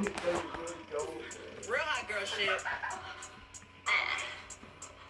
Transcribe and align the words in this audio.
Real 0.00 0.08
hot 1.84 2.08
girl 2.08 2.24
shit. 2.24 2.48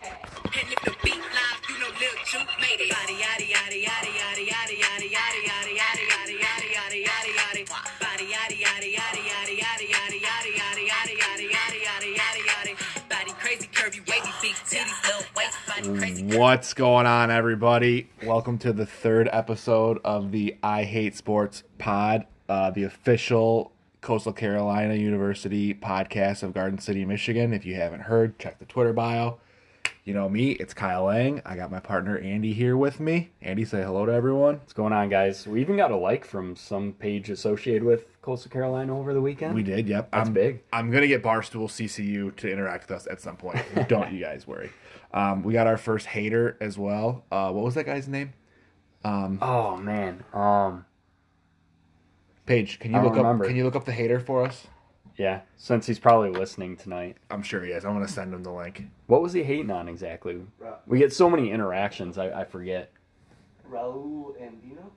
And 0.03 0.67
if 0.67 0.83
the 0.83 0.91
beat 1.05 1.15
live, 1.15 1.63
you 1.71 1.79
know 1.79 1.95
Lil 1.95 2.11
Juke 2.27 2.51
made 2.59 2.83
it. 2.83 2.91
Yaddy 2.91 3.23
yaddy 3.23 3.55
yaddy 3.55 3.87
yaddy 3.87 4.11
yaddy 4.11 4.51
yaddy 4.51 4.75
yaddy 4.83 5.15
yaddy 5.15 5.47
yaddy 5.47 5.79
yaddy 5.79 6.43
yaddy 6.43 6.75
yaddy 6.75 7.07
yaddy 7.07 7.07
yaddy 7.07 7.31
yaddy. 7.39 7.71
Body 8.03 8.35
yaddy 8.35 8.59
yaddy 8.59 8.91
yaddy 8.91 9.31
yaddy 9.31 9.63
yaddy 9.63 9.87
yaddy 9.95 10.19
yaddy 10.27 10.51
yaddy 10.59 10.91
yaddy 10.91 11.15
yaddy 11.23 11.47
yaddy 11.55 11.87
yaddy 11.87 12.11
yaddy 12.19 12.43
yaddy. 12.51 12.75
Body 13.09 13.31
crazy 13.39 13.69
curvy 13.69 14.03
wavy 14.11 14.33
big 14.43 14.57
titties 14.67 15.07
little 15.07 15.23
waist. 15.37 15.57
Body 15.69 15.99
crazy. 16.01 16.37
What's 16.37 16.75
going 16.75 17.07
on, 17.07 17.31
everybody? 17.31 18.11
Welcome 18.27 18.59
to 18.59 18.73
the 18.73 18.87
third 18.87 19.29
episode 19.31 20.01
of 20.05 20.33
the 20.33 20.57
I 20.65 20.83
Hate 20.83 21.15
Sports 21.15 21.63
pod, 21.79 22.27
uh, 22.49 22.73
the 22.73 22.83
official 22.83 23.71
Coastal 24.01 24.33
Carolina 24.33 24.95
University 24.95 25.75
podcast 25.75 26.43
of 26.43 26.55
Garden 26.55 26.79
City, 26.79 27.05
Michigan. 27.05 27.53
If 27.53 27.67
you 27.67 27.75
haven't 27.75 28.01
heard, 28.01 28.39
check 28.39 28.59
the 28.59 28.65
Twitter 28.65 28.93
bio. 28.93 29.39
You 30.05 30.15
know 30.15 30.29
me, 30.29 30.53
it's 30.53 30.73
Kyle 30.73 31.05
Lang. 31.05 31.43
I 31.45 31.55
got 31.57 31.71
my 31.71 31.81
partner 31.81 32.19
Andy 32.19 32.55
here 32.55 32.77
with 32.77 32.99
me. 32.99 33.31
Andy, 33.43 33.67
say 33.67 33.83
hello 33.83 34.07
to 34.07 34.13
everyone. 34.13 34.57
What's 34.57 34.73
going 34.73 34.95
on, 34.95 35.11
guys? 35.11 35.47
We 35.47 35.61
even 35.61 35.77
got 35.77 35.91
a 35.91 35.97
like 35.97 36.25
from 36.25 36.57
some 36.57 36.95
page 36.95 37.29
associated 37.29 37.85
with 37.85 38.07
Coastal 38.23 38.51
Carolina 38.51 38.99
over 38.99 39.13
the 39.13 39.21
weekend. 39.21 39.55
We 39.55 39.63
did, 39.63 39.87
yep. 39.87 40.11
That's 40.11 40.29
I'm, 40.29 40.35
big. 40.35 40.63
I'm 40.73 40.91
gonna 40.91 41.07
get 41.07 41.23
Barstool 41.23 41.69
CCU 41.69 42.35
to 42.37 42.51
interact 42.51 42.89
with 42.89 42.97
us 42.97 43.07
at 43.07 43.21
some 43.21 43.37
point. 43.37 43.63
Don't 43.89 44.11
you 44.13 44.21
guys 44.21 44.47
worry. 44.47 44.71
Um, 45.13 45.43
we 45.43 45.53
got 45.53 45.67
our 45.67 45.77
first 45.77 46.07
hater 46.07 46.57
as 46.61 46.79
well. 46.79 47.25
Uh, 47.31 47.53
what 47.53 47.65
was 47.65 47.75
that 47.75 47.85
guy's 47.85 48.09
name? 48.09 48.33
Oh 49.05 49.77
man, 49.77 50.25
um, 50.33 50.87
Paige, 52.51 52.81
can 52.81 52.91
you 52.91 52.99
I 52.99 53.03
don't 53.05 53.15
look 53.17 53.25
up? 53.25 53.47
Can 53.47 53.55
you 53.55 53.63
look 53.63 53.77
up 53.77 53.85
the 53.85 53.93
hater 53.93 54.19
for 54.19 54.43
us? 54.45 54.67
yeah. 55.17 55.43
Since 55.57 55.87
he's 55.87 56.01
probably 56.01 56.31
listening 56.31 56.77
tonight, 56.77 57.17
I'm 57.31 57.43
sure 57.43 57.63
he 57.63 57.71
is. 57.71 57.85
I'm 57.85 57.93
gonna 57.93 58.09
send 58.09 58.35
him 58.35 58.43
the 58.43 58.51
link. 58.51 58.89
what 59.07 59.23
was 59.23 59.33
he 59.33 59.45
hating 59.45 59.71
on 59.71 59.89
exactly? 59.89 60.41
We 60.85 60.99
get 60.99 61.13
so 61.13 61.31
many 61.31 61.53
interactions, 61.53 62.19
I, 62.19 62.41
I 62.41 62.45
forget. 62.45 62.91
Raul 63.71 64.35
Andino? 64.43 64.91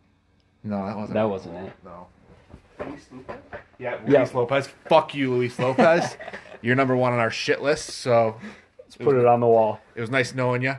No, 0.64 0.84
that 0.84 0.98
wasn't. 0.98 1.14
That 1.14 1.30
wasn't 1.30 1.56
it. 1.68 1.74
No. 1.86 2.08
Luis 2.80 3.08
Luca? 3.12 3.38
Yeah, 3.78 4.00
Yeah. 4.08 4.20
Luis 4.20 4.34
Lopez. 4.34 4.70
Fuck 4.90 5.14
you, 5.14 5.32
Luis 5.32 5.60
Lopez. 5.60 6.18
You're 6.64 6.76
number 6.76 6.96
one 6.96 7.14
on 7.14 7.20
our 7.20 7.30
shit 7.30 7.62
list. 7.62 7.90
So 7.92 8.38
Let's 8.80 8.96
put 8.96 9.16
it 9.16 9.28
on 9.28 9.42
the 9.42 9.48
wall. 9.48 9.80
it 9.94 10.02
was 10.02 10.10
nice 10.10 10.34
knowing 10.34 10.64
you. 10.64 10.76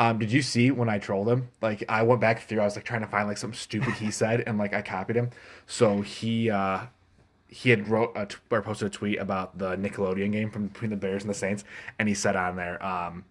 Um, 0.00 0.18
did 0.18 0.30
you 0.30 0.42
see 0.42 0.70
when 0.70 0.88
I 0.88 0.98
trolled 0.98 1.28
him? 1.28 1.48
Like 1.60 1.82
I 1.88 2.02
went 2.04 2.20
back 2.20 2.42
through. 2.42 2.60
I 2.60 2.64
was 2.64 2.76
like 2.76 2.84
trying 2.84 3.00
to 3.00 3.06
find 3.08 3.26
like 3.26 3.36
something 3.36 3.58
stupid 3.58 3.94
he 3.94 4.10
said, 4.10 4.44
and 4.46 4.56
like 4.58 4.72
I 4.72 4.80
copied 4.82 5.16
him. 5.16 5.30
So 5.66 6.02
he 6.02 6.50
uh, 6.50 6.82
he 7.48 7.70
had 7.70 7.88
wrote 7.88 8.12
a 8.14 8.26
t- 8.26 8.36
or 8.50 8.62
posted 8.62 8.86
a 8.88 8.90
tweet 8.90 9.18
about 9.18 9.58
the 9.58 9.76
Nickelodeon 9.76 10.30
game 10.32 10.50
from 10.50 10.68
between 10.68 10.90
the 10.90 10.96
Bears 10.96 11.22
and 11.24 11.30
the 11.30 11.34
Saints, 11.34 11.64
and 11.98 12.08
he 12.08 12.14
said 12.14 12.36
on 12.36 12.54
there, 12.56 12.80
um, 12.84 13.24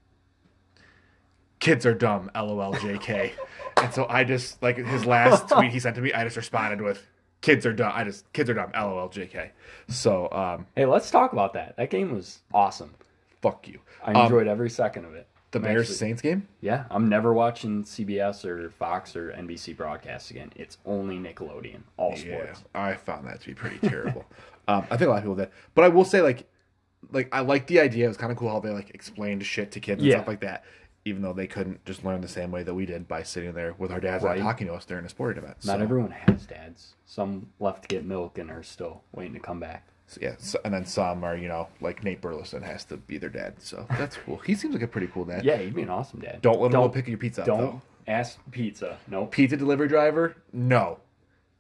"Kids 1.59 1.85
are 1.85 1.93
dumb." 1.93 2.29
LOL, 2.35 2.73
JK. 2.73 3.31
and 3.77 3.93
so 3.93 4.05
I 4.09 4.23
just 4.23 4.61
like 4.61 4.77
his 4.77 5.05
last 5.05 5.47
tweet 5.53 5.71
he 5.71 5.79
sent 5.79 5.95
to 5.95 6.01
me. 6.01 6.11
I 6.13 6.23
just 6.23 6.35
responded 6.37 6.81
with, 6.81 7.05
"Kids 7.41 7.65
are 7.65 7.73
dumb." 7.73 7.91
I 7.95 8.03
just 8.03 8.31
kids 8.33 8.49
are 8.49 8.53
dumb. 8.53 8.71
LOL, 8.75 9.09
JK. 9.09 9.51
So 9.87 10.29
um, 10.31 10.67
Hey, 10.75 10.85
let's 10.85 11.09
talk 11.11 11.31
about 11.33 11.53
that. 11.53 11.77
That 11.77 11.89
game 11.89 12.13
was 12.13 12.39
awesome. 12.53 12.93
fuck 13.41 13.67
you. 13.67 13.79
I 14.03 14.11
Um, 14.13 14.23
enjoyed 14.25 14.47
every 14.47 14.69
second 14.69 15.05
of 15.05 15.13
it. 15.15 15.27
The 15.51 15.59
Bears 15.59 15.95
Saints 15.97 16.21
game. 16.21 16.47
Yeah, 16.61 16.85
I'm 16.89 17.07
never 17.09 17.33
watching 17.33 17.83
CBS 17.83 18.43
or 18.45 18.69
Fox 18.69 19.15
or 19.15 19.31
NBC 19.31 19.75
broadcasts 19.77 20.29
again. 20.31 20.51
It's 20.55 20.77
only 20.85 21.17
Nickelodeon, 21.17 21.81
all 21.97 22.15
sports. 22.15 22.63
Yeah, 22.75 22.81
I 22.83 22.95
found 22.95 23.27
that 23.27 23.41
to 23.41 23.47
be 23.47 23.53
pretty 23.53 23.79
terrible. 23.87 24.25
um, 24.67 24.85
I 24.91 24.97
think 24.97 25.07
a 25.07 25.11
lot 25.11 25.17
of 25.17 25.23
people 25.23 25.35
did, 25.35 25.49
but 25.75 25.85
I 25.85 25.87
will 25.87 26.05
say 26.05 26.21
like, 26.21 26.47
like 27.11 27.29
I 27.33 27.39
like 27.41 27.67
the 27.67 27.79
idea. 27.79 28.05
It 28.05 28.09
was 28.09 28.17
kind 28.17 28.31
of 28.31 28.37
cool 28.37 28.49
how 28.49 28.59
they 28.59 28.71
like 28.71 28.89
explained 28.91 29.45
shit 29.45 29.71
to 29.71 29.79
kids 29.79 30.01
and 30.01 30.07
Yeah. 30.09 30.17
stuff 30.17 30.27
like 30.27 30.41
that. 30.41 30.63
Even 31.05 31.21
though 31.21 31.31
they 31.31 31.47
couldn't 31.47 31.85
just 31.85 32.03
learn 32.03 32.19
the 32.19 32.27
same 32.27 32.51
way 32.51 32.63
that 32.63 32.73
we 32.73 32.85
did 32.85 33.07
by 33.07 33.23
sitting 33.23 33.53
there 33.53 33.73
with 33.77 33.93
our 33.93 34.01
dads 34.01 34.25
Right. 34.25 34.35
and 34.37 34.43
talking 34.45 34.67
to 34.67 34.73
us 34.73 34.83
during 34.83 35.05
a 35.05 35.09
sporting 35.09 35.41
event. 35.41 35.63
Not 35.63 35.77
so, 35.77 35.83
everyone 35.83 36.11
has 36.11 36.45
dads. 36.45 36.95
Some 37.05 37.47
left 37.61 37.83
to 37.83 37.87
get 37.87 38.03
milk 38.03 38.37
and 38.37 38.51
are 38.51 38.61
still 38.63 39.03
waiting 39.13 39.33
to 39.35 39.39
come 39.39 39.61
back. 39.61 39.87
So, 40.07 40.19
yeah, 40.21 40.35
so, 40.39 40.57
and 40.63 40.73
then 40.73 40.85
some 40.85 41.25
are 41.25 41.35
you 41.35 41.49
know 41.49 41.67
like 41.81 42.03
Nate 42.03 42.21
Burleson 42.21 42.63
has 42.63 42.85
to 42.85 42.97
be 42.97 43.17
their 43.17 43.29
dad. 43.29 43.55
So 43.59 43.85
that's 43.89 44.15
cool. 44.25 44.37
He 44.37 44.55
seems 44.55 44.73
like 44.73 44.83
a 44.83 44.87
pretty 44.87 45.07
cool 45.07 45.25
dad. 45.25 45.43
Yeah, 45.43 45.57
he'd 45.57 45.75
be 45.75 45.81
an 45.81 45.89
awesome 45.89 46.21
dad. 46.21 46.41
Don't 46.41 46.61
let 46.61 46.67
him 46.67 46.79
go 46.79 46.89
pick 46.89 47.07
your 47.07 47.17
pizza 47.17 47.41
up 47.41 47.47
Don't 47.47 47.59
though. 47.59 47.81
ask 48.07 48.39
pizza. 48.51 48.97
Nope. 49.07 49.31
Pizza 49.31 49.57
delivery 49.57 49.89
driver? 49.89 50.35
No. 50.53 50.99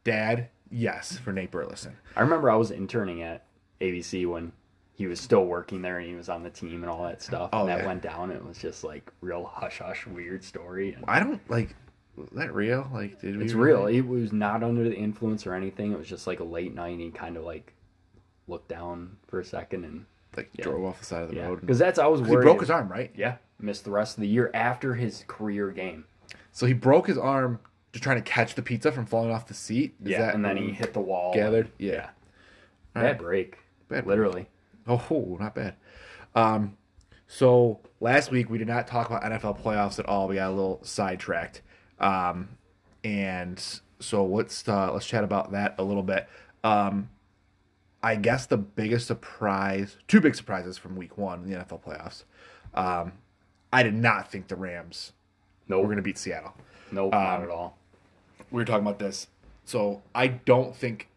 Dad? 0.05 0.47
Yes, 0.71 1.17
for 1.17 1.33
Nate 1.33 1.51
Burleson. 1.51 1.97
I 2.15 2.21
remember 2.21 2.49
I 2.49 2.55
was 2.55 2.71
interning 2.71 3.21
at 3.21 3.45
ABC 3.81 4.25
when 4.25 4.53
he 4.93 5.07
was 5.07 5.19
still 5.19 5.45
working 5.45 5.81
there 5.81 5.99
and 5.99 6.07
he 6.07 6.15
was 6.15 6.29
on 6.29 6.43
the 6.43 6.49
team 6.49 6.83
and 6.83 6.89
all 6.89 7.03
that 7.03 7.21
stuff. 7.21 7.49
Oh, 7.51 7.61
and 7.61 7.69
that 7.69 7.79
yeah. 7.79 7.87
went 7.87 8.01
down. 8.01 8.31
It 8.31 8.43
was 8.45 8.57
just 8.57 8.85
like 8.85 9.11
real 9.19 9.43
hush 9.43 9.79
hush 9.79 10.07
weird 10.07 10.43
story. 10.43 10.93
And 10.93 11.03
I 11.07 11.19
don't 11.19 11.41
like. 11.49 11.75
Was 12.15 12.29
that 12.31 12.55
real? 12.55 12.89
Like, 12.91 13.21
did 13.21 13.39
it's 13.39 13.53
real. 13.53 13.85
It 13.85 14.01
was 14.01 14.33
not 14.33 14.63
under 14.63 14.83
the 14.83 14.95
influence 14.95 15.45
or 15.45 15.53
anything. 15.53 15.91
It 15.91 15.99
was 15.99 16.07
just 16.07 16.25
like 16.25 16.39
a 16.39 16.43
late 16.43 16.73
night 16.73 16.93
and 16.93 17.01
he 17.01 17.11
kind 17.11 17.37
of 17.37 17.43
like 17.43 17.75
looked 18.47 18.69
down 18.69 19.17
for 19.27 19.39
a 19.39 19.45
second 19.45 19.83
and 19.85 20.05
Like 20.35 20.49
Yeah. 20.53 20.65
drove 20.65 20.85
off 20.85 20.99
the 20.99 21.05
side 21.05 21.23
of 21.23 21.29
the 21.29 21.35
yeah. 21.35 21.47
road. 21.47 21.61
Because 21.61 21.79
that's 21.79 21.97
I 21.97 22.05
was 22.07 22.21
worried. 22.21 22.43
He 22.43 22.43
broke 22.43 22.59
his 22.59 22.69
arm, 22.69 22.89
right? 22.89 23.11
Yeah, 23.15 23.37
missed 23.59 23.83
the 23.85 23.91
rest 23.91 24.17
of 24.17 24.21
the 24.21 24.27
year 24.27 24.51
after 24.53 24.93
his 24.95 25.23
career 25.27 25.71
game. 25.71 26.05
So 26.51 26.65
he 26.67 26.73
broke 26.73 27.07
his 27.07 27.17
arm 27.17 27.59
just 27.91 28.03
trying 28.03 28.17
to 28.17 28.21
catch 28.23 28.53
the 28.55 28.61
pizza 28.61 28.91
from 28.91 29.05
falling 29.07 29.31
off 29.31 29.47
the 29.47 29.53
seat. 29.55 29.95
Is 30.03 30.11
yeah, 30.11 30.19
that 30.27 30.35
and 30.35 30.45
then 30.45 30.57
he 30.57 30.71
hit 30.71 30.93
the 30.93 30.99
wall. 30.99 31.33
gathered? 31.33 31.71
Yeah. 31.79 31.91
Yeah. 31.91 32.09
Bad 32.93 33.03
right. 33.03 33.17
break. 33.17 33.57
Bad 33.89 34.03
break. 34.03 34.05
Literally. 34.05 34.47
Oh, 34.87 35.37
not 35.39 35.53
bad. 35.55 35.75
Um, 36.35 36.77
so 37.27 37.79
last 37.99 38.31
week 38.31 38.49
we 38.49 38.57
did 38.57 38.67
not 38.67 38.87
talk 38.87 39.07
about 39.09 39.23
NFL 39.23 39.61
playoffs 39.61 39.97
at 39.99 40.05
all. 40.05 40.27
We 40.27 40.35
got 40.35 40.49
a 40.49 40.53
little 40.53 40.79
sidetracked. 40.83 41.61
Um, 41.99 42.49
and 43.03 43.61
so 43.99 44.25
let's 44.25 44.67
uh, 44.67 44.91
let's 44.93 45.05
chat 45.05 45.23
about 45.23 45.51
that 45.51 45.75
a 45.77 45.83
little 45.83 46.03
bit. 46.03 46.27
Um, 46.63 47.09
I 48.03 48.15
guess 48.15 48.45
the 48.45 48.57
biggest 48.57 49.07
surprise, 49.07 49.97
two 50.07 50.21
big 50.21 50.35
surprises 50.35 50.77
from 50.77 50.95
week 50.95 51.17
one 51.17 51.43
in 51.43 51.49
the 51.49 51.57
NFL 51.57 51.83
playoffs. 51.83 52.23
Um, 52.73 53.13
I 53.73 53.83
did 53.83 53.95
not 53.95 54.31
think 54.31 54.47
the 54.47 54.55
Rams 54.55 55.13
no, 55.67 55.75
Nope. 55.77 55.81
were 55.83 55.87
going 55.87 55.97
to 55.97 56.03
beat 56.03 56.17
Seattle. 56.17 56.53
Nope, 56.91 57.13
Um, 57.13 57.21
not 57.23 57.41
at 57.43 57.49
all. 57.49 57.77
we 58.51 58.57
were 58.61 58.65
talking 58.65 58.85
about 58.85 58.99
this. 58.99 59.27
So 59.65 60.01
I 60.15 60.27
don't 60.27 60.75
think 60.75 61.09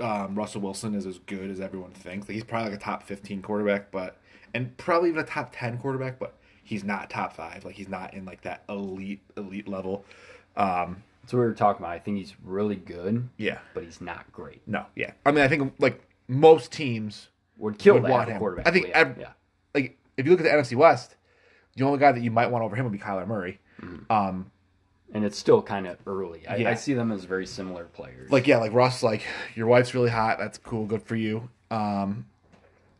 um, 0.00 0.34
Russell 0.34 0.60
Wilson 0.60 0.94
is 0.94 1.06
as 1.06 1.18
good 1.20 1.50
as 1.50 1.60
everyone 1.60 1.92
thinks. 1.92 2.28
Like, 2.28 2.34
he's 2.34 2.44
probably 2.44 2.70
like 2.70 2.80
a 2.80 2.82
top 2.82 3.02
fifteen 3.02 3.40
quarterback, 3.42 3.90
but 3.90 4.18
and 4.54 4.76
probably 4.76 5.08
even 5.08 5.20
a 5.22 5.26
top 5.26 5.50
ten 5.54 5.78
quarterback, 5.78 6.18
but 6.18 6.34
he's 6.62 6.84
not 6.84 7.10
top 7.10 7.32
five. 7.34 7.64
Like 7.64 7.74
he's 7.74 7.88
not 7.88 8.12
in 8.14 8.24
like 8.24 8.42
that 8.42 8.62
elite 8.68 9.22
elite 9.36 9.66
level. 9.68 10.04
Um, 10.56 11.02
That's 11.28 11.34
what 11.34 11.40
we 11.40 11.46
were 11.48 11.52
talking 11.52 11.84
about. 11.84 11.92
I 11.94 11.98
think 11.98 12.16
he's 12.16 12.34
really 12.42 12.76
good, 12.76 13.28
yeah, 13.36 13.58
but 13.74 13.84
he's 13.84 14.00
not 14.00 14.32
great. 14.32 14.62
no, 14.66 14.86
yeah. 14.96 15.10
I 15.26 15.30
mean, 15.30 15.44
I 15.44 15.48
think 15.48 15.74
like 15.78 16.00
most 16.26 16.72
teams 16.72 17.28
Would 17.58 17.76
kill 17.76 17.96
would 17.96 18.04
that 18.04 18.10
want 18.10 18.30
him. 18.30 18.38
quarterback. 18.38 18.66
I 18.66 18.70
think 18.70 18.88
yeah, 18.88 19.12
yeah. 19.20 19.28
like 19.74 19.98
if 20.16 20.24
you 20.24 20.32
look 20.32 20.40
at 20.40 20.44
the 20.44 20.48
NFC 20.48 20.74
West, 20.74 21.16
the 21.76 21.84
only 21.84 21.98
guy 21.98 22.12
that 22.12 22.22
you 22.22 22.30
might 22.30 22.46
want 22.46 22.64
over 22.64 22.74
him 22.74 22.86
would 22.86 22.94
be 22.94 22.98
Kyler 22.98 23.28
Murray. 23.28 23.60
Um, 24.08 24.50
and 25.12 25.22
it's 25.22 25.36
still 25.36 25.60
kind 25.60 25.86
of 25.86 25.98
early. 26.06 26.46
I, 26.46 26.56
Yeah. 26.56 26.70
I 26.70 26.74
see 26.74 26.94
them 26.94 27.12
as 27.12 27.24
very 27.24 27.44
similar 27.44 27.84
players. 27.84 28.30
like 28.30 28.46
yeah, 28.46 28.56
like 28.56 28.72
Russ, 28.72 29.02
like 29.02 29.22
your 29.54 29.66
wife's 29.66 29.92
really 29.92 30.08
hot. 30.08 30.38
That's 30.38 30.56
cool, 30.56 30.86
good 30.86 31.02
for 31.02 31.14
you. 31.14 31.50
Um, 31.70 32.24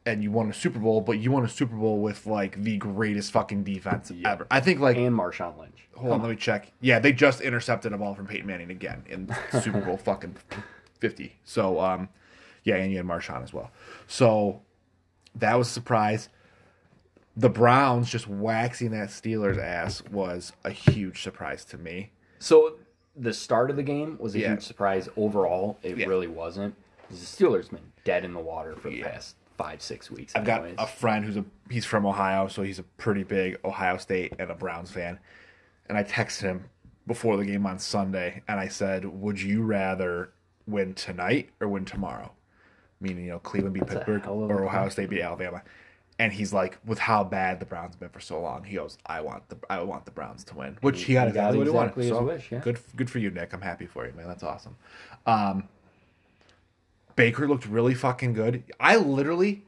and 0.08 0.22
you 0.22 0.30
won 0.30 0.50
a 0.50 0.54
Super 0.54 0.78
Bowl, 0.78 1.00
but 1.00 1.18
you 1.18 1.30
won 1.30 1.44
a 1.44 1.48
Super 1.48 1.76
Bowl 1.76 1.98
with 2.00 2.26
like 2.26 2.62
the 2.62 2.76
greatest 2.78 3.30
fucking 3.32 3.64
defense 3.64 4.10
Yeah. 4.10 4.32
ever. 4.32 4.46
I 4.50 4.60
think 4.60 4.80
like 4.80 4.96
and 4.96 5.14
Marshawn 5.16 5.58
Lynch. 5.58 5.86
hold 5.96 6.12
on, 6.12 6.22
let 6.22 6.30
me 6.30 6.36
check. 6.36 6.72
Yeah, 6.80 6.98
they 6.98 7.12
just 7.12 7.40
intercepted 7.40 7.92
a 7.92 7.98
ball 7.98 8.14
from 8.14 8.26
Peyton 8.26 8.46
Manning 8.46 8.70
again 8.70 9.04
in 9.08 9.34
Super 9.62 9.80
Bowl 9.80 9.96
fucking 9.96 10.36
fifty. 10.98 11.38
So 11.44 11.80
um, 11.80 12.08
yeah, 12.64 12.76
and 12.76 12.90
you 12.90 12.96
had 12.98 13.06
Marshawn 13.06 13.42
as 13.42 13.52
well. 13.52 13.70
So 14.06 14.62
that 15.34 15.54
was 15.56 15.68
a 15.68 15.72
surprise. 15.72 16.28
The 17.36 17.50
Browns 17.50 18.10
just 18.10 18.26
waxing 18.26 18.90
that 18.90 19.10
Steelers 19.10 19.58
ass 19.58 20.02
was 20.10 20.52
a 20.64 20.70
huge 20.70 21.22
surprise 21.22 21.64
to 21.66 21.78
me. 21.78 22.10
So 22.40 22.76
the 23.14 23.32
start 23.32 23.70
of 23.70 23.76
the 23.76 23.82
game 23.82 24.16
was 24.18 24.34
a 24.34 24.40
Yeah. 24.40 24.48
huge 24.50 24.62
surprise. 24.62 25.08
Overall, 25.16 25.78
it 25.82 25.98
Yeah. 25.98 26.06
really 26.06 26.26
wasn't. 26.26 26.74
The 27.10 27.16
Steelers 27.16 27.70
been 27.70 27.92
dead 28.04 28.24
in 28.24 28.32
the 28.34 28.40
water 28.40 28.74
for 28.76 28.90
the 28.90 29.02
past 29.02 29.36
five, 29.58 29.82
six 29.82 30.10
weeks. 30.10 30.34
I've 30.34 30.44
got 30.44 30.64
a 30.78 30.86
friend 30.86 31.24
who's 31.24 31.36
a 31.36 31.44
he's 31.68 31.84
from 31.84 32.06
Ohio, 32.06 32.48
so 32.48 32.62
he's 32.62 32.78
a 32.78 32.84
pretty 32.84 33.24
big 33.24 33.58
Ohio 33.64 33.98
State 33.98 34.32
and 34.38 34.50
a 34.50 34.54
Browns 34.54 34.90
fan. 34.90 35.18
And 35.88 35.98
I 35.98 36.04
texted 36.04 36.42
him 36.42 36.64
before 37.06 37.36
the 37.36 37.44
game 37.44 37.66
on 37.66 37.78
Sunday, 37.78 38.42
and 38.48 38.58
I 38.58 38.68
said, 38.68 39.04
"Would 39.04 39.42
you 39.42 39.62
rather 39.62 40.30
win 40.66 40.94
tonight 40.94 41.50
or 41.60 41.68
win 41.68 41.84
tomorrow?" 41.84 42.32
Meaning, 43.00 43.24
you 43.24 43.30
know, 43.30 43.38
Cleveland 43.40 43.74
beat 43.74 43.86
That's 43.86 43.94
Pittsburgh 43.94 44.22
hell 44.22 44.44
of 44.44 44.50
a 44.50 44.54
or 44.54 44.64
Ohio. 44.64 44.88
State 44.88 45.10
beat 45.10 45.20
Alabama. 45.20 45.62
And 46.20 46.32
he's 46.32 46.52
like, 46.52 46.78
with 46.84 46.98
how 46.98 47.22
bad 47.22 47.60
the 47.60 47.66
Browns 47.66 47.94
have 47.94 48.00
been 48.00 48.08
for 48.08 48.18
so 48.18 48.40
long, 48.40 48.64
he 48.64 48.74
goes, 48.74 48.98
"I 49.06 49.20
want 49.20 49.48
the 49.48 49.56
I 49.70 49.80
want 49.82 50.04
the 50.04 50.10
Browns 50.10 50.42
to 50.44 50.56
win," 50.56 50.76
which 50.80 51.04
he 51.04 51.14
got 51.14 51.28
He 51.28 51.34
got 51.34 51.54
exactly 51.54 51.58
what 51.58 51.66
he 51.68 51.72
wanted. 51.72 52.08
So 52.08 52.22
wish, 52.22 52.50
yeah. 52.50 52.58
good, 52.58 52.78
good 52.96 53.08
for 53.08 53.18
you, 53.18 53.30
Nick. 53.30 53.52
I'm 53.52 53.60
happy 53.60 53.86
for 53.86 54.04
you, 54.04 54.12
man. 54.14 54.26
That's 54.26 54.42
awesome. 54.42 54.76
Um, 55.26 55.68
Baker 57.18 57.48
looked 57.48 57.66
really 57.66 57.94
fucking 57.94 58.32
good. 58.32 58.62
I 58.78 58.96
literally, 58.96 59.64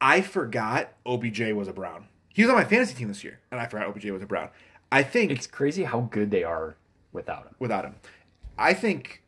I 0.00 0.20
forgot 0.20 0.92
OBJ 1.06 1.52
was 1.52 1.68
a 1.68 1.72
Brown. 1.72 2.08
He 2.34 2.42
was 2.42 2.50
on 2.50 2.56
my 2.56 2.64
fantasy 2.64 2.94
team 2.94 3.08
this 3.08 3.22
year, 3.22 3.38
and 3.50 3.60
I 3.60 3.66
forgot 3.66 3.86
OBJ 3.86 4.06
was 4.06 4.22
a 4.22 4.26
Brown. 4.26 4.48
I 4.90 5.02
think 5.04 5.30
It's 5.30 5.46
crazy 5.46 5.84
how 5.84 6.00
good 6.00 6.30
they 6.30 6.42
are 6.44 6.76
without 7.12 7.44
him. 7.46 7.54
without 7.58 7.84
him, 7.84 7.94
I 8.58 8.74
think 8.74 9.22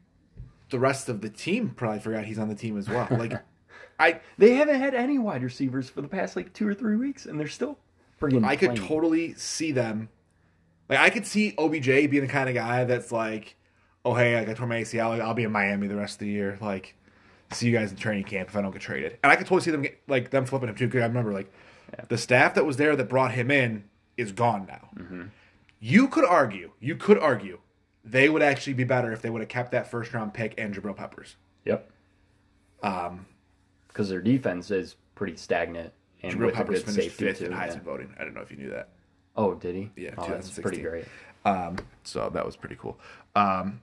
the 0.70 0.78
rest 0.80 1.08
of 1.08 1.20
the 1.20 1.30
team 1.30 1.70
probably 1.70 2.00
forgot 2.00 2.24
he's 2.24 2.38
on 2.38 2.48
the 2.48 2.54
team 2.54 2.76
as 2.76 2.88
well. 2.88 3.06
Like, 3.10 3.32
I 4.00 4.20
They 4.36 4.54
haven't 4.54 4.80
had 4.80 4.94
any 4.94 5.18
wide 5.18 5.44
receivers 5.44 5.88
for 5.88 6.02
the 6.02 6.08
past 6.08 6.34
like 6.34 6.52
two 6.52 6.66
or 6.66 6.74
three 6.74 6.96
weeks, 6.96 7.26
and 7.26 7.38
they're 7.38 7.46
still 7.46 7.78
friggin' 8.20 8.44
I 8.44 8.56
could 8.56 8.74
totally 8.74 9.34
see 9.34 9.70
them. 9.70 10.08
Like 10.88 10.98
I 10.98 11.10
could 11.10 11.26
see 11.26 11.54
OBJ 11.58 11.86
being 12.10 12.22
the 12.22 12.26
kind 12.26 12.48
of 12.48 12.56
guy 12.56 12.82
that's 12.82 13.12
like, 13.12 13.56
oh 14.04 14.14
hey, 14.14 14.36
like 14.36 14.48
I 14.48 14.54
tore 14.54 14.66
my 14.66 14.80
ACL, 14.80 15.10
like, 15.10 15.20
I'll 15.20 15.32
be 15.34 15.44
in 15.44 15.52
Miami 15.52 15.86
the 15.86 15.96
rest 15.96 16.16
of 16.16 16.20
the 16.20 16.28
year. 16.28 16.58
Like, 16.60 16.96
see 17.52 17.66
you 17.68 17.72
guys 17.72 17.90
in 17.90 17.96
training 17.96 18.24
camp 18.24 18.48
if 18.48 18.56
I 18.56 18.62
don't 18.62 18.72
get 18.72 18.82
traded. 18.82 19.18
And 19.22 19.30
I 19.30 19.36
could 19.36 19.46
totally 19.46 19.62
see 19.62 19.70
them 19.70 19.82
get, 19.82 20.00
like 20.08 20.30
them 20.30 20.44
flipping 20.46 20.68
him 20.68 20.74
too. 20.74 20.86
Because 20.86 21.02
I 21.02 21.06
remember 21.06 21.32
like 21.32 21.52
the 22.08 22.18
staff 22.18 22.54
that 22.54 22.64
was 22.64 22.76
there 22.76 22.96
that 22.96 23.08
brought 23.08 23.32
him 23.32 23.50
in 23.50 23.84
is 24.16 24.32
gone 24.32 24.66
now. 24.66 24.88
Mm-hmm. 24.96 25.22
You 25.80 26.08
could 26.08 26.24
argue, 26.24 26.72
you 26.80 26.96
could 26.96 27.18
argue, 27.18 27.58
they 28.04 28.28
would 28.28 28.42
actually 28.42 28.74
be 28.74 28.84
better 28.84 29.12
if 29.12 29.22
they 29.22 29.30
would 29.30 29.40
have 29.40 29.48
kept 29.48 29.72
that 29.72 29.90
first 29.90 30.12
round 30.12 30.34
pick 30.34 30.54
and 30.58 30.74
Jabril 30.74 30.96
Peppers. 30.96 31.36
Yep. 31.64 31.90
Um, 32.82 33.26
Because 33.88 34.08
their 34.08 34.20
defense 34.20 34.70
is 34.70 34.96
pretty 35.14 35.36
stagnant 35.36 35.92
and 36.22 36.34
Jabril 36.34 36.46
with 36.46 36.54
a 36.54 36.56
Peppers 36.56 36.82
good 36.82 36.94
finished 36.94 37.16
safety 37.16 37.24
fifth 37.26 37.38
too. 37.40 37.44
in 37.46 37.52
Heisman 37.52 37.74
yeah. 37.76 37.80
voting. 37.80 38.14
I 38.18 38.24
don't 38.24 38.34
know 38.34 38.40
if 38.40 38.50
you 38.50 38.56
knew 38.56 38.70
that. 38.70 38.90
Oh, 39.36 39.54
did 39.54 39.74
he? 39.74 39.90
Yeah, 39.96 40.14
oh, 40.16 40.28
that's 40.28 40.50
pretty 40.58 40.80
great. 40.80 41.04
Um, 41.44 41.76
so 42.04 42.30
that 42.32 42.46
was 42.46 42.56
pretty 42.56 42.76
cool. 42.78 42.98
Um, 43.36 43.80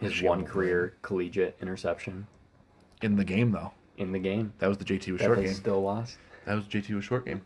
His 0.00 0.22
one 0.22 0.44
career 0.44 0.96
collegiate 1.02 1.56
interception 1.60 2.26
in 3.02 3.16
the 3.16 3.24
game 3.24 3.50
though. 3.52 3.72
in 3.98 4.12
the 4.12 4.18
game. 4.18 4.52
That 4.58 4.68
was 4.68 4.78
the 4.78 4.84
JT 4.84 5.12
was 5.12 5.18
That 5.20 5.26
short 5.26 5.38
they 5.38 5.44
game. 5.44 5.54
still 5.54 5.82
lost. 5.82 6.18
That 6.44 6.54
was 6.54 6.64
JT 6.64 6.90
was 6.94 7.04
short 7.04 7.24
game. 7.26 7.42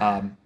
Um, 0.00 0.36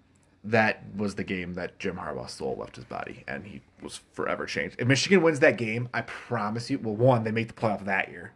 that 0.43 0.83
was 0.95 1.15
the 1.15 1.23
game 1.23 1.55
that 1.55 1.77
Jim 1.79 1.95
Harbaugh's 1.97 2.31
soul 2.33 2.55
left 2.59 2.75
his 2.75 2.85
body, 2.85 3.23
and 3.27 3.45
he 3.45 3.61
was 3.81 4.01
forever 4.13 4.45
changed. 4.45 4.75
If 4.79 4.87
Michigan 4.87 5.21
wins 5.21 5.39
that 5.39 5.57
game, 5.57 5.89
I 5.93 6.01
promise 6.01 6.69
you. 6.69 6.79
Well, 6.79 6.95
one, 6.95 7.23
they 7.23 7.31
make 7.31 7.47
the 7.47 7.53
playoff 7.53 7.83
that 7.85 8.09
year, 8.09 8.33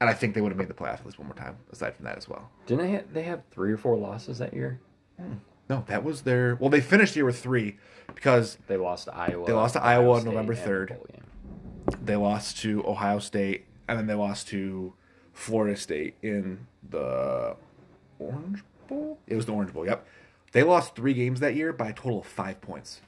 and 0.00 0.10
I 0.10 0.14
think 0.14 0.34
they 0.34 0.40
would 0.40 0.50
have 0.50 0.58
made 0.58 0.68
the 0.68 0.74
playoff 0.74 0.94
at 1.00 1.06
least 1.06 1.18
one 1.18 1.28
more 1.28 1.36
time. 1.36 1.56
Aside 1.72 1.94
from 1.94 2.04
that 2.06 2.16
as 2.18 2.28
well. 2.28 2.50
Didn't 2.66 2.84
they? 2.86 2.92
Have, 2.92 3.12
they 3.14 3.22
have 3.22 3.42
three 3.50 3.72
or 3.72 3.76
four 3.76 3.96
losses 3.96 4.38
that 4.38 4.52
year? 4.52 4.80
No, 5.70 5.84
that 5.86 6.02
was 6.04 6.22
their. 6.22 6.56
Well, 6.56 6.70
they 6.70 6.80
finished 6.80 7.14
the 7.14 7.18
year 7.18 7.24
with 7.26 7.40
three 7.40 7.76
because 8.14 8.58
They 8.66 8.76
lost 8.76 9.04
to 9.06 9.14
Iowa. 9.14 9.46
They 9.46 9.52
lost 9.52 9.74
to 9.74 9.82
Iowa 9.82 10.16
on 10.18 10.24
November 10.24 10.54
3rd. 10.54 10.96
they 12.04 12.16
lost 12.16 12.58
to 12.62 12.84
Ohio 12.86 13.18
State, 13.20 13.66
and 13.88 13.98
then 13.98 14.06
they 14.06 14.14
lost 14.14 14.48
to 14.48 14.92
Florida 15.38 15.76
State 15.76 16.16
in 16.20 16.66
the 16.90 17.54
Orange 18.18 18.64
Bowl. 18.88 19.18
It 19.28 19.36
was 19.36 19.46
the 19.46 19.52
Orange 19.52 19.72
Bowl. 19.72 19.86
Yep, 19.86 20.04
they 20.52 20.64
lost 20.64 20.96
three 20.96 21.14
games 21.14 21.38
that 21.40 21.54
year 21.54 21.72
by 21.72 21.90
a 21.90 21.92
total 21.92 22.18
of 22.20 22.26
five 22.26 22.60
points. 22.60 23.00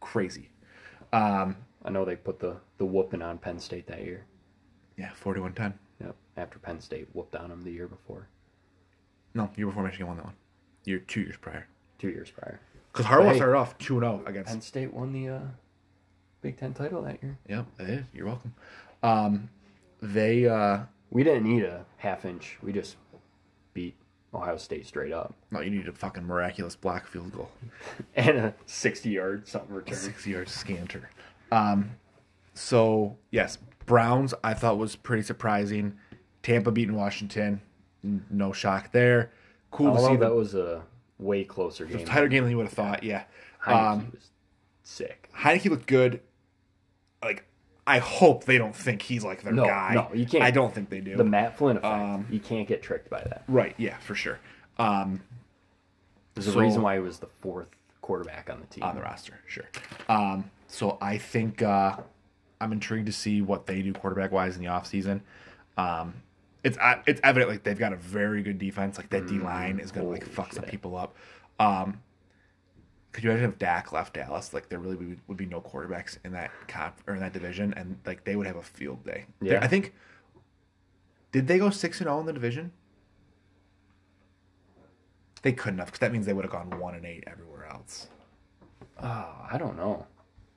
Crazy. 0.00 0.48
Um, 1.12 1.56
I 1.84 1.90
know 1.90 2.04
they 2.06 2.16
put 2.16 2.40
the 2.40 2.56
the 2.78 2.86
whooping 2.86 3.20
on 3.22 3.36
Penn 3.38 3.58
State 3.58 3.86
that 3.88 4.02
year. 4.02 4.24
yeah, 4.96 5.10
41-10. 5.22 5.74
Yep. 6.00 6.16
After 6.36 6.58
Penn 6.58 6.80
State 6.80 7.08
whooped 7.12 7.36
on 7.36 7.50
them 7.50 7.62
the 7.62 7.70
year 7.70 7.86
before, 7.86 8.26
No, 9.34 9.50
year 9.56 9.66
before 9.66 9.82
Michigan 9.84 10.06
won 10.06 10.16
that 10.16 10.24
one. 10.24 10.34
Year 10.84 10.98
two 10.98 11.20
years 11.20 11.36
prior. 11.36 11.68
two 11.98 12.08
years 12.08 12.30
prior. 12.30 12.58
Because 12.90 13.06
Harbaugh 13.06 13.30
Hey. 13.32 13.36
started 13.36 13.56
off 13.56 13.76
2 13.78 14.00
0 14.00 14.22
against. 14.26 14.48
Penn 14.50 14.60
State 14.62 14.92
won 14.92 15.12
the 15.12 15.28
uh, 15.28 15.40
Big 16.40 16.56
Ten 16.58 16.72
title 16.74 17.02
that 17.02 17.22
year. 17.22 17.38
Yep, 17.48 17.66
it 17.80 17.88
is. 17.90 18.04
You're 18.14 18.26
welcome. 18.26 18.54
Um, 19.02 19.50
they. 20.00 20.46
Uh, 20.48 20.80
We 21.12 21.22
didn't 21.24 21.44
need 21.44 21.62
a 21.64 21.84
half 21.98 22.24
inch. 22.24 22.56
We 22.62 22.72
just 22.72 22.96
beat 23.74 23.94
Ohio 24.34 24.56
State 24.56 24.86
straight 24.86 25.12
up. 25.12 25.34
no, 25.50 25.60
you 25.60 25.70
need 25.70 25.86
a 25.86 25.92
fucking 25.92 26.24
miraculous 26.26 26.74
block 26.74 27.06
field 27.06 27.32
goal. 27.32 27.50
And 28.16 28.38
a 28.38 28.54
60 28.66 29.10
yard 29.10 29.46
something 29.46 29.74
return. 29.74 29.94
Sixty-yard 29.94 30.48
scanter. 30.48 31.10
Um, 31.50 31.90
so 32.54 33.16
yes, 33.30 33.58
Browns 33.86 34.32
I 34.42 34.54
thought 34.54 34.78
was 34.78 34.96
pretty 34.96 35.22
surprising. 35.22 35.94
Tampa 36.42 36.70
beating 36.72 36.94
Washington, 36.96 37.60
no 38.02 38.52
shock 38.52 38.90
there. 38.92 39.30
Cool 39.70 39.92
to 39.92 39.98
Although 39.98 40.08
see 40.14 40.16
that 40.16 40.28
the 40.30 40.34
was 40.34 40.54
a 40.54 40.82
way 41.18 41.44
closer 41.44 41.84
game. 41.84 42.04
tighter 42.06 42.28
game 42.28 42.42
than 42.44 42.50
you 42.50 42.56
would 42.56 42.66
have 42.66 42.72
thought. 42.72 43.02
Yeah, 43.04 43.24
Heineke 43.64 43.92
um, 43.92 44.10
was 44.12 44.30
sick. 44.82 45.30
Heineke 45.36 45.70
looked 45.70 45.86
good. 45.86 46.20
Like 47.22 47.44
I 47.86 47.98
hope 47.98 48.44
they 48.44 48.58
don't 48.58 48.74
think 48.76 49.02
he's 49.02 49.24
like 49.24 49.42
their 49.42 49.52
No, 49.52 49.64
guy. 49.66 49.94
no, 49.94 50.08
you 50.14 50.24
can't. 50.26 50.44
I 50.44 50.50
don't 50.52 50.72
think 50.74 50.88
they 50.88 51.00
do. 51.00 51.16
The 51.16 51.24
Matt 51.24 51.56
Flynn 51.58 51.78
effect. 51.78 51.92
Um, 51.92 52.26
you 52.30 52.38
can't 52.40 52.68
get 52.68 52.82
tricked 52.82 53.10
by 53.10 53.20
that. 53.22 53.42
right? 53.48 53.74
Yeah, 53.76 53.96
for 53.98 54.14
sure. 54.14 54.38
Um, 54.78 55.20
There's 56.34 56.48
a 56.54 56.58
reason 56.58 56.82
why 56.82 56.94
he 56.94 57.00
was 57.00 57.18
the 57.18 57.26
fourth 57.26 57.68
quarterback 58.00 58.48
on 58.50 58.60
the 58.60 58.66
team. 58.66 58.84
on 58.84 58.94
the 58.94 59.02
roster, 59.02 59.34
sure. 59.46 59.68
Um, 60.08 60.50
so 60.68 60.96
I 61.00 61.18
think 61.18 61.60
uh, 61.62 61.96
I'm 62.60 62.72
intrigued 62.72 63.06
to 63.06 63.12
see 63.12 63.42
what 63.42 63.66
they 63.66 63.82
do 63.82 63.92
quarterback 63.92 64.30
wise 64.32 64.56
in 64.56 64.62
the 64.62 64.68
offseason. 64.70 65.20
Um, 65.76 66.14
it's 66.64 66.78
uh, 66.78 67.02
it's 67.06 67.20
evident 67.24 67.50
like 67.50 67.64
they've 67.64 67.78
got 67.78 67.92
a 67.92 67.96
very 67.96 68.42
good 68.42 68.58
defense. 68.58 68.96
Like 68.96 69.10
that 69.10 69.26
D 69.26 69.38
line 69.38 69.80
is 69.80 69.90
gonna 69.90 70.06
like 70.08 70.22
Holy 70.22 70.34
fuck 70.34 70.52
some 70.52 70.64
people 70.64 70.96
up. 70.96 71.16
Um, 71.58 72.00
could 73.12 73.24
you 73.24 73.30
imagine 73.30 73.50
if 73.50 73.58
Dak 73.58 73.92
left 73.92 74.14
Dallas? 74.14 74.52
Like 74.54 74.68
there 74.68 74.78
really 74.78 74.96
would, 74.96 75.20
would 75.28 75.36
be 75.36 75.46
no 75.46 75.60
quarterbacks 75.60 76.18
in 76.24 76.32
that 76.32 76.50
comp 76.66 76.96
or 77.06 77.14
in 77.14 77.20
that 77.20 77.32
division, 77.32 77.74
and 77.76 77.98
like 78.06 78.24
they 78.24 78.36
would 78.36 78.46
have 78.46 78.56
a 78.56 78.62
field 78.62 79.04
day. 79.04 79.26
Yeah. 79.40 79.60
I 79.62 79.68
think. 79.68 79.92
Did 81.30 81.46
they 81.46 81.58
go 81.58 81.70
six 81.70 81.98
and 82.00 82.06
zero 82.08 82.20
in 82.20 82.26
the 82.26 82.32
division? 82.32 82.72
They 85.42 85.52
couldn't 85.52 85.78
have, 85.78 85.86
because 85.86 86.00
that 86.00 86.12
means 86.12 86.26
they 86.26 86.32
would 86.32 86.44
have 86.44 86.52
gone 86.52 86.78
one 86.78 86.94
and 86.94 87.04
eight 87.04 87.24
everywhere 87.26 87.66
else. 87.66 88.08
Oh, 89.02 89.46
I 89.50 89.56
don't 89.58 89.76
know. 89.76 90.06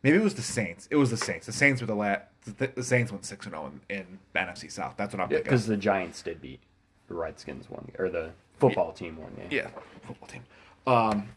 Maybe 0.03 0.17
it 0.17 0.23
was 0.23 0.35
the 0.35 0.43
Saints. 0.43 0.87
It 0.91 0.97
was 0.97 1.09
the 1.09 1.17
Saints. 1.17 1.47
The 1.47 1.51
Saints 1.51 1.81
were 1.81 1.87
the 1.87 1.95
la- 1.95 2.17
the, 2.57 2.67
the 2.67 2.83
Saints 2.83 3.11
went 3.11 3.25
six 3.25 3.45
and 3.45 3.55
zero 3.55 3.71
in, 3.89 3.95
in 3.97 4.19
the 4.33 4.39
NFC 4.39 4.71
South. 4.71 4.93
That's 4.97 5.13
what 5.13 5.21
I'm 5.21 5.29
thinking. 5.29 5.45
Because 5.45 5.65
the 5.65 5.77
Giants 5.77 6.21
did 6.21 6.41
beat 6.41 6.59
the 7.07 7.15
Redskins 7.15 7.69
one 7.69 7.89
or 7.97 8.09
the 8.09 8.31
football 8.59 8.91
team 8.91 9.17
one 9.17 9.33
game. 9.33 9.47
yeah, 9.49 9.69
football 10.05 10.27
team. 10.27 10.43
Um, 10.85 11.29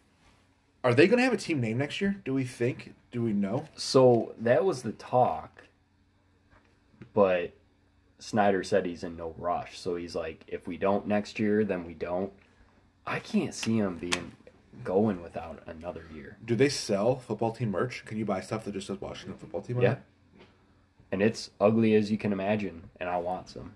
are 0.88 0.94
they 0.94 1.06
going 1.06 1.18
to 1.18 1.24
have 1.24 1.34
a 1.34 1.36
team 1.36 1.60
name 1.60 1.76
next 1.76 2.00
year? 2.00 2.16
Do 2.24 2.32
we 2.32 2.44
think? 2.44 2.94
Do 3.12 3.22
we 3.22 3.34
know? 3.34 3.66
So 3.76 4.34
that 4.40 4.64
was 4.64 4.82
the 4.82 4.92
talk, 4.92 5.64
but 7.12 7.52
Snyder 8.18 8.64
said 8.64 8.86
he's 8.86 9.04
in 9.04 9.14
no 9.14 9.34
rush. 9.36 9.78
So 9.78 9.96
he's 9.96 10.14
like, 10.14 10.44
if 10.48 10.66
we 10.66 10.78
don't 10.78 11.06
next 11.06 11.38
year, 11.38 11.62
then 11.62 11.86
we 11.86 11.92
don't. 11.92 12.32
I 13.06 13.18
can't 13.18 13.54
see 13.54 13.76
him 13.76 13.98
being 13.98 14.32
going 14.82 15.20
without 15.20 15.62
another 15.66 16.06
year. 16.14 16.38
Do 16.42 16.56
they 16.56 16.70
sell 16.70 17.16
football 17.16 17.52
team 17.52 17.70
merch? 17.70 18.06
Can 18.06 18.16
you 18.16 18.24
buy 18.24 18.40
stuff 18.40 18.64
that 18.64 18.72
just 18.72 18.86
says 18.86 18.98
Washington 18.98 19.36
football 19.38 19.60
team? 19.60 19.82
Yeah. 19.82 19.92
it? 19.92 19.98
And 21.12 21.20
it's 21.20 21.50
ugly 21.60 21.94
as 21.96 22.10
you 22.10 22.16
can 22.16 22.32
imagine, 22.32 22.88
and 22.98 23.10
I 23.10 23.18
want 23.18 23.50
some. 23.50 23.74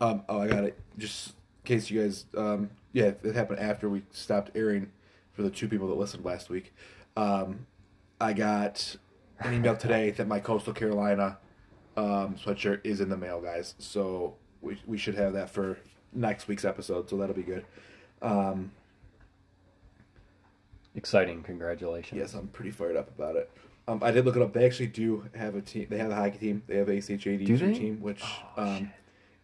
Um, 0.00 0.22
oh, 0.28 0.40
I 0.40 0.46
got 0.46 0.62
it. 0.62 0.78
Just 0.98 1.30
in 1.30 1.34
case 1.64 1.90
you 1.90 2.00
guys, 2.00 2.26
um, 2.36 2.70
yeah, 2.92 3.12
it 3.24 3.34
happened 3.34 3.58
after 3.58 3.88
we 3.88 4.02
stopped 4.12 4.52
airing 4.54 4.92
for 5.32 5.42
the 5.42 5.50
two 5.50 5.68
people 5.68 5.88
that 5.88 5.96
listened 5.96 6.24
last 6.24 6.50
week. 6.50 6.74
Um, 7.16 7.66
I 8.20 8.32
got 8.32 8.96
an 9.40 9.54
email 9.54 9.76
today 9.76 10.10
that 10.12 10.28
my 10.28 10.40
Coastal 10.40 10.72
Carolina 10.72 11.38
um, 11.96 12.36
sweatshirt 12.36 12.80
is 12.84 13.00
in 13.00 13.08
the 13.08 13.16
mail, 13.16 13.40
guys. 13.40 13.74
So 13.78 14.36
we 14.60 14.80
we 14.86 14.96
should 14.98 15.14
have 15.14 15.32
that 15.34 15.50
for 15.50 15.78
next 16.12 16.48
week's 16.48 16.64
episode. 16.64 17.08
So 17.10 17.16
that'll 17.16 17.34
be 17.34 17.42
good. 17.42 17.64
Um, 18.20 18.70
Exciting! 20.94 21.42
Congratulations. 21.42 22.18
yes, 22.18 22.34
I'm 22.34 22.48
pretty 22.48 22.70
fired 22.70 22.96
up 22.96 23.08
about 23.08 23.36
it. 23.36 23.50
Um, 23.88 24.00
I 24.02 24.10
did 24.10 24.26
look 24.26 24.36
it 24.36 24.42
up. 24.42 24.52
They 24.52 24.66
actually 24.66 24.88
do 24.88 25.24
have 25.34 25.54
a 25.54 25.62
team. 25.62 25.86
They 25.88 25.96
have 25.98 26.10
a 26.10 26.14
hockey 26.14 26.36
team. 26.38 26.62
They 26.66 26.76
have 26.76 26.88
a 26.88 27.00
CHAD 27.00 27.46
team, 27.46 27.98
which 28.00 28.22
Oh, 28.56 28.62
um, 28.62 28.90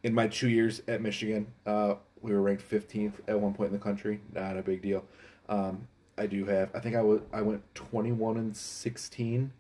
in 0.03 0.15
my 0.15 0.29
two 0.29 0.49
years 0.51 0.83
at 0.87 1.01
Michigan, 1.01 1.47
uh, 1.67 1.95
we 2.21 2.33
were 2.33 2.43
ranked 2.43 2.69
15th 2.71 3.15
at 3.27 3.41
one 3.41 3.55
point 3.55 3.69
in 3.69 3.73
the 3.73 3.83
country. 3.83 4.21
Not 4.35 4.59
a 4.59 4.63
big 4.63 4.83
deal. 4.83 5.05
Um, 5.49 5.89
I 6.17 6.27
do 6.27 6.45
have. 6.47 6.71
I 6.75 6.81
think 6.81 6.97
I 6.97 7.03
was. 7.03 7.21
I 7.33 7.43
went 7.43 7.63
21 7.75 8.37
and 8.37 8.57
16 8.57 9.53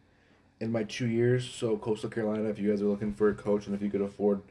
in 0.60 0.72
my 0.72 0.82
two 0.82 1.06
years. 1.06 1.48
So 1.48 1.76
Coastal 1.76 2.10
Carolina, 2.10 2.48
if 2.48 2.58
you 2.58 2.68
guys 2.70 2.82
are 2.82 2.86
looking 2.86 3.14
for 3.14 3.28
a 3.28 3.34
coach, 3.34 3.66
and 3.66 3.74
if 3.74 3.82
you 3.82 3.90
could 3.90 4.00
afford 4.00 4.42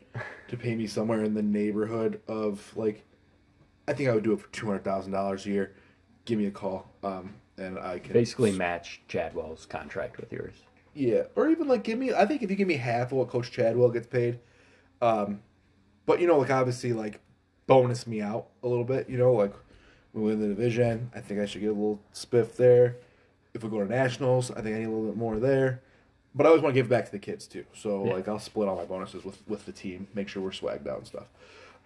to 0.47 0.57
pay 0.57 0.75
me 0.75 0.87
somewhere 0.87 1.23
in 1.23 1.33
the 1.33 1.41
neighborhood 1.41 2.21
of 2.27 2.71
like, 2.75 3.03
I 3.87 3.93
think 3.93 4.09
I 4.09 4.13
would 4.13 4.23
do 4.23 4.33
it 4.33 4.39
for 4.41 4.47
two 4.49 4.65
hundred 4.67 4.83
thousand 4.83 5.11
dollars 5.11 5.45
a 5.45 5.49
year. 5.49 5.73
Give 6.25 6.39
me 6.39 6.45
a 6.47 6.51
call, 6.51 6.89
um, 7.03 7.35
and 7.57 7.77
I 7.79 7.99
can 7.99 8.13
Basically, 8.13 8.51
match 8.51 9.01
Chadwell's 9.07 9.65
contract 9.65 10.17
with 10.17 10.31
yours. 10.31 10.53
yeah, 10.93 11.23
or 11.35 11.49
even 11.49 11.67
like 11.67 11.83
give 11.83 11.99
me. 11.99 12.13
I 12.13 12.25
think 12.25 12.41
if 12.41 12.49
you 12.49 12.55
give 12.55 12.67
me 12.67 12.75
half 12.75 13.07
of 13.07 13.17
what 13.17 13.27
Coach 13.29 13.51
Chadwell 13.51 13.89
gets 13.89 14.07
paid, 14.07 14.39
um, 15.01 15.41
but 16.05 16.19
you 16.21 16.27
know, 16.27 16.37
like 16.37 16.49
obviously, 16.51 16.93
like 16.93 17.19
bonus 17.65 18.07
me 18.07 18.21
out 18.21 18.47
a 18.63 18.67
little 18.67 18.83
bit. 18.85 19.09
You 19.09 19.17
know, 19.17 19.33
like 19.33 19.53
we 20.13 20.21
win 20.23 20.39
the 20.39 20.47
division. 20.47 21.11
I 21.15 21.19
think 21.21 21.39
I 21.39 21.45
should 21.45 21.61
get 21.61 21.67
a 21.67 21.73
little 21.73 21.99
spiff 22.13 22.55
there. 22.55 22.95
If 23.53 23.63
we 23.63 23.69
go 23.69 23.79
to 23.79 23.85
nationals, 23.89 24.51
I 24.51 24.61
think 24.61 24.75
I 24.75 24.79
need 24.79 24.85
a 24.85 24.89
little 24.89 25.07
bit 25.07 25.17
more 25.17 25.37
there. 25.37 25.81
but 26.35 26.45
I 26.45 26.49
always 26.49 26.61
want 26.61 26.75
to 26.75 26.79
give 26.79 26.87
back 26.89 27.05
to 27.05 27.11
the 27.11 27.17
kids 27.19 27.47
too. 27.47 27.65
So 27.73 28.05
Yeah. 28.05 28.13
like 28.13 28.27
I'll 28.27 28.37
split 28.39 28.67
all 28.67 28.75
my 28.75 28.85
bonuses 28.85 29.23
with 29.25 29.41
with 29.47 29.65
the 29.65 29.71
team, 29.71 30.07
make 30.13 30.27
sure 30.27 30.43
we're 30.43 30.51
swagged 30.51 30.87
out 30.87 30.97
and 30.99 31.07
stuff. 31.07 31.27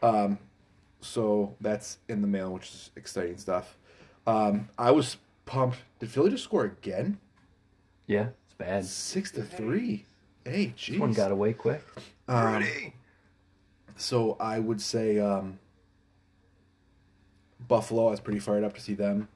Um, 0.02 0.40
so 1.00 1.56
that's 1.62 2.00
in 2.10 2.22
the 2.22 2.28
mail, 2.28 2.52
which 2.52 2.68
is 2.70 2.90
exciting 2.98 3.38
stuff. 3.38 3.78
Um, 4.28 4.68
I 4.78 4.92
was 4.92 5.18
pumped. 5.46 5.78
Did 6.00 6.10
Philly 6.12 6.32
just 6.32 6.44
score 6.44 6.66
again? 6.66 7.18
Yeah, 8.08 8.28
it's 8.46 8.54
bad. 8.58 8.86
Six 8.86 9.32
to 9.32 9.44
three. 9.44 10.06
Hey, 10.44 10.74
jeez. 10.78 11.00
one 11.00 11.14
got 11.14 11.32
away 11.32 11.54
quick. 11.54 11.82
Um, 12.28 12.66
so 13.96 14.36
I 14.40 14.60
would 14.60 14.82
say 14.82 15.20
um, 15.20 15.60
Buffalo. 17.68 18.08
I 18.08 18.12
was 18.12 18.20
pretty 18.20 18.40
fired 18.40 18.64
up 18.64 18.74
to 18.74 18.82
see 18.82 18.94
them 18.94 19.28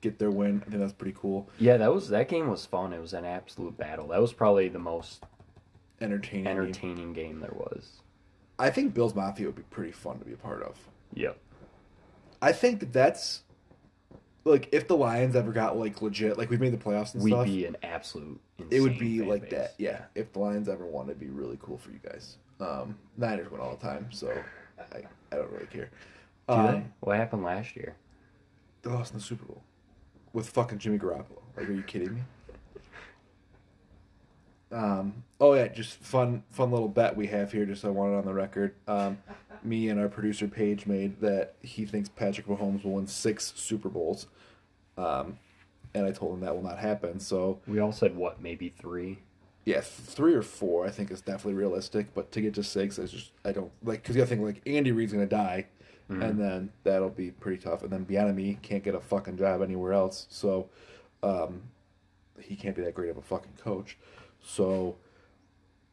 get 0.00 0.18
their 0.18 0.30
win. 0.30 0.62
I 0.66 0.70
think 0.70 0.80
that's 0.80 0.92
pretty 0.92 1.16
cool. 1.18 1.48
Yeah, 1.58 1.76
that 1.76 1.92
was 1.92 2.08
that 2.08 2.28
game 2.28 2.48
was 2.48 2.64
fun. 2.66 2.92
It 2.92 3.00
was 3.00 3.12
an 3.12 3.24
absolute 3.24 3.76
battle. 3.76 4.08
That 4.08 4.20
was 4.20 4.32
probably 4.32 4.68
the 4.68 4.78
most 4.78 5.24
Entertaining. 6.00 6.46
entertaining 6.46 7.12
game 7.12 7.40
there 7.40 7.52
was. 7.54 8.00
I 8.58 8.70
think 8.70 8.94
Bills 8.94 9.14
Mafia 9.14 9.46
would 9.46 9.56
be 9.56 9.62
pretty 9.62 9.92
fun 9.92 10.18
to 10.18 10.24
be 10.24 10.32
a 10.32 10.36
part 10.36 10.62
of. 10.62 10.76
Yep. 11.14 11.38
I 12.42 12.52
think 12.52 12.92
that's 12.92 13.42
like 14.44 14.68
if 14.72 14.88
the 14.88 14.96
Lions 14.96 15.36
ever 15.36 15.52
got 15.52 15.76
like 15.78 16.00
legit, 16.00 16.38
like 16.38 16.48
we've 16.48 16.60
made 16.60 16.72
the 16.72 16.78
playoffs 16.78 17.12
and 17.14 17.22
stuff, 17.22 17.44
We'd 17.46 17.52
be 17.52 17.66
an 17.66 17.76
absolute. 17.82 18.40
it 18.70 18.80
would 18.80 18.98
be 18.98 19.20
like 19.22 19.42
base. 19.42 19.50
that. 19.50 19.74
Yeah. 19.78 20.02
If 20.14 20.32
the 20.32 20.38
Lions 20.38 20.68
ever 20.68 20.86
won, 20.86 21.06
it'd 21.06 21.20
be 21.20 21.28
really 21.28 21.58
cool 21.62 21.76
for 21.76 21.90
you 21.90 22.00
guys. 22.02 22.36
Um, 22.60 22.96
Niners 23.18 23.50
win 23.50 23.60
all 23.60 23.76
the 23.76 23.86
time, 23.86 24.06
so 24.10 24.32
I, 24.92 25.02
I 25.32 25.36
don't 25.36 25.50
really 25.50 25.66
care. 25.66 25.90
Do 26.50 26.56
Um, 26.56 26.66
they? 26.66 26.82
What 27.00 27.16
happened 27.16 27.44
last 27.44 27.76
year? 27.76 27.96
They 28.82 28.90
lost 28.90 29.12
in 29.12 29.18
the 29.18 29.24
Super 29.24 29.44
Bowl 29.44 29.62
with 30.32 30.48
fucking 30.48 30.78
Jimmy 30.78 30.98
Garoppolo. 30.98 31.42
Like, 31.56 31.68
are 31.68 31.72
you 31.72 31.82
kidding 31.82 32.14
me? 32.14 32.20
Um, 34.72 35.24
oh 35.40 35.54
yeah, 35.54 35.66
just 35.68 35.96
fun, 35.98 36.44
fun 36.50 36.70
little 36.70 36.88
bet 36.88 37.16
we 37.16 37.26
have 37.28 37.50
here. 37.52 37.66
Just 37.66 37.84
I 37.84 37.88
want 37.88 38.12
it 38.14 38.16
on 38.16 38.24
the 38.24 38.34
record. 38.34 38.74
Um, 38.86 39.18
me 39.64 39.88
and 39.88 39.98
our 40.00 40.08
producer 40.08 40.46
Paige 40.48 40.86
made 40.86 41.20
that 41.20 41.54
he 41.60 41.84
thinks 41.84 42.08
Patrick 42.08 42.46
Mahomes 42.46 42.84
will 42.84 42.92
win 42.92 43.06
six 43.06 43.52
Super 43.56 43.88
Bowls. 43.88 44.26
Um, 44.96 45.38
and 45.92 46.06
I 46.06 46.12
told 46.12 46.34
him 46.34 46.40
that 46.40 46.54
will 46.54 46.62
not 46.62 46.78
happen. 46.78 47.18
So 47.18 47.58
We 47.66 47.80
all 47.80 47.92
said 47.92 48.14
what? 48.16 48.40
Maybe 48.40 48.68
three. 48.68 49.18
yeah, 49.64 49.80
three 49.82 50.34
or 50.34 50.42
four 50.42 50.86
I 50.86 50.90
think 50.90 51.10
is 51.10 51.20
definitely 51.20 51.54
realistic. 51.54 52.14
But 52.14 52.30
to 52.32 52.40
get 52.40 52.54
to 52.54 52.62
six, 52.62 52.98
I 52.98 53.06
just 53.06 53.32
I 53.44 53.50
don't 53.52 53.72
like 53.82 54.02
because 54.02 54.14
you 54.16 54.20
gotta 54.22 54.28
think 54.30 54.42
like 54.42 54.62
Andy 54.66 54.92
Reid's 54.92 55.12
gonna 55.12 55.26
die, 55.26 55.66
and 56.10 56.40
then 56.40 56.70
that'll 56.82 57.08
be 57.10 57.30
pretty 57.30 57.62
tough. 57.62 57.82
And 57.82 57.92
then 57.92 58.04
Bieniemy 58.04 58.60
can't 58.62 58.82
get 58.82 58.94
a 58.94 59.00
fucking 59.00 59.36
job 59.36 59.62
anywhere 59.62 59.92
else, 59.92 60.26
so 60.28 60.68
um, 61.22 61.62
he 62.40 62.56
can't 62.56 62.74
be 62.74 62.82
that 62.82 62.94
great 62.94 63.10
of 63.10 63.16
a 63.16 63.22
fucking 63.22 63.52
coach. 63.62 63.96
So 64.42 64.96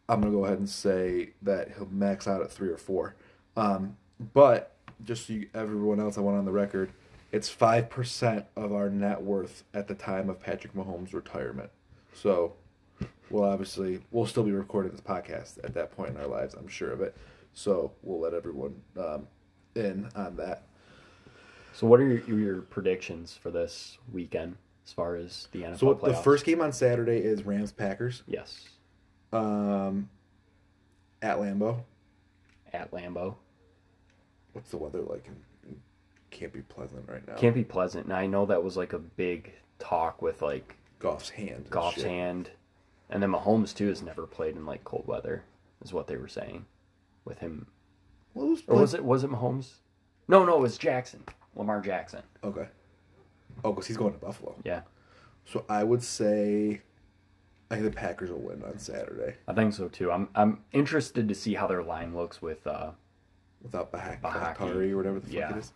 I'm 0.09 0.21
gonna 0.21 0.31
go 0.31 0.45
ahead 0.45 0.59
and 0.59 0.69
say 0.69 1.31
that 1.41 1.73
he'll 1.75 1.89
max 1.91 2.27
out 2.27 2.41
at 2.41 2.51
three 2.51 2.69
or 2.69 2.77
four. 2.77 3.15
Um, 3.55 3.97
but 4.33 4.75
just 5.03 5.27
so 5.27 5.33
you, 5.33 5.49
everyone 5.53 5.99
else, 5.99 6.17
I 6.17 6.21
want 6.21 6.37
on 6.37 6.45
the 6.45 6.51
record, 6.51 6.91
it's 7.31 7.49
five 7.49 7.89
percent 7.89 8.45
of 8.55 8.71
our 8.73 8.89
net 8.89 9.21
worth 9.21 9.63
at 9.73 9.87
the 9.87 9.95
time 9.95 10.29
of 10.29 10.39
Patrick 10.41 10.73
Mahomes' 10.73 11.13
retirement. 11.13 11.69
So 12.13 12.53
we'll 13.29 13.43
obviously 13.43 13.99
we'll 14.11 14.25
still 14.25 14.43
be 14.43 14.51
recording 14.51 14.91
this 14.91 15.01
podcast 15.01 15.63
at 15.63 15.73
that 15.73 15.91
point 15.91 16.11
in 16.11 16.17
our 16.17 16.27
lives. 16.27 16.53
I'm 16.53 16.67
sure 16.67 16.91
of 16.91 17.01
it. 17.01 17.15
So 17.53 17.91
we'll 18.01 18.19
let 18.19 18.33
everyone 18.33 18.75
um, 18.97 19.27
in 19.77 20.09
on 20.15 20.35
that. 20.37 20.63
So 21.73 21.87
what 21.87 21.99
are 21.99 22.07
your, 22.07 22.39
your 22.39 22.61
predictions 22.61 23.37
for 23.41 23.51
this 23.51 23.97
weekend 24.11 24.57
as 24.85 24.93
far 24.93 25.15
as 25.15 25.47
the 25.51 25.61
NFL 25.61 25.79
So 25.79 25.87
what, 25.87 26.01
the 26.03 26.13
first 26.13 26.43
game 26.45 26.59
on 26.61 26.71
Saturday 26.73 27.19
is 27.19 27.43
Rams 27.45 27.71
Packers 27.71 28.23
Yes, 28.27 28.65
um, 29.31 30.09
at 31.21 31.37
Lambeau. 31.37 31.81
at 32.73 32.91
Lambeau. 32.91 33.35
What's 34.53 34.71
the 34.71 34.77
weather 34.77 35.01
like? 35.01 35.29
Can't 36.31 36.51
be 36.53 36.61
pleasant 36.61 37.07
right 37.07 37.25
now. 37.27 37.35
Can't 37.35 37.55
be 37.55 37.63
pleasant. 37.63 38.05
And 38.05 38.13
I 38.13 38.25
know 38.25 38.45
that 38.47 38.63
was 38.63 38.75
like 38.75 38.93
a 38.93 38.99
big 38.99 39.53
talk 39.79 40.21
with 40.21 40.41
like 40.41 40.75
Goff's 40.99 41.29
hand. 41.29 41.49
and 41.51 41.69
Goff's 41.69 42.01
hand, 42.01 42.49
and 43.09 43.21
then 43.21 43.31
Mahomes 43.31 43.73
too 43.75 43.87
has 43.87 44.01
never 44.01 44.25
played 44.25 44.55
in 44.55 44.65
like 44.65 44.83
cold 44.83 45.05
weather, 45.07 45.43
is 45.83 45.93
what 45.93 46.07
they 46.07 46.17
were 46.17 46.27
saying, 46.27 46.65
with 47.23 47.39
him. 47.39 47.67
Well, 48.37 48.47
it 48.47 48.49
was 48.51 48.63
Or 48.67 48.79
was 48.81 48.93
it 48.93 49.03
was 49.03 49.23
it 49.23 49.29
Mahomes? 49.31 49.73
No, 50.27 50.45
no, 50.45 50.57
it 50.57 50.61
was 50.61 50.77
Jackson, 50.77 51.23
Lamar 51.55 51.81
Jackson. 51.81 52.21
Okay. 52.43 52.67
Oh, 53.63 53.71
because 53.71 53.87
he's 53.87 53.97
going 53.97 54.13
to 54.13 54.19
Buffalo. 54.19 54.55
Yeah, 54.63 54.81
So 55.45 55.65
I 55.67 55.83
would 55.83 56.03
say, 56.03 56.81
I 57.71 57.75
think 57.75 57.85
the 57.85 57.97
Packers 57.97 58.29
will 58.29 58.37
win 58.39 58.61
on 58.63 58.77
Saturday 58.77 59.35
I 59.47 59.53
think 59.53 59.73
so 59.73 59.87
too. 59.87 60.11
I'm 60.11 60.29
I'm 60.35 60.59
interested 60.73 61.27
to 61.27 61.35
see 61.35 61.55
how 61.55 61.65
their 61.67 61.81
line 61.83 62.15
looks 62.15 62.41
with 62.41 62.65
uh, 62.67 62.91
without 63.63 63.91
Bahak, 63.91 64.21
Bahaki. 64.21 64.55
Bahakari 64.57 64.91
or 64.91 64.97
whatever 64.97 65.19
the 65.19 65.27
fuck 65.27 65.35
Yeah. 65.35 65.51
it 65.55 65.57
is. 65.57 65.73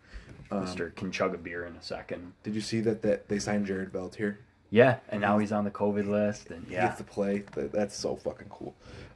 Um, 0.50 0.66
Mr. 0.66 0.94
Can 0.94 1.10
chug 1.10 1.34
a 1.34 1.38
beer 1.38 1.64
in 1.64 1.74
a 1.76 1.82
second. 1.82 2.32
Did 2.44 2.54
you 2.54 2.60
see 2.60 2.80
that 2.82 3.02
that 3.02 3.28
they 3.28 3.38
signed 3.38 3.66
Jared 3.66 3.92
Veldheer? 3.92 4.36
Yeah, 4.70 4.98
and 5.10 5.20
now 5.20 5.38
he's 5.38 5.52
on 5.52 5.64
the 5.64 5.70
COVID 5.70 6.08
list, 6.08 6.50
and 6.50 6.66
He 6.66 6.74
yeah, 6.74 6.86
gets 6.86 6.98
to 6.98 7.04
play. 7.04 7.44
That's 7.54 7.94
so 7.96 8.16
fucking 8.16 8.48
cool. 8.48 8.74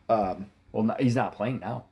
Um, 0.08 0.50
well, 0.72 0.94
he's 0.98 1.14
not 1.16 1.34
playing 1.34 1.60
now 1.60 1.84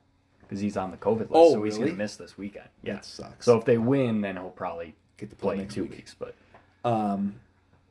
because 0.47 0.59
he's 0.59 0.77
on 0.77 0.91
the 0.91 0.97
COVID 0.97 1.19
list, 1.21 1.31
Oh, 1.33 1.53
so 1.53 1.63
he's 1.63 1.75
really? 1.77 1.91
gonna 1.91 1.97
miss 2.03 2.15
this 2.17 2.37
weekend. 2.37 2.69
Yeah, 2.83 2.95
That 2.95 3.05
sucks. 3.05 3.45
So 3.45 3.57
if 3.57 3.65
they 3.65 3.77
win, 3.77 4.21
then 4.21 4.35
he'll 4.37 4.49
probably 4.49 4.95
Get 5.17 5.29
to 5.29 5.35
play 5.35 5.55
play 5.55 5.63
in 5.63 5.69
two 5.69 5.83
week. 5.83 5.91
weeks. 5.91 6.15
But 6.17 6.35
um, 6.83 7.35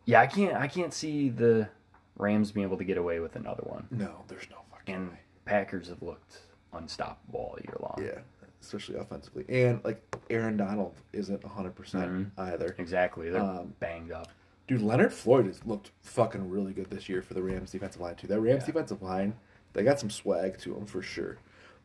yeah, 0.05 0.21
I 0.21 0.27
can't 0.27 0.55
I 0.55 0.67
can't 0.69 0.93
see 0.93 1.29
the 1.31 1.69
Rams 2.17 2.53
being 2.53 2.67
able 2.67 2.77
to 2.79 2.85
get 2.85 2.97
away 2.99 3.21
with 3.21 3.37
another 3.37 3.63
one. 3.67 3.87
no, 3.91 4.23
there's 4.29 4.49
no 4.51 4.59
fucking 4.71 4.95
And 4.95 5.11
way. 5.11 5.19
Packers 5.45 5.89
have 5.89 6.03
looked 6.03 6.39
unstoppable 6.73 7.41
all 7.41 7.59
year 7.65 7.77
long. 7.81 7.97
Yeah, 8.01 8.21
especially 8.61 8.97
offensively, 8.97 9.45
and 9.49 9.83
like 9.85 10.01
Aaron 10.31 10.57
Donald 10.57 10.95
isn't 11.13 11.43
100 11.43 11.75
percent 11.75 12.11
Mhm. 12.11 12.31
either. 12.39 12.75
Exactly. 12.79 13.31
They're 13.31 13.43
Um, 13.43 13.75
banged 13.81 14.13
up. 14.13 14.29
Dude, 14.67 14.81
Leonard 14.81 15.13
Floyd 15.13 15.45
has 15.47 15.63
looked 15.67 15.91
fucking 16.01 16.49
really 16.49 16.73
good 16.73 16.89
this 16.89 17.09
year 17.09 17.21
for 17.21 17.35
the 17.35 17.43
Rams 17.43 17.71
defensive 17.73 18.01
line 18.01 18.17
too. 18.17 18.27
That 18.27 18.41
Rams 18.41 18.63
Yeah. 18.63 18.67
defensive 18.67 19.03
line, 19.03 19.35
they 19.75 19.83
got 19.85 20.01
some 20.01 20.09
swag 20.09 20.57
to 20.61 20.73
them 20.75 20.87
for 20.87 21.03
sure. 21.03 21.37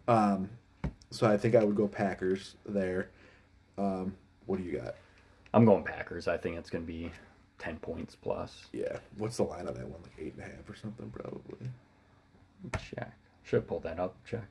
Um, 0.07 0.49
so 1.11 1.27
I 1.27 1.37
think 1.37 1.55
I 1.55 1.63
would 1.63 1.75
go 1.75 1.87
Packers 1.87 2.55
there. 2.65 3.09
Um, 3.77 4.15
what 4.45 4.57
do 4.57 4.63
you 4.63 4.77
got? 4.79 4.95
I'm 5.53 5.65
going 5.65 5.83
Packers. 5.83 6.27
I 6.27 6.37
think 6.37 6.57
it's 6.57 6.69
going 6.69 6.83
to 6.85 6.91
be 6.91 7.11
10 7.59 7.77
points 7.77 8.15
plus. 8.15 8.65
Yeah, 8.73 8.97
what's 9.17 9.37
the 9.37 9.43
line 9.43 9.67
on 9.67 9.73
that 9.73 9.87
one? 9.87 10.01
Like 10.03 10.13
eight 10.19 10.33
and 10.35 10.43
a 10.43 10.45
half 10.45 10.69
or 10.69 10.75
something, 10.75 11.09
probably. 11.09 11.69
Check. 12.77 13.13
Should 13.43 13.57
have 13.57 13.67
pulled 13.67 13.83
that 13.83 13.99
up. 13.99 14.15
Checked. 14.25 14.45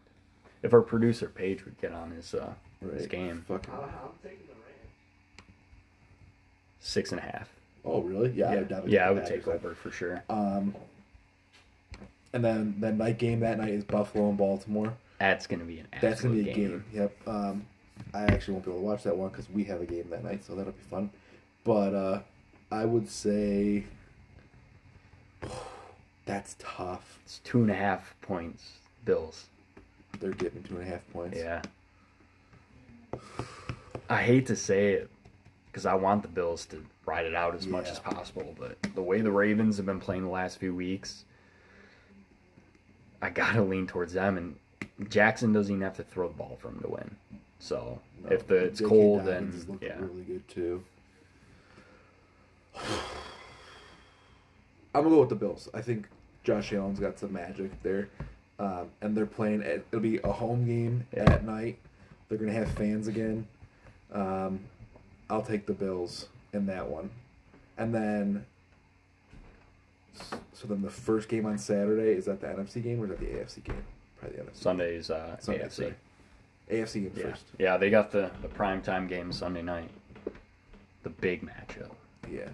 If 0.63 0.73
our 0.73 0.83
producer 0.83 1.29
Paige 1.29 1.65
would 1.65 1.79
get 1.81 1.93
on 1.93 2.11
his 2.11 2.35
uh, 2.35 2.53
his 2.95 3.07
game, 3.07 3.45
Fucking. 3.47 3.73
I'm 3.73 3.81
taking 4.23 4.47
the 4.47 4.55
Rams. 4.55 5.43
six 6.81 7.13
and 7.13 7.21
a 7.21 7.23
half. 7.25 7.49
Oh, 7.85 8.01
really? 8.01 8.31
Yeah, 8.33 8.47
I 8.47 8.53
yeah, 8.55 8.59
would 8.59 8.69
definitely 8.69 8.93
yeah, 8.95 9.09
I 9.09 9.11
would 9.13 9.27
take 9.27 9.47
over 9.47 9.75
for 9.75 9.91
sure. 9.91 10.25
Um, 10.29 10.75
and 12.33 12.45
then 12.45 12.75
the 12.81 12.93
night 12.93 13.19
game 13.19 13.41
that 13.41 13.59
night 13.59 13.71
is 13.71 13.85
Buffalo 13.85 14.29
and 14.29 14.37
Baltimore. 14.37 14.95
That's 15.19 15.47
going 15.47 15.61
to 15.61 15.67
be 15.67 15.81
an 15.81 15.89
That's 16.01 16.21
gonna 16.21 16.35
be 16.35 16.51
a 16.51 16.55
game. 16.55 16.85
Yep. 16.93 17.17
Um, 17.27 17.67
I 18.15 18.23
actually 18.25 18.55
won't 18.55 18.65
be 18.65 18.71
able 18.71 18.81
to 18.81 18.87
watch 18.87 19.03
that 19.03 19.17
one 19.17 19.31
because 19.31 19.51
we 19.51 19.65
have 19.65 19.81
a 19.81 19.87
game 19.87 20.09
that 20.11 20.25
night, 20.25 20.45
so 20.45 20.55
that'll 20.55 20.73
be 20.73 20.79
fun. 20.91 21.11
But 21.65 21.95
uh, 21.95 22.21
I 22.71 22.85
would 22.85 23.09
say 23.09 23.85
that's 26.25 26.57
tough. 26.59 27.19
It's 27.25 27.41
two 27.41 27.63
and 27.63 27.71
a 27.71 27.75
half 27.75 28.15
points. 28.23 28.79
Bills. 29.05 29.47
They're 30.21 30.31
getting 30.31 30.63
two 30.63 30.77
and 30.79 30.87
a 30.87 30.91
half 30.91 31.09
points. 31.13 31.39
Yeah. 31.39 31.63
I 34.11 34.23
hate 34.23 34.47
to 34.47 34.57
say 34.57 34.93
it 34.93 35.11
because 35.67 35.85
I 35.85 35.95
want 35.95 36.23
the 36.23 36.29
Bills 36.29 36.65
to 36.67 36.83
ride 37.05 37.27
it 37.27 37.35
out 37.35 37.55
as 37.55 37.67
much 37.67 37.89
as 37.89 37.99
possible, 37.99 38.55
but 38.59 38.77
the 38.95 39.03
way 39.03 39.21
the 39.21 39.31
Ravens 39.31 39.77
have 39.77 39.87
been 39.87 40.01
playing 40.01 40.23
the 40.23 40.31
last 40.31 40.59
few 40.59 40.75
weeks, 40.75 41.25
I 43.21 43.31
gotta 43.31 43.63
lean 43.63 43.87
towards 43.87 44.15
them. 44.15 44.39
And 44.39 44.57
Jackson 45.09 45.53
doesn't 45.53 45.73
even 45.73 45.83
have 45.83 45.97
to 45.97 46.03
throw 46.03 46.29
the 46.29 46.35
ball 46.35 46.59
for 46.61 46.69
him 46.69 46.81
to 46.81 46.89
win. 46.89 47.17
So 47.61 48.01
No, 48.25 48.31
if 48.31 48.47
the 48.47 48.57
it's 48.57 48.79
J.K. 48.81 48.89
cold, 48.89 49.25
then 49.25 49.79
yeah, 49.81 49.97
really 49.99 50.23
good 50.23 50.47
too. 50.49 50.83
I'm 54.95 55.03
gonna 55.05 55.11
go 55.11 55.21
with 55.21 55.29
the 55.29 55.35
Bills. 55.37 55.69
I 55.75 55.81
think 55.83 56.09
Josh 56.45 56.73
Allen's 56.73 56.99
got 57.01 57.19
some 57.19 57.33
magic 57.33 57.71
there, 57.83 58.09
um, 58.59 58.89
and 59.01 59.17
they're 59.17 59.27
playing. 59.27 59.63
At, 59.63 59.83
it'll 59.93 60.01
be 60.01 60.19
a 60.19 60.33
home 60.33 60.65
game 60.67 61.07
Yeah. 61.15 61.31
at 61.31 61.45
night. 61.45 61.79
They're 62.29 62.39
gonna 62.39 62.53
have 62.53 62.71
fans 62.71 63.07
again. 63.07 63.47
Um, 64.13 64.61
I'll 65.31 65.43
take 65.43 65.67
the 65.67 65.73
Bills 65.75 66.29
in 66.53 66.67
that 66.67 66.89
one, 66.89 67.11
and 67.77 67.95
then. 67.95 68.47
So 70.53 70.67
then 70.67 70.83
the 70.83 70.91
first 70.91 71.29
game 71.29 71.47
on 71.47 71.59
Saturday 71.59 72.13
is 72.15 72.25
that 72.25 72.41
the 72.41 72.49
NFC 72.49 72.83
game 72.83 73.01
or 73.01 73.05
is 73.05 73.11
that 73.11 73.21
the 73.21 73.27
AFC 73.27 73.63
game? 73.63 73.85
Probably 74.21 74.39
the 74.39 74.45
NFC. 74.45 74.57
Sunday's 74.57 75.11
uh, 75.11 75.37
Sunday, 75.41 75.65
AFC. 75.65 75.73
sorry. 75.73 75.95
AFC 76.71 76.93
game 76.95 77.13
Yeah, 77.17 77.23
first. 77.31 77.45
yeah, 77.59 77.77
they 77.77 77.91
got 77.91 78.11
the 78.13 78.31
the 78.43 78.49
prime 78.49 78.83
time 78.83 79.07
game 79.07 79.33
Sunday 79.33 79.63
night, 79.63 79.91
the 81.03 81.11
big 81.11 81.43
matchup. 81.43 81.91
Yeah, 82.31 82.49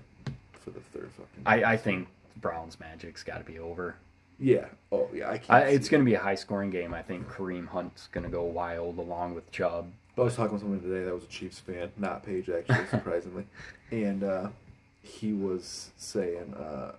for 0.61 0.71
the 0.71 0.81
third 0.81 1.11
fucking. 1.13 1.43
I 1.47 1.73
I 1.73 1.77
think 1.77 2.09
Browns 2.41 2.79
Magic's 2.79 3.23
got 3.23 3.39
to 3.39 3.45
be 3.45 3.59
over. 3.59 3.97
Yeah. 4.39 4.67
Oh 4.93 5.09
yeah. 5.13 5.31
I 5.31 5.39
can't. 5.39 5.51
I, 5.51 5.61
it's 5.69 5.89
going 5.89 6.03
to 6.03 6.09
be 6.09 6.15
a 6.15 6.21
high 6.21 6.35
scoring 6.35 6.71
game. 6.71 6.93
I 6.95 7.03
think 7.03 7.29
Kareem 7.29 7.67
Hunt's 7.69 8.09
going 8.13 8.25
to 8.25 8.31
go 8.31 8.43
wild 8.45 8.99
along 8.99 9.35
with 9.35 9.51
Chubb. 9.51 9.91
I 10.17 10.21
was 10.21 10.37
talking 10.37 10.53
with 10.53 10.63
someone 10.63 10.81
today 10.81 11.05
that 11.05 11.15
was 11.15 11.25
a 11.25 11.29
Chiefs 11.29 11.59
fan, 11.59 11.91
not 11.97 12.25
Paige 12.25 12.49
actually, 12.51 12.87
surprisingly, 12.91 13.47
and 13.91 14.23
uh, 14.23 14.49
he 15.03 15.33
was 15.33 15.91
saying 15.97 16.55
uh, 16.55 16.93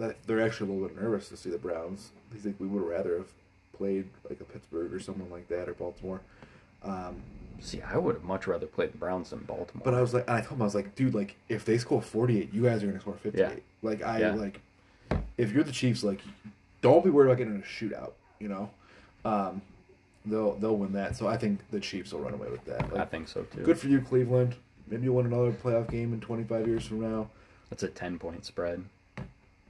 that 0.00 0.16
they're 0.26 0.40
actually 0.44 0.70
a 0.70 0.72
little 0.72 0.88
bit 0.88 1.00
nervous 1.00 1.28
to 1.28 1.36
see 1.36 1.48
the 1.50 1.58
Browns. 1.58 2.10
He's 2.32 2.44
like, 2.44 2.56
we 2.58 2.66
would 2.66 2.82
rather 2.82 3.18
have 3.18 3.28
played 3.76 4.06
like 4.28 4.40
a 4.40 4.44
Pittsburgh 4.44 4.92
or 4.92 5.00
someone 5.00 5.30
like 5.30 5.48
that 5.48 5.68
or 5.68 5.74
Baltimore. 5.74 6.20
Um, 6.82 7.16
See, 7.58 7.80
I 7.80 7.96
would 7.96 8.16
have 8.16 8.24
much 8.24 8.46
rather 8.46 8.66
played 8.66 8.92
the 8.92 8.98
Browns 8.98 9.30
than 9.30 9.38
Baltimore. 9.40 9.82
but 9.82 9.94
I 9.94 10.02
was 10.02 10.12
like, 10.12 10.28
I 10.28 10.40
told 10.42 10.52
him 10.58 10.62
I 10.62 10.64
was 10.66 10.74
like, 10.74 10.94
dude, 10.94 11.14
like 11.14 11.36
if 11.48 11.64
they 11.64 11.78
score 11.78 12.02
forty 12.02 12.38
eight, 12.40 12.52
you 12.52 12.62
guys 12.64 12.82
are 12.82 12.86
gonna 12.86 13.00
score 13.00 13.14
fifty 13.14 13.40
eight. 13.40 13.48
Yeah. 13.48 13.54
Like 13.82 14.02
I 14.02 14.20
Yeah. 14.20 14.34
like, 14.34 14.60
if 15.38 15.52
you're 15.52 15.64
the 15.64 15.72
Chiefs, 15.72 16.04
like, 16.04 16.20
don't 16.82 17.02
be 17.02 17.08
worried 17.10 17.28
about 17.28 17.38
getting 17.38 17.56
a 17.56 17.60
shootout. 17.60 18.12
You 18.40 18.48
know, 18.48 18.70
um, 19.24 19.62
they'll 20.26 20.52
they'll 20.56 20.76
win 20.76 20.92
that. 20.92 21.16
So 21.16 21.26
I 21.28 21.38
think 21.38 21.60
the 21.70 21.80
Chiefs 21.80 22.12
will 22.12 22.20
run 22.20 22.34
away 22.34 22.50
with 22.50 22.64
that. 22.66 22.92
Like, 22.92 23.00
I 23.00 23.04
think 23.06 23.26
so 23.28 23.44
too. 23.44 23.62
Good 23.62 23.78
for 23.78 23.88
you, 23.88 24.00
Cleveland. 24.02 24.54
Maybe 24.86 25.04
you'll 25.04 25.16
win 25.16 25.26
another 25.26 25.52
playoff 25.52 25.90
game 25.90 26.12
in 26.12 26.20
25 26.20 26.66
years 26.68 26.86
from 26.86 27.00
now. 27.00 27.30
That's 27.70 27.82
a 27.82 27.88
10 27.88 28.18
point 28.18 28.44
spread. 28.44 28.84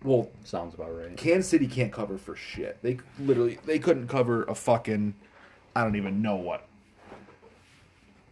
Well, 0.06 0.30
Sounds 0.44 0.72
about 0.74 0.96
right. 0.96 1.16
Kansas 1.16 1.50
City 1.50 1.66
can't 1.66 1.92
cover 1.92 2.16
for 2.16 2.34
shit. 2.36 2.78
They 2.82 2.98
literally 3.18 3.58
they 3.66 3.78
couldn't 3.78 4.06
cover 4.08 4.44
a 4.44 4.54
fucking 4.54 5.14
I 5.74 5.82
don't 5.82 5.96
even 5.96 6.22
know 6.22 6.36
what. 6.36 6.66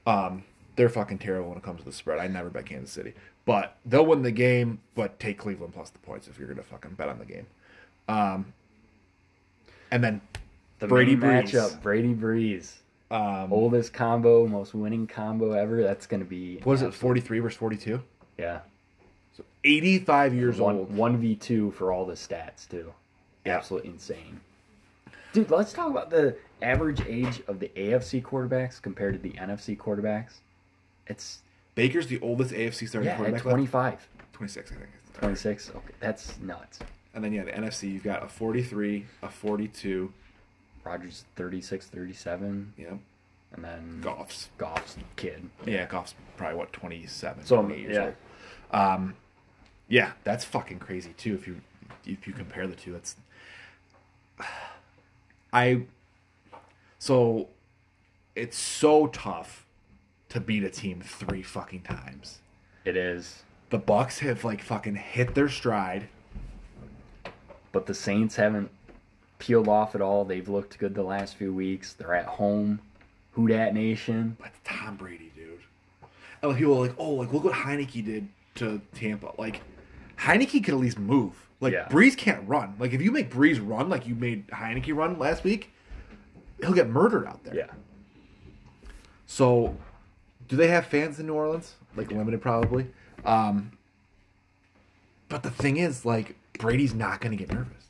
Um, 0.06 0.44
they're 0.76 0.88
fucking 0.88 1.18
terrible 1.18 1.48
when 1.50 1.58
it 1.58 1.64
comes 1.64 1.80
to 1.80 1.84
the 1.86 1.92
spread. 1.92 2.18
I 2.18 2.28
never 2.28 2.48
bet 2.50 2.66
Kansas 2.66 2.92
City, 2.92 3.14
but 3.44 3.76
they'll 3.84 4.06
win 4.06 4.22
the 4.22 4.30
game. 4.30 4.80
But 4.94 5.18
take 5.18 5.38
Cleveland 5.38 5.74
plus 5.74 5.90
the 5.90 5.98
points 5.98 6.28
if 6.28 6.38
you're 6.38 6.48
gonna 6.48 6.62
fucking 6.62 6.92
bet 6.94 7.08
on 7.08 7.18
the 7.18 7.24
game. 7.24 7.46
Um, 8.08 8.52
and 9.90 10.02
then 10.04 10.20
The 10.78 10.86
Brady 10.88 11.16
Brees. 11.16 11.44
matchup, 11.50 11.82
Brady 11.82 12.14
Brees. 12.14 12.74
um, 13.10 13.52
Oldest 13.52 13.92
combo, 13.92 14.46
most 14.46 14.74
winning 14.74 15.06
combo 15.06 15.52
ever. 15.52 15.82
That's 15.82 16.06
going 16.06 16.20
to 16.20 16.28
be. 16.28 16.58
what 16.64 16.74
is 16.74 16.82
it? 16.82 16.92
43 16.92 17.38
versus 17.38 17.56
42. 17.58 18.02
Yeah. 18.38 18.60
So 19.64 19.70
85 19.70 20.34
years 20.34 20.60
One, 20.60 20.76
old. 20.76 20.94
1v2 20.94 21.72
for 21.72 21.92
all 21.92 22.04
the 22.04 22.14
stats, 22.14 22.68
too. 22.68 22.92
Yeah. 23.44 23.56
Absolutely 23.56 23.90
insane. 23.90 24.40
Dude, 25.32 25.50
let's 25.50 25.72
talk 25.72 25.90
about 25.90 26.10
the 26.10 26.36
average 26.62 27.00
age 27.06 27.42
of 27.48 27.58
the 27.60 27.68
AFC 27.76 28.22
quarterbacks 28.22 28.80
compared 28.80 29.14
to 29.14 29.18
the 29.18 29.32
NFC 29.36 29.76
quarterbacks. 29.76 30.34
It's 31.06 31.38
Baker's 31.74 32.06
the 32.06 32.20
oldest 32.20 32.52
AFC 32.52 32.88
starting 32.88 33.06
yeah, 33.06 33.12
at 33.12 33.16
quarterback. 33.16 33.44
left. 33.44 33.54
25, 33.54 34.08
26, 34.32 34.70
I 34.70 34.74
think. 34.74 34.88
26. 35.14 35.70
Okay, 35.70 35.94
that's 36.00 36.38
nuts. 36.40 36.78
And 37.14 37.24
then 37.24 37.32
yeah, 37.32 37.44
the 37.44 37.52
NFC 37.52 37.92
you've 37.92 38.04
got 38.04 38.22
a 38.22 38.28
43, 38.28 39.04
a 39.22 39.28
42, 39.28 40.12
Rodgers 40.84 41.24
36, 41.36 41.86
37, 41.86 42.72
you 42.78 42.84
know, 42.86 42.98
and 43.54 43.64
then 43.64 44.00
Goff's. 44.02 44.50
Goff's 44.58 44.96
kid. 45.16 45.48
Yeah, 45.66 45.86
Goff's 45.86 46.14
probably 46.36 46.56
what 46.58 46.72
27, 46.72 47.44
So, 47.44 47.56
28 47.56 47.80
years 47.80 47.94
yeah. 47.94 48.04
old. 48.04 48.14
Um, 48.82 49.14
yeah, 49.88 50.12
that's 50.24 50.44
fucking 50.44 50.78
crazy 50.78 51.14
too. 51.16 51.34
If 51.34 51.46
you 51.46 51.60
if 52.06 52.26
you 52.26 52.32
compare 52.32 52.66
the 52.66 52.74
two, 52.74 52.92
that's 52.92 53.16
I. 55.52 55.82
So, 56.98 57.48
it's 58.34 58.56
so 58.56 59.08
tough 59.08 59.66
to 60.30 60.40
beat 60.40 60.64
a 60.64 60.70
team 60.70 61.02
three 61.02 61.42
fucking 61.42 61.82
times. 61.82 62.40
It 62.84 62.96
is. 62.96 63.42
The 63.70 63.78
Bucs 63.78 64.20
have 64.20 64.44
like 64.44 64.62
fucking 64.62 64.96
hit 64.96 65.34
their 65.34 65.48
stride. 65.48 66.08
But 67.72 67.86
the 67.86 67.94
Saints 67.94 68.36
haven't 68.36 68.70
peeled 69.38 69.68
off 69.68 69.94
at 69.94 70.00
all. 70.00 70.24
They've 70.24 70.48
looked 70.48 70.78
good 70.78 70.94
the 70.94 71.02
last 71.02 71.34
few 71.34 71.52
weeks. 71.52 71.92
They're 71.92 72.14
at 72.14 72.26
home. 72.26 72.80
Who 73.32 73.48
dat 73.48 73.74
nation? 73.74 74.36
But 74.40 74.52
Tom 74.62 74.96
Brady, 74.96 75.32
dude. 75.34 75.60
And 76.40 76.56
people 76.56 76.74
are 76.78 76.86
like, 76.86 76.94
oh, 76.98 77.10
like 77.10 77.32
look 77.32 77.44
what 77.44 77.52
Heineke 77.52 78.04
did 78.04 78.28
to 78.56 78.80
Tampa. 78.94 79.32
Like 79.38 79.60
Heineke 80.18 80.64
could 80.64 80.74
at 80.74 80.80
least 80.80 80.98
move. 80.98 81.32
Like 81.60 81.72
Yeah. 81.72 81.88
Brees 81.88 82.16
can't 82.16 82.46
run. 82.48 82.74
Like 82.78 82.92
if 82.92 83.00
you 83.02 83.10
make 83.10 83.30
Brees 83.30 83.58
run 83.66 83.88
like 83.88 84.06
you 84.06 84.14
made 84.14 84.46
Heineke 84.48 84.94
run 84.94 85.18
last 85.18 85.44
week, 85.44 85.70
he'll 86.60 86.72
get 86.72 86.88
murdered 86.88 87.26
out 87.26 87.42
there. 87.44 87.54
Yeah. 87.54 87.66
So, 89.26 89.76
do 90.48 90.56
they 90.56 90.68
have 90.68 90.86
fans 90.86 91.18
in 91.18 91.26
New 91.26 91.34
Orleans? 91.34 91.74
Like 91.96 92.10
limited, 92.10 92.42
probably. 92.42 92.88
Um, 93.24 93.72
but 95.28 95.42
the 95.42 95.50
thing 95.50 95.76
is, 95.78 96.04
like 96.04 96.36
Brady's 96.58 96.94
not 96.94 97.20
going 97.20 97.36
to 97.36 97.36
get 97.42 97.52
nervous. 97.52 97.86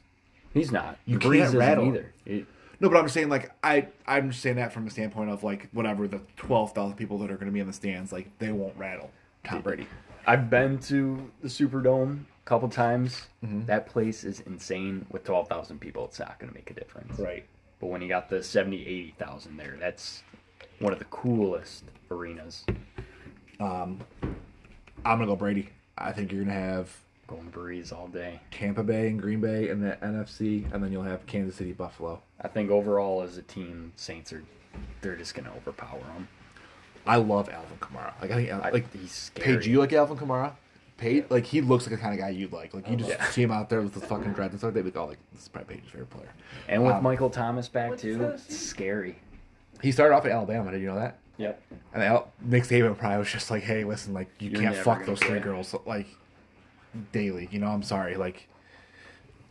He's 0.53 0.71
not. 0.71 0.99
You 1.05 1.19
Brees 1.19 1.43
can't 1.47 1.55
rattle. 1.55 1.89
either. 1.89 2.13
He- 2.25 2.47
No, 2.81 2.89
but 2.89 2.99
I'm 2.99 3.05
just 3.05 3.15
saying, 3.15 3.29
like 3.29 3.51
I, 3.65 3.89
I'm 4.07 4.31
just 4.31 4.43
saying 4.43 4.57
that 4.57 4.73
from 4.73 4.85
the 4.85 4.91
standpoint 4.91 5.31
of 5.31 5.43
like 5.43 5.69
whatever 5.73 6.07
the 6.07 6.21
twelve 6.37 6.73
thousand 6.73 6.97
people 6.97 7.19
that 7.19 7.31
are 7.31 7.35
going 7.37 7.47
to 7.47 7.53
be 7.53 7.61
in 7.61 7.67
the 7.67 7.73
stands, 7.73 8.13
like 8.13 8.29
they 8.39 8.53
won't 8.53 8.77
rattle 8.77 9.11
Tom 9.43 9.63
Brady. 9.63 9.87
I've 10.27 10.51
been 10.51 10.79
to 10.81 11.31
the 11.43 11.49
Superdome 11.49 12.21
a 12.21 12.49
couple 12.49 12.69
times. 12.69 13.27
Mm-hmm. 13.45 13.67
That 13.67 13.87
place 13.87 14.25
is 14.25 14.41
insane. 14.41 15.07
With 15.11 15.25
12,000 15.25 15.79
people, 15.81 16.05
it's 16.07 16.19
not 16.19 16.39
going 16.39 16.51
to 16.51 16.55
make 16.55 16.71
a 16.71 16.75
difference. 16.75 17.19
Right. 17.19 17.47
But 17.81 17.89
when 17.89 18.01
you 18.01 18.09
got 18.09 18.31
the 18.31 18.43
70, 18.43 18.87
80,000 18.87 19.57
there, 19.57 19.77
that's 19.79 20.23
one 20.79 20.93
of 20.93 20.99
the 20.99 21.05
coolest 21.07 21.85
arenas. 22.11 22.65
Um, 23.61 24.01
I'm 25.05 25.19
gonna 25.19 25.27
go 25.27 25.37
Brady. 25.37 25.69
I 25.97 26.13
think 26.13 26.33
you're 26.33 26.45
gonna 26.45 26.59
have 26.59 26.91
Going 27.27 27.51
Brees 27.51 27.93
all 27.93 28.09
day. 28.09 28.41
Tampa 28.51 28.83
Bay 28.83 29.09
and 29.09 29.21
Green 29.21 29.41
Bay 29.41 29.69
in 29.69 29.81
the 29.81 29.97
NFC, 30.03 30.71
and 30.73 30.83
then 30.83 30.93
you'll 30.93 31.03
have 31.03 31.25
Kansas 31.27 31.57
City, 31.57 31.73
Buffalo. 31.73 32.23
I 32.41 32.49
think 32.49 32.71
overall 32.71 33.23
as 33.23 33.39
a 33.39 33.43
team, 33.43 33.93
Saints 33.97 34.33
are 34.33 34.45
they're 35.01 35.17
just 35.17 35.35
going 35.35 35.47
to 35.47 35.53
overpower 35.53 36.01
them. 36.01 36.29
I 37.07 37.17
love 37.17 37.49
Alvin 37.49 37.79
Kamara. 37.81 38.13
Like 38.21 38.31
I 38.31 38.35
think, 38.37 38.51
I, 38.53 38.71
like 38.71 38.93
he's 38.93 39.13
scary. 39.13 39.57
Paige, 39.57 39.67
you 39.69 39.79
like 39.81 39.93
Alvin 39.93 40.17
Kamara? 40.17 40.53
Paige, 40.97 41.25
like 41.29 41.45
he 41.45 41.61
looks 41.61 41.85
like 41.87 41.91
the 41.97 42.01
kind 42.01 42.15
of 42.15 42.21
guy 42.21 42.31
you'd 42.31 42.53
like. 42.53 42.73
Like 42.73 42.89
you 42.89 42.97
just 42.97 43.11
Yeah. 43.11 43.25
see 43.31 43.43
him 43.43 43.51
out 43.51 43.69
there 43.69 43.83
with 43.83 43.95
the 43.95 44.01
fucking 44.01 44.33
dreads 44.33 44.53
and 44.53 44.61
stuff. 44.61 44.73
They'd 44.75 44.81
be 44.83 44.87
like, 44.91 44.97
oh, 44.97 45.07
like 45.07 45.19
this 45.33 45.43
is 45.43 45.49
probably 45.49 45.77
Paige's 45.77 45.91
favorite 45.91 46.11
player. 46.11 46.29
and 46.69 46.83
with 46.85 46.95
Um, 46.95 47.03
Michael 47.03 47.31
Thomas 47.31 47.69
back 47.69 47.97
too, 47.99 48.23
it's 48.25 48.57
scary. 48.57 49.17
He 49.83 49.93
started 49.93 50.15
off 50.15 50.25
at 50.25 50.31
Alabama. 50.31 50.71
Did 50.71 50.81
you 50.81 50.87
know 50.87 50.95
that? 50.95 51.19
Yep. 51.37 51.61
And 51.95 52.03
Al- 52.03 52.33
Nick 52.41 52.63
Saban 52.63 52.97
probably 52.97 53.19
was 53.19 53.31
just 53.31 53.51
like, 53.51 53.65
hey, 53.65 53.83
listen, 53.85 54.15
like 54.15 54.29
you 54.39 54.51
You're 54.51 54.61
can't 54.63 54.77
fuck 54.77 55.05
those 55.05 55.19
three 55.21 55.35
get- 55.35 55.43
girls 55.43 55.75
like 55.85 56.07
daily. 57.13 57.49
You 57.51 57.59
know, 57.59 57.67
I'm 57.69 57.83
sorry, 57.83 58.17
like 58.17 58.49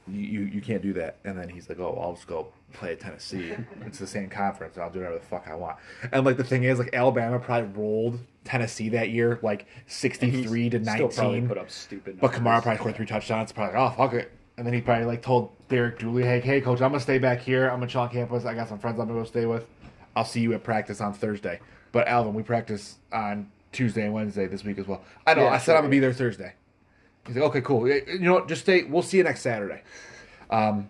you, 0.08 0.20
you 0.20 0.40
you 0.46 0.62
can't 0.62 0.82
do 0.82 0.94
that. 0.94 1.18
And 1.24 1.38
then 1.38 1.50
he's 1.50 1.70
like, 1.70 1.80
oh, 1.80 1.98
I'll 2.02 2.14
just 2.14 2.28
go 2.28 2.48
play 2.74 2.94
at 2.94 3.00
Tennessee. 3.00 3.54
it's 3.86 4.00
the 4.00 4.08
same 4.08 4.30
conference. 4.30 4.78
I'll 4.78 4.90
do 4.90 5.00
whatever 5.00 5.20
the 5.20 5.26
fuck 5.26 5.48
I 5.48 5.56
want. 5.56 5.78
And 6.12 6.26
like 6.26 6.38
the 6.38 6.44
thing 6.44 6.64
is, 6.64 6.80
like 6.80 6.94
Alabama 6.94 7.40
probably 7.40 7.70
rolled 7.82 8.20
Tennessee 8.44 8.90
that 8.90 9.10
year, 9.10 9.40
like 9.42 9.66
sixty 9.88 10.44
three 10.44 10.70
to 10.70 10.84
Still 10.84 11.08
probably 11.10 11.32
nineteen. 11.34 11.48
put 11.48 11.58
up 11.58 11.72
stupid. 11.72 12.20
But. 12.20 12.32
Kamara 12.32 12.62
probably 12.62 12.78
scored 12.78 12.96
three 12.96 13.06
touchdowns. 13.06 13.52
Probably 13.52 13.76
like, 13.76 13.94
oh 13.94 13.96
fuck 13.96 14.14
it. 14.14 14.32
And 14.58 14.68
then 14.68 14.74
he 14.74 14.82
probably 14.82 15.06
like 15.06 15.22
told 15.22 15.52
Derek 15.70 15.98
Dooley, 15.98 16.24
hey, 16.24 16.40
hey, 16.40 16.62
coach, 16.62 16.82
I'm 16.82 16.92
gonna 16.92 17.00
stay 17.00 17.18
back 17.18 17.40
here. 17.42 17.70
I'm 17.70 17.80
gonna 17.80 17.88
chill 17.88 18.02
on 18.02 18.10
campus. 18.10 18.46
I 18.46 18.54
got 18.54 18.70
some 18.70 18.80
friends 18.80 19.00
I'm 19.00 19.08
gonna 19.08 19.20
go 19.20 19.26
stay 19.26 19.46
with. 19.46 19.66
I'll 20.16 20.26
see 20.26 20.42
you 20.42 20.54
at 20.54 20.64
practice 20.64 21.02
on 21.02 21.14
Thursday. 21.14 21.60
But 21.92 22.08
Alvin, 22.08 22.34
we 22.34 22.44
practice 22.44 22.98
on 23.12 23.50
Tuesday 23.72 24.04
and 24.04 24.14
Wednesday 24.14 24.46
this 24.46 24.64
week 24.64 24.78
as 24.78 24.88
well. 24.88 25.04
I 25.26 25.34
know. 25.34 25.44
Yeah, 25.46 25.50
I 25.50 25.58
said 25.58 25.66
sure, 25.66 25.76
I'm 25.76 25.82
gonna 25.82 25.90
be 25.92 26.00
there 26.00 26.14
Thursday. 26.14 26.54
He's 27.26 27.36
like, 27.36 27.46
okay, 27.46 27.62
cool. 27.62 27.88
You 27.88 28.20
know 28.20 28.34
what? 28.34 28.48
Just 28.48 28.62
stay. 28.64 28.84
We'll 28.84 29.02
see 29.02 29.18
you 29.18 29.24
next 29.24 29.42
Saturday. 29.42 29.82
Um, 30.50 30.90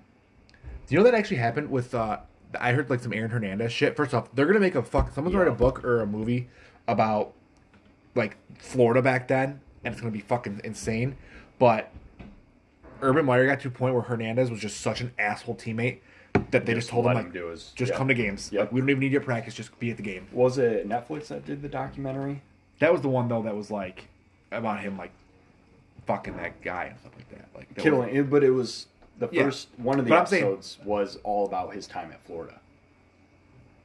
do 0.87 0.95
you 0.95 0.97
know 0.97 1.03
that 1.03 1.13
actually 1.13 1.37
happened 1.37 1.69
with? 1.69 1.93
uh 1.95 2.19
I 2.59 2.71
heard 2.73 2.87
like 2.89 2.99
some 2.99 3.13
Aaron 3.13 3.31
Hernandez 3.31 3.71
shit. 3.71 3.95
First 3.95 4.13
off, 4.13 4.33
they're 4.35 4.45
gonna 4.45 4.59
make 4.59 4.75
a 4.75 4.83
fuck. 4.83 5.11
Someone's 5.13 5.33
gonna 5.33 5.45
write 5.45 5.53
a 5.53 5.57
book 5.57 5.83
or 5.83 6.01
a 6.01 6.05
movie 6.05 6.49
about 6.87 7.33
like 8.15 8.37
Florida 8.59 9.01
back 9.01 9.27
then, 9.27 9.59
and 9.83 9.91
it's 9.93 10.01
gonna 10.01 10.11
be 10.11 10.19
fucking 10.19 10.61
insane. 10.63 11.15
But 11.59 11.91
Urban 13.01 13.25
Meyer 13.25 13.45
got 13.47 13.59
to 13.61 13.67
a 13.67 13.71
point 13.71 13.93
where 13.93 14.03
Hernandez 14.03 14.49
was 14.51 14.59
just 14.59 14.81
such 14.81 15.01
an 15.01 15.11
asshole 15.17 15.55
teammate 15.55 15.99
that 16.51 16.65
they 16.65 16.73
just, 16.73 16.87
Just 16.87 16.89
told 16.89 17.05
him 17.07 17.13
like, 17.15 17.25
him 17.27 17.31
do 17.31 17.47
his- 17.47 17.71
just 17.75 17.91
yeah. 17.91 17.97
come 17.97 18.07
to 18.07 18.13
games. 18.13 18.49
Yep. 18.51 18.59
Like, 18.61 18.71
we 18.71 18.79
don't 18.81 18.89
even 18.89 18.99
need 18.99 19.11
your 19.11 19.21
practice. 19.21 19.53
Just 19.53 19.77
be 19.79 19.89
at 19.91 19.97
the 19.97 20.03
game. 20.03 20.27
Was 20.31 20.57
it 20.57 20.87
Netflix 20.87 21.27
that 21.27 21.45
did 21.45 21.61
the 21.61 21.69
documentary? 21.69 22.41
That 22.79 22.91
was 22.91 23.01
the 23.01 23.09
one 23.09 23.27
though 23.29 23.41
that 23.43 23.55
was 23.55 23.71
like 23.71 24.07
about 24.51 24.79
him 24.81 24.97
like 24.97 25.11
fucking 26.05 26.37
that 26.37 26.61
guy 26.61 26.85
and 26.85 26.99
stuff 26.99 27.13
like 27.15 27.29
that. 27.29 27.47
Like 27.55 27.67
that 27.69 27.75
was- 27.77 27.83
Killing 27.83 28.15
it, 28.15 28.29
but 28.29 28.43
it 28.43 28.51
was 28.51 28.87
the 29.19 29.29
Yeah. 29.31 29.43
first 29.43 29.69
one 29.77 29.99
of 29.99 30.05
the 30.05 30.09
But 30.09 30.19
I'm 30.19 30.25
saying- 30.25 30.43
episodes 30.43 30.79
was 30.83 31.17
all 31.23 31.45
about 31.45 31.73
his 31.73 31.87
time 31.87 32.11
at 32.11 32.19
Florida. 32.25 32.59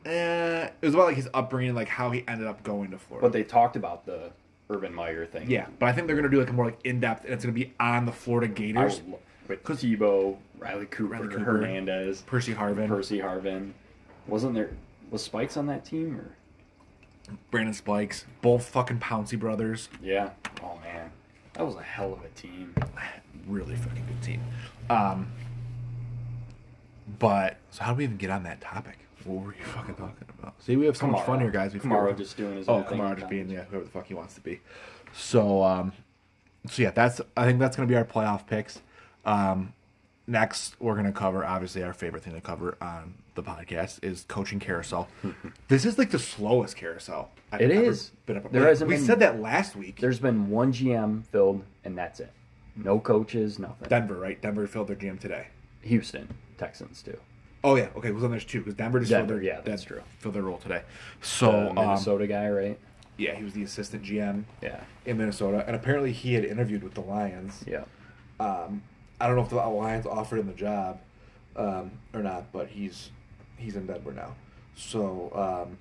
Eh, 0.07 0.65
it 0.81 0.87
was 0.87 0.95
about 0.95 1.07
like 1.07 1.17
his 1.17 1.29
upbringing, 1.35 1.75
like 1.75 1.89
how 1.89 2.11
he 2.11 2.25
ended 2.29 2.47
up 2.47 2.63
going 2.63 2.91
to 2.93 2.99
Florida. 2.99 3.27
But 3.27 3.33
they 3.33 3.43
talked 3.43 3.77
about 3.77 4.07
the 4.07 4.31
Urban 4.71 4.95
Meyer 4.95 5.27
thing. 5.27 5.51
yeah, 5.51 5.67
but 5.79 5.87
I 5.87 5.93
think 5.93 6.07
they're 6.07 6.17
gonna 6.17 6.29
do 6.29 6.39
like 6.41 6.51
a 6.51 6.53
more 6.53 6.67
like 6.67 6.79
in 6.85 7.01
depth, 7.01 7.25
and 7.25 7.35
it's 7.35 7.45
gonna 7.45 7.53
be 7.55 7.73
on 7.81 8.07
the 8.07 8.13
Florida 8.13 8.49
Gators. 8.53 9.03
would 9.03 9.19
with 9.49 9.63
Tebow, 9.65 10.37
Riley 10.59 10.87
Cooper, 10.87 11.15
Riley 11.15 11.29
Cooper, 11.29 11.45
Hernandez, 11.45 12.23
Percy 12.23 12.55
Harvin, 12.55 12.87
Percy 12.89 13.19
Harvin. 13.21 13.73
Wasn't 14.27 14.55
there 14.55 14.71
was 15.11 15.23
Spikes 15.25 15.57
on 15.57 15.67
that 15.67 15.85
team 15.87 16.17
or 16.21 16.35
Brandon 17.51 17.73
Spikes, 17.75 18.25
both 18.43 18.67
fucking 18.69 18.99
Pouncey 18.99 19.39
brothers. 19.39 19.89
yeah? 20.03 20.31
Oh 20.63 20.79
man, 20.83 21.11
that 21.59 21.67
was 21.67 21.75
a 21.75 21.83
hell 21.83 22.13
of 22.13 22.25
a 22.25 22.29
team. 22.29 22.75
really 23.47 23.75
fucking 23.77 24.07
good 24.07 24.23
team. 24.23 24.41
Um, 24.89 25.31
But 27.19 27.57
so 27.71 27.83
how 27.83 27.93
do 27.93 27.99
we 27.99 28.05
even 28.05 28.17
get 28.17 28.31
on 28.31 28.45
that 28.45 28.61
topic? 28.61 28.99
What 29.25 29.45
were 29.45 29.53
you 29.55 29.65
fucking 29.65 29.97
talking 29.97 30.27
about? 30.39 30.55
See, 30.63 30.77
we 30.77 30.87
have 30.87 30.97
so 30.97 31.07
much 31.09 31.27
fun 31.27 31.41
here, 31.41 31.51
guys. 31.51 31.75
We 31.75 31.81
Kamara 31.81 32.17
just 32.17 32.37
doing 32.37 32.57
his 32.57 32.69
oh, 32.69 32.85
Kamara 32.89 33.17
just 33.19 33.29
being 33.29 33.51
yeah, 33.51 33.65
whoever 33.65 33.85
the 33.85 33.91
fuck 33.91 34.07
he 34.07 34.15
wants 34.15 34.35
to 34.35 34.41
be. 34.41 34.61
So, 35.13 35.63
um, 35.65 35.93
so 36.71 36.83
yeah, 36.83 36.91
that's 36.93 37.21
I 37.37 37.45
think 37.45 37.59
that's 37.59 37.77
gonna 37.77 37.89
be 37.89 37.97
our 37.97 38.05
playoff 38.05 38.47
picks. 38.47 38.81
Um, 39.25 39.73
next, 40.27 40.77
we're 40.81 40.95
gonna 40.95 41.13
cover 41.13 41.45
obviously 41.45 41.83
our 41.83 41.93
favorite 41.93 42.23
thing 42.23 42.35
to 42.35 42.41
cover 42.41 42.77
on 42.81 43.15
the 43.43 43.49
podcast 43.51 44.03
is 44.03 44.25
coaching 44.29 44.59
carousel. 44.59 45.09
this 45.69 45.85
is 45.85 45.97
like 45.99 46.11
the 46.11 46.19
slowest 46.19 46.77
carousel. 46.77 47.31
I've 47.53 47.61
It 47.61 47.71
is. 47.71 48.11
Been 48.27 48.37
up. 48.39 48.51
There 48.51 48.67
hasn't 48.67 48.89
we 48.89 48.97
been- 48.97 49.05
said 49.05 49.21
that 49.21 49.41
last 49.41 49.77
week. 49.77 50.01
There's 50.01 50.19
been 50.19 50.51
one 50.51 50.73
GM 50.73 51.25
filled, 51.27 51.63
and 51.85 51.97
that's 51.97 52.21
it. 52.21 52.33
No 52.77 52.99
coaches, 53.01 53.59
nothing. 53.59 53.89
Denver, 53.89 54.17
right? 54.17 54.41
Denver 54.41 54.67
filled 54.67 54.89
their 54.89 54.97
GM 54.97 55.19
today. 55.21 55.47
Houston 55.83 56.29
Texans 56.59 57.03
too. 57.03 57.17
Oh 57.65 57.75
yeah, 57.77 57.89
okay. 57.97 58.11
Well, 58.11 58.21
then 58.21 58.31
there's 58.31 58.45
two 58.45 58.59
because 58.61 58.75
Denver 58.75 58.99
just 59.01 59.11
Denver, 59.11 59.35
filled 59.35 59.41
their 59.41 59.47
yeah, 59.47 59.61
that's 59.63 59.83
true. 59.85 60.03
Filled 60.19 60.35
their 60.35 60.43
role 60.43 60.59
today. 60.59 60.83
So 61.23 61.51
The 61.51 61.69
um, 61.71 61.75
Minnesota 61.75 62.27
guy, 62.27 62.49
right? 62.51 62.79
yeah, 63.17 63.35
he 63.35 63.43
was 63.45 63.53
the 63.53 63.63
assistant 63.65 64.05
GM 64.05 64.45
Yeah, 64.63 64.81
in 65.07 65.17
Minnesota, 65.19 65.65
and 65.67 65.75
apparently 65.75 66.13
he 66.13 66.35
had 66.35 66.45
interviewed 66.45 66.83
with 66.85 66.95
the 66.95 67.01
Lions. 67.01 67.65
yeah. 67.67 67.85
Um, 68.39 68.83
I 69.21 69.27
don't 69.27 69.35
know 69.35 69.43
if 69.43 69.49
the 69.49 69.57
Lions 69.57 70.07
offered 70.07 70.39
him 70.39 70.47
the 70.47 70.53
job 70.53 71.01
um, 71.57 71.91
or 72.15 72.23
not, 72.23 72.53
but 72.53 72.69
he's 72.69 73.11
he's 73.59 73.77
in 73.77 73.87
Denver 73.87 74.13
now. 74.13 74.35
So 74.77 75.31
um, 75.35 75.79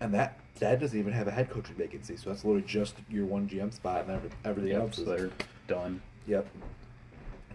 and 0.00 0.12
that 0.14 0.38
that 0.58 0.80
doesn't 0.80 0.98
even 0.98 1.12
have 1.12 1.28
a 1.28 1.30
head 1.30 1.48
coaching 1.50 1.74
vacancy, 1.76 2.16
so 2.16 2.30
that's 2.30 2.44
literally 2.44 2.66
just 2.66 2.94
your 3.08 3.24
one 3.26 3.48
GM 3.48 3.72
spot, 3.72 4.02
and 4.02 4.10
every, 4.12 4.30
everything 4.44 4.72
Yep, 4.72 4.80
else 4.80 4.96
so 4.96 5.02
is 5.02 5.08
they're 5.08 5.30
done. 5.66 6.00
yep. 6.26 6.46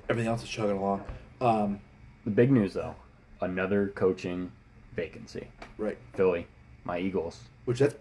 Everything 0.10 0.30
else 0.30 0.44
is 0.44 0.50
chugging 0.50 0.78
along. 0.78 1.04
Um, 1.42 1.80
The 2.26 2.32
big 2.32 2.52
news 2.52 2.74
though, 2.74 2.96
another 3.42 3.90
coaching 3.90 4.52
vacancy. 4.96 5.48
right, 5.78 5.98
Philly, 6.16 6.48
my 6.86 6.98
Eagles. 7.00 7.40
which 7.66 7.80
that's 7.80 7.96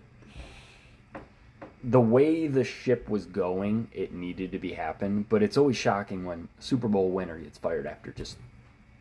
The 1.84 2.00
way 2.00 2.46
the 2.48 2.64
ship 2.64 3.08
was 3.08 3.26
going, 3.26 3.88
it 3.92 4.12
needed 4.12 4.50
to 4.52 4.58
be 4.58 4.72
happen, 4.72 5.26
but 5.28 5.42
it's 5.42 5.56
always 5.56 5.76
shocking 5.76 6.24
when 6.24 6.48
Super 6.58 6.88
Bowl 6.88 7.10
winner 7.10 7.38
gets 7.38 7.58
fired 7.58 7.86
after 7.86 8.10
just 8.12 8.38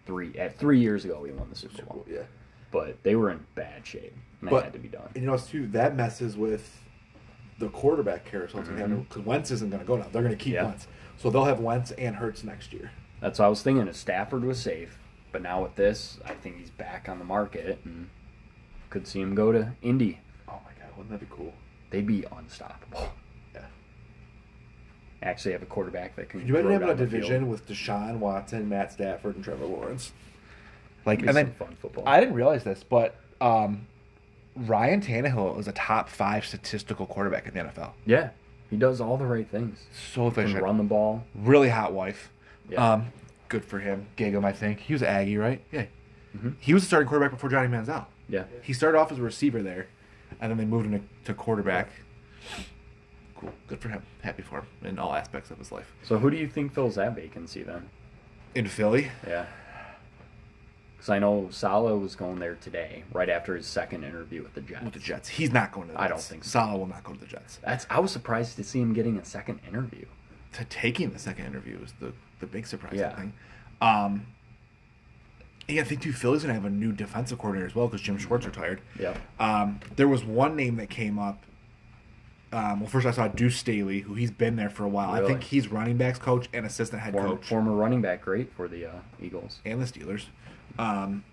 three 0.05 0.37
at 0.37 0.57
three 0.57 0.79
years 0.79 1.05
ago 1.05 1.19
we 1.21 1.31
won 1.31 1.49
the 1.49 1.55
Super 1.55 1.83
Bowl. 1.83 2.05
yeah. 2.09 2.23
But 2.71 3.03
they 3.03 3.15
were 3.15 3.29
in 3.31 3.45
bad 3.55 3.85
shape. 3.85 4.13
And 4.41 4.49
But 4.49 4.57
that 4.57 4.63
had 4.65 4.73
to 4.73 4.79
be 4.79 4.87
done. 4.89 5.09
And 5.15 5.23
you 5.23 5.29
know, 5.29 5.37
too, 5.37 5.67
that 5.67 5.95
messes 5.95 6.35
with 6.35 6.81
the 7.59 7.69
quarterback 7.69 8.25
carousel 8.25 8.61
Mm-hmm. 8.61 9.01
because 9.03 9.23
Wentz 9.25 9.49
isn't 9.51 9.69
going 9.69 9.79
to 9.81 9.87
go 9.87 9.95
now. 9.95 10.07
They're 10.11 10.23
going 10.23 10.37
to 10.37 10.43
keep 10.43 10.53
Yeah. 10.55 10.65
Wentz, 10.65 10.87
so 11.17 11.29
they'll 11.29 11.45
have 11.45 11.59
Wentz 11.61 11.91
and 11.91 12.17
Hurts 12.17 12.43
next 12.43 12.73
year. 12.73 12.91
That's 13.21 13.39
what 13.39 13.45
I 13.45 13.47
was 13.49 13.61
thinking. 13.61 13.87
If 13.87 13.95
Stafford 13.95 14.43
was 14.43 14.59
safe, 14.59 14.99
but 15.31 15.41
now 15.41 15.63
with 15.63 15.75
this, 15.75 16.19
I 16.25 16.33
think 16.33 16.57
he's 16.57 16.69
back 16.69 17.07
on 17.07 17.17
the 17.19 17.25
market 17.25 17.79
and 17.85 18.09
could 18.89 19.07
see 19.07 19.21
him 19.21 19.35
go 19.35 19.51
to 19.53 19.71
Indy. 19.81 20.19
Oh 20.49 20.59
my 20.65 20.71
god, 20.83 20.95
wouldn't 20.97 21.11
that 21.17 21.21
be 21.27 21.33
cool? 21.33 21.53
They'd 21.91 22.05
be 22.05 22.25
unstoppable. 22.35 23.09
Yeah. 25.25 25.31
Actually, 25.31 25.53
have 25.53 25.63
a 25.63 25.65
quarterback 25.67 26.15
that 26.15 26.29
can. 26.29 26.41
Could 26.41 26.49
you 26.49 26.55
imagine 26.55 26.71
having 26.71 26.89
a 26.89 26.93
the 26.93 26.97
field. 27.07 27.09
division 27.11 27.47
with 27.49 27.67
Deshaun 27.67 28.19
Watson, 28.19 28.69
Matt 28.69 28.91
Stafford, 28.93 29.35
and 29.35 29.43
Trevor 29.43 29.65
Lawrence? 29.65 30.13
Like, 31.05 31.19
and 31.21 31.35
then 31.35 31.53
fun 31.53 31.75
football. 31.81 32.03
I 32.07 32.19
didn't 32.19 32.35
realize 32.35 32.63
this, 32.63 32.83
but 32.83 33.15
um, 33.41 33.87
Ryan 34.55 35.01
Tannehill 35.01 35.59
is 35.59 35.67
a 35.67 35.71
top 35.71 36.09
five 36.09 36.45
statistical 36.45 37.05
quarterback 37.05 37.47
in 37.47 37.53
the 37.53 37.59
NFL. 37.71 37.91
yeah, 38.05 38.29
he 38.69 38.77
does 38.77 38.99
all 39.01 39.17
the 39.17 39.25
right 39.25 39.47
things. 39.47 39.85
So 40.13 40.29
Can 40.31 40.43
efficient, 40.43 40.63
run 40.63 40.77
the 40.77 40.83
ball. 40.83 41.23
really 41.35 41.69
hot 41.69 41.93
wife. 41.93 42.31
Yeah. 42.69 42.93
Um, 42.93 43.07
good 43.49 43.63
for 43.63 43.79
him. 43.79 44.07
Gig 44.15 44.33
him, 44.33 44.43
I 44.43 44.51
think. 44.51 44.79
He 44.79 44.93
was 44.93 45.03
an 45.03 45.09
Aggie, 45.09 45.37
right? 45.37 45.61
Yeah. 45.71 45.85
Mm-hmm. 46.35 46.49
He 46.59 46.73
was 46.73 46.83
a 46.83 46.85
starting 46.87 47.07
quarterback 47.07 47.31
before 47.31 47.49
Johnny 47.49 47.67
Manziel. 47.67 48.05
Yeah. 48.27 48.45
He 48.63 48.73
started 48.73 48.97
off 48.97 49.11
as 49.11 49.19
a 49.19 49.21
receiver 49.21 49.61
there, 49.61 49.87
and 50.41 50.49
then 50.49 50.57
they 50.57 50.65
moved 50.65 50.87
him 50.87 50.99
to, 50.99 51.25
to 51.25 51.33
quarterback. 51.35 51.89
Cool. 53.37 53.51
Good 53.67 53.79
for 53.81 53.89
him. 53.89 54.01
Happy 54.23 54.41
for 54.43 54.59
him 54.59 54.65
in 54.83 54.99
all 54.99 55.13
aspects 55.13 55.51
of 55.51 55.57
his 55.57 55.71
life. 55.71 55.93
So 56.03 56.17
who 56.17 56.29
do 56.31 56.37
you 56.37 56.47
think 56.47 56.73
fills 56.73 56.95
that 56.95 57.15
vacancy 57.15 57.63
then? 57.63 57.89
In 58.53 58.67
Philly, 58.67 59.11
Yeah. 59.27 59.45
Because 60.95 61.09
I 61.09 61.19
know 61.19 61.49
Salah 61.51 61.97
was 61.97 62.15
going 62.15 62.39
there 62.39 62.55
today, 62.55 63.03
right 63.13 63.29
after 63.29 63.55
his 63.55 63.67
second 63.67 64.03
interview 64.05 64.41
with 64.41 64.53
the 64.55 64.61
Jets. 64.61 64.83
with 64.85 64.93
the 64.93 64.99
Jets, 64.99 65.29
he's 65.29 65.51
not 65.51 65.71
going 65.71 65.87
to 65.87 65.93
the 65.93 65.99
Jets. 65.99 66.05
I 66.05 66.07
don't 66.07 66.21
think 66.21 66.43
so. 66.45 66.49
Salah 66.51 66.77
will 66.79 66.87
not 66.87 67.03
go 67.03 67.13
to 67.13 67.19
the 67.19 67.25
Jets. 67.27 67.59
That's. 67.63 67.85
I 67.89 67.99
was 67.99 68.11
surprised 68.11 68.55
to 68.55 68.63
see 68.63 68.79
him 68.79 68.93
getting 68.93 69.17
a 69.17 69.25
second 69.25 69.59
interview. 69.67 70.05
To 70.53 70.65
taking 70.65 71.11
the 71.11 71.19
second 71.19 71.45
interview 71.47 71.77
is 71.83 71.93
the, 71.99 72.13
the 72.39 72.47
big 72.47 72.65
surprise, 72.65 72.95
Yeah. 72.95 73.11
I 73.11 73.19
think. 73.19 73.33
Um, 73.81 74.25
yeah, 75.67 75.81
I 75.81 75.83
think 75.83 76.01
too. 76.01 76.13
Philly's 76.13 76.43
going 76.43 76.55
to 76.55 76.59
have 76.61 76.65
a 76.65 76.73
new 76.73 76.91
defensive 76.93 77.37
coordinator 77.39 77.67
as 77.67 77.75
well 77.75 77.87
because 77.87 78.01
Jim 78.01 78.17
Schwartz 78.17 78.45
retired. 78.45 78.81
Yep. 78.99 79.17
Um, 79.39 79.79
there 79.97 80.07
was 80.07 80.23
one 80.23 80.55
name 80.55 80.77
that 80.77 80.89
came 80.89 81.19
up. 81.19 81.43
Um, 82.55 82.79
well, 82.79 82.89
first 82.89 83.05
I 83.05 83.11
saw 83.11 83.27
Deuce 83.27 83.57
Staley, 83.57 83.99
who 83.99 84.13
he's 84.13 84.31
been 84.31 84.55
there 84.55 84.69
for 84.69 84.85
a 84.85 84.87
while. 84.87 85.09
I 85.11 85.27
think 85.27 85.43
he's 85.43 85.67
running 85.67 85.97
backs 85.97 86.17
coach 86.19 86.47
and 86.53 86.65
assistant 86.65 87.01
head 87.01 87.11
Former, 87.11 87.29
coach, 87.35 87.45
former 87.45 87.73
running 87.73 88.01
back, 88.01 88.21
great 88.21 88.53
for 88.53 88.69
the 88.69 88.85
uh, 88.85 88.91
Eagles. 89.21 89.59
and 89.65 89.81
the 89.81 89.85
Steelers. 89.85 90.27
Um, 90.79 91.25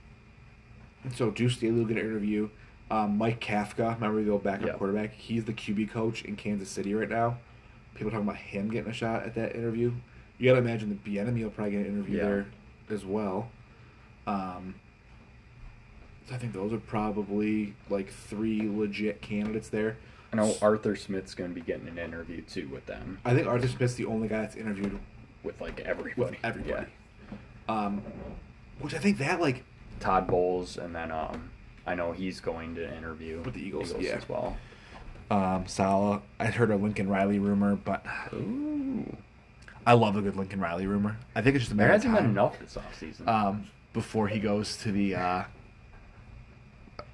so 1.14 1.30
Deuce 1.30 1.54
Staley 1.56 1.78
will 1.78 1.84
get 1.84 1.96
an 1.98 2.04
interview. 2.06 2.48
Um, 2.90 3.18
Mike 3.18 3.40
Kafka, 3.40 3.94
remember 3.94 4.20
the 4.24 4.30
old 4.32 4.42
backup 4.42 4.66
Yeah. 4.66 4.72
quarterback? 4.72 5.12
He's 5.12 5.44
the 5.44 5.52
QB 5.52 5.90
coach 5.90 6.22
in 6.24 6.34
Kansas 6.34 6.68
City 6.68 6.92
right 6.92 7.08
now. 7.08 7.38
People 7.94 8.10
talking 8.10 8.26
about 8.26 8.40
him 8.40 8.68
getting 8.68 8.90
a 8.90 8.94
shot 8.94 9.22
at 9.22 9.36
that 9.36 9.54
interview. 9.54 9.92
You 10.38 10.50
got 10.50 10.54
to 10.54 10.58
imagine 10.66 10.88
that 10.88 11.04
Bieniemy 11.04 11.44
will 11.44 11.50
probably 11.50 11.70
get 11.72 11.80
an 11.82 11.86
interview 11.86 12.16
Yeah. 12.18 12.24
there 12.24 12.46
as 12.90 13.04
well. 13.04 13.48
Um, 14.26 14.74
so 16.28 16.34
I 16.34 16.38
think 16.38 16.52
those 16.52 16.72
are 16.72 16.78
probably 16.78 17.74
like 17.88 18.10
three 18.12 18.68
legit 18.68 19.22
candidates 19.22 19.68
there. 19.68 19.98
I 20.32 20.36
know 20.36 20.54
Arthur 20.62 20.96
Smith's 20.96 21.34
going 21.34 21.50
to 21.50 21.54
be 21.54 21.60
getting 21.60 21.88
an 21.88 21.98
interview 21.98 22.40
too 22.42 22.68
with 22.68 22.86
them, 22.86 23.18
I 23.24 23.34
think 23.34 23.46
Arthur 23.46 23.68
Smith's 23.68 23.94
the 23.94 24.06
only 24.06 24.28
guy 24.28 24.40
that's 24.40 24.56
interviewed 24.56 24.98
with 25.42 25.60
like 25.60 25.80
everybody. 25.80 26.14
with 26.20 26.34
everybody. 26.42 26.86
Yeah. 27.68 27.74
Um, 27.74 28.02
which 28.80 28.94
I 28.94 28.98
think 28.98 29.18
that 29.18 29.40
like 29.40 29.64
Todd 30.00 30.26
Bowles, 30.26 30.76
and 30.78 30.94
then 30.94 31.10
um, 31.10 31.50
I 31.86 31.94
know 31.94 32.12
he's 32.12 32.40
going 32.40 32.74
to 32.76 32.96
interview 32.96 33.40
With 33.42 33.54
the 33.54 33.60
Eagles, 33.60 33.94
yeah. 33.98 34.12
as 34.12 34.28
well. 34.28 34.56
um, 35.30 35.64
Salah. 35.66 36.22
I 36.40 36.46
heard 36.46 36.70
a 36.70 36.76
Lincoln 36.76 37.08
Riley 37.08 37.38
rumor, 37.38 37.76
but 37.76 38.04
Ooh, 38.32 39.16
I 39.86 39.92
love 39.92 40.16
a 40.16 40.22
good 40.22 40.36
Lincoln 40.36 40.60
Riley 40.60 40.86
rumor. 40.86 41.18
I 41.36 41.42
think 41.42 41.56
it's 41.56 41.64
just 41.64 41.72
a 41.72 41.76
there 41.76 41.88
matter 41.88 41.96
of 41.96 42.02
hasn't 42.04 42.14
been 42.14 42.22
time 42.24 42.30
enough 42.32 42.58
this 42.58 42.76
offseason. 42.76 43.28
um, 43.28 43.66
before 43.92 44.28
he 44.28 44.38
goes 44.40 44.76
to 44.78 44.90
the. 44.92 45.14
Uh, 45.14 45.44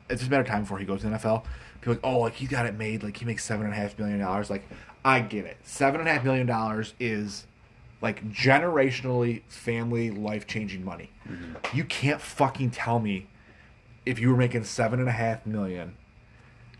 it's 0.08 0.20
just 0.20 0.28
a 0.28 0.30
matter 0.30 0.42
of 0.42 0.48
time 0.48 0.62
before 0.62 0.78
he 0.78 0.84
goes 0.86 1.00
to 1.02 1.08
the 1.10 1.16
NFL. 1.16 1.44
People 1.80 1.92
are 1.92 1.96
like, 1.96 2.04
oh, 2.04 2.18
like 2.20 2.34
he 2.34 2.46
got 2.46 2.66
it 2.66 2.74
made. 2.74 3.02
Like 3.02 3.16
he 3.16 3.24
makes 3.24 3.44
seven 3.44 3.66
and 3.66 3.74
a 3.74 3.76
half 3.76 3.98
million 3.98 4.18
dollars. 4.18 4.50
Like 4.50 4.64
I 5.04 5.20
get 5.20 5.44
it. 5.44 5.58
Seven 5.62 6.00
and 6.00 6.08
a 6.08 6.12
half 6.12 6.24
million 6.24 6.46
dollars 6.46 6.94
is 6.98 7.46
like 8.00 8.28
generationally 8.30 9.42
family 9.48 10.10
life 10.10 10.46
changing 10.46 10.84
money. 10.84 11.10
Mm-hmm. 11.28 11.76
You 11.76 11.84
can't 11.84 12.20
fucking 12.20 12.70
tell 12.70 12.98
me 12.98 13.26
if 14.06 14.18
you 14.18 14.30
were 14.30 14.36
making 14.36 14.64
seven 14.64 15.00
and 15.00 15.08
a 15.08 15.12
half 15.12 15.44
million 15.46 15.96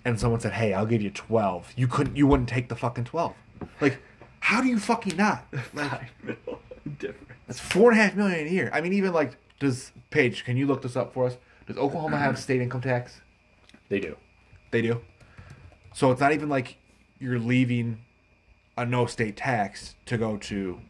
and 0.04 0.18
someone 0.18 0.40
said, 0.40 0.52
"Hey, 0.52 0.72
I'll 0.72 0.86
give 0.86 1.02
you 1.02 1.10
12." 1.10 1.74
You 1.76 1.88
couldn't 1.88 2.16
you 2.16 2.26
wouldn't 2.26 2.48
take 2.48 2.68
the 2.68 2.76
fucking 2.76 3.04
12. 3.04 3.34
Like 3.80 3.98
how 4.40 4.60
do 4.62 4.68
you 4.68 4.78
fucking 4.78 5.16
not? 5.16 5.46
Like 5.74 6.10
Different. 6.98 7.28
that's 7.46 7.60
four 7.60 7.90
and 7.90 8.00
a 8.00 8.02
half 8.02 8.14
million 8.16 8.46
a 8.46 8.50
year. 8.50 8.70
I 8.72 8.80
mean, 8.80 8.94
even 8.94 9.12
like, 9.12 9.36
does 9.60 9.92
Paige? 10.10 10.44
Can 10.44 10.56
you 10.56 10.66
look 10.66 10.80
this 10.80 10.96
up 10.96 11.12
for 11.12 11.26
us? 11.26 11.36
Does 11.66 11.76
Oklahoma 11.76 12.16
have 12.18 12.38
state 12.38 12.62
income 12.62 12.80
tax? 12.80 13.20
They 13.90 14.00
do. 14.00 14.16
They 14.70 14.82
do. 14.82 15.00
So 15.94 16.10
it's 16.10 16.20
not 16.20 16.32
even 16.32 16.48
like 16.48 16.76
you're 17.18 17.38
leaving 17.38 18.00
a 18.76 18.84
no 18.84 19.06
state 19.06 19.36
tax 19.36 19.94
to 20.06 20.16
go 20.16 20.36
to 20.36 20.80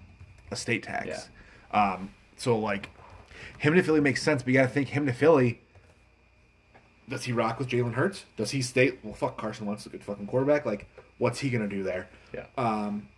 a 0.50 0.56
state 0.56 0.82
tax. 0.82 1.28
Yeah. 1.72 1.92
Um, 1.94 2.10
so 2.36 2.58
like, 2.58 2.90
him 3.58 3.74
to 3.74 3.82
Philly 3.82 4.00
makes 4.00 4.22
sense, 4.22 4.42
but 4.42 4.52
you 4.52 4.58
got 4.60 4.64
to 4.64 4.68
think 4.68 4.88
him 4.88 5.06
to 5.06 5.12
Philly. 5.12 5.60
Does 7.08 7.24
he 7.24 7.32
rock 7.32 7.58
with 7.58 7.68
Jalen 7.68 7.94
Hurts? 7.94 8.26
Does 8.36 8.50
he 8.50 8.60
stay? 8.60 8.98
Well, 9.02 9.14
fuck 9.14 9.38
Carson 9.38 9.66
Wentz, 9.66 9.86
a 9.86 9.88
good 9.88 10.04
fucking 10.04 10.26
quarterback. 10.26 10.66
Like, 10.66 10.86
what's 11.16 11.40
he 11.40 11.48
gonna 11.48 11.68
do 11.68 11.82
there? 11.82 12.08
Yeah. 12.34 12.44
Um, 12.58 13.08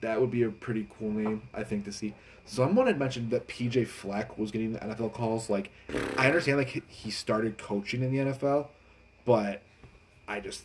that 0.00 0.20
would 0.20 0.30
be 0.30 0.42
a 0.42 0.50
pretty 0.50 0.86
cool 0.98 1.10
name, 1.10 1.42
I 1.54 1.64
think, 1.64 1.84
to 1.86 1.92
see. 1.92 2.14
Someone 2.44 2.86
had 2.86 2.98
mentioned 2.98 3.30
that 3.30 3.48
PJ 3.48 3.86
Fleck 3.86 4.36
was 4.38 4.50
getting 4.50 4.72
the 4.72 4.80
NFL 4.80 5.14
calls. 5.14 5.48
Like, 5.48 5.70
I 6.18 6.26
understand, 6.26 6.58
like, 6.58 6.82
he 6.88 7.10
started 7.10 7.56
coaching 7.56 8.02
in 8.02 8.12
the 8.12 8.18
NFL, 8.18 8.66
but 9.24 9.62
I 10.28 10.40
just, 10.40 10.64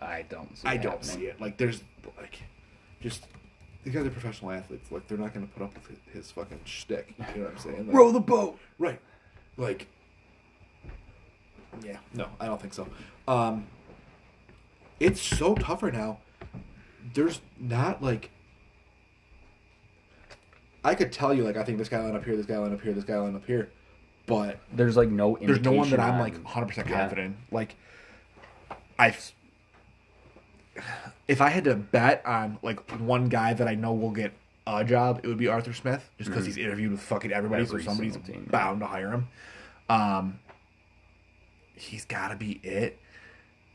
I 0.00 0.22
don't. 0.28 0.56
See 0.56 0.66
I 0.68 0.74
it 0.74 0.82
don't 0.82 0.92
happening. 0.92 1.16
see 1.16 1.26
it. 1.26 1.40
Like, 1.40 1.56
there's, 1.58 1.82
like, 2.18 2.40
just, 3.00 3.24
these 3.84 3.94
guys 3.94 4.06
are 4.06 4.10
professional 4.10 4.50
athletes. 4.52 4.90
Like, 4.90 5.06
they're 5.08 5.18
not 5.18 5.34
going 5.34 5.46
to 5.46 5.52
put 5.52 5.62
up 5.62 5.74
with 5.74 5.86
his, 5.88 5.98
his 6.12 6.30
fucking 6.30 6.60
shtick. 6.64 7.14
You 7.18 7.42
know 7.42 7.48
what 7.48 7.52
I'm 7.52 7.58
saying? 7.58 7.86
Like, 7.86 7.96
Row 7.96 8.10
the 8.12 8.20
boat. 8.20 8.58
Right. 8.78 9.00
Like, 9.56 9.86
yeah, 11.84 11.98
no, 12.14 12.28
I 12.40 12.46
don't 12.46 12.60
think 12.60 12.74
so. 12.74 12.88
Um, 13.28 13.66
it's 14.98 15.20
so 15.20 15.54
tough 15.54 15.82
right 15.82 15.92
now. 15.92 16.18
There's 17.14 17.40
not 17.58 18.02
like 18.02 18.30
I 20.84 20.94
could 20.94 21.12
tell 21.12 21.32
you 21.32 21.42
like 21.44 21.56
I 21.56 21.64
think 21.64 21.78
this 21.78 21.88
guy 21.88 22.00
line 22.00 22.14
up 22.14 22.24
here, 22.24 22.36
this 22.36 22.46
guy 22.46 22.58
line 22.58 22.72
up 22.72 22.80
here, 22.80 22.92
this 22.92 23.04
guy 23.04 23.16
line 23.16 23.34
up 23.34 23.46
here, 23.46 23.70
but 24.30 24.58
There's 24.72 24.96
like 24.96 25.10
no. 25.10 25.36
there's 25.40 25.60
no 25.60 25.72
one 25.72 25.90
that 25.90 26.00
I'm 26.00 26.18
like 26.18 26.34
100 26.34 26.66
percent 26.66 26.88
confident. 26.88 27.26
in. 27.26 27.36
Like, 27.54 27.76
I, 28.98 29.14
if 31.28 31.40
I 31.40 31.48
had 31.50 31.64
to 31.64 31.74
bet 31.76 32.24
on 32.24 32.58
like 32.62 32.80
one 33.00 33.28
guy 33.28 33.54
that 33.54 33.68
I 33.68 33.74
know 33.74 33.92
will 33.92 34.10
get 34.10 34.32
a 34.66 34.84
job, 34.84 35.20
it 35.22 35.26
would 35.28 35.38
be 35.38 35.48
Arthur 35.48 35.72
Smith, 35.72 36.08
just 36.18 36.30
because 36.30 36.46
he's 36.46 36.56
interviewed 36.56 36.92
with 36.92 37.00
fucking 37.00 37.32
everybody, 37.32 37.62
Mm-hmm. 37.64 37.72
Every 37.74 37.82
so 37.84 37.90
somebody's 37.90 38.16
team, 38.18 38.44
yeah. 38.46 38.50
bound 38.50 38.80
to 38.80 38.86
hire 38.86 39.10
him. 39.10 39.28
Um, 39.88 40.38
he's 41.74 42.04
got 42.04 42.28
to 42.28 42.36
be 42.36 42.60
it. 42.62 42.98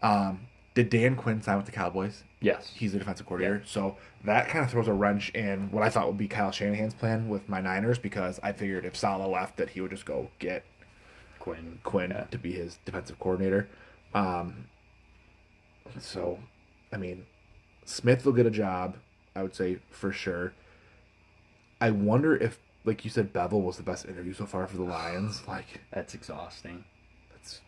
Um, 0.01 0.47
did 0.73 0.89
Dan 0.89 1.15
Quinn 1.15 1.41
sign 1.41 1.57
with 1.57 1.65
the 1.65 1.71
Cowboys? 1.71 2.23
Yes. 2.45 2.71
He's 2.75 2.93
the 2.93 2.99
defensive 2.99 3.25
coordinator. 3.25 3.63
So 3.65 3.97
that 4.23 4.47
kind 4.49 4.63
of 4.63 4.69
throws 4.69 4.87
a 4.87 4.93
wrench 4.93 5.29
in 5.31 5.71
what 5.71 5.81
I 5.81 5.89
thought 5.89 6.05
would 6.05 6.17
be 6.19 6.27
Kyle 6.27 6.51
Shanahan's 6.51 6.93
plan 6.93 7.27
with 7.27 7.49
my 7.49 7.59
Niners 7.59 7.97
because 7.97 8.39
I 8.43 8.51
figured 8.51 8.85
if 8.85 8.95
Salah 8.95 9.27
left 9.27 9.57
that 9.57 9.69
he 9.69 9.81
would 9.81 9.89
just 9.89 10.05
go 10.05 10.29
get 10.37 10.63
Quinn. 11.39 11.79
Quinn 11.83 12.11
Yeah. 12.11 12.25
to 12.25 12.37
be 12.37 12.51
his 12.53 12.77
defensive 12.85 13.19
coordinator. 13.19 13.67
Um, 14.13 14.65
so, 15.99 16.37
I 16.93 16.97
mean, 16.97 17.25
Smith 17.83 18.25
will 18.25 18.33
get 18.33 18.45
a 18.45 18.51
job, 18.51 18.97
I 19.35 19.41
would 19.41 19.55
say 19.55 19.79
for 19.89 20.11
sure. 20.11 20.53
I 21.81 21.89
wonder 21.89 22.35
if, 22.35 22.59
like 22.83 23.03
you 23.03 23.09
said, 23.09 23.33
Bevell 23.33 23.61
was 23.63 23.77
the 23.77 23.83
best 23.83 24.05
interview 24.05 24.33
so 24.33 24.45
far 24.45 24.67
for 24.67 24.77
the 24.77 24.83
Lions. 24.83 25.41
Like, 25.47 25.81
That's 25.91 26.13
exhausting. 26.13 26.83
that's 27.31 27.61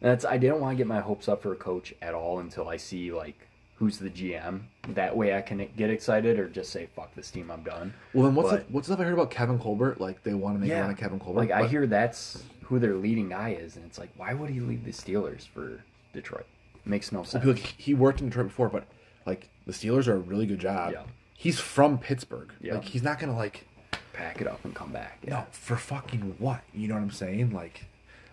That's 0.00 0.24
I 0.24 0.38
didn't 0.38 0.60
want 0.60 0.74
to 0.74 0.76
get 0.78 0.86
my 0.86 1.00
hopes 1.00 1.28
up 1.28 1.42
for 1.42 1.52
a 1.52 1.56
coach 1.56 1.92
at 2.00 2.14
all 2.14 2.38
until 2.38 2.68
I 2.68 2.76
see 2.76 3.10
like 3.12 3.48
who's 3.80 3.98
the 3.98 4.10
GM. 4.10 4.60
That 4.90 5.16
way 5.16 5.34
I 5.34 5.40
can 5.40 5.66
get 5.76 5.88
excited 5.90 6.38
or 6.38 6.48
just 6.48 6.70
say 6.70 6.86
fuck 6.94 7.12
this 7.16 7.30
team, 7.30 7.50
I'm 7.50 7.62
done. 7.62 7.92
well. 8.14 8.26
Then 8.26 8.34
what's 8.36 8.50
But- 8.50 8.66
the, 8.68 8.72
what's 8.72 8.86
the 8.86 8.92
stuff 8.94 9.00
I 9.02 9.04
heard 9.08 9.14
about 9.14 9.30
Kevin 9.32 9.58
Colbert? 9.58 9.98
Like 9.98 10.22
they 10.22 10.34
want 10.34 10.56
to 10.56 10.60
make 10.60 10.70
a 10.70 10.80
run 10.80 10.90
at 10.90 10.98
Kevin 10.98 11.18
Colbert. 11.18 11.40
Like 11.40 11.50
I 11.50 11.66
hear 11.66 11.86
that's 11.86 12.42
who 12.64 12.78
their 12.78 12.94
leading 12.94 13.30
guy 13.30 13.56
is, 13.58 13.74
and 13.76 13.84
it's 13.86 13.98
like, 13.98 14.10
why 14.16 14.34
would 14.34 14.50
he 14.50 14.60
leave 14.60 14.84
the 14.84 14.92
Steelers 14.92 15.48
for 15.48 15.80
Detroit? 16.12 16.46
Makes 16.84 17.10
no 17.10 17.22
sense. 17.24 17.44
Like 17.44 17.58
he 17.58 17.94
worked 17.94 18.20
in 18.20 18.28
Detroit 18.28 18.48
before, 18.48 18.68
but 18.68 18.84
like 19.26 19.48
the 19.66 19.72
Steelers 19.72 20.06
are 20.06 20.14
a 20.14 20.18
really 20.18 20.46
good 20.46 20.60
job. 20.60 20.92
Yeah. 20.92 21.02
He's 21.34 21.58
from 21.58 21.98
Pittsburgh. 21.98 22.52
Yeah. 22.60 22.74
Like 22.74 22.84
he's 22.84 23.02
not 23.02 23.18
gonna 23.18 23.36
like 23.36 23.66
Pack 24.12 24.42
it 24.42 24.46
up 24.46 24.62
and 24.64 24.74
come 24.74 24.92
back. 24.92 25.18
no 25.26 25.46
for 25.52 25.76
fucking 25.76 26.34
what? 26.38 26.60
You 26.74 26.88
know 26.88 26.94
what 26.94 27.00
I'm 27.02 27.10
saying? 27.10 27.52
Like 27.54 27.86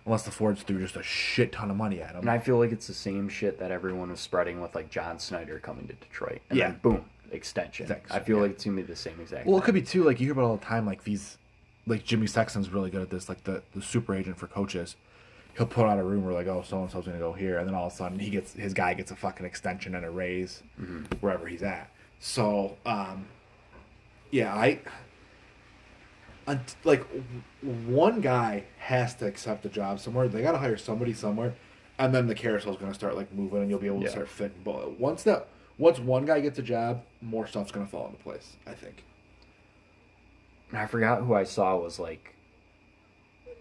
unless 0.08 0.24
the 0.24 0.32
Fords 0.32 0.63
threw 0.63 0.80
just 0.80 0.96
a 0.96 1.04
shit 1.04 1.52
ton 1.52 1.70
of 1.70 1.76
money 1.76 2.02
at 2.02 2.12
him. 2.12 2.22
And 2.22 2.30
I 2.30 2.39
feel 2.39 2.58
like 2.58 2.72
it's 2.72 2.88
the 2.88 2.93
same 2.93 3.28
shit 3.28 3.60
that 3.60 3.72
everyone 3.72 4.10
was 4.10 4.22
spreading 4.22 4.62
with 4.62 4.74
like 4.74 4.89
John 4.89 5.20
Snyder 5.20 5.60
coming 5.60 5.86
to 5.88 5.93
Detroit. 5.93 6.39
And 6.50 6.58
Yeah. 6.58 6.70
then 6.70 6.80
boom, 6.82 7.06
extension. 7.32 7.88
Thanks. 7.88 8.10
I 8.10 8.20
feel 8.22 8.38
Yeah. 8.38 8.43
like 8.43 8.52
it's 8.52 8.63
gonna 8.63 8.78
be 8.78 8.84
the 8.84 8.96
same 8.96 9.20
exact 9.20 9.46
well, 9.46 9.58
it 9.58 9.65
could 9.65 9.74
be 9.76 9.82
too. 9.82 10.04
Like 10.06 10.22
you 10.22 10.28
hear 10.28 10.32
about 10.32 10.46
all 10.46 10.56
the 10.58 10.65
time. 10.65 10.86
Like 10.86 11.04
these, 11.04 11.38
like 11.86 12.06
Jimmy 12.06 12.26
Sexton's 12.26 12.70
really 12.70 12.89
good 12.89 13.02
at 13.02 13.10
this. 13.10 13.28
Like 13.28 13.43
the 13.43 13.62
the 13.76 13.82
super 13.82 14.15
agent 14.15 14.38
for 14.38 14.48
coaches. 14.48 14.96
He'll 15.58 15.67
put 15.67 15.86
out 15.88 16.00
a 16.00 16.04
rumor 16.04 16.32
like, 16.34 16.48
"Oh, 16.48 16.62
so 16.65 16.82
and 16.82 16.89
so's 16.89 17.06
gonna 17.06 17.17
go 17.20 17.34
here," 17.34 17.58
and 17.58 17.67
then 17.67 17.76
all 17.76 17.88
of 17.88 17.93
a 17.93 17.96
sudden 17.96 18.17
he 18.20 18.30
gets 18.30 18.54
his 18.54 18.74
guy 18.74 18.93
gets 18.93 19.12
a 19.12 19.15
fucking 19.15 19.46
extension 19.46 19.93
and 19.93 20.06
a 20.06 20.10
raise 20.10 20.63
wherever 21.20 21.48
he's 21.48 21.63
at. 21.63 21.89
So, 22.20 22.78
um, 22.86 23.26
yeah, 24.32 24.56
I 24.56 24.80
like 26.84 27.06
one 27.62 28.22
guy 28.22 28.64
has 28.80 29.14
to 29.16 29.26
accept 29.28 29.66
a 29.66 29.70
job 29.70 30.00
somewhere. 30.00 30.28
They 30.28 30.42
got 30.42 30.54
to 30.54 30.58
hire 30.58 30.78
somebody 30.78 31.14
somewhere, 31.14 31.56
and 32.00 32.14
then 32.16 32.28
the 32.28 32.36
carousel's 32.36 32.78
going 32.78 32.92
to 32.92 32.96
start 32.98 33.16
like 33.16 33.34
moving, 33.34 33.62
and 33.62 33.70
you'll 33.70 33.80
be 33.80 33.88
able 33.88 34.00
to 34.00 34.06
Yeah. 34.06 34.12
start 34.12 34.30
fitting. 34.30 34.62
But 34.64 35.00
once 35.00 35.24
that 35.24 35.48
once 35.78 36.00
one 36.00 36.26
guy 36.26 36.40
gets 36.40 36.58
a 36.58 36.64
job, 36.64 37.04
more 37.22 37.46
stuff's 37.46 37.72
going 37.72 37.86
to 37.86 37.92
fall 37.92 38.08
into 38.08 38.18
place. 38.24 38.56
I 38.66 38.74
think. 38.74 39.04
I 40.74 40.86
forgot 40.86 41.22
who 41.24 41.34
I 41.34 41.44
saw 41.44 41.78
was 41.78 42.00
like 42.00 42.34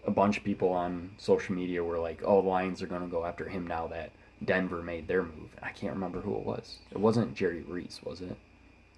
a 0.05 0.11
bunch 0.11 0.37
of 0.37 0.43
people 0.43 0.69
on 0.69 1.11
social 1.17 1.55
media 1.55 1.83
were 1.83 1.99
like, 1.99 2.21
"Oh, 2.23 2.41
the 2.41 2.47
Lions 2.47 2.81
are 2.81 2.87
going 2.87 3.01
to 3.01 3.07
go 3.07 3.25
after 3.25 3.47
him 3.49 3.67
now 3.67 3.87
that 3.87 4.11
Denver 4.43 4.81
made 4.81 5.07
their 5.07 5.23
move." 5.23 5.49
And 5.57 5.63
I 5.65 5.69
can't 5.71 5.93
remember 5.93 6.21
who 6.21 6.35
it 6.35 6.43
was. 6.45 6.79
It 6.91 6.99
wasn't 6.99 7.35
Jerry 7.35 7.61
Reese, 7.67 8.01
was 8.03 8.21
it? 8.21 8.35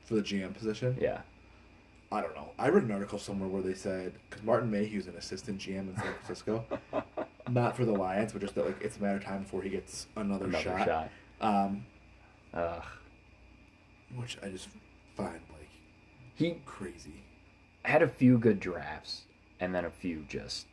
For 0.06 0.15
the 0.15 0.21
GM 0.21 0.54
position, 0.56 0.97
Yeah. 0.99 1.21
I 2.12 2.22
don't 2.22 2.36
know. 2.36 2.50
I 2.58 2.69
read 2.69 2.84
an 2.84 2.91
article 2.91 3.19
somewhere 3.19 3.48
where 3.50 3.62
they 3.62 3.76
said 3.76 4.13
because 4.30 4.43
Martin 4.43 4.72
Mayhew's 4.72 5.08
an 5.08 5.15
assistant 5.15 5.60
GM 5.60 5.89
in 5.89 5.95
San 5.95 6.13
Francisco, 6.15 6.65
not 7.50 7.76
for 7.76 7.86
the 7.86 7.91
Lions, 7.91 8.34
but 8.34 8.41
just 8.41 8.56
that 8.56 8.65
like 8.65 8.82
it's 8.82 8.98
a 8.98 9.02
matter 9.02 9.17
of 9.17 9.24
time 9.24 9.43
before 9.43 9.62
he 9.62 9.69
gets 9.69 10.08
another, 10.15 10.45
Another 10.45 10.63
shot. 10.63 10.86
shot. 10.86 11.10
Um, 11.41 11.86
Ugh. 12.54 12.84
which 14.15 14.38
I 14.43 14.50
just 14.50 14.69
find 15.15 15.39
like 15.52 15.69
He 16.36 16.56
crazy. 16.65 17.22
had 17.86 18.02
a 18.02 18.08
few 18.08 18.38
good 18.39 18.60
drafts 18.60 19.24
and 19.60 19.74
then 19.76 19.86
a 19.86 19.91
few 19.91 20.26
just 20.28 20.65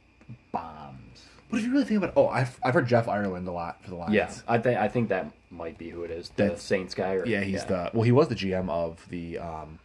bombs. 0.53 1.27
But 1.51 1.59
if 1.61 1.67
you 1.67 1.73
really 1.73 1.85
think 1.85 1.99
about, 1.99 2.09
it, 2.11 2.15
oh, 2.17 2.29
I've 2.29 2.59
I've 2.65 2.75
heard 2.75 2.89
Jeff 2.89 3.07
Ireland 3.09 3.47
a 3.47 3.53
lot 3.53 3.83
for 3.85 3.91
the 3.91 3.97
Lions. 3.97 4.15
Yeah, 4.15 4.33
I 4.49 4.59
think 4.59 4.79
I 4.79 4.89
think 4.89 5.11
that 5.11 5.31
might 5.51 5.77
be 5.79 5.91
who 5.91 6.03
it 6.03 6.11
is. 6.11 6.31
The 6.31 6.45
That's- 6.45 6.63
Saints 6.63 6.95
guy. 6.95 7.13
Or, 7.15 7.27
yeah, 7.27 7.43
he's 7.43 7.65
the 7.67 7.91
well, 7.93 8.03
he 8.05 8.11
was 8.13 8.29
the 8.29 8.35
GM 8.35 8.69
of 8.71 9.07
the 9.11 9.39
um, 9.39 9.79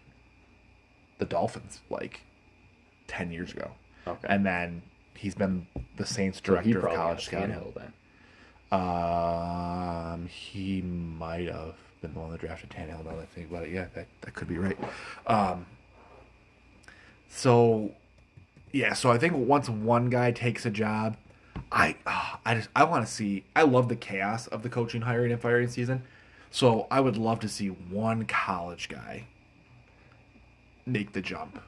the 1.21 1.25
Dolphins 1.25 1.79
like 1.89 2.21
ten 3.07 3.31
years 3.31 3.51
ago, 3.53 3.71
Okay. 4.07 4.27
and 4.27 4.43
then 4.45 4.81
he's 5.13 5.36
been 5.36 5.67
the 5.95 6.05
Saints 6.05 6.39
So 6.39 6.55
director 6.55 6.79
of 6.88 6.95
college 6.95 7.25
scouting. 7.25 7.53
Um, 8.71 10.27
he 10.27 10.81
might 10.81 11.47
have 11.47 11.75
been 12.01 12.13
the 12.13 12.19
one 12.19 12.31
that 12.31 12.41
drafted 12.41 12.71
Tannehill. 12.71 13.05
Now 13.05 13.12
that 13.12 13.19
I 13.21 13.25
think 13.25 13.51
about 13.51 13.63
it, 13.63 13.71
yeah, 13.71 13.86
that 13.93 14.07
that 14.21 14.34
could 14.34 14.47
be 14.47 14.57
right. 14.57 14.77
Um, 15.27 15.67
so 17.29 17.91
yeah, 18.71 18.93
so 18.93 19.12
I 19.12 19.17
think 19.17 19.34
once 19.36 19.69
one 19.69 20.10
guy 20.10 20.31
takes 20.31 20.65
a 20.65 20.71
job, 20.71 21.17
I 21.71 21.97
ah, 22.07 22.39
I 22.45 22.55
just 22.55 22.69
I 22.75 22.84
want 22.86 23.05
to 23.05 23.12
see. 23.12 23.43
I 23.55 23.62
love 23.63 23.89
the 23.89 23.95
chaos 23.95 24.47
of 24.47 24.63
the 24.63 24.69
coaching, 24.69 25.01
hiring, 25.01 25.31
and 25.31 25.39
firing 25.41 25.67
season. 25.67 26.03
So 26.49 26.88
I 26.89 26.99
would 26.99 27.15
love 27.17 27.39
to 27.41 27.47
see 27.49 27.67
one 27.67 28.25
college 28.25 28.89
guy 28.89 29.27
make 30.86 31.13
the 31.13 31.22
jump. 31.22 31.62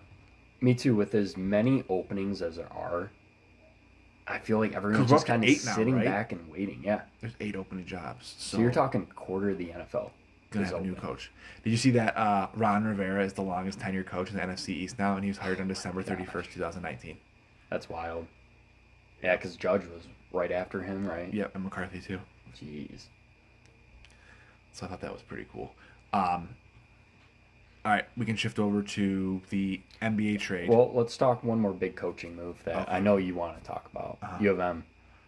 Me 0.62 0.73
too. 0.73 0.95
With 0.95 1.13
as 1.15 1.36
many 1.38 1.84
openings 1.89 2.41
as 2.41 2.56
there 2.56 2.71
are, 2.71 3.12
I 4.28 4.39
feel 4.39 4.60
like 4.60 4.73
everyone's 4.73 5.10
just 5.10 5.26
kind 5.26 5.43
of 5.43 5.49
eight 5.49 5.65
now, 5.65 5.76
sitting 5.76 5.95
right? 5.95 6.06
back 6.06 6.32
and 6.32 6.49
waiting. 6.49 6.82
Yeah. 6.84 7.02
There's 7.21 7.34
eight 7.41 7.56
opening 7.56 7.86
jobs. 7.86 8.36
So, 8.38 8.58
So, 8.58 8.62
you're 8.62 8.71
talking 8.71 9.06
quarter 9.08 9.49
of 9.49 9.58
the 9.58 9.67
NFL. 9.67 10.12
gonna 10.52 10.65
have 10.65 10.76
a 10.76 10.82
new 10.82 10.95
coach. 10.95 11.32
Did 11.63 11.71
you 11.71 11.78
see 11.78 11.91
that 11.91 12.15
uh, 12.15 12.47
Ron 12.56 12.86
Rivera 12.86 13.23
is 13.26 13.34
the 13.34 13.41
longest 13.41 13.80
tenured 13.80 14.06
coach 14.06 14.30
in 14.30 14.36
the 14.38 14.41
NFC 14.41 14.69
East 14.69 14.97
now, 14.99 15.15
and 15.15 15.23
he 15.23 15.30
was 15.30 15.38
hired 15.38 15.60
on 15.60 15.67
December 15.67 16.02
thirty 16.04 16.26
first, 16.26 16.52
two 16.52 16.60
thousand 16.60 16.84
nineteen. 16.84 17.17
That's 17.69 17.89
wild. 17.89 18.28
Yeah, 19.23 19.36
because 19.36 19.56
Judge 19.56 19.82
was 19.86 20.04
right 20.32 20.52
after 20.52 20.82
him, 20.82 21.06
right? 21.08 21.34
Yep, 21.34 21.56
and 21.56 21.63
McCarthy 21.63 21.99
too. 21.99 22.19
Jeez. 22.56 23.06
So 24.73 24.86
I 24.86 24.89
thought 24.89 25.02
that 25.02 25.12
was 25.13 25.21
pretty 25.23 25.45
cool. 25.52 25.73
Um, 26.13 26.49
all 27.86 27.91
right, 27.91 28.06
we 28.15 28.26
can 28.26 28.36
shift 28.36 28.60
over 28.60 28.82
to 28.82 29.41
the 29.50 29.82
NBA 30.02 30.39
trade. 30.39 30.69
Well, 30.69 30.91
let's 30.93 31.17
talk 31.17 31.43
one 31.43 31.60
more 31.60 31.74
big 31.74 31.96
coaching 31.96 32.36
move 32.36 32.63
that 32.63 32.84
Okay. 32.84 32.91
I 32.91 33.00
know 33.00 33.17
you 33.17 33.36
want 33.36 33.62
to 33.62 33.63
talk 33.67 33.89
about. 33.91 34.17
Uh-huh. 34.22 34.38
U 34.39 34.52
of 34.52 34.60
M, 34.60 34.86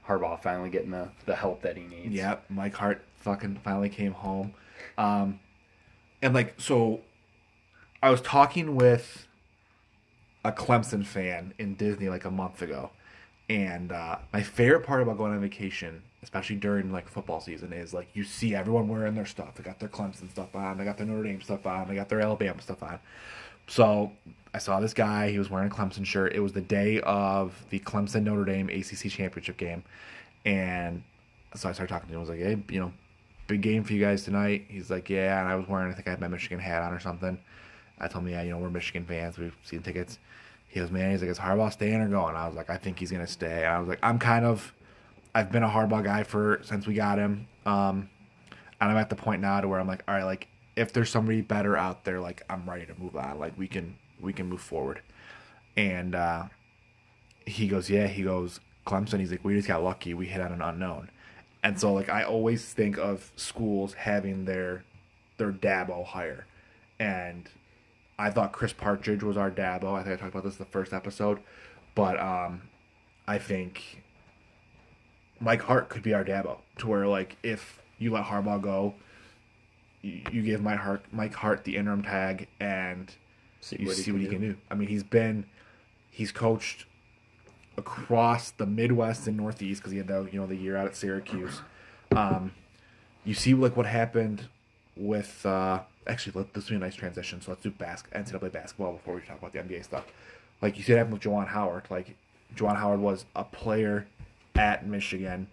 Harbaugh 0.08 0.40
finally 0.42 0.70
getting 0.70 0.92
the, 0.92 1.10
the 1.26 1.36
help 1.36 1.62
that 1.64 1.76
he 1.76 1.84
needs. 1.84 2.14
Yep, 2.14 2.46
Mike 2.50 2.76
Hart 2.76 3.04
fucking 3.18 3.60
finally 3.64 3.90
came 3.90 4.14
home. 4.14 4.54
Um, 4.98 5.40
and 6.22 6.34
like, 6.34 6.56
so 6.58 7.02
I 8.02 8.10
was 8.10 8.22
talking 8.22 8.76
with 8.76 9.28
a 10.46 10.52
Clemson 10.52 11.06
fan 11.06 11.54
in 11.58 11.76
Disney 11.76 12.08
like 12.08 12.24
a 12.24 12.32
month 12.32 12.62
ago. 12.62 12.92
And 13.50 13.92
uh, 13.92 14.18
my 14.32 14.44
favorite 14.44 14.86
part 14.86 15.02
about 15.02 15.18
going 15.18 15.34
on 15.34 15.42
vacation, 15.42 16.04
especially 16.26 16.56
during 16.56 16.92
like 16.92 17.08
football 17.08 17.40
season, 17.40 17.72
is 17.72 17.94
like 17.94 18.08
you 18.16 18.24
see 18.24 18.56
everyone 18.56 18.88
wearing 18.88 19.14
their 19.14 19.28
stuff. 19.28 19.54
They 19.54 19.64
got 19.64 19.80
their 19.80 19.90
Clemson 19.90 20.30
stuff 20.32 20.56
on, 20.56 20.80
they 20.80 20.84
got 20.84 20.98
their 20.98 21.06
Notre 21.06 21.22
Dame 21.22 21.40
stuff 21.40 21.68
on, 21.68 21.88
they 21.88 21.94
got 21.94 22.10
their 22.10 22.20
Alabama 22.20 22.60
stuff 22.62 22.82
on. 22.82 23.00
So 23.68 24.12
I 24.52 24.58
saw 24.58 24.80
this 24.80 24.94
guy. 24.96 25.30
He 25.30 25.38
was 25.38 25.52
wearing 25.52 25.72
a 25.72 25.74
Clemson 25.74 26.04
shirt. 26.04 26.34
It 26.34 26.40
was 26.40 26.52
the 26.52 26.62
day 26.62 27.00
of 27.02 27.64
the 27.70 27.80
Clemson 27.80 28.24
Notre 28.24 28.44
Dame 28.44 28.70
ACC 28.70 29.12
championship 29.12 29.58
game, 29.58 29.84
and 30.46 31.04
so 31.54 31.70
I 31.70 31.74
started 31.74 31.94
talking 31.94 32.08
to 32.10 32.14
him. 32.16 32.18
I 32.18 32.22
was 32.22 32.30
like, 32.30 32.40
"Hey, 32.40 32.58
you 32.74 32.80
know, 32.80 32.92
big 33.46 33.62
game 33.62 33.84
for 33.84 33.94
you 33.94 34.02
guys 34.02 34.24
tonight." 34.24 34.66
He's 34.68 34.90
like, 34.90 35.10
"Yeah," 35.12 35.40
and 35.40 35.48
I 35.48 35.56
was 35.56 35.68
wearing, 35.68 35.92
I 35.92 35.94
think 35.94 36.08
I 36.08 36.10
had 36.10 36.20
my 36.20 36.28
Michigan 36.28 36.58
hat 36.58 36.82
on 36.82 36.92
or 36.92 37.00
something. 37.00 37.38
I 38.00 38.08
told 38.08 38.26
him, 38.26 38.32
"Yeah, 38.32 38.42
you 38.42 38.50
know, 38.50 38.58
we're 38.58 38.72
Michigan 38.72 39.06
fans. 39.06 39.38
We've 39.38 39.56
seen 39.64 39.84
tickets." 39.84 40.18
He 40.68 40.80
goes, 40.80 40.92
"Man," 40.92 41.12
he's 41.12 41.22
like, 41.22 41.30
"Is 41.30 41.40
Harbaugh 41.40 41.72
staying 41.72 42.02
or 42.02 42.10
going?" 42.10 42.36
I 42.36 42.48
was 42.48 42.56
like, 42.56 42.70
"I 42.70 42.78
think 42.78 43.00
he's 43.00 43.12
gonna 43.12 43.28
stay." 43.28 43.64
And 43.64 43.74
I 43.74 43.80
was 43.80 43.88
like, 43.88 44.00
"I'm 44.04 44.20
kind 44.20 44.46
of, 44.46 44.74
I've 45.36 45.52
been 45.52 45.62
a 45.62 45.70
Harbaugh 45.70 46.04
guy 46.04 46.24
for 46.24 46.62
since 46.64 46.88
we 46.88 46.96
got 46.96 47.20
him." 47.20 47.48
Um, 47.68 48.10
and 48.82 48.92
I'm 48.92 48.98
at 48.98 49.10
the 49.10 49.16
point 49.16 49.42
now 49.42 49.62
to 49.62 49.68
where 49.68 49.80
I'm 49.80 49.88
like, 49.88 50.04
all 50.08 50.16
right, 50.16 50.24
like 50.24 50.48
if 50.76 50.92
there's 50.94 51.10
somebody 51.10 51.42
better 51.42 51.78
out 51.78 52.04
there, 52.04 52.20
like 52.20 52.44
I'm 52.50 52.70
ready 52.70 52.86
to 52.86 52.94
move 53.00 53.16
on. 53.16 53.40
Like 53.40 53.58
we 53.58 53.68
can 53.68 53.98
we 54.20 54.34
can 54.34 54.48
move 54.48 54.62
forward. 54.62 55.02
And 55.78 56.16
uh, 56.16 56.46
he 57.46 57.68
goes, 57.68 57.90
yeah. 57.90 58.08
He 58.08 58.24
goes, 58.24 58.60
Clemson. 58.86 59.20
He's 59.20 59.32
like, 59.32 59.44
we 59.44 59.56
just 59.56 59.68
got 59.68 59.84
lucky. 59.84 60.14
We 60.14 60.28
hit 60.28 60.42
on 60.42 60.52
an 60.52 60.62
unknown. 60.62 61.10
And 61.64 61.80
so 61.80 61.94
like 61.94 62.10
I 62.10 62.24
always 62.24 62.74
think 62.74 62.98
of 62.98 63.32
schools 63.36 63.94
having 63.94 64.46
their 64.46 64.84
their 65.38 65.52
Dabo 65.52 66.06
hire, 66.06 66.46
and 67.00 67.50
I 68.20 68.30
thought 68.30 68.52
Chris 68.52 68.72
Partridge 68.72 69.24
was 69.24 69.36
our 69.36 69.50
Dabo. 69.50 69.94
I 69.94 70.04
think 70.04 70.14
I 70.14 70.22
talked 70.22 70.34
about 70.36 70.44
this 70.44 70.58
the 70.58 70.66
first 70.66 70.94
episode, 70.94 71.40
but 71.96 72.20
um, 72.20 72.70
I 73.28 73.40
think 73.40 74.04
Mike 75.40 75.62
Hart 75.64 75.90
could 75.90 76.04
be 76.04 76.14
our 76.14 76.24
Dabo. 76.24 76.58
To 76.78 76.88
where 76.88 77.08
like 77.08 77.38
if 77.44 77.82
you 77.98 78.12
let 78.12 78.26
Harbaugh 78.26 78.62
go, 78.62 78.96
you, 80.02 80.22
you 80.32 80.42
give 80.42 80.62
Mike 80.62 80.80
Hart 80.80 81.04
Mike 81.12 81.34
Hart 81.34 81.64
the 81.64 81.76
interim 81.78 82.04
tag 82.04 82.48
and 82.60 83.14
See 83.62 83.78
you 83.80 83.88
what 83.88 83.96
see 83.96 84.04
can 84.06 84.14
what 84.14 84.22
he 84.22 84.28
do. 84.28 84.32
can 84.34 84.42
do. 84.42 84.58
I 84.70 84.76
mean, 84.76 84.88
he's 84.90 85.04
been 85.04 85.46
he's 86.12 86.32
coached 86.32 86.86
across 87.78 88.52
the 88.52 88.66
Midwest 88.66 89.28
and 89.28 89.38
Northeast 89.38 89.82
because 89.82 89.92
he 89.92 89.98
had 89.98 90.08
the 90.08 90.28
you 90.32 90.40
know 90.40 90.48
the 90.48 90.56
year 90.56 90.78
out 90.78 90.88
at 90.88 90.96
Syracuse. 90.96 91.62
Um, 92.16 92.52
you 93.24 93.34
see 93.34 93.54
like 93.54 93.76
what 93.76 93.86
happened 93.86 94.48
with 94.96 95.46
uh, 95.46 95.82
actually 96.08 96.34
let 96.36 96.54
this 96.54 96.70
be 96.70 96.76
a 96.76 96.80
nice 96.80 96.96
transition. 96.96 97.42
So 97.42 97.52
let's 97.52 97.64
do 97.64 97.72
bas- 97.72 98.04
NCAA 98.14 98.52
basketball 98.52 98.94
before 98.94 99.16
we 99.16 99.22
talk 99.22 99.40
about 99.40 99.52
the 99.54 99.60
NBA 99.60 99.84
stuff. 99.84 100.06
Like 100.62 100.78
you 100.78 100.84
see 100.84 100.94
it 100.94 100.98
happen 100.98 101.12
with 101.14 101.22
Juwan 101.22 101.48
Howard. 101.48 101.84
Like 101.90 102.16
Juwan 102.56 102.78
Howard 102.78 103.00
was 103.02 103.26
a 103.36 103.44
player 103.44 104.08
at 104.56 104.86
Michigan. 104.88 105.48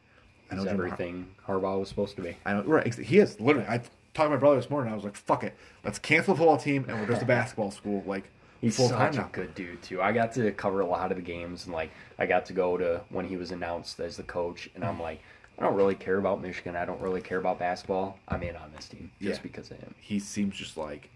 I 0.50 0.54
He's 0.54 0.64
Juwan 0.64 0.66
Har- 0.66 0.74
everything 0.74 1.26
Harbaugh 1.46 1.80
was 1.80 1.88
supposed 1.88 2.16
to 2.16 2.22
be. 2.22 2.36
I 2.44 2.52
know, 2.54 2.62
right? 2.62 2.94
He 2.94 3.18
is 3.18 3.40
literally. 3.40 3.66
I 3.68 3.78
talked 3.78 3.90
to 4.14 4.28
my 4.30 4.36
brother 4.36 4.56
this 4.56 4.68
morning. 4.70 4.92
I 4.92 4.96
was 4.96 5.04
like, 5.04 5.16
"Fuck 5.16 5.44
it, 5.44 5.54
let's 5.84 5.98
cancel 5.98 6.34
the 6.34 6.38
football 6.38 6.56
team 6.58 6.84
and 6.88 7.00
we're 7.00 7.06
just 7.06 7.22
a 7.22 7.26
basketball 7.38 7.70
school." 7.70 8.02
Like 8.06 8.24
He's 8.60 8.76
full 8.76 8.88
such 8.88 9.16
a 9.16 9.28
good 9.32 9.54
dude 9.54 9.82
too. 9.82 10.00
I 10.02 10.12
got 10.12 10.32
to 10.34 10.52
cover 10.52 10.80
a 10.80 10.86
lot 10.86 11.10
of 11.10 11.16
the 11.16 11.22
games 11.22 11.64
and 11.64 11.74
like 11.74 11.90
I 12.18 12.26
got 12.26 12.46
to 12.46 12.52
go 12.52 12.76
to 12.76 13.00
when 13.08 13.26
he 13.26 13.36
was 13.36 13.50
announced 13.50 13.98
as 14.00 14.16
the 14.16 14.22
coach 14.22 14.68
and. 14.74 14.84
I'm 14.84 15.00
like, 15.00 15.20
I 15.58 15.64
don't 15.64 15.74
really 15.74 15.94
care 15.94 16.18
about 16.18 16.40
Michigan. 16.42 16.76
I 16.76 16.84
don't 16.84 17.00
really 17.00 17.20
care 17.22 17.38
about 17.38 17.58
basketball. 17.58 18.18
I'm 18.28 18.42
in 18.42 18.54
on 18.56 18.70
this 18.76 18.86
team 18.88 19.10
just 19.20 19.40
Yeah. 19.40 19.42
because 19.42 19.70
of 19.70 19.78
him. 19.78 19.94
He 20.00 20.18
seems 20.18 20.54
just 20.56 20.76
like 20.76 21.08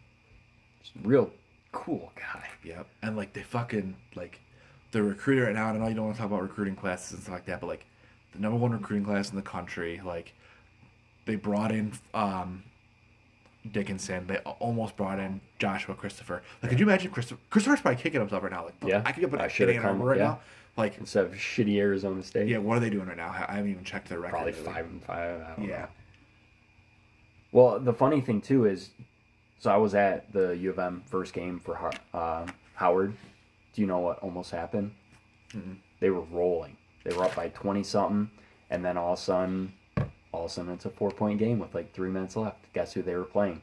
Just 0.80 0.92
real 1.04 1.30
cool 1.72 2.10
guy. 2.16 2.48
Yep. 2.64 2.86
And 3.02 3.16
like 3.16 3.32
they 3.34 3.42
fucking 3.42 3.94
like 4.14 4.40
the 4.96 5.02
recruiter 5.02 5.42
right 5.44 5.54
now, 5.54 5.68
and 5.68 5.76
I 5.76 5.80
know 5.82 5.88
you 5.88 5.94
don't 5.94 6.04
want 6.06 6.16
to 6.16 6.22
talk 6.22 6.30
about 6.30 6.40
recruiting 6.42 6.74
classes 6.74 7.12
and 7.12 7.22
stuff 7.22 7.34
like 7.34 7.44
that, 7.46 7.60
but 7.60 7.66
like 7.66 7.84
the 8.32 8.38
number 8.38 8.56
one 8.56 8.70
recruiting 8.72 9.04
class 9.04 9.28
in 9.28 9.36
the 9.36 9.42
country, 9.42 10.00
like 10.04 10.32
they 11.26 11.34
brought 11.36 11.70
in 11.70 11.92
um 12.14 12.62
Dickinson. 13.72 14.26
They 14.26 14.38
almost 14.38 14.96
brought 14.96 15.18
in 15.18 15.40
Joshua 15.58 15.94
Christopher. 15.94 16.42
Like, 16.62 16.70
could 16.70 16.80
you 16.80 16.86
imagine 16.86 17.10
Christopher? 17.10 17.40
Christopher's 17.50 17.80
probably 17.82 18.00
kicking 18.00 18.20
himself 18.20 18.42
right 18.42 18.52
now. 18.52 18.64
Like, 18.64 18.74
Yeah. 18.86 19.02
I 19.04 19.12
could 19.12 19.20
get 19.20 19.30
put 19.30 19.40
a 19.40 19.44
Ann 19.74 19.82
come- 19.82 20.02
right 20.02 20.16
yeah. 20.18 20.24
now. 20.24 20.40
Like, 20.78 20.96
Instead 20.98 21.24
of 21.24 21.32
shitty 21.32 21.76
Arizona 21.78 22.22
State. 22.22 22.48
yeah, 22.48 22.58
what 22.58 22.76
are 22.76 22.80
they 22.80 22.90
doing 22.90 23.06
right 23.08 23.16
now? 23.16 23.28
I 23.30 23.54
haven't 23.56 23.70
even 23.70 23.82
checked 23.84 24.08
their 24.08 24.20
record. 24.20 24.32
Probably 24.36 24.52
really. 24.52 24.64
five 24.64 24.84
and 24.86 25.02
five. 25.02 25.40
I 25.42 25.54
don't 25.56 25.68
Yeah. 25.68 25.78
know. 25.80 25.88
Well, 27.52 27.80
the 27.80 27.92
funny 27.92 28.20
thing 28.20 28.40
too 28.40 28.66
is, 28.66 28.90
so 29.58 29.70
I 29.70 29.76
was 29.78 29.94
at 29.94 30.32
the 30.32 30.56
U 30.56 30.70
of 30.70 30.78
M 30.78 31.02
first 31.06 31.32
game 31.34 31.58
for 31.58 31.90
uh, 32.14 32.46
Howard. 32.74 33.14
Do 33.76 33.82
you 33.82 33.86
know 33.86 33.98
what 33.98 34.18
almost 34.20 34.50
happened? 34.50 34.92
Mm-hmm. 35.54 35.74
They 36.00 36.08
were 36.08 36.22
rolling. 36.22 36.78
They 37.04 37.14
were 37.14 37.24
up 37.24 37.36
by 37.36 37.48
twenty 37.48 37.84
something, 37.84 38.30
and 38.70 38.82
then 38.82 38.96
all 38.96 39.12
of 39.12 39.18
a 39.18 39.22
sudden, 39.22 39.74
all 40.32 40.46
of 40.46 40.50
a 40.50 40.54
sudden, 40.54 40.72
it's 40.72 40.86
a 40.86 40.90
four 40.90 41.10
point 41.10 41.38
game 41.38 41.58
with 41.58 41.74
like 41.74 41.92
three 41.92 42.08
minutes 42.08 42.36
left. 42.36 42.72
Guess 42.72 42.94
who 42.94 43.02
they 43.02 43.14
were 43.14 43.24
playing? 43.24 43.60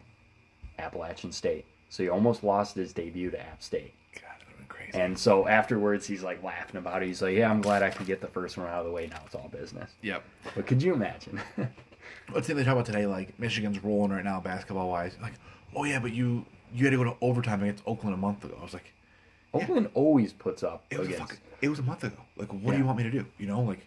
Appalachian 0.77 1.31
State. 1.31 1.65
So 1.89 2.03
he 2.03 2.09
almost 2.09 2.43
lost 2.43 2.75
his 2.75 2.93
debut 2.93 3.31
to 3.31 3.41
App 3.41 3.63
State. 3.63 3.93
God, 4.13 4.21
that 4.39 4.45
would've 4.45 4.57
been 4.59 4.67
crazy. 4.67 4.97
And 4.99 5.17
so 5.17 5.47
afterwards, 5.47 6.05
he's 6.05 6.21
like 6.21 6.43
laughing 6.43 6.77
about 6.77 7.01
it. 7.01 7.07
He's 7.07 7.23
like, 7.23 7.35
"Yeah, 7.35 7.49
I'm 7.49 7.61
glad 7.61 7.81
I 7.81 7.89
could 7.89 8.05
get 8.05 8.21
the 8.21 8.27
first 8.27 8.55
one 8.55 8.67
out 8.67 8.81
of 8.81 8.85
the 8.85 8.91
way. 8.91 9.07
Now 9.07 9.21
it's 9.25 9.33
all 9.33 9.49
business." 9.49 9.89
yep. 10.03 10.23
But 10.55 10.67
could 10.67 10.83
you 10.83 10.93
imagine? 10.93 11.41
Let's 12.33 12.45
say 12.45 12.53
they 12.53 12.63
talk 12.63 12.73
about 12.73 12.85
today, 12.85 13.07
like 13.07 13.39
Michigan's 13.39 13.83
rolling 13.83 14.11
right 14.11 14.23
now 14.23 14.39
basketball 14.39 14.89
wise. 14.89 15.17
Like, 15.23 15.33
oh 15.75 15.85
yeah, 15.85 15.99
but 15.99 16.13
you 16.13 16.45
you 16.71 16.85
had 16.85 16.91
to 16.91 16.97
go 16.97 17.03
to 17.03 17.15
overtime 17.19 17.63
against 17.63 17.83
Oakland 17.87 18.13
a 18.13 18.17
month 18.17 18.43
ago. 18.43 18.55
I 18.59 18.63
was 18.63 18.73
like, 18.73 18.93
Oakland 19.53 19.89
always 19.93 20.33
puts 20.33 20.63
up 20.63 20.83
It 20.89 20.97
was 20.99 21.07
a 21.07 21.11
against. 21.13 21.31
fucking, 21.33 21.43
it 21.61 21.69
was 21.69 21.79
a 21.79 21.83
month 21.83 22.03
ago. 22.03 22.17
Like, 22.37 22.49
what 22.49 22.71
do 22.73 22.77
you 22.77 22.85
want 22.85 22.97
me 22.97 23.03
to 23.03 23.11
do? 23.11 23.25
You 23.37 23.47
know, 23.47 23.61
like, 23.61 23.85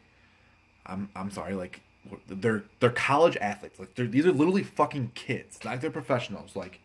I'm 0.86 1.08
I'm 1.16 1.30
sorry. 1.30 1.54
Like, 1.54 1.80
they're 2.28 2.64
they're 2.80 2.90
college 2.90 3.36
athletes. 3.38 3.78
Like, 3.78 3.94
they're 3.94 4.06
these 4.06 4.26
are 4.26 4.32
literally 4.32 4.62
fucking 4.62 5.12
kids. 5.14 5.58
Not 5.64 5.72
like 5.72 5.80
they're 5.80 5.90
professionals. 5.90 6.54
Like, 6.54 6.78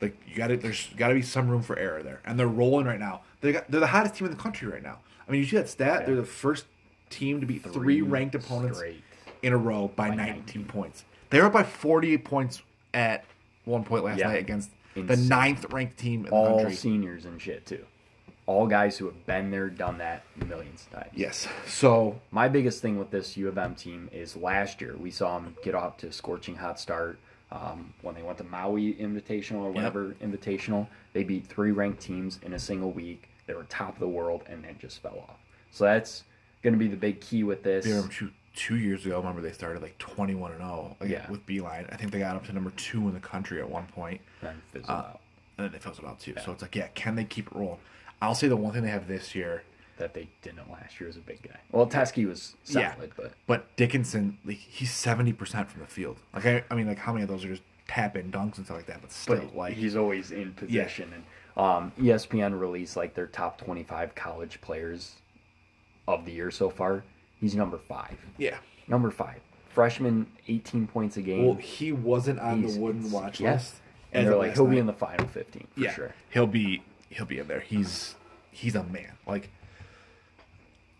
like 0.00 0.16
you 0.28 0.36
got 0.36 0.48
to 0.48 0.56
there's 0.56 0.88
got 0.96 1.08
to 1.08 1.14
be 1.14 1.22
some 1.22 1.48
room 1.48 1.62
for 1.62 1.78
error 1.78 2.02
there. 2.02 2.20
And 2.24 2.38
they're 2.38 2.46
rolling 2.48 2.86
right 2.86 3.00
now. 3.00 3.22
They 3.40 3.52
got 3.52 3.70
they're 3.70 3.80
the 3.80 3.88
hottest 3.88 4.14
team 4.14 4.26
in 4.26 4.32
the 4.32 4.40
country 4.40 4.68
right 4.68 4.82
now. 4.82 4.98
I 5.28 5.32
mean, 5.32 5.40
you 5.40 5.46
see 5.46 5.56
that 5.56 5.68
stat? 5.68 6.00
Yeah. 6.00 6.06
They're 6.06 6.16
the 6.16 6.24
first 6.24 6.66
team 7.08 7.40
to 7.40 7.46
beat 7.46 7.62
three, 7.64 7.72
Three 7.72 8.02
ranked 8.02 8.34
opponents 8.36 8.78
straight. 8.78 9.02
in 9.42 9.52
a 9.52 9.56
row 9.56 9.90
by, 9.96 10.10
By 10.10 10.14
19, 10.16 10.36
19. 10.46 10.64
points. 10.66 11.04
They 11.30 11.40
were 11.40 11.46
up 11.46 11.52
by 11.52 11.62
48 11.64 12.24
points 12.24 12.62
at 12.94 13.24
one 13.64 13.82
point 13.84 14.04
last 14.04 14.18
Yeah. 14.18 14.28
night 14.28 14.38
against 14.40 14.70
the 14.94 15.16
ninth 15.16 15.66
ranked 15.72 15.98
team 15.98 16.20
in 16.24 16.30
the 16.30 16.32
all 16.32 16.58
country. 16.58 16.74
seniors 16.74 17.24
and 17.24 17.40
shit 17.40 17.66
too. 17.66 17.84
All 18.46 18.66
guys 18.66 18.98
who 18.98 19.04
have 19.06 19.26
been 19.26 19.50
there, 19.50 19.70
done 19.70 19.98
that 19.98 20.24
millions 20.44 20.82
of 20.82 21.00
times. 21.00 21.12
Yes. 21.14 21.46
So 21.66 22.20
My 22.32 22.48
biggest 22.48 22.82
thing 22.82 22.98
with 22.98 23.10
this 23.10 23.36
U 23.36 23.46
of 23.48 23.56
M 23.56 23.74
team 23.74 24.08
is 24.12 24.36
last 24.36 24.80
year 24.80 24.96
we 24.96 25.10
saw 25.10 25.38
them 25.38 25.54
get 25.62 25.74
off 25.74 25.98
to 25.98 26.08
a 26.08 26.12
scorching 26.12 26.56
hot 26.56 26.80
start 26.80 27.18
um, 27.52 27.92
when 28.02 28.14
they 28.14 28.22
went 28.22 28.38
to 28.38 28.44
Maui 28.44 28.94
Invitational 28.94 29.60
or 29.62 29.70
whatever 29.70 30.16
Invitational. 30.22 30.88
They 31.12 31.22
beat 31.22 31.46
three 31.46 31.70
ranked 31.70 32.00
teams 32.00 32.40
in 32.42 32.52
a 32.54 32.58
single 32.58 32.90
week. 32.90 33.28
They 33.46 33.54
were 33.54 33.64
top 33.64 33.94
of 33.94 34.00
the 34.00 34.08
world 34.08 34.42
and 34.48 34.64
then 34.64 34.76
just 34.80 35.00
fell 35.00 35.24
off. 35.28 35.36
So 35.70 35.84
that's 35.84 36.24
going 36.62 36.72
to 36.72 36.78
be 36.78 36.88
the 36.88 36.96
big 36.96 37.20
key 37.20 37.44
with 37.44 37.62
this. 37.62 37.86
Remember 37.86 38.08
two 38.60 38.76
years 38.76 39.06
ago. 39.06 39.16
Remember 39.18 39.40
they 39.40 39.52
started 39.52 39.80
like 39.82 39.96
twenty 39.98 40.34
one 40.34 40.50
and 40.52 40.60
zero. 40.60 40.96
Like, 41.00 41.08
Yeah. 41.10 41.28
with 41.30 41.44
Beilein. 41.46 41.90
I 41.92 41.96
think 41.96 42.12
they 42.12 42.18
got 42.18 42.36
up 42.36 42.44
to 42.46 42.52
number 42.52 42.70
two 42.76 43.08
in 43.08 43.14
the 43.14 43.20
country 43.20 43.58
at 43.60 43.68
one 43.68 43.86
point, 43.86 44.20
And 44.42 44.60
fizzled 44.72 44.90
uh, 44.90 44.92
out. 44.92 45.20
and 45.56 45.64
then 45.64 45.72
they 45.72 45.78
fizzled 45.78 46.06
out 46.06 46.20
too. 46.20 46.34
So 46.44 46.52
it's 46.52 46.60
like, 46.62 46.76
yeah, 46.76 46.88
can 46.94 47.14
they 47.14 47.24
keep 47.24 47.46
it 47.46 47.54
rolling? 47.54 47.78
I'll 48.20 48.34
say 48.34 48.48
the 48.48 48.56
one 48.56 48.74
thing 48.74 48.82
they 48.82 48.90
have 48.90 49.08
this 49.08 49.34
year, 49.34 49.62
That 49.96 50.12
they 50.12 50.28
didn't 50.42 50.70
last 50.70 51.00
year 51.00 51.08
as 51.08 51.16
a 51.16 51.20
big 51.20 51.40
guy. 51.42 51.58
Well, 51.72 51.86
Teske 51.86 52.26
was 52.28 52.54
Yeah. 52.66 52.94
solid, 52.94 53.12
but 53.16 53.32
but 53.46 53.74
Dickinson, 53.76 54.36
like 54.44 54.58
he's 54.58 54.92
seventy 54.92 55.32
percent 55.32 55.70
from 55.70 55.80
the 55.80 55.86
field. 55.88 56.18
Like 56.34 56.44
I, 56.46 56.64
I 56.70 56.74
mean, 56.74 56.86
like 56.86 56.98
how 56.98 57.12
many 57.14 57.22
of 57.22 57.30
those 57.30 57.44
are 57.46 57.48
just 57.48 57.62
tap 57.88 58.14
in 58.16 58.30
dunks 58.30 58.58
and 58.58 58.66
stuff 58.66 58.76
like 58.76 58.86
that? 58.86 59.00
But 59.00 59.10
still, 59.10 59.36
but 59.38 59.56
like 59.56 59.74
he's 59.74 59.96
always 59.96 60.30
in 60.32 60.52
position. 60.52 61.12
And 61.14 61.24
um, 61.56 61.92
ESPN 61.98 62.58
released 62.60 62.94
like 62.96 63.14
their 63.14 63.26
top 63.26 63.56
25 63.58 64.14
college 64.14 64.60
players 64.60 65.14
of 66.06 66.24
the 66.26 66.32
year 66.32 66.50
so 66.50 66.68
far. 66.70 67.04
He's 67.40 67.54
number 67.54 67.78
five. 67.78 68.16
yeah. 68.38 68.58
Number 68.88 69.10
five. 69.10 69.40
Freshman, 69.68 70.26
18 70.48 70.88
points 70.88 71.16
a 71.16 71.22
game. 71.22 71.44
Well, 71.46 71.54
he 71.54 71.92
wasn't 71.92 72.40
on 72.40 72.60
He's- 72.60 72.74
the 72.74 72.80
wooden 72.80 73.10
watch 73.12 73.40
yeah. 73.40 73.52
list. 73.52 73.76
and 74.12 74.26
they're 74.26 74.34
like, 74.36 74.54
he'll 74.54 74.66
be 74.66 74.78
in 74.78 74.86
the 74.86 74.92
final 74.92 75.26
15 75.28 75.66
for 75.72 75.80
yeah, 75.80 75.92
sure. 75.92 76.14
he'll 76.30 76.46
be 76.48 76.82
he'll 77.08 77.24
be 77.26 77.38
in 77.38 77.46
there. 77.46 77.60
He's 77.60 78.16
he's 78.50 78.74
a 78.74 78.82
man. 78.82 79.12
Like 79.28 79.48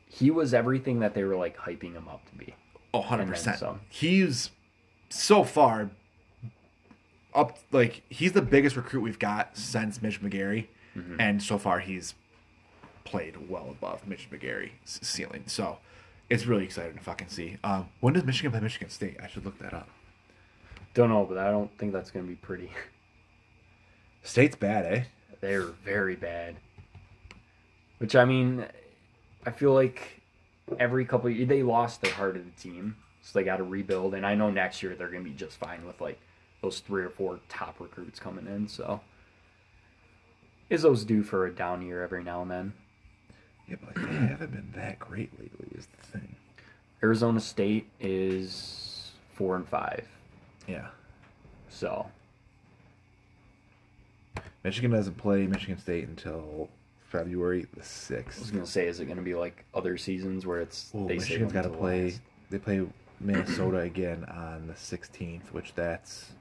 He 0.08 0.30
was 0.30 0.54
everything 0.54 1.00
that 1.00 1.14
they 1.14 1.24
were 1.24 1.36
like 1.36 1.56
hyping 1.56 1.94
him 1.94 2.08
up 2.08 2.24
to 2.30 2.34
be. 2.36 2.54
Oh, 2.94 3.00
100 3.00 3.22
And 3.22 3.28
then 3.30 3.34
percent. 3.36 3.58
some. 3.58 3.80
He's 3.88 4.50
so 5.08 5.42
far 5.44 5.90
up 7.34 7.58
like 7.72 8.02
he's 8.08 8.32
the 8.32 8.42
biggest 8.42 8.76
recruit 8.76 9.00
we've 9.02 9.18
got 9.18 9.56
since 9.56 10.00
Mitch 10.02 10.22
McGary, 10.22 10.66
Mm-hmm. 10.96 11.20
and 11.20 11.40
so 11.42 11.56
far 11.58 11.78
he's 11.78 12.14
played 13.04 13.48
well 13.48 13.68
above 13.70 14.06
Mitch 14.08 14.28
McGary's 14.30 14.98
ceiling. 15.02 15.44
So 15.46 15.78
it's 16.30 16.46
really 16.46 16.64
exciting 16.64 16.94
to 16.94 17.00
fucking 17.00 17.28
see. 17.28 17.58
Um, 17.64 17.88
when 17.98 18.14
does 18.14 18.24
Michigan 18.24 18.52
play 18.52 18.60
Michigan 18.60 18.88
State? 18.88 19.16
I 19.22 19.26
should 19.26 19.44
look 19.44 19.58
that 19.58 19.74
up. 19.74 19.88
Don't 20.94 21.10
know, 21.10 21.24
but 21.24 21.36
I 21.36 21.50
don't 21.50 21.76
think 21.76 21.92
that's 21.92 22.10
going 22.10 22.24
to 22.24 22.28
be 22.28 22.36
pretty. 22.36 22.70
State's 24.22 24.56
bad, 24.56 24.86
eh? 24.86 25.02
They're 25.40 25.62
very 25.62 26.16
bad. 26.16 26.56
Which 27.98 28.14
I 28.14 28.24
mean, 28.24 28.64
I 29.44 29.50
feel 29.50 29.74
like 29.74 30.22
every 30.78 31.04
couple 31.04 31.30
of, 31.30 31.48
they 31.48 31.62
lost 31.62 32.00
their 32.00 32.12
heart 32.12 32.36
of 32.36 32.44
the 32.44 32.62
team, 32.62 32.96
so 33.22 33.38
they 33.38 33.44
got 33.44 33.56
to 33.56 33.64
rebuild. 33.64 34.14
And 34.14 34.24
I 34.24 34.34
know 34.34 34.50
next 34.50 34.82
year 34.82 34.94
they're 34.94 35.10
going 35.10 35.24
to 35.24 35.30
be 35.30 35.36
just 35.36 35.56
fine 35.56 35.84
with 35.84 36.00
like 36.00 36.20
those 36.62 36.78
three 36.80 37.02
or 37.02 37.10
four 37.10 37.40
top 37.48 37.80
recruits 37.80 38.20
coming 38.20 38.46
in. 38.46 38.68
So 38.68 39.00
Izzo's 40.70 41.04
due 41.04 41.22
for 41.22 41.46
a 41.46 41.52
down 41.52 41.82
year 41.82 42.02
every 42.02 42.22
now 42.22 42.42
and 42.42 42.50
then. 42.50 42.72
Yeah, 43.70 43.76
but 43.84 43.96
like, 43.96 44.10
they 44.10 44.16
haven't 44.26 44.52
been 44.52 44.72
that 44.74 44.98
great 44.98 45.30
lately. 45.38 45.68
Is 45.78 45.86
the 45.86 46.18
thing. 46.18 46.34
Arizona 47.02 47.40
State 47.40 47.86
is 48.00 49.12
four 49.34 49.56
and 49.56 49.66
five, 49.66 50.06
Yeah, 50.66 50.88
so 51.70 52.06
Michigan 54.64 54.90
doesn't 54.90 55.16
play 55.16 55.46
Michigan 55.46 55.78
State 55.78 56.06
until 56.08 56.68
February 57.08 57.66
the 57.76 57.82
sixth. 57.82 58.38
I 58.38 58.42
was 58.42 58.50
gonna 58.50 58.66
say, 58.66 58.86
is 58.86 59.00
it 59.00 59.06
gonna 59.06 59.22
be 59.22 59.34
like 59.34 59.64
other 59.74 59.96
seasons 59.96 60.44
where 60.46 60.60
it's 60.60 60.90
Well, 60.92 61.06
they 61.06 61.16
Michigan's 61.16 61.52
got 61.52 61.62
to 61.62 61.70
play. 61.70 62.14
They 62.50 62.58
play 62.58 62.86
Minnesota 63.20 63.78
again 63.78 64.24
on 64.26 64.66
the 64.66 64.74
16th, 64.74 65.52
which 65.52 65.74
that's 65.74 66.32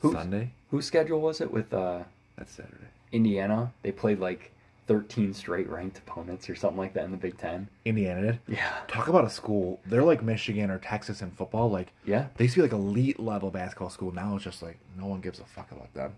Who's- 0.00 0.14
Sunday. 0.14 0.50
Whose 0.70 0.86
schedule 0.86 1.20
was 1.20 1.40
it 1.40 1.50
with 1.52 1.72
uh, 1.72 2.02
That's 2.36 2.52
Saturday. 2.52 2.86
Indiana? 3.12 3.72
They 3.82 3.92
played 3.92 4.18
like 4.18 4.50
13 4.86 5.32
straight 5.32 5.68
ranked 5.68 5.98
opponents 5.98 6.48
or 6.50 6.54
something 6.54 6.76
like 6.78 6.92
that 6.94 7.04
in 7.04 7.10
the 7.10 7.16
Big 7.16 7.38
Ten. 7.38 7.68
Indiana 7.84 8.20
did. 8.22 8.38
Yeah. 8.48 8.72
Talk 8.88 9.08
about 9.08 9.24
a 9.24 9.30
school. 9.30 9.80
They're 9.86 10.02
like 10.02 10.22
Michigan 10.22 10.70
or 10.70 10.78
Texas 10.78 11.22
in 11.22 11.30
football. 11.30 11.70
Like 11.70 11.88
Yeah. 12.04 12.26
they 12.36 12.44
used 12.44 12.54
to 12.54 12.58
be 12.58 12.62
like 12.62 12.72
elite 12.72 13.18
level 13.18 13.50
basketball 13.50 13.90
school. 13.90 14.12
Now 14.12 14.34
it's 14.36 14.44
just 14.44 14.62
like 14.62 14.78
no 14.98 15.06
one 15.06 15.20
gives 15.20 15.40
a 15.40 15.44
fuck 15.44 15.70
about 15.72 15.92
them. 15.94 16.12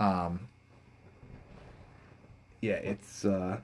Um, 0.00 0.40
yeah, 2.62 2.74
it's 2.74 3.24
uh, 3.24 3.58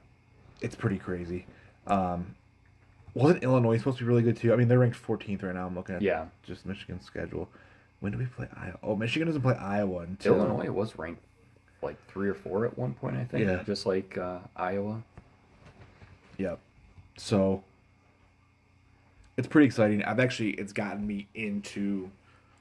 it's 0.60 0.74
pretty 0.74 0.98
crazy. 0.98 1.46
Um, 1.86 2.34
wasn't 3.14 3.42
Illinois 3.42 3.78
supposed 3.78 3.98
to 3.98 4.04
be 4.04 4.08
really 4.08 4.22
good 4.22 4.36
too? 4.36 4.52
I 4.52 4.56
mean, 4.56 4.68
they're 4.68 4.78
ranked 4.78 4.98
14th 5.02 5.42
right 5.42 5.54
now. 5.54 5.66
I'm 5.66 5.74
looking 5.74 5.94
at 5.94 6.02
Yeah. 6.02 6.26
just 6.42 6.66
Michigan's 6.66 7.04
schedule. 7.06 7.48
When 8.00 8.12
do 8.12 8.18
we 8.18 8.26
play 8.26 8.46
Iowa? 8.54 8.78
Oh, 8.82 8.94
Michigan 8.96 9.26
doesn't 9.26 9.40
play 9.40 9.54
Iowa 9.54 10.00
until 10.00 10.34
Illinois 10.36 10.70
was 10.70 10.98
ranked 10.98 11.22
like 11.82 11.96
three 12.08 12.28
or 12.28 12.34
four 12.34 12.64
at 12.64 12.76
one 12.78 12.94
point, 12.94 13.16
I 13.16 13.24
think. 13.24 13.46
Yeah. 13.46 13.62
Just 13.64 13.86
like 13.86 14.16
uh, 14.18 14.38
Iowa. 14.56 15.02
Yep. 16.38 16.58
So 17.16 17.62
it's 19.36 19.48
pretty 19.48 19.66
exciting. 19.66 20.02
I've 20.04 20.20
actually 20.20 20.50
it's 20.52 20.72
gotten 20.72 21.06
me 21.06 21.28
into 21.34 22.10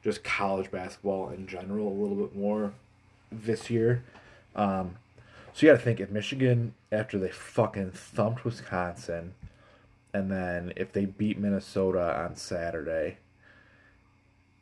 just 0.04 0.24
college 0.24 0.70
basketball 0.72 1.30
in 1.30 1.48
general 1.48 1.88
a 1.88 1.98
little 1.98 2.16
bit 2.18 2.36
more 2.36 2.74
this 3.32 3.70
year. 3.70 4.04
Um, 4.56 4.98
so 5.54 5.66
you 5.66 5.72
got 5.72 5.80
to 5.80 5.84
think 5.84 6.00
if 6.00 6.10
Michigan 6.10 6.74
after 6.92 7.18
they 7.18 7.30
fucking 7.30 7.92
thumped 7.92 8.44
Wisconsin, 8.46 9.34
and 10.14 10.32
then 10.32 10.74
if 10.76 10.92
they 10.92 11.06
beat 11.06 11.38
Minnesota 11.38 12.18
on 12.18 12.36
Saturday, 12.36 13.18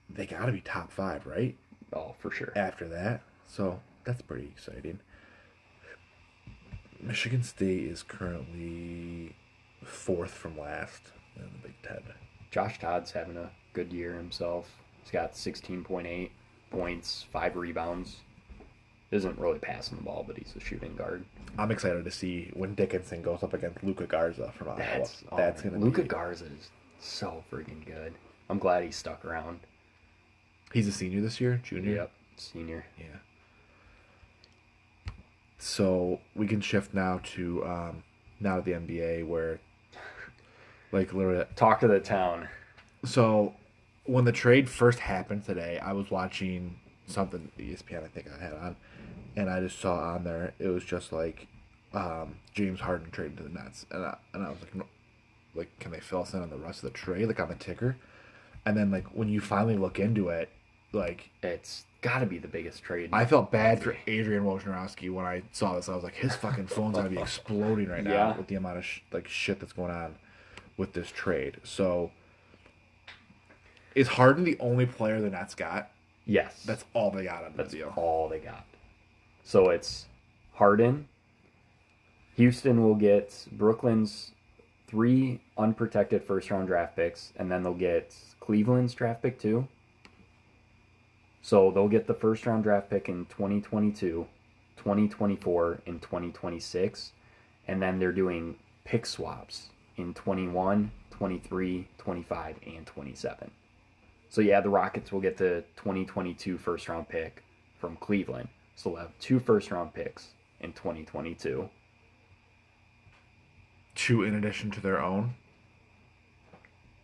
they 0.09 0.25
got 0.25 0.45
to 0.45 0.51
be 0.51 0.61
top 0.61 0.91
five, 0.91 1.25
right? 1.25 1.55
Oh, 1.91 2.15
for 2.19 2.31
sure. 2.31 2.51
after 2.55 2.87
that. 2.89 3.21
So 3.47 3.79
that's 4.05 4.21
pretty 4.21 4.45
exciting. 4.45 4.99
Michigan 7.01 7.43
State 7.43 7.83
is 7.83 8.03
currently 8.03 9.35
fourth 9.83 10.31
from 10.31 10.57
last 10.57 11.01
in 11.35 11.43
the 11.43 11.67
Big 11.67 11.75
Ten. 11.83 12.01
Josh 12.51 12.79
Todd's 12.79 13.11
having 13.11 13.35
a 13.37 13.51
good 13.73 13.91
year 13.91 14.13
himself. 14.13 14.69
He's 15.01 15.11
got 15.11 15.33
16.8 15.33 16.29
points, 16.71 17.25
five 17.31 17.55
rebounds. 17.55 18.17
Isn't 19.11 19.37
really 19.37 19.59
passing 19.59 19.97
the 19.97 20.03
ball, 20.03 20.23
but 20.25 20.37
he's 20.37 20.53
a 20.55 20.59
shooting 20.59 20.95
guard. 20.95 21.23
I'm 21.57 21.69
excited 21.71 22.03
to 22.03 22.11
see 22.11 22.49
when 22.53 22.73
Dickinson 22.73 23.21
goes 23.21 23.43
up 23.43 23.53
against 23.53 23.83
Luka 23.83 24.07
Garza 24.07 24.51
from 24.57 24.69
Iowa. 24.69 24.77
That's, 24.79 25.23
oh, 25.31 25.37
That's 25.37 25.63
man, 25.63 25.73
gonna 25.73 25.85
Luka 25.85 26.01
be. 26.01 26.07
Garza 26.07 26.45
is 26.45 26.69
so 26.99 27.43
freaking 27.51 27.85
good. 27.85 28.13
I'm 28.49 28.57
glad 28.57 28.83
he 28.83 28.91
stuck 28.91 29.23
around. 29.23 29.59
He's 30.71 30.87
a 30.87 30.91
senior 30.91 31.21
this 31.21 31.39
year, 31.39 31.61
junior. 31.63 31.93
Yep, 31.95 32.11
senior. 32.37 32.85
Yeah. 32.97 33.05
So 35.64 36.20
we 36.36 36.45
can 36.45 36.59
shift 36.59 36.93
now 36.93 37.22
to 37.36 37.66
um, 37.66 38.03
now 38.41 38.57
to 38.57 38.61
the 38.61 38.74
NBA 38.74 39.26
where, 39.26 39.61
like, 40.91 41.14
literally 41.14 41.45
Talk 41.55 41.84
of 41.84 41.89
the 41.89 42.01
town. 42.01 42.49
So 43.05 43.53
when 44.03 44.26
the 44.26 44.34
trade 44.34 44.70
first 44.70 44.99
happened 44.99 45.45
today, 45.45 45.80
I 45.80 45.93
was 45.93 46.11
watching 46.11 46.80
something 47.07 47.49
ESPN 47.57 48.03
I 48.03 48.07
think 48.09 48.28
I 48.30 48.43
had 48.43 48.53
on, 48.53 48.76
and 49.38 49.49
I 49.49 49.61
just 49.61 49.80
saw 49.80 50.16
on 50.16 50.26
there 50.26 50.53
it 50.59 50.68
was 50.68 50.84
just 50.84 51.14
like 51.14 51.47
um, 51.93 52.36
James 52.53 52.82
Harden 52.82 53.09
traded 53.11 53.38
to 53.38 53.43
the 53.43 53.49
Nets, 53.49 53.86
and 53.89 54.03
I, 54.03 54.18
and 54.34 54.43
I 54.43 54.49
was 54.49 54.59
like, 54.59 54.76
no, 54.76 54.86
like 55.55 55.70
can 55.80 55.93
they 55.93 56.01
fill 56.01 56.24
us 56.24 56.34
in 56.34 56.41
on 56.41 56.49
the 56.49 56.57
rest 56.57 56.84
of 56.84 56.91
the 56.91 56.97
trade, 56.97 57.26
like 57.28 57.39
on 57.39 57.47
the 57.47 57.55
ticker? 57.55 57.95
And 58.66 58.76
then 58.76 58.91
like 58.91 59.07
when 59.16 59.30
you 59.30 59.39
finally 59.39 59.78
look 59.78 59.97
into 59.97 60.28
it, 60.28 60.49
like 60.93 61.29
It's 61.41 61.85
got 62.01 62.19
to 62.19 62.25
be 62.25 62.37
the 62.37 62.47
biggest 62.47 62.83
trade. 62.83 63.09
I 63.13 63.25
felt 63.25 63.51
bad 63.51 63.81
for 63.81 63.95
Adrian 64.07 64.43
Wojnarowski 64.43 65.11
when 65.11 65.25
I 65.25 65.43
saw 65.51 65.75
this. 65.75 65.87
I 65.89 65.95
was 65.95 66.03
like, 66.03 66.15
his 66.15 66.35
fucking 66.35 66.67
phone's 66.67 66.95
gonna 66.97 67.09
be 67.09 67.17
exploding 67.21 67.89
right 67.89 68.03
now 68.03 68.11
Yeah. 68.11 68.37
with 68.37 68.47
the 68.47 68.55
amount 68.55 68.77
of 68.77 68.85
sh- 68.85 68.99
like 69.11 69.27
shit 69.27 69.59
that's 69.59 69.73
going 69.73 69.91
on 69.91 70.15
with 70.77 70.93
this 70.93 71.09
trade. 71.11 71.57
So, 71.63 72.11
is 73.95 74.07
Harden 74.09 74.43
the 74.43 74.57
only 74.59 74.85
player 74.85 75.21
the 75.21 75.29
Nets 75.29 75.55
got? 75.55 75.89
yes, 76.25 76.63
That's 76.65 76.85
all 76.93 77.11
they 77.11 77.25
got 77.25 77.43
on 77.43 77.51
the 77.51 77.57
That's 77.57 77.73
deal. 77.73 77.91
all 77.97 78.29
they 78.29 78.39
got. 78.39 78.65
So 79.43 79.69
it's 79.69 80.05
Harden. 80.53 81.07
Houston 82.35 82.81
will 82.81 82.95
get 82.95 83.45
Brooklyn's 83.51 84.31
three 84.87 85.41
unprotected 85.57 86.23
first 86.23 86.49
round 86.49 86.67
draft 86.67 86.95
picks, 86.95 87.33
and 87.35 87.51
then 87.51 87.61
they'll 87.63 87.73
get 87.73 88.15
Cleveland's 88.39 88.93
draft 88.93 89.21
pick 89.21 89.37
too. 89.39 89.67
So 91.43 91.71
they'll 91.71 91.89
get 91.89 92.07
the 92.07 92.13
first 92.13 92.45
round 92.45 92.63
draft 92.63 92.89
pick 92.89 93.09
in 93.09 93.25
2022, 93.25 94.25
2024, 94.77 95.81
and 95.85 96.01
2026. 96.01 97.11
And 97.67 97.81
then 97.81 97.99
they're 97.99 98.13
doing 98.13 98.55
pick 98.85 99.05
swaps 99.05 99.67
in 99.97 100.13
21, 100.13 100.89
23, 101.11 101.87
25, 101.97 102.55
and 102.65 102.85
27. 102.85 103.51
So 104.29 104.39
yeah, 104.39 104.61
the 104.61 104.69
Rockets 104.69 105.11
will 105.11 105.19
get 105.19 105.35
the 105.35 105.65
2022 105.75 106.57
first 106.57 106.87
round 106.87 107.09
pick 107.09 107.43
from 107.77 107.97
Cleveland. 107.97 108.47
So 108.75 108.91
they'll 108.91 108.99
have 108.99 109.19
two 109.19 109.39
first 109.41 109.69
round 109.69 109.93
picks 109.93 110.29
in 110.61 110.71
2022. 110.71 111.69
Two 113.95 114.23
in 114.23 114.33
addition 114.35 114.71
to 114.71 114.79
their 114.79 115.01
own. 115.01 115.35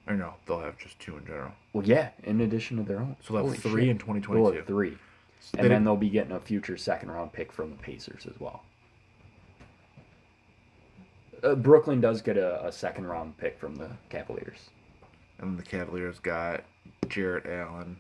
Or 0.09 0.15
no, 0.15 0.33
they'll 0.47 0.59
have 0.61 0.77
just 0.77 0.99
two 0.99 1.15
in 1.17 1.25
general. 1.25 1.51
Well, 1.71 1.85
yeah, 1.85 2.09
in 2.23 2.41
addition 2.41 2.77
to 2.77 2.83
their 2.83 2.99
own. 2.99 3.15
So 3.21 3.33
they'll 3.35 3.43
have 3.43 3.51
Holy 3.51 3.57
three 3.59 3.81
shit. 3.83 3.89
in 3.91 3.97
They'll 3.97 4.05
2022. 4.15 4.57
have 4.57 4.65
three. 4.65 4.89
They 4.89 4.95
And 4.95 5.63
then 5.65 5.69
didn't- 5.69 5.83
they'll 5.85 5.95
be 5.97 6.09
getting 6.09 6.31
a 6.33 6.39
future 6.39 6.75
second 6.77 7.11
round 7.11 7.31
pick 7.31 7.51
from 7.51 7.69
the 7.69 7.77
Pacers 7.77 8.25
as 8.25 8.39
well. 8.39 8.63
Uh, 11.43 11.55
Brooklyn 11.55 12.01
does 12.01 12.21
get 12.21 12.37
a, 12.37 12.65
a 12.65 12.71
second 12.71 13.05
round 13.05 13.37
pick 13.37 13.57
from 13.59 13.75
the 13.75 13.91
Cavaliers. 14.09 14.69
And 15.37 15.57
the 15.57 15.63
Cavaliers 15.63 16.19
got 16.19 16.63
Jarrett 17.07 17.45
Allen 17.45 17.97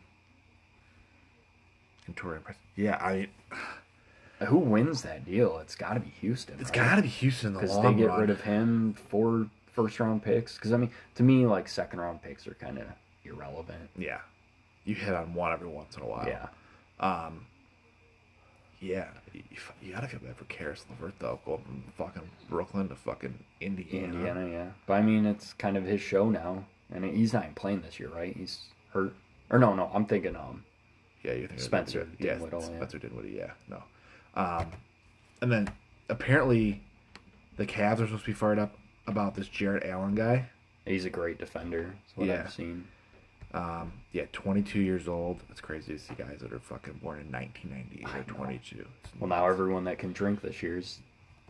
and 2.07 2.15
Taurean 2.17 2.43
Prince. 2.43 2.59
Yeah, 2.75 2.97
I 2.97 3.13
mean, 3.15 3.27
Who 4.47 4.57
wins 4.57 5.01
that 5.01 5.25
deal? 5.25 5.59
It's 5.59 5.75
got 5.75 5.95
to 5.95 5.99
be 5.99 6.09
Houston. 6.21 6.55
it's 6.61 6.69
right? 6.69 6.73
got 6.75 6.95
to 6.95 7.01
be 7.01 7.07
Houston 7.09 7.47
in 7.49 7.53
the 7.55 7.59
because 7.59 7.75
long 7.75 7.95
they 7.97 8.03
get 8.03 8.07
run. 8.09 8.19
rid 8.21 8.29
of 8.29 8.41
him 8.41 8.93
for 8.93 9.47
first 9.83 9.99
round 9.99 10.23
picks. 10.23 10.55
Because 10.55 10.73
I 10.73 10.77
mean, 10.77 10.91
to 11.15 11.23
me, 11.23 11.45
like 11.45 11.67
second 11.67 11.99
round 11.99 12.21
picks 12.21 12.47
are 12.47 12.53
kind 12.55 12.77
of 12.77 12.85
irrelevant. 13.23 13.89
Yeah, 13.97 14.19
you 14.85 14.95
hit 14.95 15.13
on 15.13 15.33
one 15.33 15.51
every 15.51 15.67
once 15.67 15.95
in 15.95 16.03
a 16.03 16.07
while. 16.07 16.27
Yeah, 16.27 16.47
Um, 16.99 17.45
yeah, 18.81 19.07
you, 19.33 19.43
you 19.81 19.93
gotta 19.93 20.07
feel 20.07 20.19
bad 20.21 20.37
for 20.37 20.45
Caris 20.45 20.85
LeVert 20.89 21.13
though, 21.19 21.39
going 21.45 21.61
from 21.63 21.83
fucking 21.97 22.29
Brooklyn 22.49 22.87
to 22.89 22.95
fucking 22.95 23.37
Indiana. 23.61 24.13
Indiana. 24.15 24.49
Yeah, 24.49 24.65
but 24.87 24.93
I 24.93 25.01
mean, 25.01 25.25
it's 25.25 25.53
kind 25.53 25.77
of 25.77 25.83
his 25.85 26.01
show 26.01 26.29
now, 26.29 26.65
and 26.93 27.03
he's 27.03 27.33
not 27.33 27.43
even 27.43 27.55
playing 27.55 27.81
this 27.81 27.99
year, 27.99 28.09
right? 28.09 28.35
He's 28.35 28.59
hurt. 28.93 29.13
Or 29.49 29.59
no, 29.59 29.73
no, 29.75 29.89
I'm 29.93 30.05
thinking 30.05 30.35
um, 30.35 30.63
Yeah, 31.23 31.33
you 31.33 31.47
think 31.47 31.59
Spencer 31.59 32.07
Yeah, 32.19 32.35
Dinwiddie, 32.35 32.57
yeah. 32.57 32.65
Spencer 32.65 32.99
Dinwiddie. 32.99 33.31
Yeah, 33.35 33.51
no. 33.67 33.83
Um, 34.35 34.67
and 35.41 35.51
then 35.51 35.69
apparently 36.07 36.83
the 37.57 37.65
Cavs 37.65 37.93
are 37.99 38.05
supposed 38.05 38.25
to 38.25 38.27
be 38.29 38.33
fired 38.33 38.59
up 38.59 38.77
about 39.09 39.35
this 39.35 39.47
Jarrett 39.47 39.83
Allen 39.85 40.15
guy. 40.15 40.45
he's 40.85 41.05
a 41.05 41.09
great 41.09 41.37
defender. 41.37 41.83
That's 41.83 42.17
what 42.17 42.27
Yeah. 42.27 42.43
I've 42.45 42.53
seen. 42.53 42.85
Um, 43.53 43.91
yeah, 44.11 44.25
22 44.31 44.79
years 44.79 45.07
old. 45.07 45.41
It's 45.49 45.59
crazy 45.61 45.93
to 45.93 45.99
see 45.99 46.13
guys 46.15 46.39
that 46.41 46.53
are 46.53 46.59
fucking 46.59 46.99
born 47.03 47.19
in 47.19 47.31
1998 47.31 48.07
I 48.07 48.19
or 48.19 48.23
22. 48.23 48.85
Well, 49.19 49.27
now 49.27 49.47
everyone 49.47 49.83
that 49.85 49.97
can 49.97 50.13
drink 50.13 50.41
this 50.41 50.61
year 50.63 50.77
is 50.77 50.99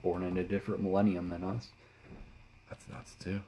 born 0.02 0.24
in 0.24 0.38
a 0.38 0.44
different 0.44 0.82
millennium 0.82 1.28
than 1.30 1.44
us. 1.44 1.68
that's 2.70 2.88
nuts 2.90 3.16
too. 3.20 3.42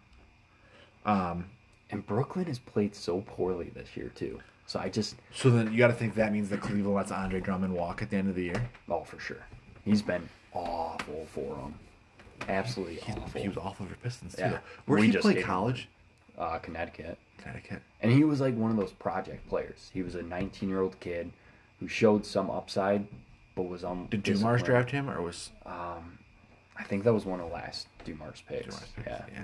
Um, 1.06 1.46
And 1.90 2.06
Brooklyn 2.06 2.46
has 2.46 2.60
played 2.60 2.96
so 2.96 3.22
poorly 3.22 3.70
this 3.74 3.96
year 3.98 4.12
too. 4.16 4.40
So 4.66 4.80
I 4.80 4.88
just, 4.90 5.16
so 5.34 5.50
then 5.50 5.72
you 5.72 5.78
got 5.78 5.88
to 5.88 5.94
think 5.94 6.16
that 6.16 6.32
means 6.32 6.50
that 6.50 6.62
Cleveland 6.62 6.96
lets 6.96 7.12
Andre 7.12 7.42
Drummond 7.42 7.74
walk 7.74 8.02
at 8.02 8.10
the 8.10 8.16
end 8.18 8.30
of 8.30 8.36
the 8.36 8.44
year. 8.46 8.70
oh 8.90 9.04
for 9.04 9.20
sure, 9.20 9.44
he's 9.84 10.02
been 10.02 10.30
awful 10.54 11.26
for 11.34 11.56
them. 11.56 11.76
Absolutely 12.50 12.96
He, 12.96 13.12
awful. 13.14 13.42
he 13.42 13.48
was 13.48 13.58
awful 13.58 13.86
for 13.86 13.96
Pistons 13.96 14.36
too. 14.36 14.42
Yeah. 14.42 14.60
Where 14.86 15.00
did 15.02 15.14
he 15.14 15.18
play 15.18 15.42
college? 15.42 15.88
uh, 16.38 16.58
Connecticut. 16.60 17.18
Connecticut. 17.38 17.82
And 18.02 18.12
he 18.12 18.24
was 18.24 18.40
like 18.42 18.56
one 18.56 18.72
of 18.72 18.78
those 18.78 18.92
project 18.92 19.48
players. 19.50 19.90
He 19.94 20.02
was 20.02 20.16
a 20.16 20.22
19 20.22 20.70
year 20.70 20.82
old 20.82 21.00
kid 21.00 21.32
who 21.80 21.88
showed 21.88 22.26
some 22.26 22.50
upside, 22.50 23.08
but 23.56 23.64
was 23.64 23.84
on. 23.84 24.08
Did 24.08 24.24
Dumars 24.24 24.64
draft 24.64 24.92
him 24.92 25.10
or 25.10 25.22
was 25.22 25.52
Um, 25.66 26.20
I 26.78 26.84
think 26.84 27.04
that 27.04 27.14
was 27.14 27.26
one 27.26 27.40
of 27.40 27.48
the 27.48 27.54
last 27.54 27.88
Dumars 28.06 28.44
picks. 28.48 28.66
Dumars 28.66 28.90
picks? 28.96 29.08
Yeah. 29.08 29.26
yeah. 29.34 29.44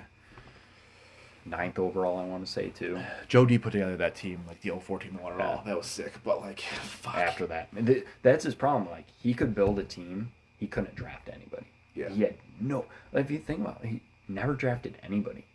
ninth 1.45 1.79
overall, 1.79 2.17
I 2.19 2.25
want 2.25 2.45
to 2.45 2.51
say 2.51 2.69
too. 2.69 2.99
Joe 3.27 3.45
D 3.45 3.57
put 3.57 3.71
together 3.71 3.95
that 3.97 4.15
team, 4.15 4.41
like 4.47 4.61
the 4.61 4.71
04 4.71 4.99
team 4.99 5.13
that 5.13 5.23
won 5.23 5.33
it 5.33 5.37
Yeah. 5.39 5.47
all. 5.49 5.63
That 5.65 5.77
was 5.77 5.87
sick, 5.87 6.13
but 6.23 6.41
like, 6.41 6.59
fuck. 6.81 7.15
After 7.15 7.45
that, 7.47 7.69
th- 7.85 8.05
that's 8.21 8.43
his 8.43 8.55
problem. 8.55 8.89
Like 8.89 9.05
he 9.21 9.33
could 9.33 9.53
build 9.55 9.79
a 9.79 9.83
team, 9.83 10.31
he 10.57 10.67
couldn't 10.67 10.95
draft 10.95 11.29
anybody. 11.31 11.67
Yeah. 11.97 12.09
He 12.09 12.21
had 12.21 12.35
no. 12.61 12.85
Like, 13.11 13.25
if 13.25 13.31
you 13.31 13.39
think 13.39 13.59
about 13.61 13.79
it, 13.83 13.87
he 13.87 14.01
never 14.27 14.53
drafted 14.53 14.97
anybody 15.03 15.45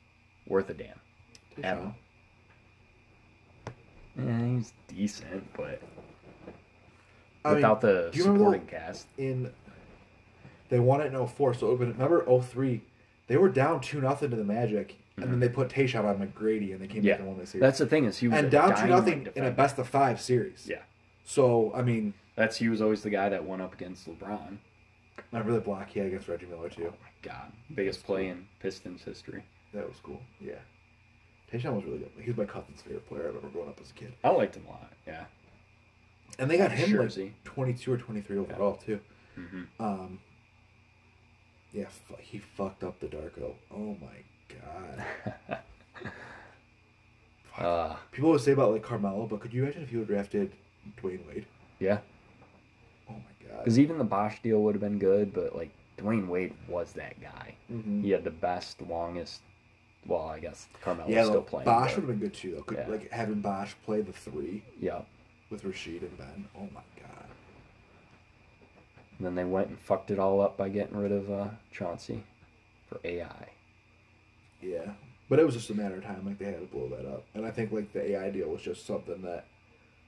worth 0.46 0.68
a 0.70 0.74
damn. 0.74 0.98
At 1.62 1.78
all. 1.78 1.94
Yeah, 4.18 4.46
he's 4.46 4.72
decent, 4.88 5.46
but 5.56 5.80
I 7.44 7.48
mean, 7.48 7.54
without 7.56 7.80
the 7.80 8.10
you 8.12 8.24
remember 8.24 8.40
supporting 8.44 8.66
cast. 8.66 9.06
in 9.16 9.50
they 10.68 10.78
won 10.80 11.00
it 11.00 11.12
in 11.14 11.26
04, 11.26 11.54
so 11.54 11.74
but 11.76 11.88
remember 11.88 12.24
03, 12.40 12.82
they 13.26 13.36
were 13.36 13.48
down 13.48 13.80
two 13.80 14.00
nothing 14.00 14.30
to 14.30 14.36
the 14.36 14.44
Magic, 14.44 14.96
and 15.16 15.30
then 15.32 15.40
they 15.40 15.48
put 15.48 15.68
Tayshaun 15.70 16.04
on 16.04 16.18
McGrady, 16.26 16.72
and 16.72 16.80
they 16.80 16.86
came 16.86 16.98
Mm-hmm. 16.98 17.06
Yeah, 17.06 17.12
back 17.14 17.20
and 17.20 17.28
won 17.28 17.38
the 17.38 17.46
series. 17.46 17.62
that's 17.62 17.78
the 17.78 17.86
thing 17.86 18.04
is 18.04 18.18
he 18.18 18.28
was 18.28 18.38
and 18.38 18.50
down 18.50 18.76
two 18.76 18.86
nothing 18.86 19.28
in 19.34 19.44
a 19.44 19.50
best 19.50 19.78
of 19.78 19.88
five 19.88 20.20
series. 20.20 20.66
Yeah, 20.68 20.76
So 21.24 21.72
I 21.74 21.82
mean, 21.82 22.12
That's 22.36 22.56
he 22.58 22.68
was 22.68 22.80
always 22.82 23.02
the 23.02 23.10
guy 23.10 23.28
that 23.30 23.44
went 23.44 23.62
up 23.62 23.72
against 23.74 24.06
LeBron. 24.08 24.58
Remember 25.30 25.52
the 25.52 25.60
block 25.60 25.88
he 25.90 25.98
had 25.98 26.08
against 26.08 26.28
Reggie 26.28 26.46
Miller 26.46 26.68
too? 26.68 26.86
Oh 26.88 26.94
my 27.02 27.10
god, 27.22 27.52
biggest 27.74 28.04
play 28.04 28.28
in 28.28 28.46
Pistons 28.60 29.02
history. 29.02 29.44
That 29.74 29.88
was 29.88 29.98
cool. 30.02 30.20
Yeah. 30.40 30.54
Tayshaun 31.52 31.74
was 31.74 31.84
really 31.84 31.98
good. 31.98 32.10
He 32.20 32.30
was 32.30 32.36
my 32.36 32.44
cousin's 32.46 32.80
favorite 32.82 33.06
player 33.08 33.24
I 33.24 33.26
remember 33.26 33.48
growing 33.48 33.68
up 33.68 33.78
as 33.82 33.90
a 33.90 33.94
kid. 33.94 34.12
I 34.24 34.30
liked 34.30 34.56
him 34.56 34.64
a 34.66 34.70
lot. 34.70 34.92
Yeah. 35.06 35.24
And 36.38 36.50
they 36.50 36.56
got 36.58 36.72
him 36.72 36.90
Jersey. 36.90 37.24
like 37.24 37.44
22 37.44 37.92
or 37.92 37.98
23 37.98 38.38
overall 38.38 38.76
too. 38.76 39.00
hmm 39.34 39.62
Um, 39.78 40.18
yeah, 41.72 41.86
fu- 42.06 42.16
he 42.20 42.38
fucked 42.38 42.82
up 42.84 43.00
the 43.00 43.06
Darko. 43.06 43.52
Oh 43.74 43.96
my 44.00 44.54
god. 44.54 45.58
Uh, 47.58 47.96
People 48.12 48.28
always 48.28 48.42
say 48.42 48.52
about 48.52 48.72
like 48.72 48.82
Carmelo, 48.82 49.26
but 49.26 49.40
could 49.40 49.52
you 49.52 49.62
imagine 49.62 49.82
if 49.82 49.92
you 49.92 49.98
had 49.98 50.08
drafted 50.08 50.52
Dwyane 51.00 51.26
Wade? 51.28 51.46
yeah. 51.80 51.98
Because 53.58 53.78
even 53.78 53.98
the 53.98 54.04
Bosh 54.04 54.40
deal 54.42 54.62
would 54.62 54.74
have 54.74 54.80
been 54.82 54.98
good, 54.98 55.32
but 55.32 55.54
like 55.54 55.70
Dwyane 55.98 56.26
Wade 56.28 56.54
was 56.68 56.92
that 56.92 57.20
guy. 57.20 57.54
Mhm. 57.70 58.02
He 58.02 58.10
had 58.10 58.24
the 58.24 58.30
best, 58.30 58.80
longest. 58.82 59.40
Well, 60.06 60.26
I 60.26 60.40
guess 60.40 60.66
Carmelo's 60.80 61.10
Yeah, 61.10 61.22
still 61.24 61.34
look, 61.36 61.46
playing. 61.46 61.64
Bosh 61.66 61.90
would 61.94 62.00
have 62.00 62.06
been 62.08 62.18
good 62.18 62.34
too, 62.34 62.54
though. 62.56 62.62
Could, 62.62 62.78
Yeah. 62.78 62.88
Like 62.88 63.10
having 63.10 63.40
Bosh 63.40 63.74
play 63.84 64.00
the 64.00 64.12
three 64.12 64.62
Yeah. 64.80 65.02
with 65.50 65.62
Rasheed 65.62 66.02
and 66.02 66.18
Ben. 66.18 66.48
Oh 66.56 66.68
my 66.74 66.80
god. 67.00 67.26
And 69.18 69.26
then 69.26 69.34
they 69.36 69.44
went 69.44 69.68
and 69.68 69.78
fucked 69.78 70.10
it 70.10 70.18
all 70.18 70.40
up 70.40 70.56
by 70.56 70.68
getting 70.68 70.96
rid 70.96 71.12
of 71.12 71.30
uh, 71.30 71.48
Chauncey 71.70 72.24
for 72.88 72.98
AI. 73.04 73.50
Yeah, 74.60 74.92
but 75.28 75.38
it 75.38 75.44
was 75.46 75.54
just 75.54 75.70
a 75.70 75.74
matter 75.74 75.96
of 75.96 76.04
time. 76.04 76.24
Like 76.24 76.38
they 76.38 76.46
had 76.46 76.60
to 76.60 76.66
blow 76.66 76.88
that 76.88 77.06
up, 77.06 77.24
and 77.34 77.44
I 77.46 77.50
think 77.50 77.70
like 77.72 77.92
the 77.92 78.12
AI 78.12 78.30
deal 78.30 78.48
was 78.48 78.62
just 78.62 78.86
something 78.86 79.22
that 79.22 79.46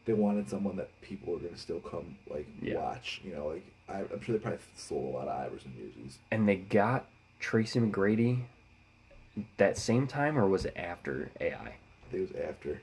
they 0.06 0.12
wanted 0.12 0.48
someone 0.48 0.76
that 0.76 0.88
people 1.00 1.32
were 1.32 1.38
gonna 1.38 1.56
still 1.56 1.80
come 1.80 2.16
like 2.28 2.46
Yeah. 2.60 2.76
watch. 2.76 3.20
You 3.24 3.34
know, 3.34 3.46
like 3.48 3.64
I, 3.88 4.00
I'm 4.12 4.20
sure 4.22 4.34
they 4.36 4.42
probably 4.42 4.60
sold 4.76 5.14
a 5.14 5.16
lot 5.18 5.28
of 5.28 5.40
Iverson 5.46 5.72
jerseys. 5.76 6.18
And 6.30 6.48
they 6.48 6.56
got 6.56 7.06
Tracy 7.40 7.80
McGrady 7.80 8.42
that 9.56 9.76
same 9.78 10.06
time, 10.06 10.38
or 10.38 10.48
was 10.48 10.64
it 10.64 10.74
after 10.76 11.30
AI? 11.40 11.54
I 11.56 11.72
think 12.10 12.30
it 12.30 12.34
was 12.34 12.42
after. 12.48 12.80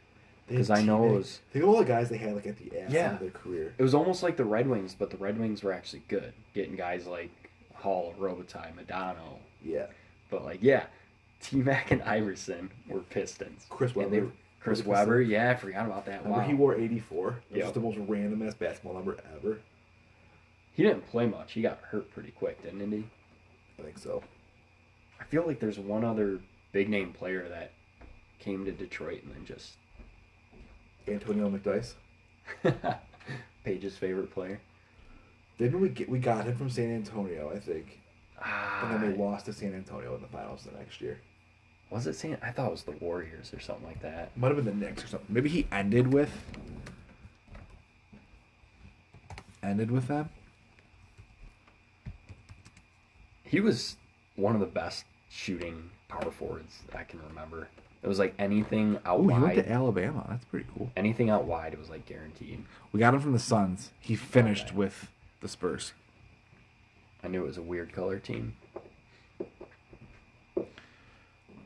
Because 0.48 0.70
I 0.70 0.82
know 0.82 1.06
it 1.10 1.18
was- 1.18 1.40
Think 1.54 1.64
of 1.64 1.70
all 1.70 1.78
the 1.80 1.86
guys 1.86 2.10
they 2.10 2.18
had 2.18 2.34
like 2.36 2.46
at 2.46 2.58
the 2.58 2.78
end 2.78 2.92
Yeah. 2.92 3.14
of 3.14 3.20
their 3.20 3.30
career. 3.30 3.74
It 3.78 3.84
was 3.84 3.94
almost 3.94 4.22
like 4.22 4.36
the 4.36 4.44
Red 4.44 4.68
Wings, 4.68 4.94
but 4.98 5.10
the 5.10 5.18
Red 5.18 5.40
Wings 5.40 5.64
were 5.64 5.72
actually 5.72 6.02
good, 6.10 6.34
getting 6.54 6.76
guys 6.76 7.08
like 7.08 7.30
Hull, 7.74 8.14
Robitaille, 8.20 8.74
Modano. 8.76 9.40
Yeah, 9.64 9.88
But 10.30 10.44
like, 10.44 10.60
yeah, 10.62 10.86
T 11.42 11.58
Mac 11.58 11.92
and 11.92 12.02
Iverson 12.04 12.70
were 12.88 13.00
Pistons. 13.00 13.66
Chris 13.70 13.96
Webber. 13.96 14.32
Chris 14.64 14.86
Webber, 14.86 15.22
yeah, 15.22 15.50
I 15.52 15.56
forgot 15.56 15.86
about 15.88 16.06
that. 16.06 16.26
Wow. 16.26 16.42
he 16.42 16.54
wore 16.54 16.76
84. 16.76 17.42
It 17.50 17.56
was 17.58 17.66
Yep. 17.66 17.74
the 17.74 17.80
most 17.80 17.98
random 18.08 18.48
ass 18.48 18.54
basketball 18.54 18.94
number 18.94 19.18
ever. 19.36 19.60
He 20.74 20.84
didn't 20.84 21.08
play 21.08 21.26
much. 21.26 21.54
He 21.54 21.62
got 21.62 21.80
hurt 21.80 22.12
pretty 22.14 22.32
quick, 22.32 22.62
didn't 22.62 22.92
he? 22.92 23.04
I 23.80 23.82
think 23.82 23.98
so. 23.98 24.24
I 25.20 25.24
feel 25.26 25.46
like 25.48 25.60
there's 25.60 25.80
one 25.80 26.04
other 26.06 26.40
big 26.72 26.90
name 26.90 27.12
player 27.12 27.50
that 27.50 27.72
came 28.40 28.64
to 28.66 28.72
Detroit 28.72 29.24
and 29.24 29.34
then 29.34 29.46
just 29.46 29.74
Antonio 31.08 31.50
McDyess. 31.50 31.94
Paige's 33.64 33.98
favorite 33.98 34.32
player. 34.32 34.60
Didn't 35.58 35.80
we 35.80 35.90
get 35.90 36.10
we 36.10 36.20
got 36.20 36.46
him 36.46 36.56
from 36.56 36.70
San 36.70 36.94
Antonio? 36.96 37.52
I 37.54 37.60
think, 37.60 38.00
Ah, 38.44 38.84
and 38.92 39.04
then 39.04 39.12
they 39.12 39.18
lost 39.18 39.46
to 39.46 39.54
San 39.54 39.74
Antonio 39.76 40.16
in 40.16 40.22
the 40.22 40.28
finals 40.28 40.64
the 40.64 40.76
next 40.78 41.02
year. 41.02 41.20
Was 41.92 42.08
it 42.08 42.16
San? 42.16 42.38
I 42.42 42.52
thought 42.52 42.68
it 42.68 42.72
was 42.72 42.84
the 42.84 42.92
Warriors 42.92 43.54
or 43.54 43.60
something 43.60 43.86
like 43.86 44.02
that. 44.02 44.36
Might 44.38 44.48
have 44.56 44.64
been 44.64 44.80
the 44.80 44.86
Knicks 44.86 45.04
or 45.04 45.08
something. 45.08 45.28
Maybe 45.34 45.50
he 45.50 45.68
ended 45.72 46.12
with 46.14 46.32
ended 49.64 49.92
with 49.92 50.08
them. 50.08 50.30
He 53.44 53.60
was 53.60 53.98
one 54.36 54.56
of 54.56 54.62
the 54.62 54.68
best 54.68 55.06
shooting 55.30 55.90
power 56.08 56.32
forwards 56.32 56.80
that 56.88 56.98
I 56.98 57.04
can 57.04 57.20
remember. 57.28 57.68
It 58.02 58.08
was 58.08 58.18
like 58.18 58.34
anything 58.40 58.98
out 59.06 59.20
Oh, 59.20 59.22
he 59.24 59.28
went 59.28 59.42
wide. 59.44 59.56
to 59.58 59.70
Alabama. 59.72 60.26
That's 60.30 60.46
pretty 60.46 60.66
cool. 60.76 60.92
anything 60.98 61.30
out 61.30 61.46
wide, 61.46 61.74
it 61.74 61.80
was 61.80 61.90
like 61.90 62.06
guaranteed. 62.06 62.64
We 62.92 63.00
got 63.00 63.14
him 63.14 63.20
from 63.20 63.34
the 63.34 63.40
Suns. 63.40 63.92
He 64.00 64.16
finished 64.16 64.68
Okay. 64.70 64.76
with 64.78 65.08
the 65.42 65.48
Spurs. 65.48 65.94
I 67.24 67.28
knew 67.28 67.44
it 67.44 67.48
was 67.48 67.58
a 67.58 67.62
weird 67.62 67.94
color 67.94 68.18
team. 68.18 68.56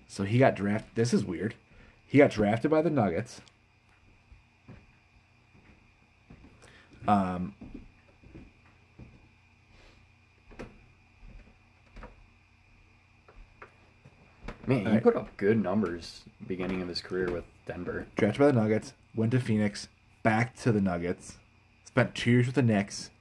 So 0.08 0.24
he 0.24 0.38
got 0.38 0.56
drafted. 0.56 0.96
This 0.96 1.14
is 1.14 1.26
weird. 1.26 1.56
He 2.08 2.18
got 2.20 2.32
drafted 2.32 2.72
by 2.72 2.82
the 2.82 2.90
Nuggets. 2.90 3.42
Um, 7.08 7.54
Man, 14.68 14.80
he 14.80 14.86
Alright. 14.88 15.04
put 15.04 15.16
up 15.16 15.36
good 15.38 15.62
numbers 15.62 16.24
beginning 16.48 16.82
of 16.82 16.88
his 16.88 17.02
career 17.02 17.32
with 17.32 17.44
Denver. 17.68 18.08
drafted 18.16 18.40
by 18.40 18.48
the 18.48 18.54
Nuggets. 18.54 18.94
Went 19.16 19.32
to 19.32 19.40
Phoenix. 19.40 19.88
Back 20.24 20.56
to 20.58 20.72
the 20.72 20.82
Nuggets. 20.82 21.38
Spent 21.86 22.16
two 22.16 22.32
years 22.32 22.46
with 22.48 22.56
the 22.56 22.64
Knicks. 22.64 23.12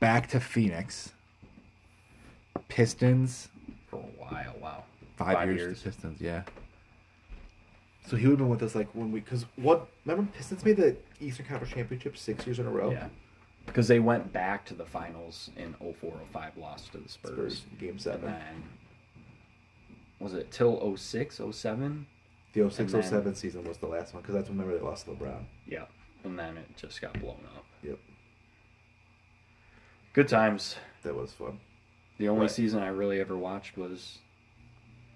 Back 0.00 0.28
to 0.28 0.40
Phoenix. 0.40 1.12
Pistons. 2.68 3.48
For 3.90 3.96
a 3.96 3.98
while, 4.00 4.54
wow. 4.60 4.84
Five, 5.18 5.34
Five 5.34 5.48
years, 5.48 5.58
years. 5.60 5.82
to 5.82 5.90
Pistons. 5.90 6.20
Yeah. 6.20 6.42
So 8.06 8.16
he 8.16 8.26
would 8.26 8.32
have 8.32 8.38
been 8.38 8.48
with 8.48 8.62
us 8.62 8.74
like 8.74 8.88
when 8.94 9.10
we 9.12 9.20
because 9.20 9.44
what 9.56 9.88
remember 10.06 10.30
Pistons 10.32 10.64
made 10.64 10.76
the 10.76 10.96
Eastern 11.20 11.44
Conference 11.46 11.74
Championship 11.74 12.16
six 12.16 12.46
years 12.46 12.58
in 12.60 12.66
a 12.66 12.70
row. 12.70 12.90
Yeah. 12.92 13.08
Because 13.66 13.86
they 13.88 13.98
went 13.98 14.32
back 14.32 14.64
to 14.66 14.74
the 14.74 14.86
finals 14.86 15.50
in 15.56 15.74
04 15.74 16.12
05, 16.32 16.56
lost 16.56 16.92
to 16.92 16.98
the 16.98 17.08
Spurs. 17.08 17.32
Spurs 17.58 17.64
game 17.78 17.90
And 17.90 18.00
seven. 18.00 18.22
then, 18.32 18.62
was 20.20 20.32
it 20.34 20.50
till 20.50 20.96
06 20.96 21.40
07? 21.52 22.06
The 22.54 22.60
06 22.70 22.78
and 22.78 23.02
then- 23.02 23.02
07 23.10 23.34
season 23.34 23.64
was 23.64 23.76
the 23.78 23.86
last 23.86 24.14
one 24.14 24.22
because 24.22 24.36
that's 24.36 24.48
when 24.48 24.56
remember 24.58 24.78
they 24.78 24.84
lost 24.84 25.04
to 25.04 25.10
LeBron. 25.10 25.44
Yeah. 25.66 25.84
And 26.24 26.38
then 26.38 26.56
it 26.56 26.76
just 26.76 27.00
got 27.02 27.12
blown 27.20 27.40
up. 27.56 27.64
Yep, 27.82 27.98
Good 30.14 30.28
times. 30.28 30.76
that 31.02 31.14
was 31.14 31.32
fun. 31.32 31.60
The 32.18 32.28
only 32.28 32.42
Right. 32.42 32.50
season 32.50 32.82
I 32.82 32.88
really 32.88 33.20
ever 33.20 33.36
watched 33.36 33.76
was 33.76 34.18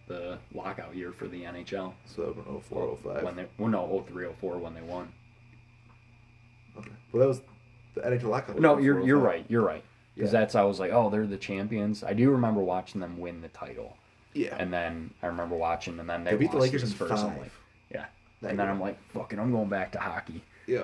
the 0.09 0.39
lockout 0.55 0.95
year 0.95 1.13
for 1.13 1.29
the 1.29 1.43
NHL. 1.43 1.93
So 2.07 2.23
oh, 2.23 2.33
that 2.35 2.47
was 2.51 2.63
04 2.69 2.99
05. 3.03 3.23
When 3.23 3.37
they, 3.37 3.47
well, 3.59 3.69
no, 3.69 4.05
03 4.09 4.27
04 4.41 4.59
when 4.59 4.75
they 4.75 4.83
won. 4.83 5.13
Okay. 6.79 6.91
Well, 7.13 7.21
that 7.21 7.29
was 7.29 7.41
the 7.95 8.01
NHL 8.03 8.25
lockout. 8.31 8.59
No, 8.59 8.79
you're 8.79 9.05
you're 9.05 9.19
right. 9.19 9.45
You're 9.49 9.65
right. 9.65 9.85
Because 10.15 10.33
Yeah. 10.33 10.41
that's 10.41 10.55
I 10.55 10.63
was 10.65 10.79
like, 10.81 10.93
oh, 10.93 11.11
they're 11.11 11.27
the 11.27 11.37
champions. 11.39 12.03
I 12.05 12.13
do 12.13 12.31
remember 12.31 12.61
watching 12.63 13.01
them 13.01 13.19
win 13.19 13.41
the 13.41 13.49
title, 13.49 13.97
Yeah. 14.35 14.57
and 14.59 14.73
then 14.73 15.13
I 15.23 15.27
remember 15.27 15.57
watching, 15.57 15.99
and 15.99 16.09
then 16.09 16.25
they, 16.25 16.33
they 16.33 16.37
beat 16.37 16.51
the 16.51 16.59
Lakers 16.59 16.83
in 16.83 16.89
Spurs. 16.91 17.11
five. 17.11 17.39
Like, 17.39 17.51
yeah. 17.91 18.07
That 18.43 18.51
and 18.51 18.59
then. 18.59 18.69
I'm 18.69 18.81
like, 18.81 18.99
fucking, 19.11 19.39
I'm 19.39 19.53
going 19.53 19.69
back 19.69 19.93
to 19.93 19.99
hockey. 19.99 20.43
Yeah. 20.67 20.83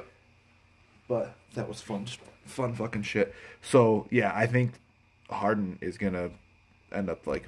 But 1.09 1.35
that 1.55 1.69
was 1.69 1.81
fun, 1.81 2.07
fun 2.47 2.75
fucking 2.75 3.03
shit. 3.03 3.35
So 3.63 4.07
yeah, 4.11 4.33
I 4.35 4.47
think 4.47 4.73
Harden 5.31 5.79
is 5.81 5.97
gonna 5.99 6.31
end 6.93 7.09
up 7.11 7.27
like 7.27 7.47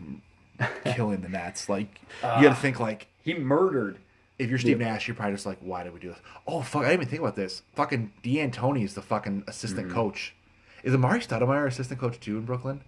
killing 0.85 1.21
the 1.21 1.29
Nets. 1.29 1.69
Like 1.69 2.01
you 2.23 2.23
got 2.23 2.41
to 2.41 2.49
Ah. 2.51 2.55
think 2.55 2.81
like 2.81 3.07
He 3.23 3.35
murdered. 3.35 3.99
if 4.39 4.49
you're 4.51 4.59
Steve 4.59 4.79
Nash, 4.79 5.07
you're 5.09 5.15
probably 5.15 5.35
just 5.35 5.47
like, 5.47 5.59
why 5.61 5.83
did 5.85 5.93
we 5.93 6.01
do 6.01 6.09
this? 6.09 6.19
Oh 6.47 6.63
fuck, 6.63 6.83
I 6.83 6.91
didn't 6.91 7.01
even 7.03 7.09
think 7.11 7.23
about 7.23 7.37
this. 7.37 7.63
Fucking 7.75 8.13
D'Antoni 8.23 8.85
is 8.85 8.95
the 8.95 9.03
fucking 9.03 9.45
assistant 9.47 9.87
Mm-hmm. 9.89 9.95
coach. 9.97 10.35
Is 10.83 10.95
Amar'e 10.95 11.19
Stoudemire 11.27 11.67
assistant 11.67 12.01
coach 12.01 12.19
too 12.21 12.39
in 12.39 12.45
Brooklyn? 12.45 12.81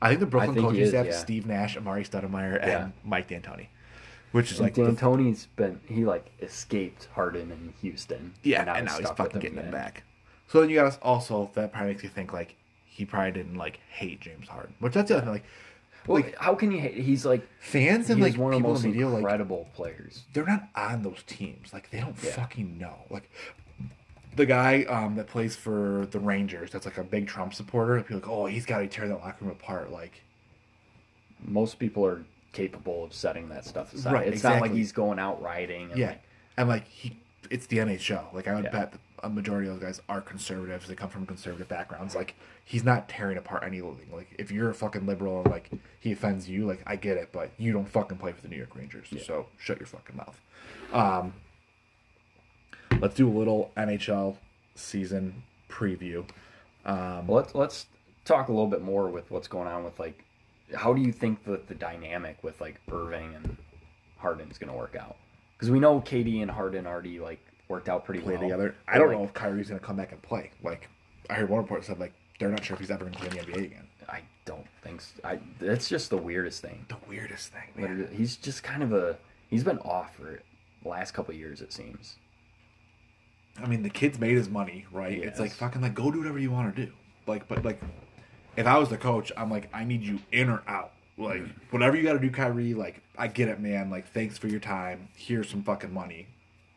I 0.00 0.08
think 0.08 0.20
the 0.20 0.26
Brooklyn 0.26 0.54
think 0.54 0.64
he 0.66 0.70
coaching 0.70 0.82
is, 0.82 0.88
staff 0.90 1.06
yeah. 1.06 1.12
Steve 1.18 1.46
Nash, 1.46 1.76
Amar'e 1.76 2.08
Stoudemire, 2.08 2.58
and 2.60 2.66
Yeah. 2.70 2.88
Mike 3.04 3.28
D'Antoni, 3.28 3.66
which 4.32 4.50
is 4.50 4.60
Like 4.60 4.76
like 4.76 4.86
the- 4.86 4.92
D'Antoni's 4.92 5.46
been 5.56 5.80
he 5.86 6.04
like 6.04 6.26
escaped 6.40 7.08
Harden 7.14 7.50
in 7.52 7.74
Houston. 7.82 8.34
Yeah, 8.42 8.60
and 8.74 8.86
now, 8.86 8.92
he's 8.92 8.92
stuck 9.06 9.10
with 9.10 9.16
fucking 9.18 9.40
getting 9.40 9.58
again. 9.58 9.70
them 9.70 9.80
back. 9.80 10.02
So 10.48 10.60
then 10.60 10.70
you 10.70 10.76
got 10.76 10.98
also 11.02 11.50
that 11.54 11.72
probably 11.72 11.90
makes 11.92 12.02
you 12.02 12.08
think 12.08 12.32
like 12.32 12.56
he 12.86 13.04
probably 13.04 13.32
didn't 13.32 13.56
like 13.56 13.80
hate 13.90 14.20
James 14.20 14.48
Harden, 14.48 14.74
which 14.78 14.92
that's 14.94 15.08
the 15.08 15.16
other 15.16 15.24
thing. 15.24 15.32
Like, 15.34 15.44
Well, 16.06 16.22
like 16.22 16.36
how 16.38 16.54
can 16.54 16.70
you 16.70 16.78
hate? 16.80 16.94
He's 16.96 17.24
like 17.24 17.46
fans 17.60 18.10
and 18.10 18.20
like 18.20 18.36
one 18.36 18.52
of 18.52 18.60
the 18.62 18.68
most 18.68 18.84
in 18.84 18.90
media, 18.90 19.08
like 19.08 19.20
incredible 19.20 19.68
players. 19.74 20.24
they're 20.32 20.44
not 20.44 20.68
on 20.76 21.02
those 21.02 21.22
teams. 21.26 21.72
Like 21.72 21.90
they 21.90 22.00
don't 22.00 22.16
Yeah. 22.22 22.32
fucking 22.32 22.78
know. 22.78 22.94
Like 23.10 23.30
the 24.36 24.46
guy 24.46 24.82
um, 24.84 25.14
that 25.16 25.28
plays 25.28 25.56
for 25.56 26.06
the 26.10 26.18
Rangers, 26.18 26.70
that's 26.72 26.84
like 26.84 26.98
a 26.98 27.04
big 27.04 27.26
Trump 27.28 27.54
supporter. 27.54 27.98
People 28.02 28.16
are 28.16 28.20
like, 28.20 28.28
oh, 28.28 28.46
he's 28.46 28.66
got 28.66 28.78
to 28.78 28.86
tear 28.88 29.06
that 29.08 29.16
locker 29.20 29.44
room 29.44 29.52
apart. 29.52 29.90
Like, 29.92 30.22
Most 31.46 31.78
people 31.78 32.04
are 32.04 32.24
capable 32.52 33.04
of 33.04 33.12
setting 33.14 33.48
that 33.50 33.64
stuff 33.64 33.92
aside. 33.94 34.12
Right, 34.12 34.28
it's 34.28 34.42
not 34.42 34.60
like 34.60 34.72
he's 34.72 34.92
going 34.92 35.18
out 35.18 35.40
riding. 35.42 35.90
And 35.90 35.98
yeah, 35.98 36.06
like, 36.08 36.22
and 36.56 36.68
like 36.68 36.88
he, 36.88 37.18
it's 37.50 37.66
the 37.66 37.78
NHL. 37.78 38.32
Like 38.32 38.48
I 38.48 38.54
would 38.54 38.64
Yeah. 38.64 38.70
bet 38.70 38.92
that 38.92 39.00
a 39.22 39.28
majority 39.28 39.68
of 39.68 39.74
those 39.74 39.82
guys 39.82 40.02
are 40.08 40.20
conservatives. 40.20 40.88
They 40.88 40.94
come 40.94 41.08
from 41.08 41.26
conservative 41.26 41.68
backgrounds. 41.68 42.14
Like 42.14 42.34
he's 42.64 42.84
not 42.84 43.08
tearing 43.08 43.38
apart 43.38 43.62
anything. 43.64 44.08
Like 44.12 44.34
if 44.38 44.50
you're 44.50 44.70
a 44.70 44.74
fucking 44.74 45.06
liberal 45.06 45.42
and 45.42 45.50
like 45.50 45.70
he 46.00 46.12
offends 46.12 46.48
you, 46.48 46.66
like 46.66 46.82
I 46.86 46.96
get 46.96 47.16
it, 47.16 47.30
but 47.32 47.50
you 47.58 47.72
don't 47.72 47.88
fucking 47.88 48.18
play 48.18 48.32
for 48.32 48.40
the 48.42 48.48
New 48.48 48.56
York 48.56 48.74
Rangers. 48.74 49.08
So 49.24 49.46
shut 49.58 49.78
your 49.78 49.86
fucking 49.86 50.16
mouth. 50.16 50.40
Um, 50.92 51.34
let's 53.00 53.14
do 53.14 53.28
a 53.28 53.30
little 53.36 53.72
NHL 53.76 54.36
season 54.74 55.42
preview. 55.68 56.24
Um, 56.84 57.28
let's 57.28 57.54
let's 57.54 57.86
talk 58.24 58.48
a 58.48 58.52
little 58.52 58.66
bit 58.66 58.82
more 58.82 59.08
with 59.08 59.30
what's 59.30 59.48
going 59.48 59.68
on 59.68 59.84
with 59.84 59.98
like, 59.98 60.24
how 60.74 60.92
do 60.92 61.00
you 61.00 61.12
think 61.12 61.44
that 61.44 61.68
the 61.68 61.74
dynamic 61.74 62.42
with 62.42 62.60
like 62.60 62.80
Irving 62.90 63.34
and 63.34 63.56
Harden 64.18 64.50
is 64.50 64.58
going 64.58 64.72
to 64.72 64.76
work 64.76 64.96
out? 64.98 65.16
Because 65.56 65.70
we 65.70 65.80
know 65.80 66.00
KD 66.00 66.42
and 66.42 66.50
Harden 66.50 66.86
already 66.86 67.20
like 67.20 67.40
worked 67.68 67.88
out 67.88 68.04
pretty 68.04 68.20
play 68.20 68.34
well 68.34 68.42
together. 68.42 68.74
I 68.88 68.98
don't 68.98 69.08
like, 69.08 69.18
know 69.18 69.24
if 69.24 69.32
Kyrie's 69.34 69.68
gonna 69.68 69.80
come 69.80 69.96
back 69.96 70.12
and 70.12 70.20
play. 70.22 70.50
Like 70.62 70.88
I 71.30 71.34
heard 71.34 71.48
one 71.48 71.60
report 71.60 71.84
said 71.84 71.98
like 71.98 72.12
they're 72.38 72.50
not 72.50 72.64
sure 72.64 72.74
if 72.74 72.80
he's 72.80 72.90
ever 72.90 73.04
gonna 73.04 73.16
play 73.16 73.28
in 73.28 73.46
the 73.46 73.52
NBA 73.52 73.64
again. 73.64 73.86
I 74.08 74.20
don't 74.44 74.66
think 74.82 75.00
so. 75.00 75.12
I. 75.24 75.38
That's 75.60 75.88
just 75.88 76.10
the 76.10 76.16
weirdest 76.18 76.60
thing. 76.62 76.84
The 76.88 76.96
weirdest 77.08 77.52
thing, 77.52 77.70
man. 77.76 78.08
He's 78.12 78.36
just 78.36 78.62
kind 78.62 78.82
of 78.82 78.92
a. 78.92 79.16
He's 79.48 79.64
been 79.64 79.78
off 79.78 80.16
for 80.16 80.40
the 80.82 80.88
last 80.88 81.12
couple 81.12 81.32
of 81.32 81.38
years, 81.40 81.60
it 81.62 81.72
seems. 81.72 82.16
I 83.62 83.66
mean, 83.66 83.82
the 83.82 83.90
kid's 83.90 84.18
made 84.18 84.36
his 84.36 84.48
money, 84.48 84.84
right? 84.92 85.16
It's 85.22 85.38
like 85.40 85.52
fucking 85.52 85.80
like 85.80 85.94
go 85.94 86.10
do 86.10 86.18
whatever 86.18 86.38
you 86.38 86.50
want 86.50 86.74
to 86.74 86.86
do. 86.86 86.92
Like, 87.26 87.46
but 87.48 87.64
like, 87.64 87.80
if 88.56 88.66
I 88.66 88.78
was 88.78 88.88
the 88.90 88.96
coach, 88.98 89.30
I'm 89.36 89.50
like, 89.50 89.68
I 89.72 89.84
need 89.84 90.02
you 90.02 90.18
in 90.32 90.48
or 90.50 90.62
out. 90.66 90.92
Like, 91.16 91.42
Mm-hmm. 91.42 91.58
whatever 91.70 91.96
you 91.96 92.02
got 92.02 92.14
to 92.14 92.18
do, 92.18 92.30
Kyrie. 92.30 92.74
Like, 92.74 93.00
I 93.16 93.28
get 93.28 93.48
it, 93.48 93.60
man. 93.60 93.88
Like, 93.88 94.08
thanks 94.12 94.36
for 94.36 94.48
your 94.48 94.58
time. 94.58 95.08
Here's 95.16 95.48
some 95.48 95.62
fucking 95.62 95.94
money. 95.94 96.26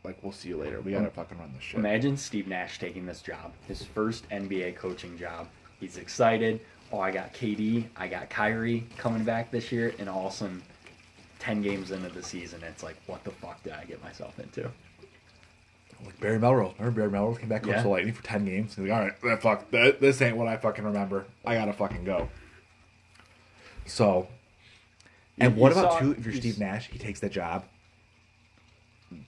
Like, 0.04 0.22
we'll 0.22 0.32
see 0.32 0.48
you 0.48 0.56
later. 0.56 0.80
We 0.80 0.92
gotta 0.92 1.10
fucking 1.10 1.38
run 1.38 1.52
this 1.54 1.62
shit. 1.62 1.78
Imagine 1.80 2.16
Steve 2.16 2.46
Nash 2.46 2.78
taking 2.78 3.04
this 3.04 3.20
job, 3.20 3.52
his 3.66 3.82
first 3.84 4.28
NBA 4.30 4.76
coaching 4.76 5.18
job. 5.18 5.48
He's 5.80 5.96
excited. 5.98 6.60
Oh, 6.92 7.00
I 7.00 7.10
got 7.10 7.34
KD, 7.34 7.84
I 7.96 8.08
got 8.08 8.30
Kyrie 8.30 8.86
coming 8.96 9.24
back 9.24 9.50
this 9.50 9.70
year, 9.70 9.94
and 9.98 10.08
all 10.08 10.28
of 10.28 10.32
a 10.32 10.36
sudden, 10.36 10.62
ten 11.38 11.60
games 11.62 11.90
into 11.90 12.08
the 12.08 12.22
season, 12.22 12.62
it's 12.62 12.82
like, 12.82 12.96
what 13.06 13.22
the 13.24 13.30
fuck 13.30 13.62
did 13.62 13.74
I 13.74 13.84
get 13.84 14.02
myself 14.02 14.38
into? 14.40 14.70
Like 16.04 16.18
Barry 16.20 16.38
Melrose. 16.38 16.72
Remember 16.78 17.00
Barry 17.00 17.10
Melrose 17.10 17.38
came 17.38 17.48
back 17.48 17.62
coached 17.64 17.76
Yeah. 17.76 17.82
the 17.82 17.88
Lightning 17.88 18.14
for 18.14 18.22
ten 18.22 18.44
games. 18.44 18.76
He's 18.76 18.88
like, 18.88 18.92
all 18.96 19.04
right, 19.04 19.20
that 19.22 19.42
fuck, 19.42 19.70
that, 19.72 20.00
this 20.00 20.22
ain't 20.22 20.36
what 20.36 20.46
I 20.46 20.56
fucking 20.56 20.84
remember. 20.84 21.26
I 21.44 21.54
gotta 21.56 21.72
fucking 21.72 22.04
go. 22.04 22.28
So, 23.84 24.28
and 25.38 25.54
You- 25.56 25.60
what 25.60 25.72
you 25.74 25.80
about 25.80 25.92
saw- 25.94 25.98
too? 25.98 26.12
If 26.12 26.24
you're 26.24 26.34
you 26.34 26.40
Steve 26.40 26.54
s- 26.54 26.58
Nash, 26.60 26.88
he 26.90 26.98
takes 26.98 27.20
the 27.20 27.28
job. 27.28 27.64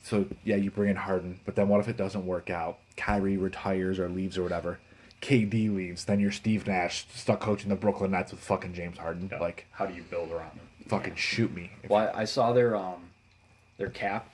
So 0.02 0.26
yeah, 0.44 0.56
you 0.56 0.70
bring 0.70 0.90
in 0.90 0.96
Harden, 0.96 1.40
but 1.44 1.56
then 1.56 1.68
what 1.68 1.80
if 1.80 1.88
it 1.88 1.96
doesn't 1.96 2.26
work 2.26 2.50
out? 2.50 2.78
Kyrie 2.96 3.36
retires 3.36 3.98
or 3.98 4.08
leaves 4.08 4.36
or 4.38 4.42
whatever. 4.42 4.78
KD 5.22 5.74
leaves, 5.74 6.06
then 6.06 6.18
you're 6.20 6.30
Steve 6.32 6.66
Nash 6.66 7.06
stuck 7.14 7.40
coaching 7.40 7.68
the 7.68 7.76
Brooklyn 7.76 8.10
Nets 8.12 8.30
with 8.32 8.40
fucking 8.40 8.72
James 8.72 8.96
Harden. 8.98 9.30
Like, 9.38 9.66
How 9.72 9.84
do 9.86 9.94
you 9.94 10.02
build 10.02 10.30
around 10.32 10.52
him? 10.52 10.60
fucking 10.88 11.14
shoot 11.14 11.54
me. 11.54 11.70
Well, 11.88 12.10
I 12.14 12.22
I 12.22 12.24
saw 12.24 12.52
their 12.52 12.74
um, 12.74 13.10
their 13.78 13.90
cap 13.90 14.28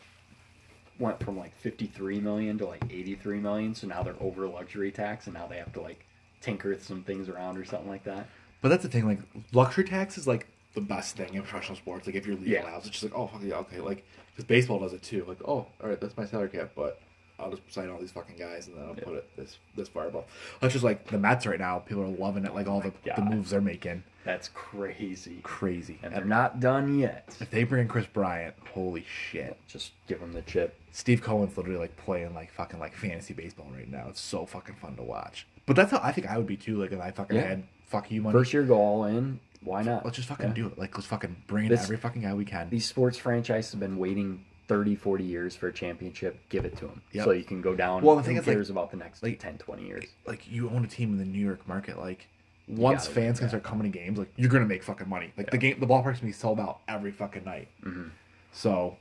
went 0.98 1.22
from 1.22 1.36
like 1.38 1.54
fifty 1.56 1.86
three 1.86 2.20
million 2.20 2.56
to 2.58 2.66
like 2.66 2.84
eighty 2.90 3.14
three 3.14 3.40
million. 3.40 3.74
So 3.74 3.86
now 3.86 4.02
they're 4.02 4.14
over 4.20 4.46
luxury 4.46 4.90
tax, 4.92 5.26
and 5.26 5.34
now 5.34 5.46
they 5.46 5.58
have 5.58 5.72
to 5.74 5.80
like 5.80 6.04
tinker 6.40 6.70
with 6.70 6.84
some 6.84 7.02
things 7.02 7.28
around 7.28 7.58
or 7.58 7.64
something 7.64 7.88
like 7.88 8.04
that. 8.04 8.28
But 8.62 8.68
that's 8.70 8.82
the 8.84 8.88
thing, 8.88 9.06
like 9.06 9.18
luxury 9.52 9.84
tax 9.84 10.16
is 10.18 10.26
like 10.26 10.46
the 10.74 10.80
best 10.80 11.16
thing 11.16 11.34
in 11.34 11.42
professional 11.42 11.76
sports. 11.76 12.06
Like 12.06 12.16
if 12.16 12.26
you're 12.26 12.36
legal 12.36 12.52
Yeah. 12.52 12.62
now, 12.62 12.76
it's 12.78 12.88
just 12.88 13.02
like, 13.02 13.14
oh 13.14 13.26
fuck 13.26 13.42
yeah, 13.42 13.56
okay. 13.56 13.80
Like 13.80 14.04
because 14.36 14.44
baseball 14.46 14.78
does 14.78 14.92
it 14.92 15.02
too. 15.02 15.24
Like 15.26 15.38
oh, 15.44 15.66
all 15.82 15.88
right, 15.88 16.00
that's 16.00 16.16
my 16.16 16.26
salary 16.26 16.50
cap, 16.50 16.70
but 16.76 17.00
I'll 17.38 17.50
just 17.50 17.62
sign 17.72 17.90
all 17.90 17.98
these 17.98 18.12
fucking 18.12 18.36
guys 18.36 18.66
and 18.66 18.76
then 18.76 18.84
I'll 18.84 18.94
Yeah. 18.96 19.04
put 19.04 19.14
it 19.14 19.36
this 19.36 19.58
this 19.76 19.88
fireball. 19.88 20.26
That's 20.60 20.72
just 20.72 20.84
like 20.84 21.06
the 21.08 21.18
Mets 21.18 21.46
right 21.46 21.58
now. 21.58 21.78
People 21.80 22.02
are 22.04 22.06
loving 22.08 22.44
it. 22.46 22.54
Like 22.54 22.66
all 22.66 22.80
the, 22.80 22.92
the 23.14 23.22
moves 23.22 23.50
they're 23.50 23.60
making, 23.60 24.04
That's 24.24 24.48
crazy. 24.54 25.40
crazy. 25.42 25.98
And 26.02 26.12
And 26.12 26.22
they're 26.22 26.24
not 26.28 26.60
done 26.60 26.98
yet. 26.98 27.36
if 27.40 27.50
they 27.50 27.64
bring 27.64 27.82
in 27.82 27.88
Kris 27.88 28.06
Bryant, 28.06 28.54
holy 28.72 29.04
shit. 29.08 29.56
Just 29.68 29.92
give 30.06 30.20
them 30.20 30.32
the 30.32 30.42
chip. 30.42 30.74
Steve 30.92 31.20
Cohen's 31.20 31.56
literally 31.58 31.78
like 31.78 31.94
playing 31.98 32.32
like 32.34 32.50
fucking 32.52 32.80
like 32.80 32.94
fantasy 32.94 33.34
baseball 33.34 33.66
right 33.74 33.90
now. 33.90 34.06
It's 34.08 34.20
so 34.20 34.46
fucking 34.46 34.76
fun 34.76 34.96
to 34.96 35.02
watch. 35.02 35.46
But 35.66 35.76
that's 35.76 35.90
how 35.90 36.00
I 36.02 36.12
think 36.12 36.26
I 36.28 36.38
would 36.38 36.46
be 36.46 36.56
too. 36.56 36.80
Like 36.80 36.92
if 36.92 37.00
I 37.00 37.10
fucking 37.10 37.36
Yeah. 37.36 37.42
had 37.48 37.64
fuck 37.86 38.10
you 38.10 38.22
money. 38.22 38.32
First 38.32 38.52
year, 38.54 38.62
go 38.62 38.76
all 38.76 39.04
in. 39.04 39.40
Why 39.62 39.82
not? 39.82 40.04
let's 40.04 40.16
just 40.16 40.28
fucking 40.28 40.48
Yeah. 40.48 40.52
do 40.54 40.66
it. 40.68 40.78
Like 40.78 40.96
let's 40.96 41.06
fucking 41.06 41.36
bring 41.46 41.64
in 41.66 41.70
This- 41.70 41.84
every 41.84 41.96
fucking 41.96 42.22
guy 42.22 42.34
we 42.34 42.44
can. 42.44 42.68
These 42.70 42.86
sports 42.86 43.18
franchises 43.18 43.72
have 43.72 43.80
been 43.80 43.98
waiting 43.98 44.44
30, 44.68 44.96
40 44.96 45.22
years 45.24 45.54
for 45.54 45.68
a 45.68 45.72
championship. 45.72 46.40
Give 46.48 46.64
it 46.64 46.76
to 46.78 46.86
them. 46.86 47.02
Yep. 47.12 47.24
So 47.24 47.30
you 47.32 47.44
can 47.44 47.60
go 47.62 47.74
down. 47.76 48.02
Well, 48.02 48.16
the 48.16 48.22
thing 48.22 48.36
is, 48.36 48.46
like- 48.46 48.68
about 48.68 48.90
the 48.90 48.96
next 48.96 49.22
like- 49.22 49.38
10, 49.38 49.58
20 49.58 49.86
years? 49.86 50.04
like 50.26 50.50
you 50.50 50.68
own 50.70 50.84
a 50.84 50.88
team 50.88 51.10
in 51.12 51.18
the 51.18 51.24
New 51.24 51.44
York 51.44 51.66
market, 51.68 51.98
like 51.98 52.26
once 52.68 53.06
fans 53.06 53.38
can 53.38 53.48
start 53.48 53.62
coming 53.62 53.90
to 53.90 53.96
games, 53.98 54.18
like 54.18 54.32
you're 54.36 54.50
gonna 54.50 54.64
make 54.66 54.82
fucking 54.82 55.08
money. 55.08 55.32
Like 55.36 55.50
the 55.52 55.58
game, 55.58 55.78
the 55.78 55.86
ballpark's 55.86 56.18
gonna 56.20 56.26
be 56.30 56.32
sold 56.32 56.58
out 56.58 56.80
every 56.88 57.12
fucking 57.12 57.44
night. 57.44 57.68
Mm-hmm. 57.84 58.08
So, 58.52 58.96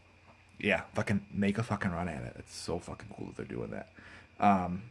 yeah, 0.59 0.81
fucking 0.93 1.25
make 1.33 1.57
a 1.57 1.63
fucking 1.63 1.89
run 1.91 2.07
at 2.07 2.21
it. 2.23 2.35
It's 2.37 2.55
so 2.55 2.77
fucking 2.77 3.07
cool 3.17 3.27
that 3.27 3.37
they're 3.37 3.45
doing 3.45 3.71
that. 3.71 3.89
Um, 4.39 4.83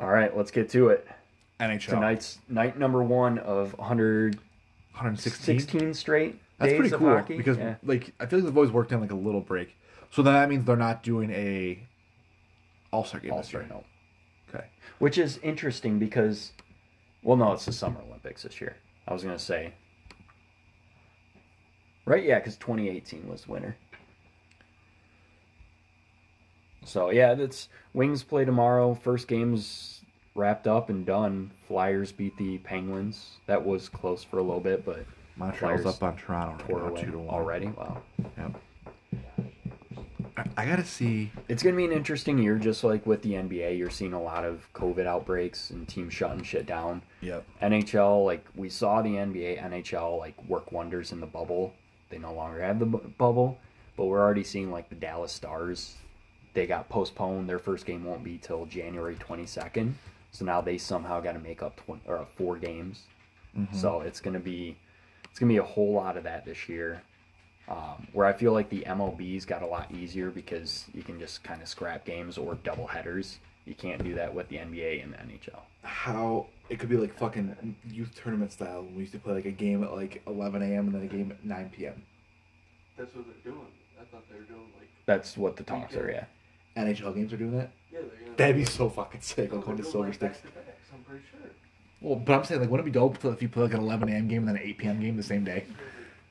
All 0.00 0.08
right, 0.08 0.34
let's 0.34 0.50
get 0.50 0.70
to 0.70 0.88
it. 0.88 1.06
NHL 1.60 1.90
Tonight's 1.90 2.38
night 2.48 2.78
number 2.78 3.02
one 3.02 3.38
of 3.38 3.76
116 3.78 4.40
116. 4.92 5.94
straight 5.94 6.40
That's 6.58 6.72
pretty 6.74 6.90
cool 6.90 7.08
hockey. 7.08 7.36
because 7.36 7.56
Yeah. 7.56 7.76
like 7.82 8.12
I 8.20 8.26
feel 8.26 8.40
like 8.40 8.46
they've 8.46 8.56
always 8.56 8.72
worked 8.72 8.92
in 8.92 9.00
like 9.00 9.12
a 9.12 9.16
little 9.16 9.40
break. 9.40 9.76
So 10.10 10.22
then 10.22 10.34
that 10.34 10.48
means 10.48 10.64
they're 10.64 10.76
not 10.76 11.02
doing 11.02 11.30
a 11.30 11.78
All 12.90 13.04
Star 13.04 13.20
game 13.20 13.30
this 13.30 13.36
All-Star, 13.36 13.64
no. 13.68 13.84
Okay. 14.54 14.66
Which 14.98 15.16
is 15.16 15.38
interesting 15.38 15.98
because, 15.98 16.52
well, 17.22 17.36
no, 17.36 17.52
it's 17.52 17.64
the 17.64 17.72
Summer 17.72 18.00
Olympics 18.06 18.42
this 18.42 18.60
year. 18.60 18.76
I 19.08 19.14
was 19.14 19.22
going 19.22 19.36
to 19.36 19.42
say. 19.42 19.72
Right, 22.04 22.24
yeah, 22.24 22.38
because 22.38 22.56
2018 22.56 23.28
was 23.28 23.44
the 23.44 23.52
winner. 23.52 23.76
So, 26.84 27.10
yeah, 27.10 27.34
that's 27.34 27.68
Wings 27.94 28.22
play 28.22 28.44
tomorrow. 28.44 28.94
First 28.94 29.28
game's 29.28 30.01
wrapped 30.34 30.66
up 30.66 30.88
and 30.90 31.04
done. 31.04 31.50
Flyers 31.68 32.12
beat 32.12 32.36
the 32.36 32.58
Penguins. 32.58 33.38
That 33.46 33.64
was 33.64 33.88
close 33.88 34.24
for 34.24 34.38
a 34.38 34.42
little 34.42 34.60
bit, 34.60 34.84
but 34.84 35.04
Montreal's 35.36 35.82
Flyers 35.82 35.96
up 35.96 36.02
on 36.02 36.16
Toronto 36.16 36.64
right 36.64 36.82
now, 36.82 36.88
away 36.88 37.02
two 37.02 37.10
to 37.12 37.18
one 37.18 37.34
already. 37.34 37.66
Wow. 37.68 38.02
Yep. 38.38 38.60
I, 40.36 40.44
I 40.56 40.66
gotta 40.66 40.84
see. 40.84 41.30
It's 41.48 41.62
to 41.62 41.72
be 41.72 41.84
an 41.84 41.92
interesting 41.92 42.38
year, 42.38 42.56
just 42.58 42.84
like 42.84 43.06
with 43.06 43.22
the 43.22 43.32
NBA. 43.32 43.76
You're 43.76 43.90
seeing 43.90 44.12
a 44.14 44.22
lot 44.22 44.44
of 44.44 44.66
COVID 44.72 45.06
outbreaks 45.06 45.70
and 45.70 45.86
teams 45.86 46.14
shutting 46.14 46.42
shit 46.42 46.66
down. 46.66 47.02
Yep. 47.20 47.44
NHL, 47.62 48.24
like 48.24 48.44
we 48.54 48.68
saw 48.68 49.02
the 49.02 49.10
NBA, 49.10 49.62
NHL, 49.62 50.18
like 50.18 50.34
work 50.48 50.72
wonders 50.72 51.12
in 51.12 51.20
the 51.20 51.26
bubble. 51.26 51.74
They 52.08 52.18
no 52.18 52.32
longer 52.32 52.62
have 52.62 52.78
the 52.78 52.86
bu- 52.86 53.08
bubble, 53.18 53.58
but 53.96 54.06
we're 54.06 54.20
already 54.20 54.44
seeing 54.44 54.70
like 54.70 54.88
the 54.88 54.94
Dallas 54.94 55.32
Stars. 55.32 55.96
They 56.54 56.66
got 56.66 56.88
postponed. 56.88 57.48
Their 57.48 57.58
first 57.58 57.86
game 57.86 58.04
won't 58.04 58.22
be 58.22 58.38
till 58.38 58.66
January 58.66 59.16
22nd. 59.16 59.94
So 60.32 60.44
now 60.44 60.60
they 60.60 60.78
somehow 60.78 61.20
got 61.20 61.32
to 61.32 61.38
make 61.38 61.62
up 61.62 61.76
tw- 61.76 62.00
or 62.06 62.18
uh, 62.18 62.24
four 62.24 62.56
games. 62.56 63.04
So 63.72 64.00
it's 64.00 64.18
gonna 64.20 64.40
be 64.40 64.76
it's 65.28 65.38
gonna 65.38 65.52
be 65.52 65.58
a 65.58 65.62
whole 65.62 65.92
lot 65.92 66.16
of 66.16 66.24
that 66.24 66.44
this 66.46 66.68
year. 66.70 67.02
Um, 67.68 68.08
where 68.12 68.26
I 68.26 68.32
feel 68.32 68.52
like 68.52 68.70
the 68.70 68.80
MLB's 68.86 69.44
got 69.44 69.62
a 69.62 69.66
lot 69.66 69.92
easier 69.92 70.30
because 70.30 70.86
you 70.94 71.02
can 71.02 71.18
just 71.20 71.44
kind 71.44 71.60
of 71.62 71.68
scrap 71.68 72.04
games 72.06 72.38
or 72.38 72.54
double 72.64 72.86
headers. 72.86 73.38
You 73.66 73.74
can't 73.74 74.02
do 74.02 74.14
that 74.14 74.34
with 74.34 74.48
the 74.48 74.56
NBA 74.56 75.02
and 75.04 75.12
the 75.12 75.18
NHL. 75.18 75.60
how 75.82 76.46
it 76.70 76.78
could 76.78 76.88
be 76.88 76.96
like 76.96 77.16
fucking 77.16 77.76
youth 77.90 78.12
tournament 78.20 78.52
style. 78.52 78.84
We 78.94 79.00
used 79.02 79.12
to 79.12 79.18
play 79.18 79.34
like 79.34 79.44
a 79.44 79.50
game 79.52 79.84
at 79.84 79.92
like 79.92 80.22
11 80.26 80.62
a.m. 80.62 80.86
and 80.86 80.94
then 80.94 81.02
a 81.02 81.06
game 81.06 81.30
at 81.30 81.44
9 81.44 81.70
p.m. 81.76 82.02
That's 82.96 83.14
what 83.14 83.26
they're 83.26 83.52
doing. 83.52 83.66
I 84.00 84.04
thought 84.04 84.24
they 84.30 84.36
were 84.38 84.44
doing 84.44 84.68
like 84.78 84.88
That's 85.06 85.36
what 85.36 85.56
the 85.56 85.62
talks 85.62 85.94
are, 85.94 86.10
yeah. 86.10 86.24
NHL 86.76 87.14
games 87.14 87.32
are 87.32 87.36
doing 87.36 87.56
that. 87.58 87.70
yeah, 87.92 88.00
they're 88.00 88.08
gonna 88.24 88.36
That'd 88.36 88.56
be 88.56 88.64
so 88.64 88.88
fucking 88.88 89.20
sick. 89.20 89.50
They're 89.50 89.58
Like 89.58 89.66
going 89.66 89.76
to 89.78 89.84
Silver 89.84 90.12
Sticks. 90.12 90.38
I'm 90.94 91.02
pretty 91.04 91.24
sure. 91.30 91.40
Well, 92.00 92.16
but 92.16 92.32
I'm 92.34 92.44
saying 92.44 92.60
like, 92.60 92.70
wouldn't 92.70 92.88
it 92.88 92.92
be 92.92 92.98
dope 92.98 93.18
to- 93.18 93.30
if 93.30 93.42
you 93.42 93.48
play 93.48 93.64
like 93.64 93.74
an 93.74 93.80
11 93.80 94.08
a.m. 94.08 94.28
game 94.28 94.38
and 94.40 94.48
then 94.48 94.56
an 94.56 94.62
8 94.68 94.78
p.m. 94.78 95.00
game 95.00 95.16
the 95.16 95.22
same 95.22 95.44
day? 95.44 95.64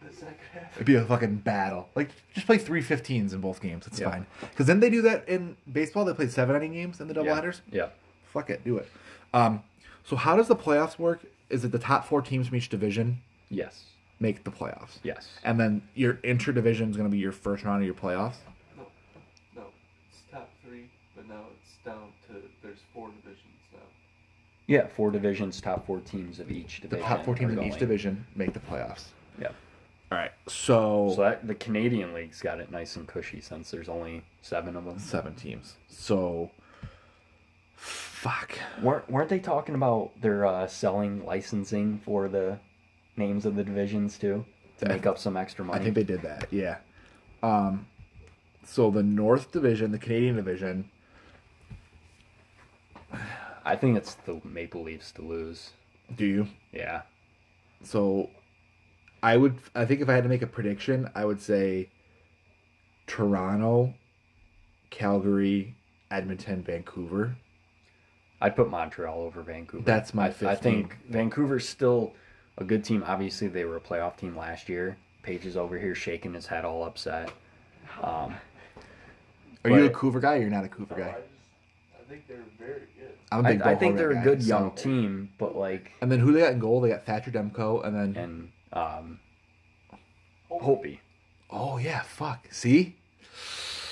The 0.07 0.13
second 0.15 0.35
half. 0.53 0.75
It'd 0.75 0.85
be 0.87 0.95
a 0.95 1.05
fucking 1.05 1.35
battle. 1.37 1.89
Like 1.95 2.09
just 2.33 2.45
play 2.47 2.57
three 2.57 2.81
15s 2.83 3.33
in 3.33 3.39
both 3.41 3.61
games. 3.61 3.87
It's 3.87 3.99
Yeah. 3.99 4.09
fine. 4.09 4.25
Because 4.41 4.65
then 4.65 4.79
they 4.79 4.89
do 4.89 5.01
that 5.03 5.27
in 5.29 5.55
baseball. 5.71 6.03
They 6.05 6.13
play 6.13 6.27
seven 6.27 6.55
inning 6.55 6.73
games 6.73 6.99
in 6.99 7.07
the 7.07 7.13
Yeah. 7.13 7.21
doubleheaders. 7.21 7.61
Yeah. 7.71 7.89
Fuck 8.33 8.49
it, 8.49 8.63
do 8.65 8.77
it. 8.77 8.89
Um, 9.33 9.63
so 10.03 10.15
how 10.15 10.35
does 10.35 10.47
the 10.47 10.55
playoffs 10.55 10.97
work? 10.99 11.21
Is 11.49 11.63
it 11.63 11.71
the 11.71 11.79
top 11.79 12.05
four 12.05 12.21
teams 12.21 12.47
from 12.47 12.57
each 12.57 12.69
division 12.69 13.19
Yes. 13.49 13.85
make 14.19 14.43
the 14.43 14.51
playoffs? 14.51 14.99
Yes. 15.03 15.29
And 15.43 15.59
then 15.59 15.81
your 15.95 16.15
interdivision 16.15 16.89
is 16.89 16.97
going 16.97 17.09
to 17.09 17.11
be 17.11 17.17
your 17.19 17.31
first 17.31 17.63
round 17.63 17.81
of 17.81 17.85
your 17.85 17.95
playoffs. 17.95 18.35
No, 18.77 18.87
no, 19.55 19.63
it's 20.09 20.21
top 20.31 20.49
three, 20.65 20.89
but 21.15 21.20
now 21.31 21.41
it's 21.61 21.73
down 21.85 22.09
to 22.27 22.35
there's 22.61 22.79
four 22.93 23.07
divisions 23.23 23.57
now. 23.73 23.79
Yeah, 24.67 24.87
four 24.87 25.11
divisions, 25.11 25.59
top 25.61 25.85
four 25.85 25.99
teams 26.01 26.39
of 26.39 26.51
each 26.51 26.81
The 26.81 26.87
division. 26.89 27.07
top 27.07 27.25
four 27.25 27.35
teams 27.35 27.53
are 27.53 27.57
in 27.59 27.63
each 27.63 27.69
going. 27.71 27.79
division 27.79 28.25
make 28.35 28.53
the 28.53 28.59
playoffs. 28.59 29.05
Yeah. 29.39 29.47
All 30.11 30.17
right. 30.17 30.31
So, 30.47 31.13
So 31.15 31.21
that 31.21 31.47
the 31.47 31.55
Canadian 31.55 32.13
league's 32.13 32.41
got 32.41 32.59
it 32.59 32.69
nice 32.71 32.95
and 32.97 33.07
cushy 33.07 33.39
since 33.41 33.71
there's 33.71 33.89
only 33.89 34.23
seven 34.41 34.75
of 34.75 34.85
them. 34.85 34.99
seven 34.99 35.33
teams. 35.35 35.75
So, 35.87 36.51
fuck. 37.75 38.57
Weren't 38.81 39.09
weren't 39.09 39.29
they 39.29 39.39
talking 39.39 39.75
about 39.75 40.11
their 40.21 40.45
uh, 40.45 40.67
selling 40.67 41.25
licensing 41.25 41.99
for 42.03 42.27
the 42.27 42.59
names 43.17 43.45
of 43.45 43.55
the 43.55 43.63
divisions 43.63 44.17
too 44.17 44.45
to 44.79 44.87
make 44.87 45.05
up 45.05 45.17
some 45.17 45.37
extra 45.37 45.63
money? 45.65 45.79
I 45.79 45.83
think 45.83 45.95
they 45.95 46.03
did 46.03 46.21
that. 46.23 46.47
Yeah. 46.51 46.77
Um. 47.43 47.87
So 48.63 48.91
the 48.91 49.01
North 49.03 49.51
Division, 49.51 49.91
the 49.91 49.97
Canadian 49.97 50.35
Division. 50.35 50.90
I 53.65 53.75
think 53.75 53.97
it's 53.97 54.15
the 54.15 54.39
Maple 54.43 54.83
Leafs 54.83 55.11
to 55.13 55.21
lose. 55.21 55.71
Do 56.15 56.25
you? 56.25 56.47
Yeah. 56.71 57.01
So, 57.83 58.29
I 59.23 59.37
would. 59.37 59.57
I 59.75 59.85
think 59.85 60.01
if 60.01 60.09
I 60.09 60.13
had 60.13 60.23
to 60.23 60.29
make 60.29 60.41
a 60.41 60.47
prediction, 60.47 61.09
I 61.15 61.25
would 61.25 61.41
say 61.41 61.89
Toronto, 63.07 63.93
Calgary, 64.89 65.75
Edmonton, 66.09 66.63
Vancouver. 66.63 67.35
I'd 68.41 68.55
put 68.55 68.69
Montreal 68.69 69.19
over 69.21 69.41
Vancouver. 69.43 69.83
That's 69.83 70.13
my 70.13 70.33
I, 70.41 70.51
I 70.51 70.55
think. 70.55 70.97
Vancouver's 71.09 71.67
still 71.69 72.13
a 72.57 72.63
good 72.63 72.83
team. 72.83 73.03
Obviously, 73.05 73.47
they 73.47 73.65
were 73.65 73.77
a 73.77 73.81
playoff 73.81 74.17
team 74.17 74.35
last 74.35 74.67
year. 74.69 74.97
Page 75.21 75.45
is 75.45 75.55
over 75.55 75.77
here 75.77 75.93
shaking 75.93 76.33
his 76.33 76.47
head 76.47 76.65
all 76.65 76.83
upset. 76.83 77.31
Um, 78.01 78.33
Are 79.63 79.69
you 79.69 79.85
a 79.85 79.89
But- 79.89 79.93
Coover 79.93 80.19
guy 80.21 80.37
or 80.37 80.41
you're 80.41 80.49
not 80.49 80.65
a 80.65 80.67
Coover 80.67 80.91
No, 80.91 80.97
guy? 80.97 81.09
I 81.09 81.11
just 81.13 81.27
I 81.99 82.09
think 82.09 82.27
they're 82.27 82.37
very 82.57 82.81
a 83.31 83.35
I, 83.37 83.41
big 83.41 83.61
I 83.61 83.73
Bo 83.73 83.79
think 83.79 83.97
they're 83.97 84.11
a 84.11 84.15
guy, 84.15 84.23
good 84.23 84.41
so- 84.43 84.47
young 84.49 84.71
team, 84.71 85.29
but 85.37 85.55
like, 85.55 85.91
And 86.01 86.11
then 86.11 86.19
who 86.19 86.31
they 86.33 86.41
got 86.41 86.53
in 86.53 86.59
goal? 86.59 86.81
They 86.81 86.89
got 86.89 87.05
Thatcher 87.05 87.31
Demko, 87.31 87.85
and 87.85 87.95
then 87.95 88.15
and 88.23 88.51
um, 88.73 89.19
Holtby. 90.51 90.99
oh 91.49 91.77
yeah, 91.77 92.01
fuck. 92.01 92.47
See, 92.51 92.95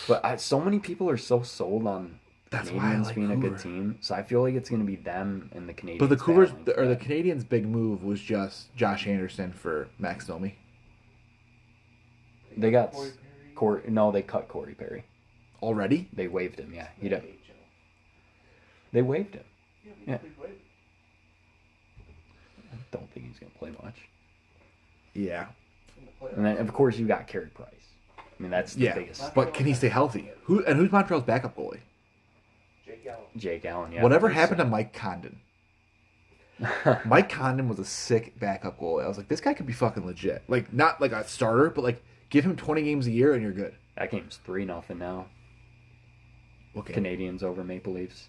But 0.08 0.24
I, 0.26 0.36
so 0.38 0.60
many 0.60 0.80
people 0.80 1.10
are 1.10 1.18
so 1.18 1.42
sold 1.44 1.88
on 1.88 2.20
That's 2.50 2.70
why 2.72 2.78
I 2.92 2.96
Canadiens 2.96 3.06
like 3.06 3.16
being 3.16 3.32
a 3.32 3.38
good 3.38 3.60
team. 3.60 3.98
So 4.02 4.16
I 4.16 4.24
feel 4.24 4.42
like 4.42 4.56
it's 4.56 4.70
going 4.70 4.82
to 4.82 4.86
be 4.88 4.96
them 4.98 5.50
and 5.54 5.70
the 5.70 5.74
Canadiens. 5.74 6.00
but 6.00 6.10
the 6.10 6.18
Cougars 6.18 6.52
or 6.76 6.88
the. 6.88 6.96
Canadiens' 6.98 7.48
big 7.48 7.66
move 7.68 8.04
was 8.04 8.20
just 8.22 8.76
Josh 8.76 9.08
Anderson 9.08 9.54
for 9.54 9.88
Max 10.00 10.28
Domi. 10.28 10.56
they 12.58 12.72
got 12.72 12.92
Corey 12.92 13.10
Perry. 13.12 13.54
Corey. 13.56 13.82
No, 13.88 14.12
they 14.12 14.22
cut 14.22 14.48
Corey 14.48 14.74
Perry. 14.74 15.06
Already? 15.62 16.08
They 16.14 16.28
waived 16.28 16.60
him. 16.60 16.74
Yeah, 16.74 16.88
he 17.00 17.10
did. 17.10 17.24
They 18.92 19.02
waived 19.02 19.36
him. 19.36 19.44
Yeah, 19.86 19.92
Yeah. 20.08 20.18
but 20.40 20.50
he 20.50 20.56
I 22.72 22.76
don't 22.92 23.10
think 23.12 23.28
he's 23.28 23.40
going 23.40 23.52
to 23.52 23.58
play 23.58 23.72
much. 23.84 23.96
Yeah. 25.14 25.48
in 25.98 26.06
the 26.06 26.12
playoffs. 26.26 26.38
And 26.38 26.46
then 26.46 26.58
of 26.58 26.74
course 26.74 26.98
you 26.98 27.08
got 27.08 27.28
Carey 27.28 27.48
Price. 27.48 27.68
I 28.18 28.22
mean 28.42 28.52
that's 28.52 28.74
the 28.74 28.86
Yeah. 28.86 28.96
biggest. 28.96 29.34
But 29.36 29.54
can 29.54 29.66
he 29.66 29.74
stay 29.74 29.90
healthy? 29.90 30.30
Who 30.44 30.64
and 30.66 30.78
who's 30.78 30.92
Montreal's 30.92 31.24
backup 31.26 31.56
goalie? 31.56 31.80
Jake 32.86 33.06
Allen. 33.06 33.20
Jake 33.38 33.66
Allen. 33.66 33.92
Yeah. 33.92 34.02
Whatever 34.04 34.28
There's 34.28 34.40
happened 34.40 34.60
to 34.60 34.66
Mike 34.66 34.94
Condon? 34.94 35.40
Mike 37.06 37.30
Condon 37.30 37.68
was 37.70 37.80
a 37.80 37.86
sick 37.86 38.38
backup 38.40 38.80
goalie. 38.80 39.04
I 39.04 39.08
was 39.08 39.18
like, 39.18 39.28
this 39.28 39.42
guy 39.42 39.54
could 39.54 39.66
be 39.66 39.74
fucking 39.74 40.06
legit. 40.06 40.44
Like 40.48 40.72
not 40.74 41.00
like 41.02 41.12
a 41.12 41.24
starter, 41.28 41.70
but 41.70 41.84
like 41.84 42.02
give 42.30 42.46
him 42.46 42.56
20 42.56 42.82
games 42.84 43.08
a 43.08 43.12
year 43.12 43.34
and 43.34 43.42
you're 43.44 43.52
good. 43.52 43.76
that 43.96 44.12
game's 44.12 44.38
three 44.46 44.66
nothing 44.66 45.00
now. 45.00 45.28
Okay. 46.78 46.94
Canadiens 46.94 47.44
over 47.44 47.64
Maple 47.64 47.94
Leafs 47.94 48.28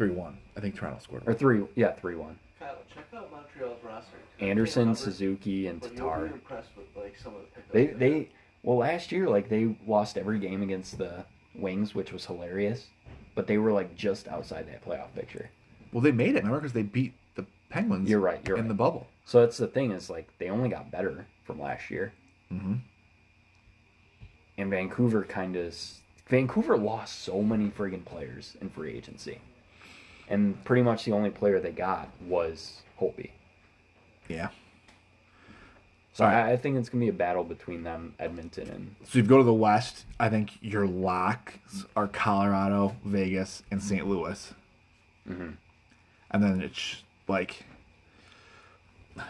Three 0.00 0.10
one. 0.10 0.38
I 0.56 0.60
think 0.60 0.74
Toronto 0.76 0.98
scored. 1.02 1.24
or 1.26 1.34
three. 1.34 1.62
Yeah, 1.74 1.92
three 1.92 2.16
one. 2.16 2.38
Kyle, 2.58 2.78
check 2.94 3.04
out 3.14 3.30
Montreal's 3.30 3.84
roster. 3.84 4.16
Anderson, 4.40 4.86
Can't 4.86 4.98
Suzuki, 4.98 5.66
and 5.66 5.78
but 5.78 5.94
you'll 5.94 6.08
Tatar. 6.08 6.26
impressed 6.28 6.70
with 6.74 6.86
like 6.96 7.18
some 7.18 7.34
of 7.34 7.42
the 7.42 7.46
pickups. 7.48 7.72
They 7.74 7.86
have. 7.88 7.98
they 7.98 8.28
well 8.62 8.78
last 8.78 9.12
year 9.12 9.28
like 9.28 9.50
they 9.50 9.76
lost 9.86 10.16
every 10.16 10.38
game 10.38 10.62
against 10.62 10.96
the 10.96 11.26
Wings, 11.54 11.94
which 11.94 12.14
was 12.14 12.24
hilarious. 12.24 12.86
But 13.34 13.46
they 13.46 13.58
were 13.58 13.72
like 13.72 13.94
just 13.94 14.26
outside 14.28 14.66
that 14.68 14.82
playoff 14.82 15.12
picture. 15.14 15.50
Well, 15.92 16.00
they 16.00 16.12
made 16.12 16.30
it. 16.30 16.44
Remember 16.44 16.60
because 16.60 16.72
they 16.72 16.82
beat 16.82 17.12
the 17.34 17.44
Penguins. 17.68 18.08
You're 18.08 18.20
right. 18.20 18.40
You're 18.48 18.56
in 18.56 18.62
right. 18.62 18.68
the 18.68 18.74
bubble. 18.74 19.06
So 19.26 19.40
that's 19.40 19.58
the 19.58 19.66
thing 19.66 19.90
is 19.90 20.08
like 20.08 20.28
they 20.38 20.48
only 20.48 20.70
got 20.70 20.90
better 20.90 21.26
from 21.44 21.60
last 21.60 21.90
year. 21.90 22.14
Mm-hmm. 22.50 22.76
and 24.58 24.70
Vancouver 24.70 25.24
kind 25.24 25.56
of 25.56 25.76
Vancouver 26.28 26.76
lost 26.78 27.20
so 27.20 27.42
many 27.42 27.68
friggin' 27.68 28.04
players 28.04 28.56
in 28.60 28.70
free 28.70 28.92
agency, 28.92 29.40
and 30.30 30.62
pretty 30.64 30.82
much 30.82 31.04
the 31.04 31.12
only 31.12 31.30
player 31.30 31.60
they 31.60 31.72
got 31.72 32.08
was 32.26 32.80
Holtby. 32.98 33.30
Yeah. 34.28 34.48
So 36.14 36.24
Alright. 36.24 36.46
I, 36.46 36.52
I 36.52 36.56
think 36.56 36.76
it's 36.78 36.88
gonna 36.88 37.04
be 37.04 37.08
a 37.08 37.12
battle 37.12 37.44
between 37.44 37.82
them, 37.82 38.14
Edmonton, 38.18 38.68
and 38.70 38.94
So 39.04 39.18
you 39.18 39.24
go 39.24 39.38
to 39.38 39.44
the 39.44 39.52
West, 39.52 40.06
I 40.18 40.28
think 40.28 40.50
your 40.62 40.86
locks 40.86 41.84
are 41.94 42.08
Colorado, 42.08 42.96
Vegas, 43.04 43.62
and 43.70 43.82
St. 43.82 44.06
Louis. 44.08 44.54
Mhm. 45.28 45.56
And 46.30 46.42
then 46.42 46.60
it's 46.62 47.02
like, 47.28 47.64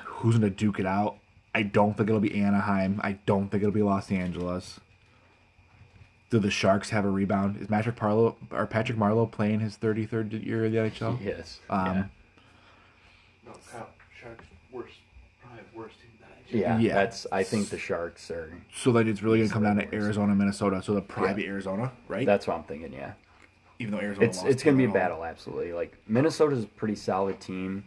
who's 0.04 0.38
going 0.38 0.50
to 0.50 0.54
duke 0.56 0.78
it 0.78 0.86
out? 0.86 1.16
I 1.54 1.62
don't 1.62 1.96
think 1.96 2.08
it'll 2.08 2.20
be 2.20 2.40
Anaheim. 2.40 3.00
I 3.02 3.12
don't 3.26 3.48
think 3.50 3.62
it'll 3.62 3.72
be 3.72 3.82
Los 3.82 4.10
Angeles. 4.10 4.78
Do 6.30 6.38
the 6.38 6.50
Sharks 6.50 6.90
have 6.90 7.04
a 7.04 7.10
rebound? 7.10 7.56
Is 7.60 7.66
Patrick 7.66 7.96
Marleau 7.96 8.36
or 8.52 8.66
Patrick 8.66 8.96
Marleau 8.96 9.30
playing 9.30 9.58
his 9.60 9.76
33rd 9.76 10.44
year 10.46 10.64
of 10.64 10.72
the 10.72 10.78
NHL? 10.78 11.18
yes, 11.22 11.58
Um, 11.68 11.86
yeah. 11.86 12.04
No, 13.46 13.52
Kyle, 13.72 13.88
Sharks 14.20 14.44
worst, 14.70 14.94
probably 15.42 15.64
worst 15.74 15.96
team 16.00 16.10
that 16.20 16.28
I 16.30 16.56
yeah, 16.56 16.78
yeah. 16.78 16.94
That's 16.94 17.26
I 17.32 17.42
think 17.42 17.68
the 17.70 17.78
Sharks 17.78 18.30
are. 18.30 18.52
So 18.72 18.92
then 18.92 19.08
it's 19.08 19.22
really 19.24 19.38
going 19.38 19.48
to 19.48 19.52
come 19.52 19.64
down 19.64 19.76
to 19.76 19.92
Arizona, 19.92 20.34
Minnesota. 20.36 20.80
So 20.82 20.94
the 20.94 21.00
private 21.02 21.46
Arizona, 21.46 21.90
right? 22.06 22.24
That's 22.26 22.46
what 22.46 22.56
I'm 22.56 22.62
thinking. 22.64 22.92
Yeah, 22.92 23.12
Even 23.80 23.92
though 23.94 24.00
Arizona 24.00 24.26
it's 24.26 24.38
lost 24.38 24.48
it's 24.50 24.62
gonna 24.62 24.76
be 24.76 24.84
a 24.84 24.88
battle. 24.88 25.24
Absolutely. 25.24 25.72
Like 25.72 25.96
Minnesota's 26.06 26.62
a 26.62 26.68
pretty 26.68 26.94
solid 26.94 27.40
team. 27.40 27.84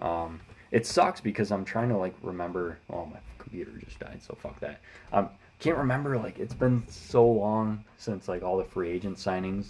Um, 0.00 0.40
it 0.72 0.84
sucks 0.84 1.20
because 1.20 1.52
I'm 1.52 1.64
trying 1.64 1.90
to 1.90 1.96
like 1.96 2.14
remember. 2.22 2.78
Oh, 2.90 3.06
my 3.06 3.18
computer 3.38 3.70
just 3.84 4.00
died, 4.00 4.20
so 4.20 4.36
fuck 4.40 4.58
that. 4.60 4.80
Um, 5.12 5.28
can't 5.58 5.76
remember. 5.78 6.16
Like 6.18 6.38
it's 6.38 6.54
been 6.54 6.84
so 6.88 7.26
long 7.26 7.84
since 7.96 8.28
like 8.28 8.42
all 8.42 8.56
the 8.56 8.64
free 8.64 8.90
agent 8.90 9.16
signings, 9.18 9.66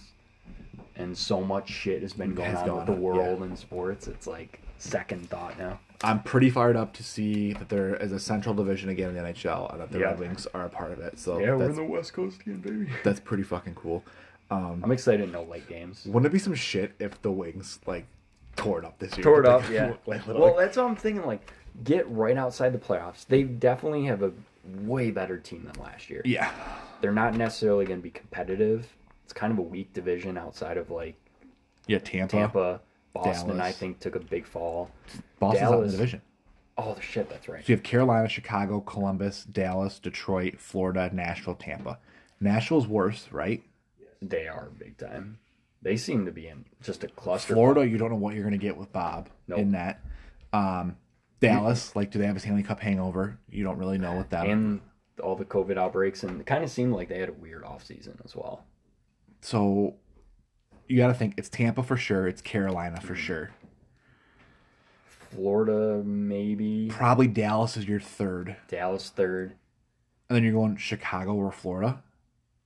and 0.97 1.17
so 1.17 1.41
much 1.41 1.69
shit 1.71 2.03
has 2.03 2.13
been 2.13 2.35
going 2.35 2.51
Has 2.51 2.61
on 2.61 2.67
gone 2.67 2.77
with 2.79 2.87
the 2.87 2.93
on, 2.93 3.01
world 3.01 3.39
yeah. 3.41 3.47
and 3.47 3.59
sports. 3.59 4.09
It's 4.09 4.27
like 4.27 4.61
second 4.79 5.29
thought 5.31 5.59
now. 5.59 5.81
I'm 6.05 6.23
pretty 6.23 6.49
fired 6.51 6.77
up 6.77 6.93
to 6.95 7.03
see 7.03 7.55
that 7.55 7.69
there 7.69 7.97
is 7.97 8.13
a 8.13 8.21
central 8.21 8.55
division 8.55 8.89
again 8.89 9.09
in 9.09 9.15
the 9.17 9.21
NHL 9.33 9.73
and 9.73 9.81
that 9.81 9.91
the 9.91 9.99
Yeah. 9.99 10.05
Red 10.07 10.21
Wings 10.21 10.47
are 10.55 10.67
a 10.67 10.69
part 10.69 10.93
of 10.93 11.01
it. 11.01 11.19
So 11.19 11.41
Yeah, 11.41 11.53
we're 11.57 11.59
that's, 11.67 11.71
in 11.71 11.85
the 11.85 11.91
West 11.91 12.13
Coast 12.13 12.41
again, 12.43 12.59
baby. 12.61 12.89
that's 13.03 13.19
pretty 13.19 13.43
fucking 13.43 13.75
cool. 13.75 14.05
Um, 14.51 14.81
I'm 14.85 14.93
excited. 14.93 15.33
No 15.33 15.43
late 15.43 15.69
games. 15.69 16.05
wouldn't 16.07 16.27
it 16.27 16.33
be 16.33 16.39
some 16.39 16.55
shit 16.55 16.93
if 17.01 17.21
the 17.23 17.33
Wings 17.33 17.81
like 17.87 18.07
tore 18.55 18.79
it 18.79 18.85
up 18.85 18.99
this 19.01 19.17
year? 19.17 19.25
Tore 19.25 19.41
it 19.41 19.47
up, 19.47 19.69
yeah. 19.71 19.95
like, 20.07 20.25
literally. 20.27 20.41
Well, 20.41 20.57
that's 20.57 20.77
what 20.77 20.87
I'm 20.87 20.95
thinking. 20.97 21.27
Like, 21.27 21.51
get 21.83 22.09
right 22.09 22.37
outside 22.37 22.73
the 22.73 22.79
playoffs. 22.79 23.27
They 23.27 23.43
definitely 23.43 24.05
have 24.05 24.23
a 24.23 24.33
way 24.87 25.11
better 25.11 25.39
team 25.39 25.65
than 25.71 25.83
last 25.83 26.11
year. 26.11 26.23
yeah, 26.25 26.53
They're 27.01 27.13
not 27.13 27.35
necessarily 27.35 27.85
going 27.85 28.01
to 28.01 28.03
be 28.03 28.11
competitive. 28.11 28.87
It's 29.25 29.33
kind 29.33 29.53
of 29.53 29.59
a 29.59 29.63
weak 29.63 29.93
division 29.93 30.39
outside 30.39 30.77
of 30.77 30.91
like 30.91 31.17
yeah. 31.87 31.99
Tampa, 31.99 32.33
Tampa, 32.37 32.81
Boston. 33.13 33.57
Dallas. 33.57 33.63
I 33.63 33.73
think 33.73 34.01
took 34.01 34.15
a 34.15 34.21
big 34.21 34.47
fall. 34.47 34.91
Boston's 35.39 35.63
out 35.71 35.75
in 35.81 35.87
the 35.87 35.93
division. 35.93 36.23
Oh, 36.77 36.95
the 36.95 37.03
shit. 37.03 37.29
That's 37.29 37.49
right. 37.49 37.65
So 37.65 37.73
you 37.73 37.77
have 37.77 37.83
Carolina, 37.83 38.29
Chicago, 38.29 38.81
Columbus, 38.81 39.45
Dallas, 39.45 39.99
Detroit, 39.99 40.61
Florida, 40.61 41.11
Nashville, 41.13 41.57
Tampa. 41.57 41.99
Nashville's 42.41 42.87
worse, 42.87 43.29
right? 43.33 43.63
They 44.23 44.47
are 44.49 44.69
big 44.79 44.97
time. 44.97 45.39
They 45.83 45.97
seem 45.97 46.25
to 46.27 46.33
be 46.33 46.47
in 46.49 46.65
just 46.83 47.05
a 47.05 47.09
cluster. 47.09 47.55
Florida, 47.55 47.87
you 47.87 47.99
don't 47.99 48.11
know 48.11 48.17
what 48.17 48.35
you're 48.35 48.43
going 48.45 48.53
to 48.53 48.59
get 48.59 48.77
with 48.77 48.93
Bob 48.93 49.29
Nope. 49.47 49.59
in 49.59 49.73
that. 49.73 50.01
Um, 50.53 50.97
Dallas, 51.41 51.95
like, 51.95 52.11
do 52.11 52.19
they 52.19 52.27
have 52.27 52.37
a 52.37 52.41
Stanley 52.41 52.63
Cup 52.63 52.81
hangover? 52.81 53.39
You 53.49 53.65
don't 53.65 53.79
really 53.79 53.99
know 53.99 54.17
with 54.17 54.31
that. 54.31 54.47
and 54.47 54.81
all 55.21 55.37
the 55.37 55.45
COVID 55.45 55.77
outbreaks, 55.77 56.23
and 56.23 56.41
it 56.41 56.47
kind 56.47 56.65
of 56.65 56.71
seemed 56.71 56.93
like 56.93 57.09
they 57.09 57.19
had 57.19 57.29
a 57.29 57.33
weird 57.33 57.65
off 57.65 57.85
season 57.85 58.19
as 58.25 58.35
well. 58.35 58.65
So 59.41 59.95
you 60.89 60.97
got 60.97 61.09
to 61.09 61.15
think 61.15 61.35
it's 61.37 61.49
Tampa 61.49 61.83
for 61.83 61.97
sure. 61.97 62.27
It's 62.27 62.41
Carolina 62.41 63.01
for 63.01 63.15
mm. 63.15 63.19
sure. 63.19 63.51
Florida, 65.07 66.03
maybe. 66.05 66.89
Probably 66.91 67.29
Dallas 67.29 67.77
is 67.77 67.87
your 67.87 68.01
third, 68.01 68.57
Dallas 68.69 69.11
third. 69.11 69.55
and 70.29 70.37
then 70.37 70.43
you're 70.43 70.55
going 70.55 70.77
Chicago 70.77 71.35
or 71.35 71.53
Florida. 71.53 72.03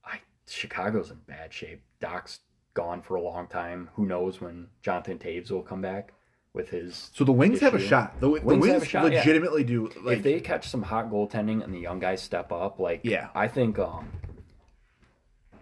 I 0.04 0.20
Chicago's 0.46 1.10
in 1.10 1.18
bad 1.26 1.52
shape. 1.52 1.82
Doc's 2.00 2.40
gone 2.74 3.02
for 3.02 3.16
a 3.16 3.22
long 3.22 3.48
time. 3.48 3.90
Who 3.94 4.06
knows 4.06 4.40
when 4.40 4.68
Jonathan 4.80 5.18
Toews 5.18 5.50
will 5.50 5.62
come 5.62 5.82
back 5.82 6.12
with 6.54 6.70
his. 6.70 7.10
So 7.14 7.24
the 7.24 7.32
Wings 7.32 7.60
have 7.60 7.74
a 7.74 7.80
shot. 7.80 8.20
The, 8.20 8.26
the 8.26 8.32
Wings 8.32 8.62
Wings, 8.62 8.66
have 8.74 8.82
a 8.82 8.86
shot, 8.86 9.12
yeah. 9.12 9.18
legitimately 9.18 9.64
do. 9.64 9.90
Like 10.02 10.18
if 10.18 10.22
they 10.22 10.40
catch 10.40 10.68
some 10.68 10.82
hot 10.82 11.10
goaltending 11.10 11.62
and 11.64 11.72
the 11.72 11.78
young 11.78 11.98
guys 11.98 12.22
step 12.22 12.52
up, 12.52 12.78
like 12.78 13.00
Yeah. 13.02 13.28
I 13.34 13.48
think 13.48 13.78
um, 13.78 14.10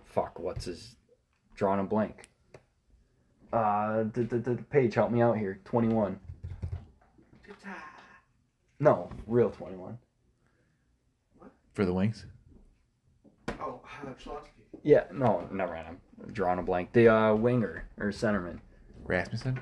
fuck, 0.05 0.39
what's 0.39 0.65
his 0.65 0.97
drawing 1.55 1.81
a 1.81 1.85
blank. 1.85 2.29
Uh, 3.53 4.05
the, 4.13 4.23
the, 4.23 4.39
the 4.39 4.55
page, 4.71 4.95
help 4.95 5.11
me 5.11 5.21
out 5.21 5.37
here. 5.37 5.61
Twenty 5.65 5.89
one. 5.89 6.19
No, 8.79 9.11
real 9.27 9.51
twenty 9.51 9.77
one. 9.77 9.99
for 11.75 11.85
the 11.85 11.93
Wings. 11.93 12.25
Oh, 13.61 13.81
Slosky. 14.25 14.49
Yeah, 14.83 15.05
no, 15.13 15.47
never 15.53 15.75
mind. 15.75 15.87
I'm 16.23 16.33
drawing 16.33 16.59
a 16.59 16.63
blank. 16.63 16.93
The 16.93 17.09
uh, 17.09 17.35
winger 17.35 17.89
or 17.99 18.07
centerman, 18.11 18.61
Rasmussen. 19.05 19.61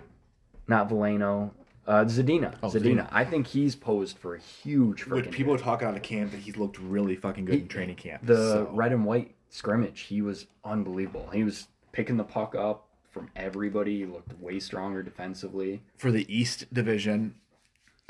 Not 0.69 0.89
Valeno. 0.89 1.51
Uh, 1.87 2.05
Zadina. 2.05 2.55
Oh, 2.62 2.69
Zadina. 2.69 2.83
Zadina. 3.05 3.09
I 3.11 3.25
think 3.25 3.47
he's 3.47 3.75
posed 3.75 4.19
for 4.19 4.35
a 4.35 4.39
huge 4.39 5.07
Which 5.07 5.31
people 5.31 5.55
are 5.55 5.59
talking 5.59 5.89
out 5.89 5.97
of 5.97 6.03
camp 6.03 6.33
that 6.33 6.41
he's 6.41 6.57
looked 6.59 6.79
really 6.79 7.16
fucking 7.16 7.47
good 7.47 7.55
He- 7.55 7.61
in 7.62 7.69
training 7.69 7.97
camp. 7.97 8.27
the 8.27 8.37
so. 8.37 8.71
red 8.75 8.93
and 8.93 9.05
white 9.07 9.35
scrimmage, 9.49 10.01
he 10.01 10.21
was 10.21 10.47
unbelievable. 10.64 11.31
He 11.33 11.45
was 11.45 11.66
picking 11.93 12.19
the 12.19 12.25
puck 12.25 12.55
up 12.55 12.87
from 13.11 13.31
everybody. 13.35 14.01
He 14.01 14.05
looked 14.05 14.39
way 14.39 14.61
stronger 14.61 15.03
defensively. 15.03 15.81
For 15.97 16.11
the 16.12 16.27
East 16.33 16.66
Division, 16.75 17.37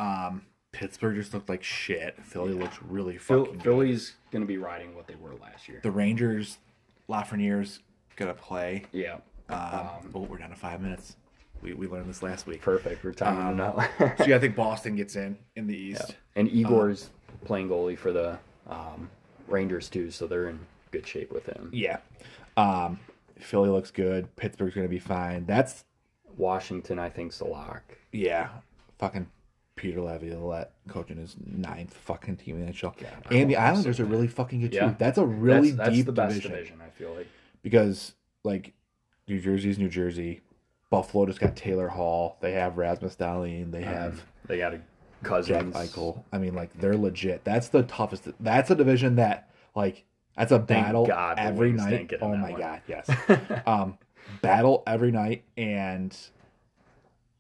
um, 0.01 0.43
Pittsburgh 0.73 1.15
just 1.15 1.33
looked 1.33 1.49
like 1.49 1.63
shit. 1.63 2.17
Philly 2.25 2.55
looks 2.55 2.79
really 2.83 3.17
Phil, 3.17 3.45
fucking 3.45 3.59
good. 3.59 3.63
Philly's 3.63 4.15
going 4.33 4.43
to 4.43 4.49
be 4.49 4.59
riding 4.59 4.97
what 4.97 5.07
they 5.07 5.15
were 5.15 5.35
last 5.37 5.69
year. 5.69 5.79
The 5.85 5.91
Rangers, 5.93 6.59
Lafreniere's 7.09 7.79
gonna 8.17 8.35
play. 8.35 8.83
Yeah, 8.91 9.19
Um, 9.49 10.11
oh, 10.13 10.27
we're 10.29 10.39
down 10.39 10.51
to 10.51 10.57
five 10.57 10.81
minutes. 10.81 11.17
We, 11.63 11.73
we 11.75 11.87
learned 11.89 12.09
this 12.09 12.23
last 12.23 12.47
week. 12.47 12.63
perfect 12.63 13.03
for 13.03 13.13
timing 13.13 13.61
Um. 13.61 13.85
So 14.19 14.25
yeah, 14.27 14.37
I 14.37 14.39
think 14.39 14.55
Boston 14.57 14.97
gets 14.97 15.17
in 15.17 15.37
in 15.57 15.67
the 15.67 15.77
East. 15.77 16.17
and 16.37 16.49
Igor's 16.51 17.11
playing 17.45 17.69
goalie 17.69 17.99
for 17.99 18.13
the 18.13 18.39
um, 18.69 19.11
Rangers 19.49 19.89
too, 19.89 20.11
so 20.11 20.27
they're 20.27 20.49
in 20.49 20.59
good 20.91 21.07
shape 21.07 21.33
with 21.33 21.47
him. 21.47 21.71
Yeah. 21.73 21.99
Um, 22.57 22.99
Philly 23.39 23.69
looks 23.71 23.91
good. 23.91 24.35
Pittsburgh's 24.37 24.75
gonna 24.75 24.89
be 24.89 24.99
fine. 24.99 25.47
That's 25.47 25.85
Washington, 26.37 26.99
I 26.99 27.09
think's 27.11 27.39
the 27.39 27.47
lock. 27.47 27.83
yeah. 28.13 28.49
Fucking 28.99 29.29
Peter 29.77 30.01
Laviolette 30.01 30.73
coaching 30.89 31.19
his 31.19 31.37
ninth 31.45 31.95
fucking 31.95 32.37
team 32.37 32.57
in 32.57 32.67
the 32.67 32.73
NHL. 32.73 32.95
I 33.31 33.35
and 33.35 33.49
the 33.49 33.57
Islanders 33.57 34.01
are 34.01 34.05
really 34.05 34.27
fucking 34.27 34.61
good 34.61 34.75
Yeah. 34.75 34.89
too. 34.91 34.97
That's 34.99 35.19
a 35.19 35.25
really 35.25 35.71
that's, 35.71 35.91
that's 35.95 35.97
deep 36.05 36.15
division. 36.15 36.51
division. 36.51 36.81
I 36.85 36.91
feel 36.91 37.15
like. 37.15 37.29
because 37.63 38.15
like 38.45 38.73
New 39.29 39.41
Jersey's 39.41 39.79
New 39.79 39.89
Jersey. 39.89 40.41
Buffalo 40.91 41.26
just 41.26 41.41
got 41.41 41.55
Taylor 41.57 41.89
Hall. 41.89 42.36
They 42.41 42.53
have 42.53 42.76
Rasmus 42.78 43.16
Dahlin. 43.16 43.70
They 43.70 43.82
have 43.82 44.22
They 44.47 44.59
got 44.59 44.72
a 44.74 44.76
Jack 44.78 44.86
Cousins. 45.22 45.74
Eichel. 45.74 46.22
I 46.32 46.39
mean, 46.39 46.55
like 46.55 46.72
they're 46.78 46.97
legit. 46.97 47.45
That's 47.45 47.68
the 47.68 47.82
toughest. 47.82 48.28
That's 48.41 48.70
a 48.70 48.74
division 48.74 49.16
that 49.16 49.51
like 49.74 50.05
that's 50.36 50.53
a 50.53 50.59
battle 50.59 51.07
God 51.07 51.39
every 51.39 51.72
night. 51.72 52.12
Oh 52.20 52.34
my 52.36 52.51
one. 52.53 52.61
god, 52.61 52.80
yes. 52.86 53.11
um, 53.66 53.99
battle 54.41 54.82
every 54.86 55.11
night, 55.11 55.45
and 55.57 56.16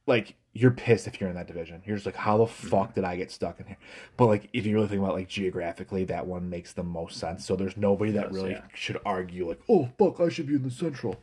like 0.06 0.34
you're 0.54 0.70
pissed 0.72 1.06
if 1.06 1.20
you're 1.20 1.30
in 1.30 1.36
that 1.36 1.46
division. 1.46 1.80
You're 1.86 1.96
just 1.96 2.06
like, 2.06 2.16
how 2.16 2.38
the 2.38 2.44
Mm-hmm. 2.46 2.68
fuck 2.68 2.94
did 2.94 3.04
I 3.04 3.14
get 3.16 3.30
stuck 3.30 3.60
in 3.60 3.66
here? 3.66 3.76
But 4.16 4.26
like, 4.26 4.48
if 4.52 4.66
you 4.66 4.74
really 4.74 4.88
think 4.88 5.00
about 5.00 5.14
like 5.14 5.28
geographically, 5.28 6.04
that 6.04 6.26
one 6.26 6.50
makes 6.50 6.72
the 6.72 6.82
most 6.82 7.18
sense. 7.18 7.46
So 7.46 7.54
there's 7.54 7.76
nobody 7.76 8.10
that 8.12 8.26
Yes, 8.26 8.34
really 8.34 8.50
yeah. 8.52 8.62
should 8.74 8.98
argue 9.06 9.46
like, 9.48 9.60
oh 9.68 9.88
fuck, 9.98 10.18
I 10.20 10.28
should 10.28 10.48
be 10.48 10.54
in 10.54 10.62
the 10.64 10.70
central. 10.70 11.20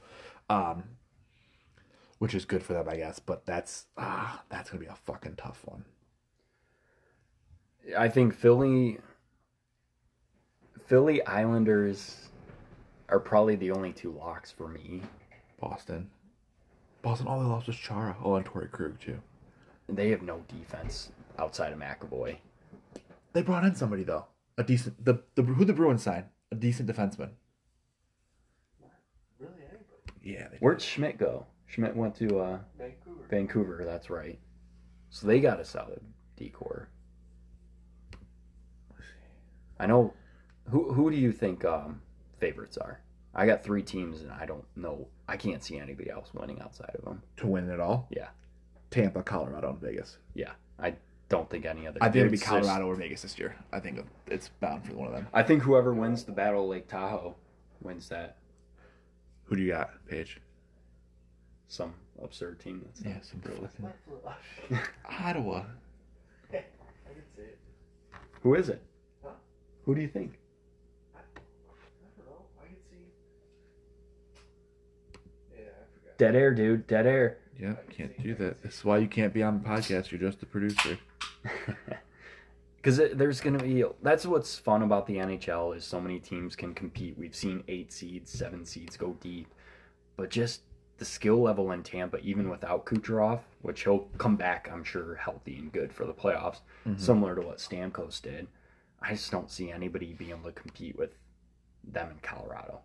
Um, 0.49 0.83
which 2.19 2.33
is 2.33 2.45
good 2.45 2.63
for 2.63 2.73
them, 2.73 2.87
I 2.89 2.97
guess. 2.97 3.19
But 3.19 3.45
that's 3.45 3.85
ah, 3.97 4.43
that's 4.49 4.69
gonna 4.69 4.81
be 4.81 4.87
a 4.87 4.95
fucking 4.95 5.35
tough 5.35 5.61
one. 5.65 5.85
I 7.97 8.09
think 8.09 8.33
Philly, 8.33 8.99
Philly 10.87 11.23
Islanders 11.25 12.29
are 13.09 13.19
probably 13.19 13.55
the 13.55 13.71
only 13.71 13.91
two 13.93 14.11
locks 14.11 14.51
for 14.51 14.67
me. 14.67 15.01
Boston. 15.59 16.09
Boston, 17.01 17.27
all 17.27 17.39
they 17.39 17.45
lost 17.45 17.67
was 17.67 17.75
Chara. 17.75 18.15
Oh, 18.23 18.35
and 18.35 18.45
Torey 18.45 18.71
Krug, 18.71 18.99
too. 18.99 19.19
They 19.87 20.09
have 20.09 20.23
no 20.23 20.43
defense 20.47 21.11
outside 21.37 21.71
of 21.71 21.79
McAvoy. 21.79 22.37
They 23.33 23.43
brought 23.43 23.63
in 23.63 23.75
somebody, 23.75 24.03
though. 24.03 24.25
A 24.57 24.63
decent. 24.63 25.03
The, 25.03 25.21
the 25.35 25.43
Who 25.43 25.65
the 25.65 25.73
Bruins 25.73 26.01
signed? 26.01 26.25
A 26.51 26.55
decent 26.55 26.89
defenseman. 26.89 27.29
Really, 29.37 29.53
anybody? 29.59 29.83
Yeah. 30.23 30.47
They 30.49 30.57
Where'd 30.57 30.81
Schmidt 30.81 31.19
go? 31.19 31.45
Schmidt 31.67 31.95
went 31.95 32.15
to 32.15 32.39
uh, 32.39 32.59
Vancouver. 32.77 33.25
Vancouver. 33.29 33.81
That's 33.85 34.09
right. 34.09 34.39
So 35.09 35.27
they 35.27 35.39
got 35.39 35.59
a 35.59 35.65
solid 35.65 36.01
decor. 36.37 36.89
I 39.79 39.85
know. 39.87 40.13
Who 40.69 40.93
who 40.93 41.11
do 41.11 41.17
you 41.17 41.31
think 41.31 41.63
um, 41.65 42.01
favorites 42.39 42.77
are? 42.77 43.01
I 43.33 43.45
got 43.45 43.63
three 43.63 43.83
teams, 43.83 44.21
and 44.21 44.31
I 44.31 44.45
don't 44.45 44.63
know. 44.75 45.07
I 45.27 45.37
can't 45.37 45.63
see 45.63 45.77
anybody 45.77 46.09
else 46.09 46.33
winning 46.33 46.61
outside 46.61 46.95
of 46.97 47.03
them. 47.03 47.21
To 47.37 47.47
win 47.47 47.69
it 47.69 47.79
all? 47.79 48.07
Yeah. 48.09 48.29
Tampa, 48.91 49.21
Colorado, 49.23 49.71
and 49.71 49.81
Vegas. 49.81 50.17
Yeah, 50.33 50.51
I 50.79 50.95
don't 51.27 51.49
think 51.49 51.65
any 51.65 51.85
other. 51.85 51.99
I 52.01 52.05
think 52.05 52.17
it'd 52.17 52.31
be 52.31 52.35
it's 52.35 52.43
just- 52.43 52.49
Colorado 52.49 52.87
or 52.87 52.95
Vegas 52.95 53.23
this 53.23 53.37
year. 53.37 53.55
I 53.73 53.79
think 53.79 53.99
it's 54.27 54.49
bound 54.61 54.85
for 54.85 54.93
one 54.95 55.07
of 55.07 55.13
them. 55.13 55.27
I 55.33 55.43
think 55.43 55.63
whoever 55.63 55.93
wins 55.93 56.23
the 56.23 56.31
Battle 56.31 56.63
of 56.63 56.69
Lake 56.69 56.87
Tahoe 56.87 57.35
wins 57.81 58.07
that. 58.09 58.37
Who 59.45 59.55
do 59.55 59.61
you 59.61 59.71
got, 59.73 59.89
Paige? 60.07 60.39
Some 61.67 61.93
absurd 62.21 62.59
team. 62.59 62.81
That's 62.85 63.01
Yeah, 63.01 63.21
some 63.21 63.41
really- 63.45 63.67
fucking- 63.67 64.79
Ottawa. 65.19 65.63
I 66.51 66.57
can 66.57 66.63
see 67.35 67.41
it. 67.41 67.57
Who 68.43 68.55
is 68.55 68.69
it? 68.69 68.81
Huh? 69.23 69.29
Who 69.85 69.95
do 69.95 70.01
you 70.01 70.07
think? 70.07 70.37
I 71.15 71.19
don't 71.35 72.25
know. 72.27 72.45
I 72.61 72.65
can 72.67 72.75
see. 72.89 72.97
Yeah, 75.55 75.61
I 75.63 75.99
forgot. 75.99 76.17
Dead 76.17 76.35
air, 76.35 76.53
dude. 76.53 76.87
Dead 76.87 77.05
air. 77.07 77.37
Yeah, 77.59 77.75
can't 77.89 78.21
do 78.21 78.35
that. 78.35 78.61
That's 78.63 78.83
why 78.83 78.97
you 78.97 79.07
can't 79.07 79.33
be 79.33 79.41
on 79.41 79.61
the 79.63 79.67
podcast. 79.69 80.11
You're 80.11 80.19
just 80.21 80.39
the 80.39 80.45
producer. 80.45 80.97
Because 82.77 82.97
there's 83.15 83.41
going 83.41 83.57
to 83.57 83.63
be 83.65 83.83
that's 84.03 84.27
what's 84.27 84.59
fun 84.59 84.83
about 84.83 85.07
the 85.07 85.15
NHL 85.15 85.75
is 85.75 85.83
so 85.83 85.99
many 85.99 86.19
teams 86.19 86.55
can 86.55 86.75
compete. 86.75 87.17
We've 87.17 87.35
seen 87.35 87.63
eight 87.67 87.91
seeds, 87.91 88.29
seven 88.31 88.63
seeds 88.63 88.95
go 88.95 89.13
deep, 89.19 89.47
but 90.17 90.29
just 90.29 90.61
the 90.97 91.05
skill 91.05 91.41
level 91.41 91.71
in 91.71 91.83
Tampa, 91.83 92.17
even 92.19 92.49
without 92.49 92.85
Kucherov, 92.85 93.41
which 93.61 93.83
he'll 93.83 94.07
come 94.17 94.35
back, 94.35 94.69
I'm 94.71 94.83
sure, 94.83 95.15
healthy 95.15 95.57
and 95.57 95.71
good 95.71 95.93
for 95.93 96.05
the 96.05 96.13
playoffs, 96.13 96.59
mm-hmm. 96.87 96.97
similar 96.97 97.35
to 97.35 97.41
what 97.41 97.57
Stamkos 97.57 98.21
did. 98.21 98.47
I 99.01 99.11
just 99.11 99.31
don't 99.31 99.51
see 99.51 99.71
anybody 99.71 100.13
being 100.13 100.31
able 100.31 100.43
to 100.43 100.51
compete 100.51 100.97
with 100.97 101.11
them 101.83 102.11
in 102.11 102.17
Colorado. 102.21 102.79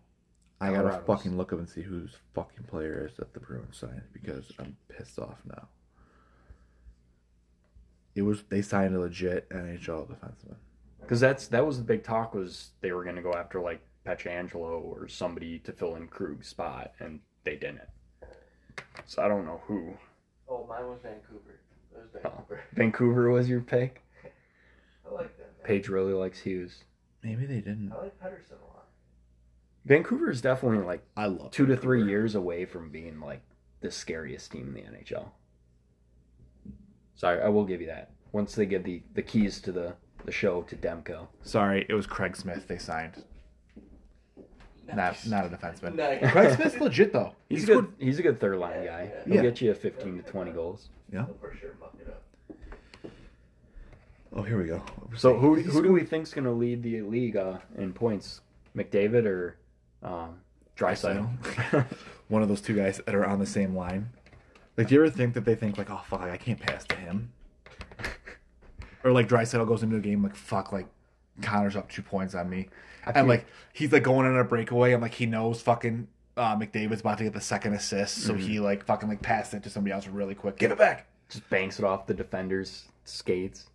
I 0.59 0.67
gotta 0.67 0.89
Colorado's- 0.89 1.07
fucking 1.07 1.37
look 1.37 1.53
up 1.53 1.59
and 1.59 1.69
see 1.69 1.81
whose 1.81 2.15
fucking 2.35 2.65
player 2.65 3.07
is 3.09 3.17
that 3.17 3.33
the 3.33 3.39
Bruins 3.39 3.77
signed 3.77 4.03
because 4.13 4.51
I'm 4.59 4.77
pissed 4.89 5.17
off 5.17 5.39
now. 5.45 5.67
It 8.13 8.23
was 8.23 8.43
they 8.43 8.61
signed 8.61 8.95
a 8.95 8.99
legit 8.99 9.49
NHL 9.49 10.07
defenseman. 10.07 10.57
Because 10.99 11.19
that's 11.19 11.47
that 11.47 11.65
was 11.65 11.77
the 11.77 11.83
big 11.83 12.03
talk 12.03 12.35
was 12.35 12.71
they 12.81 12.91
were 12.91 13.03
going 13.03 13.15
to 13.15 13.21
go 13.21 13.33
after 13.33 13.59
like 13.59 13.81
Pietrangelo 14.05 14.83
or 14.83 15.07
somebody 15.07 15.59
to 15.59 15.71
fill 15.71 15.95
in 15.95 16.07
Krug's 16.07 16.47
spot, 16.47 16.93
and 16.99 17.21
they 17.43 17.55
didn't. 17.55 17.81
So 19.05 19.21
I 19.21 19.27
don't 19.27 19.45
know 19.45 19.61
who. 19.65 19.93
Oh, 20.49 20.65
mine 20.67 20.87
was 20.87 20.99
Vancouver. 21.01 21.59
It 21.93 21.97
was 21.97 22.09
Vancouver. 22.13 22.61
Oh, 22.61 22.75
Vancouver 22.75 23.29
was 23.29 23.49
your 23.49 23.61
pick. 23.61 24.03
I 25.09 25.13
like 25.13 25.37
that. 25.37 25.57
Man. 25.57 25.65
Paige 25.65 25.89
really 25.89 26.13
likes 26.13 26.39
Hughes. 26.39 26.83
Maybe 27.23 27.45
they 27.45 27.61
didn't. 27.61 27.91
I 27.91 28.03
like 28.03 28.19
Pettersson 28.19 28.59
a 28.61 28.67
lot. 28.73 28.85
Vancouver 29.85 30.29
is 30.29 30.41
definitely 30.41 30.85
like 30.85 31.03
I 31.17 31.27
love 31.27 31.51
two 31.51 31.65
to 31.65 31.75
three 31.75 32.03
years 32.03 32.35
away 32.35 32.65
from 32.65 32.89
being 32.89 33.19
like 33.19 33.41
the 33.81 33.91
scariest 33.91 34.51
team 34.51 34.67
in 34.67 34.73
the 34.73 34.97
NHL. 34.97 35.29
Sorry, 37.15 37.41
I, 37.41 37.45
I 37.45 37.49
will 37.49 37.65
give 37.65 37.81
you 37.81 37.87
that. 37.87 38.11
Once 38.31 38.55
they 38.55 38.65
give 38.65 38.83
the, 38.83 39.03
the 39.13 39.21
keys 39.21 39.59
to 39.61 39.71
the, 39.71 39.93
the 40.25 40.31
show 40.31 40.61
to 40.63 40.75
Demko. 40.75 41.27
Sorry, 41.43 41.85
it 41.89 41.93
was 41.93 42.07
Craig 42.07 42.35
Smith 42.35 42.67
they 42.67 42.77
signed. 42.77 43.23
Nice. 44.87 45.25
Not 45.27 45.45
not 45.51 45.53
a 45.53 45.55
defenseman. 45.57 45.95
Nice. 45.95 46.31
Craig 46.31 46.55
Smith's 46.55 46.77
legit 46.79 47.13
though. 47.13 47.33
He's, 47.49 47.59
He's 47.61 47.69
a 47.69 47.73
good. 47.73 47.85
good. 47.97 48.05
He's 48.05 48.19
a 48.19 48.21
good 48.23 48.39
third 48.39 48.57
line 48.57 48.83
Yeah, 48.83 48.85
guy. 48.85 49.03
yeah. 49.13 49.23
He'll 49.25 49.35
Yeah. 49.35 49.41
get 49.43 49.61
you 49.61 49.71
a 49.71 49.75
15 49.75 50.23
to 50.23 50.29
20 50.29 50.51
goals. 50.51 50.89
Yeah. 51.11 51.25
He'll 51.25 51.35
for 51.35 51.55
sure 51.55 51.75
muck 51.79 51.93
it 51.99 52.07
up. 52.07 53.11
Oh, 54.33 54.43
here 54.43 54.57
we 54.61 54.65
go. 54.67 54.81
So 55.17 55.37
who 55.37 55.55
who 55.55 55.83
do 55.83 55.91
we 55.91 56.03
think's 56.05 56.33
going 56.33 56.45
to 56.45 56.51
lead 56.51 56.83
the 56.83 57.01
league 57.01 57.35
uh, 57.35 57.57
in 57.77 57.91
points? 57.93 58.41
McDavid 58.75 59.25
or 59.25 59.57
um, 60.03 60.35
Draisaitl? 60.77 61.85
One 62.29 62.41
of 62.41 62.47
those 62.47 62.61
two 62.61 62.73
guys 62.75 63.01
that 63.05 63.13
are 63.13 63.25
on 63.25 63.39
the 63.39 63.45
same 63.45 63.75
line. 63.75 64.09
Like, 64.77 64.87
do 64.87 64.95
you 64.95 65.01
ever 65.01 65.09
think 65.09 65.33
that 65.33 65.43
they 65.43 65.55
think 65.55 65.77
like, 65.77 65.89
oh 65.89 66.01
fuck, 66.07 66.21
I 66.21 66.37
can't 66.37 66.59
pass 66.59 66.85
to 66.85 66.95
him? 66.95 67.33
Or 69.03 69.11
like 69.11 69.27
Draisaitl 69.27 69.67
goes 69.67 69.83
into 69.83 69.97
a 69.97 69.99
game 69.99 70.23
like, 70.23 70.35
fuck, 70.35 70.71
like 70.71 70.87
Connor's 71.41 71.75
up 71.75 71.89
two 71.89 72.01
points 72.01 72.35
on 72.35 72.49
me, 72.49 72.69
and 73.05 73.13
can't- 73.15 73.27
like 73.27 73.45
he's 73.73 73.91
like 73.91 74.03
going 74.03 74.27
on 74.27 74.37
a 74.37 74.43
breakaway, 74.43 74.93
and 74.93 75.01
like 75.01 75.13
he 75.13 75.25
knows 75.25 75.61
fucking 75.61 76.07
uh, 76.37 76.55
McDavid's 76.55 77.01
about 77.01 77.17
to 77.19 77.23
get 77.25 77.33
the 77.33 77.41
second 77.41 77.73
assist, 77.73 78.19
so 78.23 78.33
Mm-hmm. 78.33 78.47
he 78.47 78.59
like 78.59 78.85
fucking 78.85 79.09
like 79.09 79.21
passed 79.21 79.53
it 79.53 79.63
to 79.63 79.69
somebody 79.69 79.93
else 79.93 80.07
really 80.07 80.35
quick. 80.35 80.57
Give 80.57 80.71
it 80.71 80.77
back. 80.77 81.07
Just 81.29 81.49
banks 81.49 81.79
it 81.79 81.85
off 81.85 82.05
the 82.07 82.13
defender's 82.13 82.85
skates. 83.05 83.67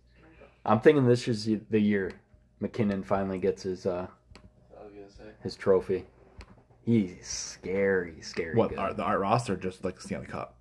I'm 0.65 0.79
thinking 0.79 1.07
this 1.07 1.27
is 1.27 1.49
the 1.69 1.79
year 1.79 2.11
MacKinnon 2.59 3.03
finally 3.03 3.37
gets 3.39 3.63
his 3.63 3.85
uh, 3.85 4.07
I 4.79 4.83
was 4.83 4.93
gonna 4.93 5.09
say. 5.09 5.33
his 5.43 5.55
trophy. 5.55 6.05
He's 6.83 7.27
scary, 7.27 8.15
scary. 8.21 8.55
What 8.55 8.69
good. 8.69 8.79
are 8.79 8.93
the 8.93 9.03
art 9.03 9.19
roster 9.19 9.55
just 9.57 9.83
like 9.83 9.95
the 9.95 10.01
Stanley 10.01 10.27
Cup? 10.27 10.55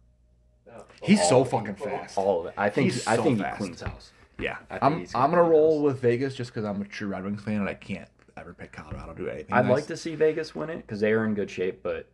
No. 0.66 0.84
He's 1.02 1.26
so 1.28 1.44
fucking 1.44 1.76
fast. 1.76 2.18
All 2.18 2.40
of 2.40 2.46
it. 2.46 2.54
I 2.56 2.68
think. 2.68 2.92
He's 2.92 3.06
I 3.06 3.16
so 3.16 3.22
think 3.22 3.38
fast. 3.40 3.56
he 3.58 3.62
cleans 3.64 3.80
house. 3.82 4.12
Yeah, 4.38 4.58
I 4.70 4.78
think 4.78 4.82
I'm 4.82 4.92
I'm 5.22 5.30
gonna 5.30 5.42
gonna 5.42 5.50
roll 5.50 5.82
this. 5.82 5.92
with 5.94 6.02
Vegas 6.02 6.34
just 6.34 6.50
because 6.52 6.64
I'm 6.64 6.80
a 6.82 6.84
true 6.84 7.08
Red 7.08 7.24
Wings 7.24 7.42
fan 7.42 7.60
and 7.60 7.68
I 7.68 7.74
can't 7.74 8.08
ever 8.36 8.52
pick 8.52 8.72
Colorado 8.72 9.14
to 9.14 9.22
do 9.24 9.28
anything. 9.30 9.52
I'd 9.52 9.64
nice. 9.66 9.72
like 9.72 9.86
to 9.86 9.96
see 9.96 10.14
Vegas 10.14 10.54
win 10.54 10.68
it 10.70 10.78
because 10.78 11.00
they 11.00 11.12
are 11.12 11.24
in 11.24 11.34
good 11.34 11.50
shape, 11.50 11.82
but 11.82 12.08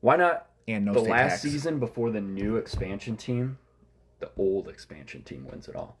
why 0.00 0.16
not 0.16 0.46
and 0.68 0.84
no 0.84 0.92
the 0.92 1.00
last 1.00 1.30
tax. 1.30 1.42
season 1.42 1.78
before 1.80 2.10
the 2.10 2.20
new 2.20 2.56
expansion 2.56 3.16
team, 3.16 3.58
the 4.20 4.30
old 4.36 4.68
expansion 4.68 5.22
team 5.22 5.46
wins 5.50 5.66
it 5.68 5.74
all. 5.74 5.96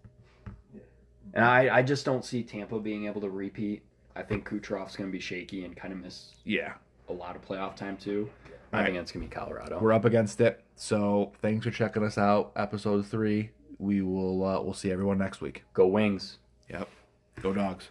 And 1.34 1.44
I, 1.44 1.78
I 1.78 1.82
just 1.82 2.04
don't 2.04 2.24
see 2.24 2.42
Tampa 2.42 2.78
being 2.80 3.06
able 3.06 3.20
to 3.20 3.30
repeat. 3.30 3.82
I 4.16 4.22
think 4.22 4.48
Kucherov's 4.48 4.96
going 4.96 5.08
to 5.08 5.12
be 5.12 5.20
shaky 5.20 5.64
and 5.64 5.76
kind 5.76 5.92
of 5.92 6.00
miss 6.00 6.32
Yeah, 6.44 6.74
a 7.08 7.12
lot 7.12 7.36
of 7.36 7.42
playoff 7.42 7.76
time 7.76 7.96
too. 7.96 8.28
I 8.72 8.78
All 8.78 8.84
think 8.84 8.96
it's 8.96 9.10
gonna 9.10 9.24
be 9.24 9.30
Colorado. 9.30 9.80
We're 9.80 9.92
up 9.92 10.04
against 10.04 10.40
it. 10.40 10.62
So 10.76 11.32
thanks 11.42 11.64
for 11.64 11.72
checking 11.72 12.04
us 12.04 12.16
out. 12.16 12.52
Episode 12.54 13.04
three. 13.04 13.50
We 13.80 14.02
will 14.02 14.44
uh, 14.44 14.60
we'll 14.60 14.74
see 14.74 14.92
everyone 14.92 15.16
next 15.16 15.40
week. 15.40 15.64
Go 15.72 15.86
Wings. 15.86 16.36
Yep. 16.68 16.86
Go 17.40 17.54
dogs. 17.54 17.88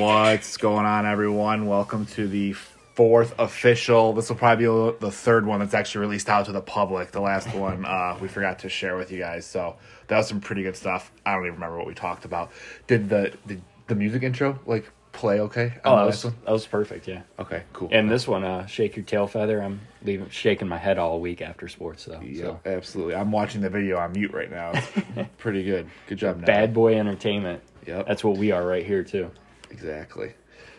What's 0.00 0.56
going 0.56 0.86
on, 0.86 1.04
everyone? 1.04 1.66
Welcome 1.66 2.06
to 2.06 2.26
the 2.26 2.54
fourth 2.94 3.34
official. 3.38 4.12
This 4.12 4.28
will 4.28 4.36
probably 4.36 4.66
be 4.66 4.96
the 5.00 5.10
third 5.10 5.46
one 5.46 5.60
that's 5.60 5.74
actually 5.74 6.02
released 6.02 6.28
out 6.28 6.46
to 6.46 6.52
the 6.52 6.60
public. 6.60 7.10
The 7.12 7.20
last 7.20 7.52
one 7.54 7.84
uh, 7.84 8.16
we 8.20 8.28
forgot 8.28 8.60
to 8.60 8.68
share 8.68 8.96
with 8.96 9.10
you 9.10 9.18
guys. 9.18 9.46
So 9.46 9.76
that 10.08 10.16
was 10.16 10.28
some 10.28 10.40
pretty 10.40 10.62
good 10.62 10.76
stuff. 10.76 11.12
I 11.26 11.32
don't 11.34 11.42
even 11.42 11.54
remember 11.54 11.76
what 11.78 11.86
we 11.86 11.94
talked 11.94 12.24
about. 12.24 12.50
Did 12.86 13.08
the 13.08 13.32
did 13.46 13.62
the 13.86 13.94
music 13.94 14.22
intro 14.22 14.58
like 14.66 14.90
play 15.12 15.40
okay? 15.40 15.74
Oh, 15.84 15.96
that 15.96 16.06
was, 16.06 16.22
that 16.22 16.50
was 16.50 16.66
perfect. 16.66 17.06
Yeah. 17.06 17.22
Okay, 17.38 17.62
cool. 17.72 17.88
And 17.92 18.10
this 18.10 18.26
one, 18.26 18.42
uh, 18.44 18.66
shake 18.66 18.96
your 18.96 19.04
tail 19.04 19.26
feather. 19.28 19.62
I'm 19.62 19.80
leaving 20.02 20.28
shaking 20.30 20.66
my 20.68 20.78
head 20.78 20.98
all 20.98 21.20
week 21.20 21.40
after 21.42 21.68
sports 21.68 22.04
though. 22.04 22.20
yeah, 22.20 22.42
So. 22.42 22.60
absolutely. 22.66 23.14
I'm 23.14 23.30
watching 23.30 23.60
the 23.60 23.70
video 23.70 23.98
on 23.98 24.12
mute 24.12 24.32
right 24.32 24.50
now. 24.50 24.72
It's 24.74 25.28
pretty 25.38 25.62
good. 25.64 25.88
Good 26.08 26.18
job, 26.18 26.38
Ned. 26.38 26.46
Bad 26.46 26.74
boy 26.74 26.98
entertainment. 26.98 27.62
Yep. 27.86 28.06
That's 28.08 28.24
what 28.24 28.36
we 28.38 28.50
are 28.50 28.64
right 28.66 28.84
here 28.84 29.04
too. 29.04 29.30
Exactly. 29.70 30.34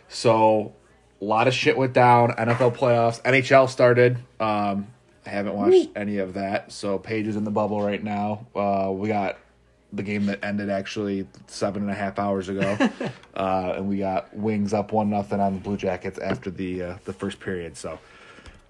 So 0.08 0.74
a 1.22 1.26
lot 1.26 1.48
of 1.48 1.54
shit 1.54 1.78
went 1.78 1.94
down. 1.94 2.32
NFL 2.34 2.76
playoffs, 2.76 3.22
NHL 3.24 3.70
started. 3.70 4.18
Um, 4.40 4.88
I 5.26 5.30
haven't 5.30 5.56
watched 5.56 5.90
any 5.96 6.18
of 6.20 6.34
that. 6.36 6.72
So 6.72 7.00
Paige 7.00 7.28
is 7.28 7.36
in 7.36 7.44
the 7.46 7.52
bubble 7.52 7.82
right 7.82 8.04
now. 8.04 8.46
Uh, 8.56 8.92
we 8.92 9.08
got 9.08 9.38
the 9.94 10.04
game 10.04 10.26
that 10.28 10.44
ended 10.44 10.70
actually 10.70 11.26
seven 11.48 11.82
and 11.84 11.90
a 11.92 11.96
half 11.96 12.20
hours 12.20 12.50
ago, 12.50 12.78
uh, 13.36 13.74
and 13.78 13.88
we 13.88 13.98
got 13.98 14.36
Wings 14.36 14.74
up 14.74 14.92
one 14.92 15.10
nothing 15.10 15.40
on 15.40 15.54
the 15.56 15.60
Blue 15.60 15.78
Jackets 15.78 16.20
after 16.20 16.52
the 16.52 16.82
uh, 16.84 16.98
the 17.06 17.14
first 17.14 17.40
period. 17.40 17.78
So 17.78 17.98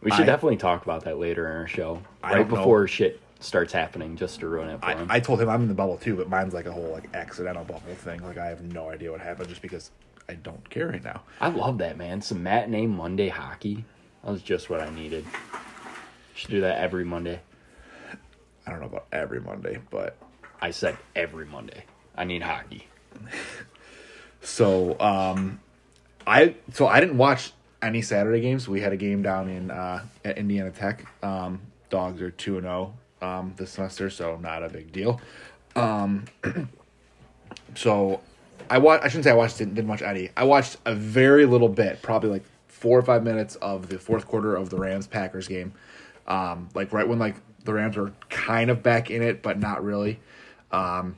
We 0.01 0.11
should 0.11 0.21
I- 0.21 0.25
definitely 0.27 0.57
talk 0.57 0.83
about 0.83 1.03
that 1.05 1.17
later 1.17 1.49
in 1.49 1.57
our 1.57 1.67
show, 1.67 2.01
I 2.23 2.29
right 2.33 2.37
don't 2.39 2.49
know. 2.51 2.55
before 2.57 2.87
shit 2.87 3.19
starts 3.39 3.73
happening, 3.73 4.15
just 4.15 4.39
to 4.39 4.47
ruin 4.47 4.69
it 4.69 4.79
for 4.79 4.85
I, 4.85 4.95
him. 4.95 5.07
I 5.09 5.19
told 5.19 5.41
him 5.41 5.49
I'm 5.49 5.63
in 5.63 5.67
the 5.67 5.73
bubble 5.73 5.97
too, 5.97 6.15
but 6.15 6.29
mine's 6.29 6.53
like 6.53 6.67
a 6.67 6.71
whole 6.71 6.89
like 6.91 7.09
accidental 7.13 7.63
bubble 7.65 7.95
thing. 7.95 8.21
Like 8.23 8.37
I 8.37 8.47
have 8.47 8.61
no 8.61 8.89
idea 8.89 9.11
what 9.11 9.19
happened 9.19 9.49
just 9.49 9.61
because 9.61 9.91
I 10.27 10.33
don't 10.33 10.69
care 10.69 10.87
right 10.87 11.03
now. 11.03 11.21
I 11.39 11.49
love 11.49 11.77
that 11.79 11.97
man. 11.97 12.21
Some 12.21 12.43
matinee 12.43 12.87
Monday 12.87 13.29
hockey. 13.29 13.85
That 14.23 14.31
was 14.31 14.41
just 14.41 14.69
what 14.69 14.81
I 14.81 14.89
needed. 14.89 15.25
Should 16.33 16.51
do 16.51 16.61
that 16.61 16.79
every 16.79 17.05
Monday. 17.05 17.39
I 18.65 18.71
don't 18.71 18.79
know 18.79 18.87
about 18.87 19.05
every 19.11 19.39
Monday, 19.39 19.79
but 19.91 20.17
I 20.59 20.71
said 20.71 20.97
every 21.15 21.45
Monday. 21.45 21.85
I 22.15 22.23
need 22.23 22.41
hockey. 22.41 22.87
So 24.45 24.97
um, 24.99 25.59
I 26.25 26.55
so 26.71 26.87
I 26.87 26.99
didn't 26.99 27.17
watch 27.17 27.51
any 27.81 28.01
Saturday 28.01 28.41
games. 28.41 28.67
We 28.67 28.79
had 28.79 28.93
a 28.93 28.97
game 28.97 29.23
down 29.23 29.49
in 29.49 29.71
uh, 29.71 30.05
at 30.23 30.37
Indiana 30.37 30.71
Tech. 30.71 31.05
Um, 31.23 31.61
dogs 31.89 32.21
are 32.21 32.29
two 32.29 32.57
and 32.57 32.63
zero 32.63 32.93
um, 33.21 33.53
this 33.57 33.71
semester, 33.71 34.09
so 34.09 34.37
not 34.37 34.63
a 34.63 34.69
big 34.69 34.91
deal. 34.91 35.19
Um, 35.75 36.25
so 37.75 38.21
I 38.69 38.77
watched. 38.77 39.03
I 39.03 39.07
shouldn't 39.07 39.25
say 39.25 39.31
I 39.31 39.35
watched. 39.35 39.57
Didn't, 39.57 39.75
didn't 39.75 39.89
watch 39.89 40.01
any. 40.01 40.29
I 40.35 40.43
watched 40.43 40.77
a 40.85 40.93
very 40.95 41.45
little 41.45 41.69
bit, 41.69 42.01
probably 42.01 42.29
like 42.29 42.43
four 42.67 42.97
or 42.99 43.01
five 43.01 43.23
minutes 43.23 43.55
of 43.57 43.89
the 43.89 43.97
fourth 43.97 44.27
quarter 44.27 44.55
of 44.55 44.69
the 44.69 44.77
Rams 44.77 45.07
Packers 45.07 45.47
game. 45.47 45.73
Um, 46.27 46.69
like 46.73 46.91
right 46.93 47.07
when 47.07 47.19
like 47.19 47.35
the 47.63 47.73
Rams 47.73 47.97
were 47.97 48.11
kind 48.29 48.69
of 48.69 48.83
back 48.83 49.09
in 49.09 49.21
it, 49.21 49.41
but 49.41 49.59
not 49.59 49.83
really. 49.83 50.19
Um, 50.71 51.15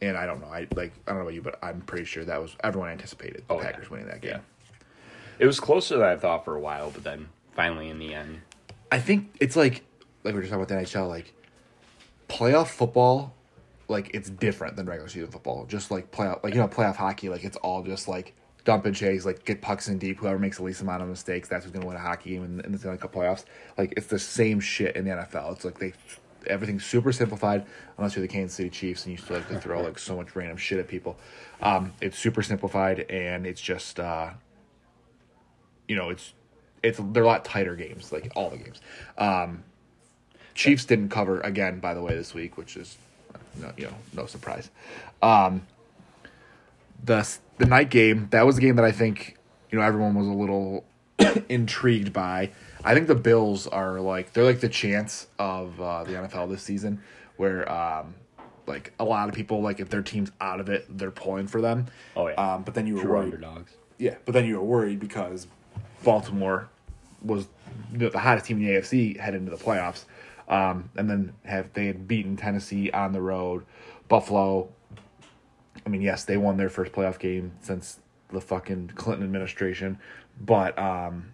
and 0.00 0.16
I 0.16 0.26
don't 0.26 0.40
know. 0.40 0.48
I 0.48 0.66
like 0.74 0.92
I 1.06 1.10
don't 1.10 1.16
know 1.16 1.22
about 1.22 1.34
you, 1.34 1.42
but 1.42 1.58
I'm 1.62 1.80
pretty 1.82 2.04
sure 2.04 2.24
that 2.24 2.40
was 2.40 2.56
everyone 2.62 2.90
anticipated 2.90 3.44
the 3.46 3.54
Oh, 3.54 3.58
yeah. 3.58 3.66
Packers 3.70 3.90
winning 3.90 4.06
that 4.08 4.20
game. 4.20 4.32
Yeah. 4.32 4.40
It 5.38 5.46
was 5.46 5.60
closer 5.60 5.98
than 5.98 6.06
I 6.06 6.16
thought 6.16 6.44
for 6.44 6.54
a 6.56 6.60
while, 6.60 6.90
but 6.90 7.04
then 7.04 7.28
finally 7.52 7.88
in 7.90 7.98
the 7.98 8.14
end, 8.14 8.40
I 8.90 8.98
think 8.98 9.34
it's 9.40 9.56
like 9.56 9.82
like 10.24 10.32
we 10.32 10.32
were 10.34 10.40
just 10.40 10.50
talking 10.52 10.64
about 10.64 10.68
the 10.68 10.82
NHL, 10.98 11.08
like 11.08 11.32
playoff 12.28 12.68
football, 12.68 13.34
like 13.88 14.10
it's 14.14 14.30
different 14.30 14.76
than 14.76 14.86
regular 14.86 15.08
season 15.08 15.30
football. 15.30 15.66
Just 15.66 15.90
like 15.90 16.10
playoff, 16.10 16.42
like 16.42 16.54
you 16.54 16.60
know, 16.60 16.68
playoff 16.68 16.96
hockey, 16.96 17.28
like 17.28 17.44
it's 17.44 17.56
all 17.58 17.82
just 17.82 18.08
like 18.08 18.34
dump 18.64 18.84
and 18.84 18.94
chase, 18.94 19.24
like 19.24 19.44
get 19.44 19.62
pucks 19.62 19.88
in 19.88 19.98
deep. 19.98 20.18
Whoever 20.18 20.38
makes 20.38 20.58
the 20.58 20.64
least 20.64 20.82
amount 20.82 21.02
of 21.02 21.08
mistakes, 21.08 21.48
that's 21.48 21.64
who's 21.64 21.72
gonna 21.72 21.86
win 21.86 21.96
a 21.96 22.00
hockey 22.00 22.30
game 22.30 22.44
in, 22.44 22.60
in 22.60 22.72
the 22.72 22.78
Stanley 22.78 22.98
Cup 22.98 23.12
playoffs. 23.12 23.44
Like 23.78 23.94
it's 23.96 24.08
the 24.08 24.18
same 24.18 24.60
shit 24.60 24.96
in 24.96 25.04
the 25.04 25.10
NFL. 25.12 25.52
It's 25.52 25.64
like 25.64 25.78
they 25.78 25.92
everything's 26.46 26.84
super 26.84 27.12
simplified 27.12 27.66
unless 27.98 28.14
you're 28.14 28.22
the 28.22 28.32
Kansas 28.32 28.56
City 28.56 28.70
Chiefs 28.70 29.04
and 29.04 29.12
you 29.12 29.18
still 29.18 29.36
like 29.36 29.48
to 29.48 29.60
throw 29.60 29.82
like 29.82 29.98
so 29.98 30.16
much 30.16 30.34
random 30.36 30.56
shit 30.56 30.78
at 30.78 30.88
people. 30.88 31.18
Um, 31.60 31.92
it's 32.00 32.18
super 32.18 32.42
simplified 32.42 33.00
and 33.10 33.46
it's 33.46 33.60
just 33.60 34.00
uh, 34.00 34.30
you 35.88 35.96
know 35.96 36.10
it's 36.10 36.34
it's 36.82 37.00
they're 37.12 37.24
a 37.24 37.26
lot 37.26 37.44
tighter 37.44 37.76
games 37.76 38.12
like 38.12 38.32
all 38.34 38.50
the 38.50 38.58
games. 38.58 38.80
Um, 39.16 39.64
Chiefs 40.54 40.86
didn't 40.86 41.10
cover 41.10 41.40
again, 41.40 41.80
by 41.80 41.92
the 41.92 42.00
way, 42.00 42.14
this 42.14 42.32
week, 42.32 42.56
which 42.56 42.76
is 42.78 42.96
no, 43.60 43.72
you 43.76 43.84
know 43.84 43.94
no 44.14 44.26
surprise. 44.26 44.70
Um, 45.22 45.66
the 47.04 47.28
the 47.58 47.66
night 47.66 47.90
game 47.90 48.28
that 48.30 48.46
was 48.46 48.56
the 48.56 48.60
game 48.62 48.76
that 48.76 48.84
I 48.84 48.92
think 48.92 49.36
you 49.70 49.78
know 49.78 49.84
everyone 49.84 50.14
was 50.14 50.26
a 50.26 50.32
little 50.32 50.84
intrigued 51.48 52.12
by. 52.12 52.50
I 52.84 52.94
think 52.94 53.08
the 53.08 53.14
Bills 53.14 53.66
are 53.66 54.00
like 54.00 54.32
they're 54.32 54.44
like 54.44 54.60
the 54.60 54.68
chance 54.68 55.26
of 55.38 55.80
uh, 55.80 56.04
the 56.04 56.12
NFL 56.12 56.50
this 56.50 56.62
season, 56.62 57.02
where 57.36 57.70
um, 57.70 58.14
like 58.66 58.92
a 58.98 59.04
lot 59.04 59.28
of 59.28 59.34
people 59.34 59.60
like 59.62 59.80
if 59.80 59.88
their 59.88 60.02
team's 60.02 60.30
out 60.40 60.60
of 60.60 60.68
it, 60.68 60.86
they're 60.96 61.10
pulling 61.10 61.46
for 61.46 61.60
them. 61.60 61.86
Oh, 62.16 62.28
yeah. 62.28 62.34
Um, 62.34 62.62
but 62.62 62.74
then 62.74 62.86
you 62.86 62.94
were 62.94 63.02
true 63.02 63.10
worried 63.10 63.34
underdogs. 63.34 63.72
yeah, 63.98 64.14
but 64.24 64.32
then 64.32 64.44
you 64.46 64.56
were 64.56 64.64
worried 64.64 65.00
because 65.00 65.46
Baltimore 66.04 66.68
was 67.22 67.48
the 67.92 68.08
the 68.08 68.18
hottest 68.18 68.46
team 68.46 68.58
in 68.58 68.66
the 68.66 68.80
AFC 68.80 69.18
head 69.18 69.34
into 69.34 69.50
the 69.50 69.56
playoffs, 69.56 70.04
um, 70.48 70.90
and 70.96 71.08
then 71.10 71.32
have 71.44 71.72
they 71.72 71.86
had 71.86 72.06
beaten 72.06 72.36
Tennessee 72.36 72.90
on 72.90 73.12
the 73.12 73.20
road, 73.20 73.64
Buffalo. 74.08 74.68
I 75.84 75.88
mean, 75.88 76.02
yes, 76.02 76.24
they 76.24 76.36
won 76.36 76.56
their 76.56 76.68
first 76.68 76.92
playoff 76.92 77.18
game 77.18 77.52
since 77.60 78.00
the 78.30 78.40
fucking 78.40 78.92
Clinton 78.94 79.24
administration, 79.24 79.98
but 80.40 80.78
um, 80.78 81.32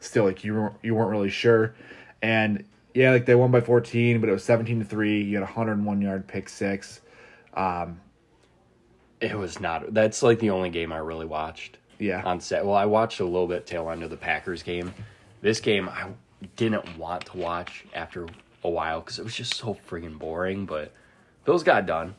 still, 0.00 0.24
like 0.24 0.44
you 0.44 0.54
weren't 0.54 0.76
you 0.82 0.94
weren't 0.94 1.10
really 1.10 1.30
sure, 1.30 1.74
and 2.22 2.64
yeah, 2.94 3.10
like 3.10 3.26
they 3.26 3.34
won 3.34 3.50
by 3.50 3.60
fourteen, 3.60 4.20
but 4.20 4.28
it 4.28 4.32
was 4.32 4.44
seventeen 4.44 4.78
to 4.78 4.84
three. 4.84 5.22
You 5.22 5.36
had 5.36 5.42
a 5.42 5.52
hundred 5.52 5.72
and 5.72 5.86
one 5.86 6.00
yard 6.00 6.26
pick 6.26 6.48
six. 6.48 7.00
Um, 7.54 8.00
It 9.20 9.38
was 9.38 9.60
not. 9.60 9.94
That's 9.94 10.22
like 10.22 10.40
the 10.40 10.50
only 10.50 10.70
game 10.70 10.92
I 10.92 10.98
really 10.98 11.26
watched. 11.26 11.78
Yeah. 11.98 12.22
On 12.24 12.40
set. 12.40 12.64
Well, 12.66 12.74
I 12.74 12.86
watched 12.86 13.20
a 13.20 13.24
little 13.24 13.46
bit 13.46 13.66
tail 13.66 13.88
end 13.88 14.02
of 14.02 14.10
the 14.10 14.16
Packers 14.16 14.64
game. 14.64 14.92
This 15.42 15.60
game 15.60 15.88
I 15.88 16.08
didn't 16.56 16.96
want 16.98 17.26
to 17.26 17.36
watch 17.36 17.84
after 17.94 18.26
a 18.64 18.68
while 18.70 19.00
because 19.00 19.18
it 19.18 19.24
was 19.24 19.34
just 19.34 19.54
so 19.54 19.76
friggin' 19.88 20.18
boring. 20.18 20.66
But 20.66 20.92
Bills 21.44 21.62
got 21.62 21.86
done. 21.86 22.14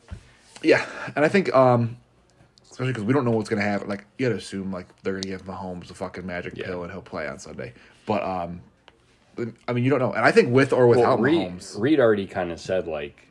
Yeah, 0.62 0.86
and 1.16 1.24
I 1.26 1.30
think 1.30 1.54
um, 1.56 1.98
especially 2.64 2.94
because 2.94 3.04
we 3.04 3.14
don't 3.14 3.26
know 3.26 3.32
what's 3.32 3.50
gonna 3.50 3.62
happen. 3.62 3.88
Like 3.90 4.06
you 4.18 4.28
gotta 4.28 4.38
assume 4.38 4.72
like 4.72 4.88
they're 5.04 5.14
gonna 5.14 5.24
give 5.28 5.44
Mahomes 5.46 5.90
a 5.92 5.94
fucking 5.94 6.26
magic 6.26 6.58
Yeah. 6.58 6.68
pill 6.68 6.84
and 6.84 6.92
he'll 6.92 7.02
play 7.02 7.28
on 7.28 7.38
Sunday. 7.40 7.74
But 8.06 8.24
um, 8.24 8.62
I 9.68 9.74
mean 9.74 9.84
you 9.84 9.90
don't 9.90 10.00
know. 10.00 10.14
And 10.14 10.24
I 10.26 10.32
think 10.32 10.54
with 10.54 10.74
or 10.74 10.88
Well, 10.88 11.00
without 11.00 11.20
Reed, 11.20 11.36
Mahomes, 11.40 11.80
Reed 11.80 12.00
already 12.00 12.28
kind 12.28 12.52
of 12.52 12.60
said 12.60 12.88
like 12.88 13.28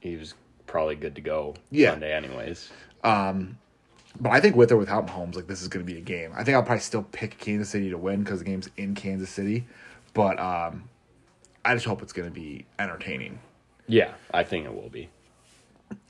he 0.00 0.16
was 0.16 0.34
probably 0.66 0.96
good 0.96 1.14
to 1.14 1.20
go 1.20 1.54
Yeah. 1.70 1.90
Sunday, 1.90 2.12
anyways. 2.14 2.70
But 4.20 4.30
I 4.30 4.40
think 4.40 4.56
with 4.56 4.70
or 4.70 4.76
without 4.76 5.06
Mahomes, 5.06 5.34
like 5.34 5.46
this 5.46 5.62
is 5.62 5.68
gonna 5.68 5.84
be 5.84 5.98
a 5.98 6.02
game. 6.02 6.32
I 6.34 6.44
think 6.44 6.54
I'll 6.54 6.62
probably 6.62 6.80
still 6.80 7.02
pick 7.12 7.38
Kansas 7.38 7.68
City 7.68 7.90
to 7.90 7.98
win 7.98 8.22
because 8.22 8.38
the 8.38 8.44
game's 8.44 8.70
in 8.76 8.94
Kansas 8.94 9.30
City. 9.30 9.66
But 10.12 10.38
um, 10.38 10.88
I 11.64 11.74
just 11.74 11.86
hope 11.86 12.02
it's 12.02 12.12
gonna 12.12 12.30
be 12.30 12.66
entertaining. 12.78 13.38
Yeah, 13.88 14.12
I 14.32 14.44
think 14.44 14.66
it 14.66 14.74
will 14.74 14.88
be. 14.88 15.08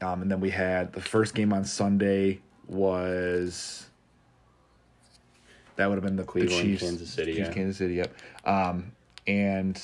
Um, 0.01 0.23
and 0.23 0.31
then 0.31 0.41
we 0.41 0.51
had 0.51 0.93
the 0.93 1.01
first 1.01 1.35
game 1.35 1.53
on 1.53 1.65
Sunday 1.65 2.41
was 2.67 3.87
that 5.77 5.89
would 5.89 5.97
have 5.97 6.05
been 6.05 6.17
the 6.17 6.25
Cleveland, 6.25 6.61
the 6.61 6.63
Chiefs, 6.63 6.83
Kansas 6.83 7.11
City, 7.11 7.35
Chiefs, 7.35 7.49
yeah. 7.49 7.55
Kansas 7.55 7.77
City. 7.79 7.95
Yep. 7.95 8.15
Um, 8.45 8.93
and 9.27 9.81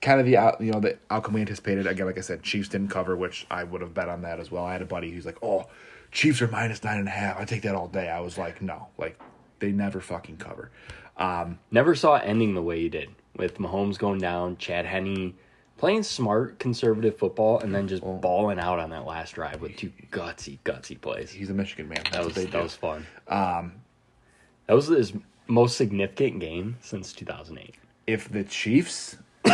kind 0.00 0.20
of 0.20 0.26
the 0.26 0.36
out, 0.36 0.60
you 0.60 0.72
know 0.72 0.80
the 0.80 0.98
outcome 1.10 1.34
we 1.34 1.40
anticipated. 1.40 1.86
Again, 1.86 2.06
like 2.06 2.18
I 2.18 2.22
said, 2.22 2.42
Chiefs 2.42 2.68
didn't 2.68 2.88
cover, 2.88 3.16
which 3.16 3.46
I 3.50 3.64
would 3.64 3.80
have 3.80 3.94
bet 3.94 4.08
on 4.08 4.22
that 4.22 4.40
as 4.40 4.50
well. 4.50 4.64
I 4.64 4.72
had 4.72 4.82
a 4.82 4.86
buddy 4.86 5.10
who's 5.10 5.26
like, 5.26 5.38
"Oh, 5.42 5.66
Chiefs 6.12 6.42
are 6.42 6.48
minus 6.48 6.82
nine 6.84 6.98
and 6.98 7.08
a 7.08 7.12
half. 7.12 7.38
I 7.38 7.44
take 7.44 7.62
that 7.62 7.74
all 7.74 7.88
day." 7.88 8.08
I 8.08 8.20
was 8.20 8.36
like, 8.38 8.60
"No, 8.62 8.88
like 8.98 9.18
they 9.60 9.72
never 9.72 10.00
fucking 10.00 10.36
cover." 10.38 10.70
Um, 11.16 11.58
Never 11.70 11.94
saw 11.94 12.16
it 12.16 12.22
ending 12.24 12.54
the 12.54 12.62
way 12.62 12.80
you 12.80 12.88
did 12.88 13.10
with 13.36 13.58
Mahomes 13.58 13.98
going 13.98 14.18
down, 14.20 14.56
Chad 14.56 14.86
Henne 14.86 15.34
playing 15.76 16.02
smart 16.02 16.58
conservative 16.58 17.16
football, 17.16 17.58
and 17.60 17.74
then 17.74 17.88
just 17.88 18.02
balling 18.02 18.58
out 18.58 18.78
on 18.78 18.90
that 18.90 19.06
last 19.06 19.32
drive 19.34 19.60
with 19.60 19.76
two 19.76 19.90
gutsy, 20.10 20.58
gutsy 20.64 20.98
plays. 21.00 21.30
he's 21.30 21.48
a 21.50 21.54
Michigan 21.54 21.88
man. 21.88 21.98
That's 22.04 22.10
That 22.10 22.18
what 22.18 22.26
was 22.26 22.34
they 22.36 22.44
that 22.44 22.52
do. 22.52 22.62
was 22.62 22.74
fun. 22.74 23.06
That 23.28 24.74
was 24.74 24.86
his 24.86 25.12
most 25.46 25.76
significant 25.76 26.38
game 26.40 26.76
since 26.80 27.12
2008. 27.12 27.74
if 28.06 28.30
the 28.30 28.44
Chiefs 28.44 29.16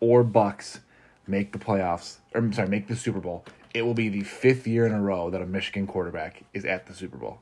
or 0.00 0.24
Bucs 0.24 0.80
make 1.26 1.52
the 1.52 1.58
playoffs, 1.58 2.16
or 2.34 2.40
I'm 2.40 2.52
sorry, 2.52 2.68
make 2.68 2.86
the 2.86 2.96
Super 2.96 3.20
Bowl, 3.20 3.44
it 3.74 3.82
will 3.82 3.94
be 3.94 4.08
the 4.08 4.22
fifth 4.22 4.66
year 4.66 4.86
in 4.86 4.92
a 4.92 5.00
row 5.02 5.28
that 5.30 5.42
a 5.42 5.46
Michigan 5.46 5.86
quarterback 5.86 6.44
is 6.54 6.64
at 6.64 6.86
the 6.86 6.94
Super 6.94 7.16
Bowl. 7.18 7.40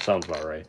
Sounds 0.00 0.26
about 0.26 0.44
right. 0.46 0.66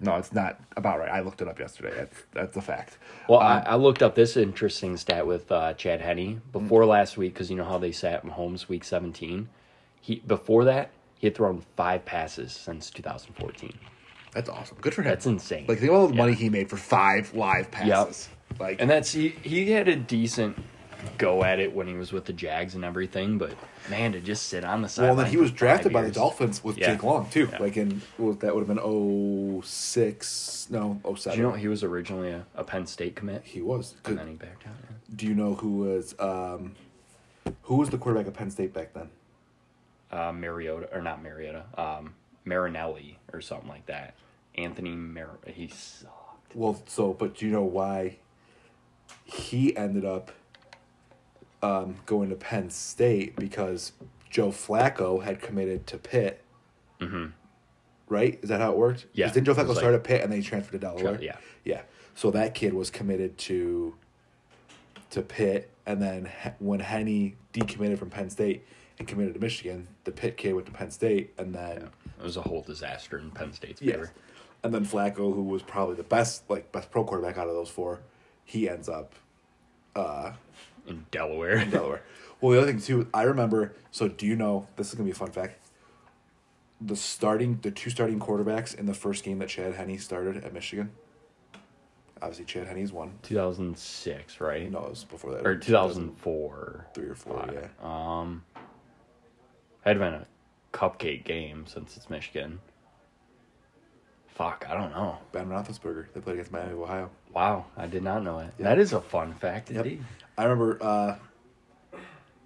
No, 0.00 0.16
it's 0.16 0.32
not 0.32 0.60
about 0.76 0.98
right. 0.98 1.08
I 1.10 1.20
looked 1.20 1.40
it 1.40 1.46
up 1.48 1.58
yesterday. 1.60 1.92
That's 1.96 2.22
that's 2.32 2.56
a 2.56 2.60
fact. 2.62 2.98
Well, 3.28 3.38
Um, 3.40 3.46
I, 3.46 3.60
I 3.70 3.74
looked 3.76 4.02
up 4.02 4.14
this 4.14 4.36
interesting 4.36 4.96
stat 4.96 5.26
with 5.26 5.50
uh, 5.52 5.74
Chad 5.74 6.00
Henne 6.00 6.42
before 6.52 6.84
last 6.84 7.16
week 7.16 7.32
because 7.34 7.48
you 7.50 7.56
know 7.56 7.64
how 7.64 7.78
they 7.78 7.92
sat 7.92 8.24
Mahomes 8.26 8.68
week 8.68 8.82
17. 8.84 9.48
He 10.00 10.16
before 10.26 10.64
that 10.64 10.90
he 11.16 11.28
had 11.28 11.36
thrown 11.36 11.60
five 11.76 12.04
passes 12.04 12.52
since 12.52 12.90
2014. 12.90 13.72
That's 14.32 14.48
awesome. 14.50 14.78
Good 14.80 14.94
for 14.94 15.02
him. 15.02 15.08
That's 15.08 15.26
insane. 15.26 15.64
Like 15.68 15.78
think 15.78 15.90
of 15.92 15.96
all 15.96 16.08
the 16.08 16.14
Yeah. 16.14 16.22
money 16.22 16.34
he 16.34 16.50
made 16.50 16.68
for 16.68 16.76
five 16.76 17.32
live 17.34 17.70
passes. 17.70 18.28
Like 18.58 18.80
And 18.80 18.90
that's 18.90 19.12
he 19.12 19.28
he 19.42 19.70
had 19.70 19.86
a 19.88 19.96
decent 19.96 20.56
go 21.18 21.44
at 21.44 21.58
it 21.60 21.74
when 21.74 21.86
he 21.86 21.94
was 21.94 22.12
with 22.12 22.24
the 22.24 22.32
Jags 22.32 22.74
and 22.74 22.84
everything, 22.84 23.38
but 23.38 23.52
man, 23.90 24.12
to 24.12 24.20
just 24.20 24.48
sit 24.48 24.64
on 24.64 24.82
the 24.82 24.88
side. 24.88 25.04
well, 25.04 25.16
then 25.16 25.26
he 25.26 25.36
was 25.36 25.50
drafted 25.50 25.92
by 25.92 26.02
the 26.02 26.10
Dolphins 26.10 26.62
with 26.64 26.76
Yeah. 26.78 26.92
Jake 26.92 27.02
Long 27.02 27.28
too. 27.30 27.48
Yeah. 27.50 27.58
Like 27.58 27.76
in 27.76 28.00
was- 28.18 28.38
that 28.38 28.54
would 28.54 28.66
have 28.66 28.68
been 28.76 28.78
06, 29.62 30.68
no 30.70 31.00
07. 31.16 31.36
Do 31.36 31.42
you 31.42 31.48
know 31.50 31.54
he 31.56 31.68
was 31.68 31.82
originally 31.82 32.30
a, 32.30 32.44
a 32.54 32.64
Penn 32.64 32.86
State 32.86 33.16
commit, 33.16 33.42
he 33.44 33.60
was. 33.60 33.94
and 34.04 34.18
then 34.18 34.28
he 34.28 34.34
backed 34.34 34.66
out. 34.66 34.72
yeah. 34.82 34.96
Do 35.14 35.26
you 35.26 35.34
know 35.34 35.54
who 35.54 35.78
was 35.78 36.14
um, 36.18 36.74
who 37.62 37.76
was 37.76 37.90
the 37.90 37.98
quarterback 37.98 38.26
of 38.26 38.34
Penn 38.34 38.50
State 38.50 38.72
back 38.72 38.92
then? 38.94 39.10
Uh, 40.10 40.32
Mariota 40.32 40.88
or 40.94 41.02
not 41.02 41.22
Mariota, 41.22 41.64
um, 41.76 42.14
Marinelli 42.44 43.18
or 43.32 43.40
something 43.40 43.68
like 43.68 43.86
that. 43.86 44.14
Anthony 44.56 44.90
Mar 44.94 45.30
he 45.46 45.68
sucked. 45.68 46.54
Well, 46.54 46.80
so 46.86 47.12
but 47.12 47.36
do 47.36 47.46
you 47.46 47.52
know 47.52 47.64
why 47.64 48.18
he 49.24 49.76
ended 49.76 50.04
up 50.04 50.30
um, 51.64 51.96
going 52.06 52.28
to 52.30 52.36
Penn 52.36 52.68
State 52.70 53.36
because 53.36 53.92
Joe 54.30 54.48
Flacco 54.48 55.22
had 55.22 55.40
committed 55.40 55.86
to 55.88 55.98
Pitt. 55.98 56.42
Mm-hmm. 57.00 57.26
Right? 58.08 58.38
Is 58.42 58.50
that 58.50 58.60
how 58.60 58.72
it 58.72 58.76
worked? 58.76 59.06
Yeah. 59.14 59.28
Didn't 59.32 59.46
Joe 59.46 59.54
Flacco 59.54 59.68
was 59.68 59.78
start 59.78 59.92
like- 59.92 60.00
at 60.00 60.04
Pitt 60.04 60.20
and 60.22 60.30
then 60.30 60.40
he 60.42 60.46
transferred 60.46 60.72
to 60.72 60.78
Delaware? 60.78 61.18
yeah. 61.22 61.36
Yeah. 61.64 61.82
So 62.14 62.30
that 62.32 62.54
kid 62.54 62.74
was 62.74 62.90
committed 62.90 63.38
to 63.38 63.94
to 65.10 65.22
Pitt, 65.22 65.70
and 65.86 66.02
then 66.02 66.24
He- 66.42 66.50
when 66.58 66.80
Henne 66.80 67.36
decommitted 67.52 67.98
from 67.98 68.10
Penn 68.10 68.30
State 68.30 68.64
and 68.98 69.06
committed 69.06 69.34
to 69.34 69.40
Michigan, 69.40 69.86
the 70.04 70.10
Pitt 70.12 70.36
kid 70.36 70.54
went 70.54 70.66
to 70.66 70.72
Penn 70.72 70.90
State, 70.90 71.32
and 71.38 71.54
then 71.54 71.88
It 72.18 72.22
was 72.22 72.36
a 72.36 72.42
whole 72.42 72.62
disaster 72.62 73.18
in 73.18 73.30
Penn 73.30 73.52
State's 73.52 73.80
Yes. 73.80 73.94
favor. 73.94 74.12
And 74.64 74.74
then 74.74 74.84
Flacco, 74.84 75.32
who 75.34 75.42
was 75.44 75.62
probably 75.62 75.94
the 75.94 76.02
best, 76.02 76.48
like 76.50 76.72
best 76.72 76.90
pro 76.90 77.04
quarterback 77.04 77.38
out 77.38 77.48
of 77.48 77.54
those 77.54 77.68
four, 77.70 78.00
he 78.44 78.68
ends 78.68 78.88
up 78.88 79.14
in 80.86 81.06
Delaware. 81.10 81.56
in 81.56 81.70
Delaware. 81.70 82.02
well, 82.40 82.52
the 82.52 82.58
other 82.62 82.70
thing 82.72 82.80
too, 82.80 83.08
I 83.14 83.22
remember. 83.22 83.72
So, 83.90 84.08
do 84.08 84.26
you 84.26 84.36
know? 84.36 84.66
This 84.76 84.88
is 84.88 84.94
gonna 84.94 85.04
be 85.06 85.10
a 85.12 85.14
fun 85.14 85.30
fact. 85.30 85.58
The 86.80 86.96
starting, 86.96 87.58
the 87.62 87.70
two 87.70 87.90
starting 87.90 88.18
quarterbacks 88.20 88.74
in 88.78 88.86
the 88.86 88.94
first 88.94 89.24
game 89.24 89.38
that 89.38 89.48
Chad 89.48 89.74
Henne 89.74 89.98
started 89.98 90.44
at 90.44 90.52
Michigan. 90.52 90.90
Obviously, 92.20 92.44
Chad 92.46 92.66
Henne's 92.66 92.92
one. 92.92 93.12
2006, 93.22 94.40
right? 94.40 94.70
No, 94.70 94.84
it 94.84 94.90
was 94.90 95.04
before 95.04 95.32
that. 95.32 95.46
Or 95.46 95.56
2004. 95.56 96.86
Three 96.94 97.06
or 97.08 97.14
four, 97.14 97.38
Five. 97.40 97.54
yeah. 97.54 97.68
Um, 98.20 98.44
had 99.82 99.98
been 99.98 100.14
a 100.14 100.26
cupcake 100.72 101.24
game 101.24 101.64
since 101.66 101.96
it's 101.96 102.08
Michigan. 102.10 102.60
Fuck, 104.28 104.66
I 104.68 104.74
don't 104.74 104.90
know. 104.90 105.18
Ben 105.32 105.46
Roethlisberger. 105.48 106.06
They 106.12 106.20
played 106.20 106.34
against 106.34 106.50
Miami 106.50 106.72
of 106.72 106.80
Ohio. 106.80 107.10
Wow, 107.32 107.66
I 107.76 107.86
did 107.86 108.02
not 108.02 108.22
know 108.24 108.40
it. 108.40 108.50
Yeah. 108.58 108.64
That 108.64 108.78
is 108.78 108.92
a 108.92 109.00
fun 109.00 109.34
fact 109.34 109.70
Yep. 109.70 109.84
indeed. 109.84 110.04
I 110.36 110.44
remember 110.44 110.82
uh 110.82 111.16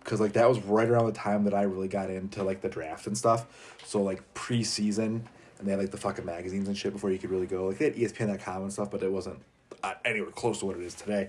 because 0.09 0.21
like 0.21 0.33
that 0.33 0.49
was 0.49 0.59
right 0.61 0.89
around 0.89 1.05
the 1.05 1.13
time 1.13 1.45
that 1.45 1.53
I 1.53 1.63
really 1.63 1.89
got 1.89 2.09
into 2.09 2.43
like 2.43 2.63
the 2.63 2.69
draft 2.71 3.07
and 3.07 3.17
stuff. 3.17 3.77
So 3.85 4.03
like 4.03 4.23
preseason, 4.33 5.21
and 5.59 5.67
they 5.67 5.73
had 5.73 5.81
like 5.81 5.91
the 5.91 5.99
fucking 5.99 6.25
magazines 6.25 6.67
and 6.67 6.77
shit 6.77 6.95
before 6.95 7.11
you 7.11 7.19
could 7.19 7.31
really 7.31 7.47
go. 7.47 7.67
Like 7.67 7.77
they 7.77 7.85
had 7.87 7.95
ESPN.com 7.95 8.63
and 8.63 8.73
stuff, 8.73 8.91
but 8.91 9.03
it 9.03 9.13
wasn't 9.13 9.39
uh, 9.83 9.95
anywhere 10.07 10.31
close 10.31 10.61
to 10.61 10.67
what 10.67 10.77
it 10.77 10.83
is 10.83 10.95
today. 10.95 11.29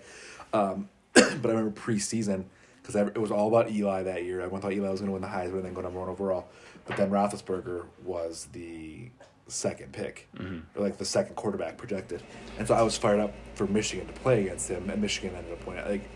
Um, 0.53 0.87
but 1.13 1.23
I 1.23 1.49
remember 1.49 1.71
preseason 1.71 2.45
because 2.81 2.95
it 2.95 3.17
was 3.17 3.31
all 3.31 3.49
about 3.49 3.69
Eli 3.69 4.03
that 4.03 4.23
year. 4.23 4.39
Everyone 4.39 4.61
thought 4.61 4.71
Eli 4.71 4.89
was 4.89 5.01
going 5.01 5.09
to 5.09 5.13
win 5.13 5.21
the 5.21 5.27
Heisman 5.27 5.55
and 5.55 5.65
then 5.65 5.73
go 5.73 5.81
number 5.81 5.99
one 5.99 6.07
overall. 6.07 6.47
But 6.85 6.95
then 6.95 7.09
Roethlisberger 7.09 7.85
was 8.03 8.47
the 8.53 9.09
second 9.47 9.91
pick, 9.91 10.27
or 10.75 10.81
like 10.81 10.97
the 10.97 11.05
second 11.05 11.35
quarterback 11.35 11.77
projected. 11.77 12.23
And 12.57 12.67
so 12.67 12.73
I 12.73 12.81
was 12.81 12.97
fired 12.97 13.19
up 13.19 13.33
for 13.55 13.67
Michigan 13.67 14.07
to 14.07 14.13
play 14.13 14.43
against 14.43 14.69
him, 14.69 14.89
and 14.89 15.01
Michigan 15.01 15.35
ended 15.35 15.51
up 15.51 15.67
winning. 15.67 15.85
Like 15.85 16.09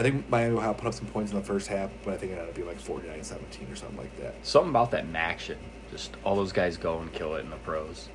I 0.00 0.02
think 0.02 0.30
Miami 0.30 0.56
Ohio 0.56 0.72
put 0.72 0.86
up 0.86 0.94
some 0.94 1.06
points 1.08 1.30
in 1.30 1.36
the 1.38 1.44
first 1.44 1.68
half, 1.68 1.90
but 2.04 2.14
I 2.14 2.16
think 2.16 2.32
it 2.32 2.36
ended 2.36 2.48
up 2.48 2.54
being 2.54 2.66
like 2.66 2.80
49-17 2.80 3.70
or 3.70 3.76
something 3.76 3.98
like 3.98 4.18
that. 4.22 4.34
Something 4.42 4.70
about 4.70 4.90
that 4.92 5.04
action. 5.14 5.58
Just 5.90 6.12
all 6.24 6.34
those 6.36 6.52
guys 6.52 6.78
go 6.78 7.00
and 7.00 7.12
kill 7.12 7.34
it 7.34 7.40
in 7.40 7.50
the 7.50 7.56
pros. 7.56 8.08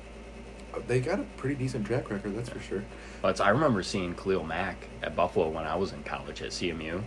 Uh, 0.74 0.80
They 0.88 0.98
got 1.00 1.20
a 1.20 1.22
pretty 1.36 1.54
decent 1.54 1.86
track 1.86 2.10
record, 2.10 2.36
that's 2.36 2.48
for 2.48 2.58
sure. 2.58 2.82
But 3.22 3.40
I 3.40 3.50
remember 3.50 3.84
seeing 3.84 4.16
Khalil 4.16 4.42
Mack 4.42 4.88
at 5.04 5.14
Buffalo 5.14 5.48
when 5.48 5.64
I 5.64 5.76
was 5.76 5.92
in 5.92 6.02
college 6.02 6.42
at 6.42 6.50
CMU. 6.50 7.04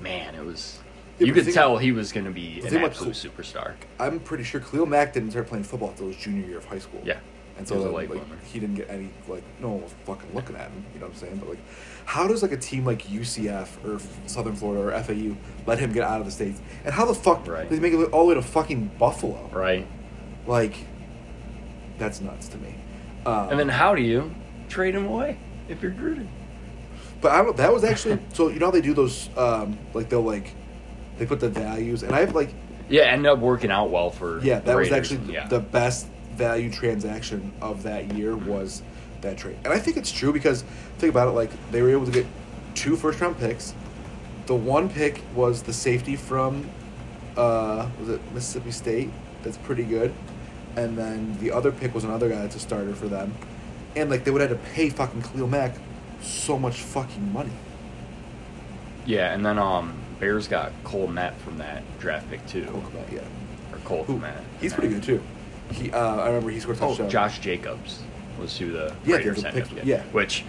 Man, 0.00 0.34
it 0.34 0.42
was. 0.46 0.78
Yeah, 1.18 1.26
you 1.26 1.34
could 1.34 1.44
think- 1.44 1.54
tell 1.54 1.76
he 1.76 1.92
was 1.92 2.10
going 2.10 2.24
to 2.24 2.30
be 2.32 2.62
an 2.64 2.74
absolute 2.78 3.12
Khal- 3.14 3.30
superstar. 3.32 3.74
I'm 4.00 4.18
pretty 4.18 4.44
sure 4.44 4.62
Khalil 4.62 4.86
Mack 4.86 5.12
didn't 5.12 5.32
start 5.32 5.46
playing 5.46 5.64
football 5.64 5.90
until 5.90 6.06
his 6.06 6.16
junior 6.16 6.46
year 6.48 6.56
of 6.56 6.64
high 6.64 6.78
school. 6.78 7.02
Yeah. 7.04 7.18
And 7.58 7.66
He 7.66 7.68
so 7.68 7.74
was 7.74 7.84
a 7.84 7.88
then, 7.88 7.96
late 7.96 8.08
like, 8.10 8.18
bloomer. 8.26 8.40
he 8.50 8.58
didn't 8.60 8.76
get 8.76 8.88
any 8.88 9.10
like 9.28 9.42
no 9.60 9.68
one 9.68 9.82
was 9.82 9.94
fucking 10.06 10.34
looking 10.34 10.56
at 10.56 10.70
him. 10.70 10.86
You 10.94 11.00
know 11.00 11.06
what 11.08 11.12
I'm 11.16 11.20
saying? 11.20 11.36
But 11.36 11.50
like, 11.50 11.58
how 12.04 12.26
does 12.28 12.42
like 12.42 12.52
a 12.52 12.56
team 12.56 12.84
like 12.84 13.02
UCF 13.08 13.68
or 13.84 14.00
Southern 14.26 14.54
Florida 14.54 14.96
or 14.96 15.02
FAU 15.02 15.36
let 15.66 15.78
him 15.78 15.92
get 15.92 16.02
out 16.04 16.20
of 16.20 16.26
the 16.26 16.32
states? 16.32 16.60
And 16.84 16.92
how 16.94 17.04
the 17.04 17.14
fuck 17.14 17.46
Right. 17.46 17.68
did 17.68 17.74
he 17.74 17.80
make 17.80 17.92
it 17.92 18.12
all 18.12 18.22
the 18.24 18.28
way 18.30 18.34
to 18.34 18.42
fucking 18.42 18.92
Buffalo? 18.98 19.48
Right. 19.52 19.86
Like, 20.46 20.74
that's 21.98 22.20
nuts 22.20 22.48
to 22.48 22.58
me. 22.58 22.74
Um, 23.26 23.50
And 23.50 23.58
then 23.60 23.68
how 23.68 23.94
do 23.94 24.02
you 24.02 24.34
trade 24.68 24.94
him 24.94 25.06
away 25.06 25.38
if 25.68 25.82
you're 25.82 25.92
Gruden? 25.92 26.26
But 27.20 27.32
I 27.32 27.42
don't, 27.42 27.56
that 27.56 27.72
was 27.72 27.84
actually 27.84 28.18
so 28.32 28.48
you 28.48 28.58
know 28.58 28.66
how 28.66 28.72
they 28.72 28.80
do 28.80 28.94
those 28.94 29.28
um 29.36 29.78
like 29.94 30.08
they'll 30.08 30.22
like 30.22 30.54
they 31.18 31.26
put 31.26 31.38
the 31.38 31.48
values 31.48 32.02
and 32.02 32.12
I 32.12 32.20
have 32.20 32.34
like 32.34 32.52
Yeah, 32.88 33.02
ended 33.02 33.30
up 33.30 33.38
working 33.38 33.70
out 33.70 33.90
well 33.90 34.10
for 34.10 34.40
yeah 34.40 34.58
that 34.60 34.76
was 34.76 34.90
actually 34.90 35.32
yeah. 35.32 35.46
the 35.46 35.60
best 35.60 36.08
value 36.34 36.68
transaction 36.70 37.52
of 37.60 37.84
that 37.84 38.12
year 38.14 38.36
was 38.36 38.82
that 39.22 39.38
trade. 39.38 39.56
And 39.64 39.72
I 39.72 39.78
think 39.78 39.96
it's 39.96 40.12
true 40.12 40.32
because 40.32 40.62
think 40.98 41.10
about 41.10 41.28
it 41.28 41.32
like 41.32 41.50
they 41.70 41.82
were 41.82 41.90
able 41.90 42.04
to 42.06 42.12
get 42.12 42.26
two 42.74 42.96
first 42.96 43.20
round 43.20 43.38
picks. 43.38 43.74
The 44.46 44.54
one 44.54 44.88
pick 44.88 45.22
was 45.34 45.62
the 45.62 45.72
safety 45.72 46.16
from 46.16 46.68
uh 47.36 47.88
was 47.98 48.08
it 48.10 48.20
Mississippi 48.32 48.70
State? 48.70 49.10
That's 49.42 49.56
pretty 49.58 49.84
good. 49.84 50.12
And 50.76 50.96
then 50.96 51.38
the 51.38 51.50
other 51.52 51.72
pick 51.72 51.94
was 51.94 52.04
another 52.04 52.28
guy 52.28 52.36
that's 52.42 52.56
a 52.56 52.60
starter 52.60 52.94
for 52.94 53.08
them. 53.08 53.34
And 53.96 54.10
like 54.10 54.24
they 54.24 54.30
would 54.30 54.40
have 54.40 54.50
to 54.50 54.56
pay 54.74 54.90
fucking 54.90 55.22
Khalil 55.22 55.48
Mack 55.48 55.74
so 56.20 56.58
much 56.58 56.80
fucking 56.82 57.32
money. 57.32 57.50
Yeah, 59.06 59.32
and 59.32 59.44
then 59.44 59.58
um 59.58 59.94
Bears 60.20 60.46
got 60.46 60.72
Cole 60.84 61.08
Met 61.08 61.36
from 61.40 61.58
that 61.58 61.82
draft 61.98 62.30
pick 62.30 62.46
too, 62.46 62.64
Cole 62.66 62.80
Kmet, 62.82 63.12
yeah. 63.12 63.20
or 63.72 63.78
Cole 63.84 64.04
Who, 64.04 64.18
Met. 64.18 64.36
he's 64.60 64.72
pretty 64.72 64.94
good 64.94 65.02
too. 65.02 65.20
He, 65.72 65.90
uh, 65.90 66.16
I 66.16 66.26
remember 66.28 66.50
he 66.50 66.60
scored 66.60 66.78
a 66.78 66.84
Oh, 66.84 66.88
touchdown. 66.90 67.10
Josh 67.10 67.38
Jacobs 67.40 68.02
was 68.40 68.56
who 68.58 68.72
the 68.72 68.94
Yeah, 69.04 69.16
Raiders 69.16 69.42
the 69.42 69.48
ended 69.48 69.62
pick- 69.64 69.70
up 69.70 69.74
getting. 69.76 69.90
yeah. 69.90 70.02
Which, 70.12 70.44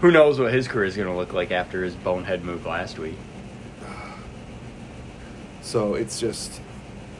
who 0.00 0.10
knows 0.10 0.38
what 0.40 0.52
his 0.52 0.66
career 0.68 0.84
is 0.86 0.96
going 0.96 1.08
to 1.08 1.14
look 1.14 1.32
like 1.32 1.50
after 1.50 1.82
his 1.84 1.94
bonehead 1.94 2.44
move 2.44 2.66
last 2.66 2.98
week? 2.98 3.16
So 5.62 5.94
it's 5.94 6.18
just, 6.18 6.60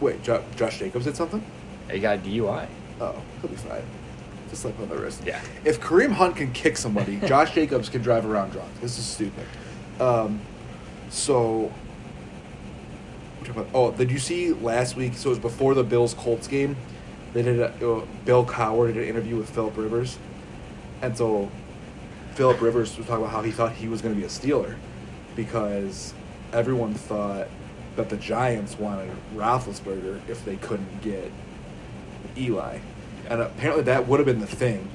wait, 0.01 0.23
jo- 0.23 0.43
Josh 0.57 0.79
Jacobs 0.79 1.05
did 1.05 1.17
something? 1.17 1.45
He 1.91 1.99
got 2.01 2.19
a 2.19 2.21
DUI. 2.21 2.67
Oh, 3.01 3.21
he'll 3.41 3.51
be 3.51 3.57
fine. 3.57 3.83
Just 4.49 4.63
slap 4.63 4.79
on 4.81 4.89
the 4.89 4.97
wrist. 4.97 5.23
Yeah. 5.25 5.41
If 5.65 5.81
Kareem 5.81 6.11
Hunt 6.13 6.37
can 6.37 6.51
kick 6.53 6.77
somebody, 6.77 7.19
Josh 7.27 7.55
Jacobs 7.55 7.89
can 7.89 8.03
drive 8.03 8.27
around 8.27 8.51
drunk. 8.51 8.69
This 8.81 8.99
is 8.99 9.05
stupid. 9.05 9.47
Um, 10.01 10.41
so, 11.11 11.73
about- 13.49 13.69
oh, 13.75 13.91
did 13.93 14.11
you 14.11 14.19
see 14.19 14.53
last 14.53 14.97
week? 14.97 15.15
So 15.15 15.29
it 15.29 15.33
was 15.33 15.39
before 15.39 15.75
the 15.75 15.85
Bills 15.85 16.15
Colts 16.15 16.49
game. 16.49 16.77
They 17.33 17.43
did 17.43 17.61
a, 17.61 17.67
uh, 17.67 18.05
Bill 18.25 18.45
Cowher 18.45 18.89
did 18.89 18.97
an 18.97 19.05
interview 19.05 19.37
with 19.37 19.51
Philip 19.51 19.77
Rivers, 19.77 20.19
and 21.01 21.17
so 21.17 21.51
Philip 22.35 22.61
Rivers 22.61 22.97
was 22.97 23.07
talking 23.07 23.25
about 23.25 23.33
how 23.33 23.43
he 23.43 23.53
thought 23.53 23.73
he 23.73 23.89
was 23.89 24.03
going 24.03 24.15
to 24.15 24.21
be 24.21 24.27
a 24.27 24.31
Steeler 24.31 24.77
because 25.37 26.13
everyone 26.53 26.95
thought 26.95 27.49
that 27.97 28.09
the 28.09 28.17
Giants 28.17 28.79
wanted 28.79 29.11
Roethlisberger 29.35 30.21
if 30.29 30.45
they 30.45 30.57
couldn't 30.57 31.03
get 31.03 31.31
Eli, 32.37 32.79
and 33.29 33.41
apparently 33.41 33.85
that 33.85 34.09
would 34.09 34.19
have 34.19 34.27
been 34.27 34.41
the 34.41 34.47
thing. 34.47 34.89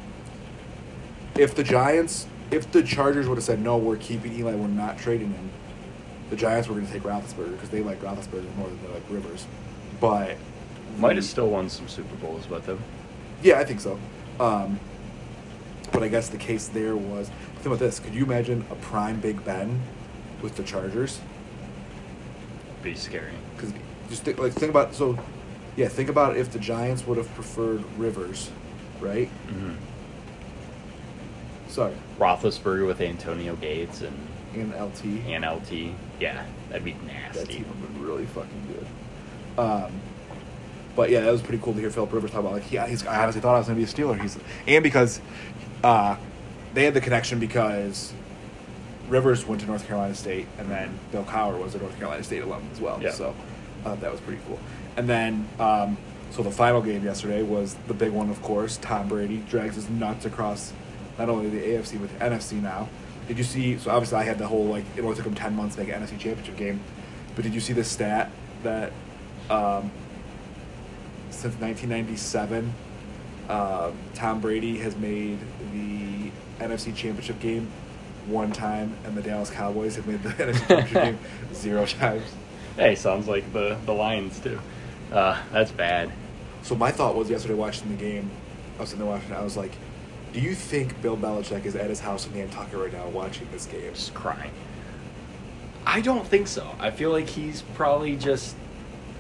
If 1.38 1.56
the 1.56 1.64
Giants, 1.64 2.28
if 2.52 2.70
the 2.72 2.84
Chargers 2.84 3.28
would 3.28 3.36
have 3.36 3.44
said 3.46 3.62
no, 3.62 3.78
we're 3.78 3.98
keeping 3.98 4.34
Eli, 4.34 4.56
we're 4.56 4.68
not 4.68 4.98
trading 4.98 5.32
him, 5.32 5.50
the 6.30 6.36
Giants 6.36 6.68
were 6.68 6.76
going 6.76 6.88
to 6.88 6.92
take 6.92 7.04
Roethlisberger 7.04 7.52
because 7.52 7.70
they 7.70 7.82
like 7.82 8.02
Roethlisberger 8.02 8.56
more 8.58 8.68
than 8.68 8.82
they 8.84 8.94
like 8.94 9.04
Rivers. 9.10 9.46
But 10.00 10.38
Might 10.98 11.16
have 11.16 11.26
still 11.26 11.50
won 11.50 11.70
some 11.70 11.88
Super 11.88 12.16
Bowls 12.16 12.50
with 12.50 12.66
him. 12.66 12.80
yeah, 13.42 13.60
I 13.60 13.64
think 13.66 13.80
so. 13.82 14.00
Um, 14.40 14.80
but 15.92 16.04
I 16.04 16.08
guess 16.08 16.30
the 16.30 16.38
case 16.38 16.68
there 16.68 16.96
was 16.96 17.30
think 17.56 17.68
about 17.68 17.80
this. 17.80 18.00
Could 18.00 18.14
you 18.14 18.26
imagine 18.26 18.66
a 18.72 18.76
prime 18.76 19.20
Big 19.20 19.44
Ben 19.46 19.82
with 20.42 20.56
the 20.56 20.64
Chargers? 20.64 21.22
Be 22.84 22.96
scary. 22.96 23.32
Because 23.56 23.74
just 24.10 24.24
think, 24.24 24.38
like 24.38 24.54
think 24.54 24.70
about 24.70 24.94
so, 24.94 25.18
yeah. 25.76 25.88
Think 25.88 26.10
about 26.10 26.38
if 26.38 26.52
the 26.52 26.60
Giants 26.60 27.08
would 27.08 27.18
have 27.18 27.34
preferred 27.34 27.84
Rivers, 27.98 28.52
right? 29.00 29.30
Mm-hmm. 29.48 29.74
Sorry, 31.70 31.94
Roethlisberger 32.20 32.86
with 32.86 33.02
Antonio 33.02 33.56
Gates 33.56 34.02
and 34.02 34.16
and 34.54 34.72
LT. 34.74 35.06
and 35.28 35.44
LT. 35.44 35.94
Yeah, 36.20 36.46
that'd 36.70 36.84
be 36.86 36.96
nasty. 37.06 37.40
That 37.40 37.50
team 37.50 37.66
would 37.68 37.94
been 37.94 38.06
really 38.06 38.26
fucking 38.26 38.68
good. 38.68 39.60
Um, 39.60 39.92
but 40.96 41.10
yeah, 41.10 41.22
that 41.22 41.32
was 41.32 41.42
pretty 41.42 41.62
cool 41.64 41.74
to 41.74 41.80
hear 41.80 41.90
Philip 41.90 42.14
Rivers 42.14 42.32
talk 42.32 42.42
about. 42.42 42.54
Like, 42.54 42.72
yeah, 42.72 42.88
he's, 42.88 43.06
I 43.06 43.22
honestly 43.22 43.42
thought 43.42 43.56
I 43.56 43.60
was 43.60 43.68
going 43.68 43.80
to 43.80 43.86
be 43.86 43.90
a 43.90 43.94
Steeler. 43.94 44.20
He's 44.20 44.38
and 44.68 44.84
because 44.84 45.22
uh, 45.84 46.18
they 46.74 46.86
had 46.86 46.94
the 46.94 47.02
connection 47.02 47.40
because 47.40 48.14
Rivers 49.10 49.46
went 49.46 49.62
to 49.62 49.68
North 49.68 49.88
Carolina 49.88 50.16
State, 50.16 50.48
and 50.58 50.70
then 50.70 50.98
Bill 51.12 51.24
Cowher 51.24 51.62
was 51.62 51.76
a 51.76 51.80
North 51.80 51.98
Carolina 51.98 52.24
State 52.24 52.44
alum 52.44 52.68
as 52.72 52.80
well. 52.80 53.02
Yeah. 53.02 53.12
So 53.12 53.36
thought 53.86 54.02
that 54.02 54.12
was 54.12 54.22
pretty 54.22 54.42
cool. 54.48 54.60
And 54.98 55.08
then, 55.08 55.48
um, 55.60 55.98
so 56.32 56.44
the 56.44 56.52
final 56.52 56.82
game 56.82 57.04
yesterday 57.04 57.44
was 57.44 57.76
the 57.88 57.94
big 57.94 58.12
one, 58.12 58.30
of 58.30 58.42
course. 58.42 58.78
Tom 58.78 59.08
Brady 59.08 59.38
drags 59.50 59.76
his 59.76 59.90
nuts 59.90 60.26
across 60.26 60.74
not 61.18 61.30
only 61.30 61.50
the 61.50 61.60
AFC 61.60 62.00
but 62.02 62.10
the 62.10 62.26
NFC 62.26 62.62
now. 62.62 62.90
Did 63.28 63.38
you 63.38 63.44
see? 63.44 63.78
So 63.78 63.92
obviously, 63.92 64.18
I 64.18 64.24
had 64.24 64.38
the 64.38 64.48
whole 64.48 64.66
like 64.66 64.84
it 64.96 65.02
only 65.02 65.16
took 65.16 65.26
him 65.26 65.36
ten 65.36 65.56
months 65.56 65.76
to 65.76 65.82
make 65.82 65.94
an 65.94 66.02
NFC 66.02 66.20
Championship 66.20 66.58
game, 66.58 66.80
but 67.36 67.44
did 67.44 67.54
you 67.54 67.62
see 67.62 67.74
the 67.74 67.84
stat 67.84 68.30
that 68.64 68.92
um, 69.50 69.92
since 71.36 71.56
1997, 71.56 72.74
um, 73.50 73.94
Tom 74.14 74.42
Brady 74.42 74.78
has 74.80 74.96
made 74.96 75.40
the 75.72 76.32
NFC 76.60 76.96
Championship 76.96 77.40
game 77.40 77.72
one 78.28 78.52
time, 78.52 78.96
and 79.04 79.16
the 79.16 79.22
Dallas 79.22 79.50
Cowboys 79.50 79.96
have 79.98 80.08
made 80.08 80.24
the 80.24 80.30
NFC 80.44 80.68
Championship 80.68 80.94
game 80.94 81.20
zero 81.54 81.86
times. 81.86 82.24
Hey, 82.76 82.96
sounds 82.96 83.28
like 83.28 83.52
the 83.54 83.78
the 83.86 83.94
Lions 83.94 84.40
too. 84.40 84.60
Uh, 85.12 85.42
that's 85.52 85.72
bad. 85.72 86.12
So 86.64 86.76
my 86.76 86.92
thought 86.92 87.16
was 87.16 87.30
yesterday 87.30 87.54
watching 87.54 87.90
the 87.90 88.04
game, 88.04 88.32
I 88.78 88.82
was 88.82 88.90
sitting 88.90 89.06
there 89.06 89.14
watching 89.14 89.32
I 89.34 89.44
was 89.44 89.56
like, 89.56 89.72
do 90.34 90.40
you 90.42 90.56
think 90.56 91.00
Bill 91.02 91.16
Belichick 91.16 91.66
is 91.66 91.76
at 91.76 91.90
his 91.90 92.00
house 92.00 92.26
in 92.28 92.34
Nantucket 92.34 92.80
right 92.80 92.92
now 92.92 93.08
watching 93.10 93.48
this 93.52 93.66
game? 93.66 93.94
Just 93.94 94.14
crying. 94.14 94.52
I 95.86 96.02
don't 96.02 96.26
think 96.26 96.48
so. 96.48 96.76
I 96.80 96.90
feel 96.92 97.12
like 97.12 97.28
he's 97.28 97.62
probably 97.62 98.16
just 98.16 98.56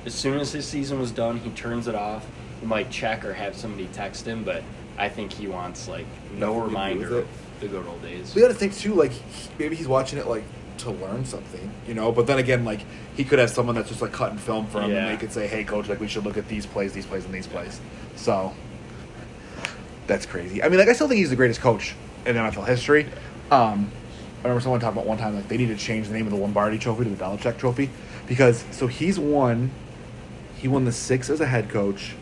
as 0.05 0.13
soon 0.13 0.39
as 0.39 0.51
his 0.51 0.65
season 0.67 0.99
was 0.99 1.11
done, 1.11 1.39
he 1.39 1.49
turns 1.51 1.87
it 1.87 1.95
off. 1.95 2.25
He 2.61 2.65
might 2.65 2.89
check 2.91 3.25
or 3.25 3.33
have 3.33 3.55
somebody 3.55 3.87
text 3.93 4.25
him, 4.27 4.43
but 4.43 4.63
I 4.97 5.09
think 5.09 5.33
he 5.33 5.47
wants 5.47 5.87
like 5.87 6.05
no 6.37 6.53
Nothing 6.53 6.53
to 6.53 6.59
do 6.59 6.63
reminder 6.65 7.17
it. 7.19 7.21
of 7.21 7.27
the 7.59 7.67
good 7.67 7.85
old 7.87 8.01
days. 8.01 8.33
We 8.35 8.41
got 8.41 8.47
to 8.49 8.53
think 8.53 8.75
too, 8.75 8.93
like 8.93 9.11
he- 9.11 9.49
maybe 9.59 9.75
he's 9.75 9.87
watching 9.87 10.19
it 10.19 10.27
like 10.27 10.43
to 10.79 10.91
learn 10.91 11.25
something, 11.25 11.71
you 11.87 11.93
know. 11.93 12.11
But 12.11 12.27
then 12.27 12.37
again, 12.37 12.63
like 12.65 12.81
he 13.15 13.23
could 13.23 13.39
have 13.39 13.49
someone 13.49 13.75
that's 13.75 13.89
just 13.89 14.01
like 14.01 14.11
cutting 14.11 14.37
film 14.37 14.67
for 14.67 14.81
him, 14.81 14.91
Yeah. 14.91 14.97
and 15.07 15.13
they 15.13 15.17
could 15.19 15.31
say, 15.31 15.47
"Hey, 15.47 15.63
coach, 15.63 15.87
like 15.89 15.99
we 15.99 16.07
should 16.07 16.23
look 16.25 16.37
at 16.37 16.47
these 16.47 16.65
plays, 16.65 16.93
these 16.93 17.05
plays, 17.05 17.25
and 17.25 17.33
these 17.33 17.47
plays." 17.47 17.79
So 18.15 18.53
that's 20.07 20.25
crazy. 20.25 20.61
I 20.63 20.69
mean, 20.69 20.79
like 20.79 20.89
I 20.89 20.93
still 20.93 21.07
think 21.07 21.19
he's 21.19 21.29
the 21.29 21.35
greatest 21.35 21.61
coach 21.61 21.95
in 22.25 22.35
NFL 22.35 22.65
history. 22.67 23.05
Um, 23.51 23.91
I 24.43 24.47
remember 24.47 24.61
someone 24.61 24.79
talking 24.79 24.97
about 24.97 25.07
one 25.07 25.17
time 25.17 25.35
like 25.35 25.47
they 25.47 25.57
need 25.57 25.67
to 25.67 25.75
change 25.77 26.07
the 26.07 26.13
name 26.13 26.25
of 26.27 26.31
the 26.31 26.37
Lombardi 26.37 26.77
Trophy 26.77 27.05
to 27.05 27.09
the 27.09 27.15
Belichick 27.23 27.57
Trophy 27.57 27.89
because 28.27 28.63
so 28.71 28.87
he's 28.87 29.17
won, 29.19 29.71
he 30.65 30.69
won 30.69 30.83
the 30.83 30.91
six 30.91 31.29
as 31.29 31.39
a 31.41 31.45
head 31.45 31.69
coach, 31.69 32.15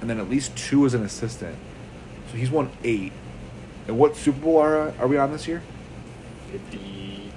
and 0.00 0.08
then 0.08 0.20
at 0.20 0.30
least 0.30 0.56
two 0.56 0.86
as 0.86 0.94
an 0.94 1.02
assistant. 1.02 1.56
So 2.30 2.36
he's 2.36 2.52
won 2.52 2.70
eight. 2.84 3.12
And 3.88 3.98
what 3.98 4.14
Super 4.14 4.38
Bowl 4.38 4.58
are, 4.58 4.94
are 5.00 5.08
we 5.08 5.16
on 5.18 5.32
this 5.32 5.48
year? 5.48 5.60
Fifty. 6.52 7.32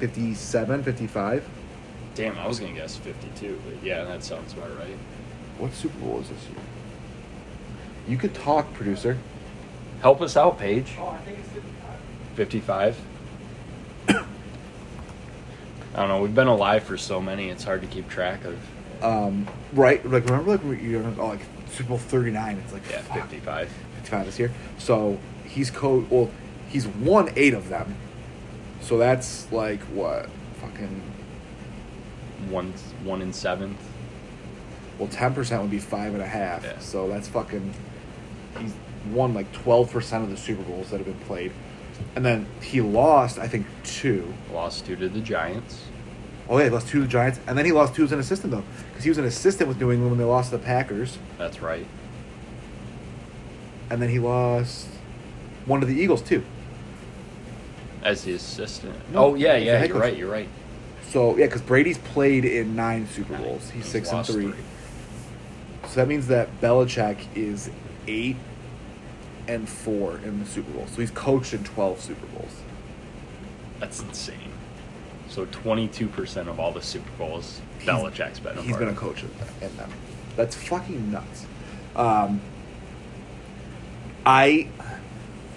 57, 0.00 0.82
55? 0.82 1.48
Damn, 2.14 2.38
I 2.38 2.46
was 2.46 2.60
gonna 2.60 2.74
guess 2.74 2.94
fifty-two, 2.98 3.58
but 3.64 3.82
yeah, 3.82 4.04
that 4.04 4.22
sounds 4.22 4.52
about 4.52 4.76
right. 4.76 4.98
What 5.56 5.72
Super 5.72 5.98
Bowl 6.00 6.20
is 6.20 6.28
this 6.28 6.44
year? 6.50 6.60
You 8.06 8.18
could 8.18 8.34
talk, 8.34 8.74
producer. 8.74 9.16
Help 10.02 10.20
us 10.20 10.36
out, 10.36 10.58
Paige. 10.58 10.92
Oh, 11.00 11.08
I 11.08 11.16
think 11.24 11.38
it's 11.38 11.48
55. 11.48 11.72
Fifty-five. 12.34 12.96
I 15.98 16.02
don't 16.02 16.10
know. 16.10 16.22
We've 16.22 16.34
been 16.34 16.46
alive 16.46 16.84
for 16.84 16.96
so 16.96 17.20
many; 17.20 17.48
it's 17.48 17.64
hard 17.64 17.80
to 17.80 17.88
keep 17.88 18.08
track 18.08 18.44
of. 18.44 19.02
Um, 19.02 19.48
right? 19.72 20.04
Like, 20.08 20.26
remember, 20.26 20.56
like, 20.56 20.80
you're 20.80 21.04
oh, 21.18 21.26
like 21.26 21.40
Super 21.72 21.88
Bowl 21.88 21.98
39. 21.98 22.58
It's 22.58 22.72
like, 22.72 22.88
Yeah, 22.88 23.00
fuck, 23.00 23.22
fifty-five. 23.22 23.68
55 23.96 24.26
this 24.26 24.38
year. 24.38 24.52
So 24.78 25.18
he's 25.44 25.72
co. 25.72 26.06
Well, 26.08 26.30
he's 26.68 26.86
won 26.86 27.30
eight 27.34 27.52
of 27.52 27.68
them. 27.68 27.96
So 28.80 28.96
that's 28.96 29.50
like 29.50 29.80
what? 29.86 30.28
Fucking. 30.60 31.02
One, 32.48 32.72
one 33.02 33.20
in 33.20 33.32
seventh. 33.32 33.80
Well, 35.00 35.08
10% 35.08 35.60
would 35.60 35.70
be 35.70 35.80
five 35.80 36.14
and 36.14 36.22
a 36.22 36.26
half. 36.26 36.62
Yeah. 36.62 36.78
So 36.78 37.08
that's 37.08 37.26
fucking. 37.26 37.74
He's 38.60 38.72
won 39.10 39.34
like 39.34 39.50
12% 39.52 40.22
of 40.22 40.30
the 40.30 40.36
Super 40.36 40.62
Bowls 40.62 40.90
that 40.90 40.98
have 40.98 41.06
been 41.06 41.26
played. 41.26 41.50
And 42.14 42.24
then 42.24 42.46
he 42.62 42.80
lost, 42.80 43.38
I 43.38 43.48
think, 43.48 43.66
two. 43.84 44.32
Lost 44.52 44.86
two 44.86 44.96
to 44.96 45.08
the 45.08 45.20
Giants. 45.20 45.87
Oh, 46.48 46.58
yeah, 46.58 46.64
he 46.64 46.70
lost 46.70 46.88
two 46.88 47.00
to 47.00 47.04
the 47.04 47.10
Giants. 47.10 47.40
And 47.46 47.58
then 47.58 47.66
he 47.66 47.72
lost 47.72 47.94
two 47.94 48.04
as 48.04 48.12
an 48.12 48.20
assistant, 48.20 48.52
though. 48.52 48.64
Because 48.88 49.04
he 49.04 49.10
was 49.10 49.18
an 49.18 49.24
assistant 49.24 49.68
with 49.68 49.78
New 49.80 49.92
England 49.92 50.12
when 50.12 50.18
they 50.18 50.24
lost 50.24 50.50
to 50.50 50.56
the 50.56 50.64
Packers. 50.64 51.18
That's 51.36 51.60
right. 51.60 51.86
And 53.90 54.00
then 54.00 54.08
he 54.08 54.18
lost 54.18 54.86
one 55.66 55.80
to 55.80 55.86
the 55.86 55.94
Eagles, 55.94 56.22
too. 56.22 56.42
As 58.02 58.24
the 58.24 58.32
assistant. 58.32 58.94
No, 59.12 59.26
oh 59.26 59.34
yeah, 59.34 59.54
as 59.54 59.60
the 59.60 59.66
yeah. 59.66 59.78
head 59.78 59.88
You're 59.88 59.96
coach. 59.98 60.02
right. 60.02 60.16
You're 60.16 60.30
right. 60.30 60.48
So, 61.10 61.36
yeah, 61.36 61.46
because 61.46 61.62
Brady's 61.62 61.98
played 61.98 62.44
in 62.44 62.76
nine 62.76 63.06
Super 63.08 63.36
Bowls. 63.36 63.70
He's 63.70 63.86
six 63.86 64.08
and 64.08 64.18
lost 64.18 64.30
three. 64.30 64.52
So 65.88 65.94
that 65.96 66.08
means 66.08 66.28
that 66.28 66.60
Belichick 66.60 67.18
is 67.34 67.70
eight 68.06 68.36
and 69.48 69.66
four 69.68 70.18
in 70.18 70.38
the 70.38 70.46
Super 70.46 70.70
Bowl. 70.72 70.86
So 70.86 71.00
he's 71.00 71.10
coached 71.10 71.54
in 71.54 71.64
12 71.64 72.00
Super 72.00 72.26
Bowls. 72.26 72.54
That's 73.80 74.02
insane. 74.02 74.47
So 75.28 75.46
22% 75.46 76.48
of 76.48 76.58
all 76.58 76.72
the 76.72 76.82
Super 76.82 77.10
Bowls, 77.18 77.60
Belichick's 77.80 78.40
been 78.40 78.56
a 78.56 78.62
He's 78.62 78.70
part 78.70 78.80
been 78.80 78.88
a 78.88 78.92
of. 78.92 78.96
coach 78.96 79.22
in 79.22 79.28
them. 79.38 79.48
In 79.62 79.76
them. 79.76 79.90
That's 80.36 80.54
fucking 80.56 81.10
nuts. 81.10 81.46
Um, 81.94 82.40
I. 84.24 84.68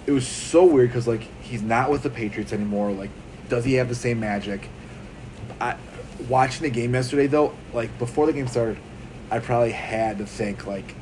It 0.06 0.10
was 0.12 0.26
so 0.26 0.64
weird 0.64 0.88
because 0.88 1.06
like 1.06 1.22
he's 1.42 1.62
not 1.62 1.90
with 1.90 2.02
the 2.02 2.10
Patriots 2.10 2.52
anymore. 2.52 2.90
Like, 2.90 3.10
does 3.48 3.64
he 3.64 3.74
have 3.74 3.88
the 3.88 3.94
same 3.94 4.18
magic? 4.20 4.68
I 5.60 5.76
watching 6.28 6.62
the 6.64 6.70
game 6.70 6.94
yesterday 6.94 7.26
though. 7.28 7.54
Like 7.72 7.96
before 7.98 8.26
the 8.26 8.32
game 8.32 8.48
started, 8.48 8.78
I 9.30 9.38
probably 9.38 9.70
had 9.70 10.18
to 10.18 10.26
think 10.26 10.66
like 10.66 10.94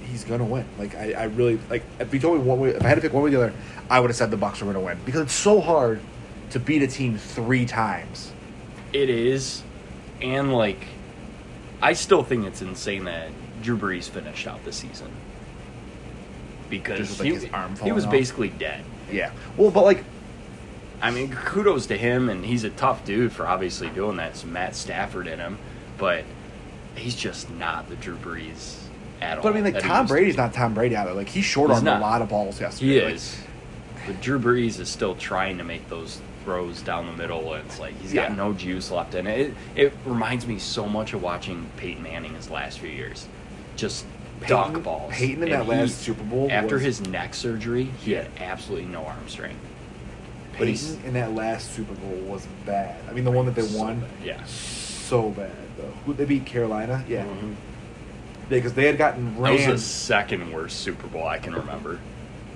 he's 0.00 0.24
gonna 0.24 0.44
win. 0.44 0.66
Like 0.78 0.94
I, 0.96 1.12
I 1.12 1.24
really 1.24 1.58
like 1.70 1.84
if 2.00 2.12
you 2.12 2.18
told 2.20 2.38
me 2.38 2.44
one 2.44 2.58
way, 2.58 2.70
if 2.70 2.82
I 2.84 2.88
had 2.88 2.96
to 2.96 3.00
pick 3.00 3.12
one 3.12 3.22
way 3.22 3.28
or 3.28 3.32
the 3.32 3.36
other, 3.46 3.54
I 3.88 4.00
would 4.00 4.10
have 4.10 4.16
said 4.16 4.30
the 4.30 4.36
Bucs 4.36 4.60
were 4.60 4.72
gonna 4.72 4.84
win 4.84 4.98
because 5.04 5.20
it's 5.20 5.32
so 5.34 5.60
hard 5.60 6.00
to 6.52 6.60
beat 6.60 6.82
a 6.82 6.86
team 6.86 7.18
three 7.18 7.66
times. 7.66 8.32
It 8.92 9.08
is, 9.10 9.62
and 10.20 10.52
like, 10.52 10.86
I 11.80 11.94
still 11.94 12.22
think 12.22 12.46
it's 12.46 12.62
insane 12.62 13.04
that 13.04 13.30
Drew 13.62 13.76
Brees 13.76 14.08
finished 14.08 14.46
out 14.46 14.64
the 14.64 14.72
season 14.72 15.10
because 16.68 17.18
like, 17.18 17.28
he, 17.28 17.34
his 17.34 17.46
arm 17.52 17.76
he 17.76 17.92
was 17.92 18.04
off? 18.06 18.10
basically 18.10 18.48
dead. 18.48 18.84
Yeah. 19.10 19.32
Well, 19.56 19.70
but 19.70 19.84
like 19.84 20.04
I 21.00 21.10
mean, 21.10 21.34
kudos 21.34 21.86
to 21.86 21.98
him, 21.98 22.28
and 22.28 22.44
he's 22.44 22.64
a 22.64 22.70
tough 22.70 23.04
dude 23.04 23.32
for 23.32 23.46
obviously 23.46 23.88
doing 23.90 24.16
that. 24.18 24.36
Some 24.36 24.52
Matt 24.52 24.76
Stafford 24.76 25.26
in 25.26 25.38
him, 25.38 25.58
but 25.98 26.24
he's 26.94 27.16
just 27.16 27.50
not 27.50 27.88
the 27.88 27.96
Drew 27.96 28.16
Brees 28.16 28.76
at 29.20 29.38
all. 29.38 29.42
But 29.42 29.50
I 29.50 29.60
mean, 29.60 29.64
like 29.72 29.82
Tom 29.82 30.06
Brady's 30.06 30.36
not 30.36 30.54
Tom 30.54 30.74
Brady 30.74 30.96
either. 30.96 31.12
Like 31.12 31.28
he 31.28 31.42
short 31.42 31.70
armed 31.70 31.88
a 31.88 31.98
lot 31.98 32.22
of 32.22 32.28
balls 32.28 32.60
yesterday. 32.60 32.92
He 32.92 33.02
Like, 33.02 33.14
is. 33.14 33.36
But 34.06 34.20
Drew 34.20 34.38
Brees 34.38 34.78
is 34.80 34.88
still 34.88 35.14
trying 35.14 35.58
to 35.58 35.64
make 35.64 35.88
those 35.88 36.20
throws 36.44 36.82
down 36.82 37.06
the 37.06 37.12
middle, 37.12 37.54
and 37.54 37.64
it's 37.66 37.78
like 37.78 37.98
he's 38.00 38.12
got 38.12 38.30
Yeah. 38.30 38.36
no 38.36 38.52
juice 38.52 38.90
left 38.90 39.14
in 39.14 39.26
it. 39.26 39.40
it. 39.40 39.54
It 39.76 39.92
reminds 40.04 40.46
me 40.46 40.58
so 40.58 40.86
much 40.86 41.12
of 41.12 41.22
watching 41.22 41.66
Peyton 41.76 42.02
Manning 42.02 42.34
his 42.34 42.50
last 42.50 42.78
few 42.80 42.90
years. 42.90 43.26
Just 43.76 44.04
Peyton- 44.40 44.72
duck 44.74 44.82
balls. 44.82 45.12
Peyton 45.12 45.42
in 45.44 45.52
And 45.52 45.52
that 45.52 45.68
last 45.68 45.98
Super 46.02 46.24
Bowl 46.24 46.48
After 46.50 46.74
was- 46.76 46.84
his 46.84 47.00
neck 47.06 47.34
surgery, 47.34 47.88
he 48.04 48.12
Yeah. 48.12 48.22
had 48.22 48.30
absolutely 48.40 48.86
no 48.88 49.04
arm 49.06 49.28
strength. 49.28 49.60
Peyton 50.54 51.00
in 51.06 51.14
that 51.14 51.34
last 51.34 51.72
Super 51.72 51.94
Bowl 51.94 52.18
was 52.26 52.46
bad. 52.66 52.96
I 53.08 53.12
mean, 53.12 53.24
the 53.24 53.30
one 53.30 53.46
that 53.46 53.54
they 53.54 53.62
So 53.62 53.78
won, 53.78 54.00
bad, 54.00 54.08
yeah. 54.24 54.44
so 54.44 55.30
bad 55.30 55.50
though. 55.78 55.92
Who 56.04 56.12
they 56.12 56.24
beat 56.26 56.44
Carolina? 56.44 57.02
Yeah, 57.08 57.24
Mhm. 57.24 57.54
because 58.50 58.74
they 58.74 58.86
had 58.86 58.98
gotten 58.98 59.34
That 59.40 59.52
was 59.52 59.62
the 59.62 59.68
Rams. 59.68 59.84
second 59.84 60.52
worst 60.52 60.80
Super 60.80 61.06
Bowl 61.06 61.26
I 61.26 61.38
can 61.38 61.54
remember. 61.54 61.98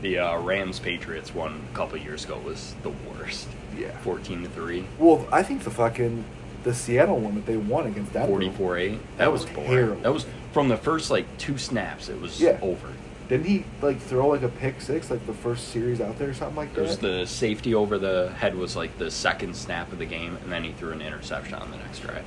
The 0.02 0.18
uh, 0.18 0.38
Rams 0.40 0.78
Patriots 0.78 1.34
one 1.34 1.62
a 1.72 1.76
couple 1.76 1.96
years 1.98 2.24
ago 2.26 2.38
was 2.44 2.74
the 2.82 2.90
worst. 2.90 3.48
Yeah. 3.76 3.96
Fourteen 3.98 4.42
to 4.42 4.48
three. 4.48 4.84
Well, 4.98 5.26
I 5.32 5.42
think 5.42 5.62
the 5.64 5.70
fucking 5.70 6.24
the 6.64 6.74
Seattle 6.74 7.18
one 7.20 7.34
that 7.36 7.46
they 7.46 7.56
won 7.56 7.86
against 7.86 8.12
that 8.14 8.26
44 8.28 8.76
8. 8.78 8.98
That 9.18 9.30
was 9.32 9.44
boring. 9.46 9.70
Terrible. 9.70 10.02
That 10.02 10.12
was 10.12 10.26
from 10.52 10.68
the 10.68 10.76
first 10.76 11.10
like 11.10 11.24
two 11.38 11.58
snaps, 11.58 12.08
it 12.08 12.20
was 12.20 12.40
Yeah. 12.40 12.58
over. 12.62 12.88
Didn't 13.28 13.46
he 13.46 13.64
like 13.82 14.00
throw 14.00 14.28
like 14.28 14.42
a 14.42 14.48
pick 14.48 14.80
six 14.80 15.10
like 15.10 15.24
the 15.26 15.32
first 15.32 15.68
series 15.68 16.00
out 16.00 16.18
there 16.18 16.30
or 16.30 16.34
something 16.34 16.56
like 16.56 16.70
It 16.70 16.74
that? 16.76 16.82
was 16.82 16.98
the 16.98 17.24
safety 17.26 17.74
over 17.74 17.98
the 17.98 18.32
head 18.38 18.54
was 18.56 18.74
like 18.76 18.98
the 18.98 19.10
second 19.10 19.54
snap 19.54 19.92
of 19.92 19.98
the 19.98 20.06
game, 20.06 20.38
and 20.42 20.50
then 20.52 20.64
he 20.64 20.72
threw 20.72 20.90
an 20.92 21.00
interception 21.02 21.54
on 21.54 21.70
the 21.70 21.76
next 21.76 22.00
drive. 22.00 22.24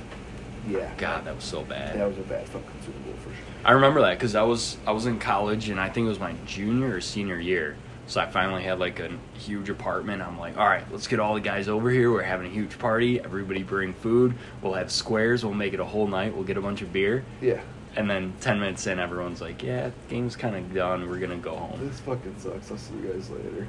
yeah. 0.68 0.90
God, 0.98 1.24
that 1.26 1.34
was 1.34 1.44
so 1.44 1.62
bad. 1.62 1.98
that 1.98 2.06
was 2.08 2.18
a 2.18 2.22
bad 2.22 2.46
fucking 2.48 2.68
Super 2.84 2.98
Bowl 3.00 3.14
for 3.22 3.30
sure. 3.30 3.44
I 3.64 3.72
remember 3.72 4.00
that 4.02 4.14
because 4.18 4.34
I 4.34 4.42
was 4.42 4.76
I 4.86 4.92
was 4.92 5.04
in 5.06 5.18
college 5.18 5.68
and 5.68 5.78
I 5.80 5.88
think 5.90 6.06
it 6.06 6.08
was 6.10 6.20
my 6.20 6.34
junior 6.46 6.94
or 6.96 7.00
senior 7.02 7.38
year. 7.40 7.76
So 8.10 8.20
I 8.20 8.26
finally 8.26 8.64
had 8.64 8.80
like 8.80 8.98
a 8.98 9.08
huge 9.34 9.70
apartment. 9.70 10.20
I'm 10.20 10.36
like, 10.36 10.56
all 10.58 10.66
right, 10.66 10.82
let's 10.90 11.06
get 11.06 11.20
all 11.20 11.34
the 11.34 11.40
guys 11.40 11.68
over 11.68 11.90
here. 11.90 12.10
We're 12.10 12.22
having 12.24 12.48
a 12.48 12.50
huge 12.50 12.76
party. 12.76 13.20
Everybody 13.20 13.62
bring 13.62 13.94
food. 13.94 14.34
We'll 14.62 14.72
have 14.72 14.90
squares. 14.90 15.44
We'll 15.44 15.54
make 15.54 15.74
it 15.74 15.78
a 15.78 15.84
whole 15.84 16.08
night. 16.08 16.34
We'll 16.34 16.42
get 16.42 16.56
a 16.56 16.60
bunch 16.60 16.82
of 16.82 16.92
beer. 16.92 17.24
Yeah. 17.40 17.60
And 17.94 18.10
then 18.10 18.32
ten 18.40 18.58
minutes 18.58 18.84
in, 18.88 18.98
everyone's 18.98 19.40
like, 19.40 19.62
yeah, 19.62 19.90
game's 20.08 20.34
kind 20.34 20.56
of 20.56 20.74
done. 20.74 21.08
We're 21.08 21.20
gonna 21.20 21.36
go 21.36 21.54
home. 21.54 21.78
This 21.86 22.00
fucking 22.00 22.34
sucks. 22.36 22.72
I'll 22.72 22.78
see 22.78 22.94
you 22.94 23.12
guys 23.12 23.30
later. 23.30 23.68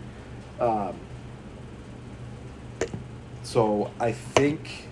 Um, 0.59 0.95
so 3.43 3.91
I 3.99 4.11
think 4.11 4.87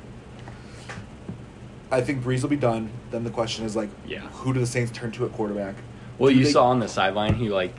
I 1.91 2.01
think 2.01 2.23
Brees 2.23 2.43
will 2.43 2.49
be 2.49 2.55
done. 2.55 2.91
Then 3.09 3.23
the 3.23 3.31
question 3.31 3.65
is 3.65 3.75
like, 3.75 3.89
Yeah. 4.05 4.19
who 4.29 4.53
do 4.53 4.59
the 4.59 4.67
Saints 4.67 4.91
turn 4.91 5.11
to 5.13 5.25
at 5.25 5.31
quarterback? 5.33 5.73
Well, 6.19 6.29
Do 6.31 6.37
you 6.37 6.43
they- 6.45 6.51
saw 6.51 6.67
on 6.67 6.79
the 6.79 6.87
sideline, 6.87 7.33
he 7.33 7.49
like 7.49 7.73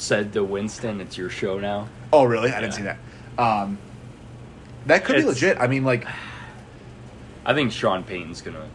said 0.00 0.32
to 0.32 0.44
Winston, 0.44 1.00
"It's 1.00 1.16
your 1.18 1.30
show 1.30 1.58
now." 1.58 1.88
Oh, 2.12 2.24
really? 2.24 2.50
I 2.50 2.60
didn't 2.60 2.74
see 2.74 2.82
that. 2.82 2.98
Um, 3.36 3.78
that 4.86 5.04
could 5.04 5.16
be 5.16 5.22
legit. 5.22 5.58
I 5.60 5.66
mean, 5.66 5.84
like, 5.84 6.06
I 7.44 7.54
think 7.54 7.72
Sean 7.72 8.02
Payton's 8.04 8.40
gonna 8.42 8.66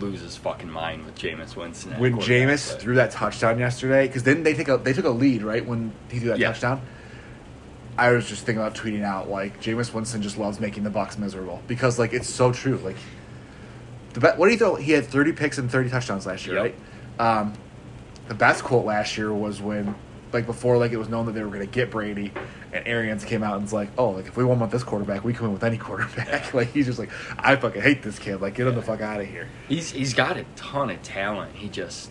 lose 0.00 0.20
his 0.22 0.36
fucking 0.36 0.70
mind 0.70 1.04
with 1.04 1.14
Jameis 1.16 1.54
Winston. 1.54 1.98
when 1.98 2.16
Jameis 2.16 2.78
threw 2.78 2.94
that 2.94 3.10
touchdown 3.10 3.58
yesterday, 3.58 4.06
because 4.06 4.22
then 4.22 4.42
they 4.42 4.54
take 4.54 4.68
a 4.68 4.78
they 4.78 4.92
took 4.92 5.04
a 5.04 5.10
lead 5.10 5.42
right 5.42 5.64
when 5.66 5.92
he 6.10 6.18
threw 6.18 6.28
that 6.30 6.38
Yeah. 6.38 6.48
touchdown. 6.48 6.80
I 7.98 8.10
was 8.12 8.26
just 8.26 8.46
thinking 8.46 8.62
about 8.62 8.74
tweeting 8.74 9.04
out 9.04 9.28
like 9.28 9.60
Jameis 9.60 9.92
Winston 9.92 10.22
just 10.22 10.38
loves 10.38 10.58
making 10.60 10.82
the 10.84 10.90
Bucs 10.90 11.18
miserable 11.18 11.60
because 11.68 11.98
like 11.98 12.14
it's 12.14 12.28
so 12.30 12.50
true. 12.52 12.78
Like 12.82 12.96
the 14.14 14.20
be- 14.20 14.28
what 14.28 14.46
do 14.46 14.52
you 14.52 14.58
throw? 14.58 14.76
He 14.76 14.92
had 14.92 15.04
thirty 15.06 15.32
picks 15.32 15.58
and 15.58 15.70
thirty 15.70 15.90
touchdowns 15.90 16.24
last 16.26 16.46
year, 16.46 16.56
Yep. 16.56 16.74
right? 17.18 17.38
Um, 17.38 17.52
the 18.28 18.34
best 18.34 18.64
quote 18.64 18.86
last 18.86 19.18
year 19.18 19.30
was 19.32 19.60
when 19.60 19.94
like 20.32 20.46
before 20.46 20.76
like 20.78 20.92
it 20.92 20.96
was 20.96 21.08
known 21.08 21.26
that 21.26 21.32
they 21.32 21.42
were 21.42 21.48
going 21.48 21.60
to 21.60 21.66
get 21.66 21.90
Brady, 21.90 22.32
and 22.72 22.86
Arians 22.86 23.24
came 23.24 23.42
out 23.42 23.54
and 23.54 23.62
was 23.62 23.72
like, 23.72 23.88
oh, 23.98 24.10
like 24.10 24.26
if 24.26 24.36
we 24.36 24.44
want 24.44 24.70
this 24.70 24.82
quarterback, 24.84 25.24
we 25.24 25.32
come 25.32 25.46
in 25.46 25.52
with 25.52 25.64
any 25.64 25.78
quarterback. 25.78 26.52
like 26.54 26.72
he's 26.72 26.86
just 26.86 26.98
like, 26.98 27.10
I 27.38 27.56
fucking 27.56 27.82
hate 27.82 28.02
this 28.02 28.18
kid. 28.18 28.40
Like 28.40 28.54
get 28.54 28.66
him 28.66 28.74
the 28.74 28.82
fuck 28.82 29.00
out 29.00 29.20
of 29.20 29.26
here. 29.28 29.48
He's 29.68 29.90
he's 29.90 30.14
got 30.14 30.36
a 30.36 30.44
ton 30.56 30.90
of 30.90 31.02
talent. 31.02 31.54
He 31.54 31.68
just 31.68 32.10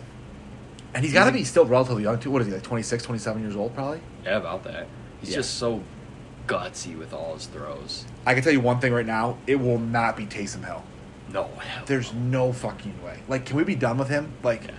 And 0.94 1.04
he's 1.04 1.12
got 1.12 1.24
to 1.26 1.32
be 1.32 1.44
still 1.44 1.64
relatively 1.66 2.02
young 2.04 2.18
too. 2.18 2.30
What 2.30 2.42
is 2.42 2.48
he 2.48 2.54
like 2.54 2.62
26, 2.62 3.02
27 3.04 3.42
years 3.42 3.56
old 3.56 3.74
probably? 3.74 4.00
yeah 4.24 4.36
about 4.36 4.64
that. 4.64 4.86
He's 5.20 5.30
Yeah. 5.30 5.36
just 5.36 5.54
so 5.54 5.82
gutsy 6.46 6.98
with 6.98 7.12
all 7.12 7.34
his 7.34 7.46
throws. 7.46 8.04
I 8.26 8.34
can 8.34 8.42
tell 8.42 8.52
you 8.52 8.60
one 8.60 8.80
thing 8.80 8.92
right 8.92 9.06
now: 9.06 9.38
it 9.46 9.56
will 9.56 9.78
not 9.78 10.16
be 10.16 10.26
Taysom 10.26 10.64
Hill. 10.64 10.82
No, 11.32 11.44
hell 11.58 11.84
There's 11.86 12.12
no 12.12 12.52
fucking 12.52 13.02
way. 13.02 13.20
Like, 13.26 13.46
can 13.46 13.56
we 13.56 13.64
be 13.64 13.74
done 13.74 13.96
with 13.96 14.08
him? 14.08 14.32
Like, 14.42 14.64
Yeah. 14.64 14.72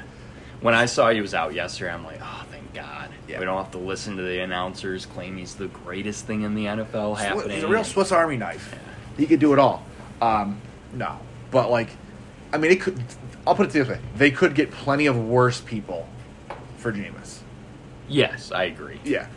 When 0.62 0.74
I 0.76 0.86
saw 0.86 1.10
he 1.10 1.20
was 1.20 1.34
out 1.34 1.54
yesterday, 1.54 1.92
I'm 1.92 2.06
like, 2.06 2.20
oh, 2.22 2.46
thank 2.52 2.74
God. 2.74 3.03
Yeah. 3.28 3.40
We 3.40 3.46
don't 3.46 3.58
have 3.58 3.72
to 3.72 3.78
listen 3.78 4.18
to 4.18 4.22
the 4.22 4.42
announcers 4.42 5.06
claim 5.06 5.38
he's 5.38 5.56
the 5.56 5.68
greatest 5.68 6.26
thing 6.26 6.42
in 6.42 6.56
the 6.56 6.66
NFL 6.66 7.18
happening. 7.18 7.52
he's 7.52 7.64
a 7.64 7.68
real 7.68 7.84
Swiss 7.84 8.12
Army 8.12 8.38
knife. 8.38 8.70
Yeah. 8.74 8.80
He 9.18 9.26
could 9.28 9.40
do 9.40 9.54
it 9.54 9.60
all. 9.60 9.86
Um, 10.22 10.62
no, 10.94 11.20
but 11.52 11.70
like, 11.70 11.90
I 12.52 12.58
mean, 12.58 12.72
it 12.72 12.82
could. 12.82 13.02
I'll 13.46 13.56
put 13.56 13.68
it 13.68 13.74
this 13.74 13.88
way: 13.88 14.00
they 14.16 14.32
could 14.32 14.56
get 14.56 14.72
plenty 14.72 15.06
of 15.06 15.18
worse 15.18 15.62
people 15.62 16.08
for 16.78 16.92
Jameis. 16.92 17.40
Yes, 18.08 18.52
I 18.52 18.66
agree. 18.66 19.00
Yeah, 19.04 19.28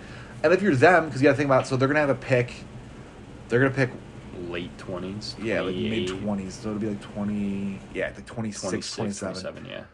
and 0.43 0.53
if 0.53 0.63
you're 0.63 0.75
them, 0.75 1.07
because 1.07 1.21
you 1.21 1.27
got 1.27 1.33
to 1.33 1.37
think 1.37 1.49
about, 1.49 1.67
so 1.67 1.77
they're 1.77 1.89
gonna 1.89 2.01
have 2.01 2.11
a 2.11 2.15
pick. 2.15 2.53
They're 3.49 3.61
gonna 3.61 3.75
pick, 3.75 3.91
Late 4.49 4.77
20s. 4.79 5.43
yeah, 5.43 5.61
like 5.61 5.77
mid 5.77 6.09
twenties. 6.09 6.55
So 6.55 6.71
it'll 6.71 6.81
be 6.81 6.89
like 6.89 7.01
twenty, 7.01 7.81
yeah, 7.95 8.13
like 8.15 8.27
26, 8.27 8.61
26, 8.61 8.97
27. 8.97 9.43
27, 9.43 9.65
yeah. 9.67 9.85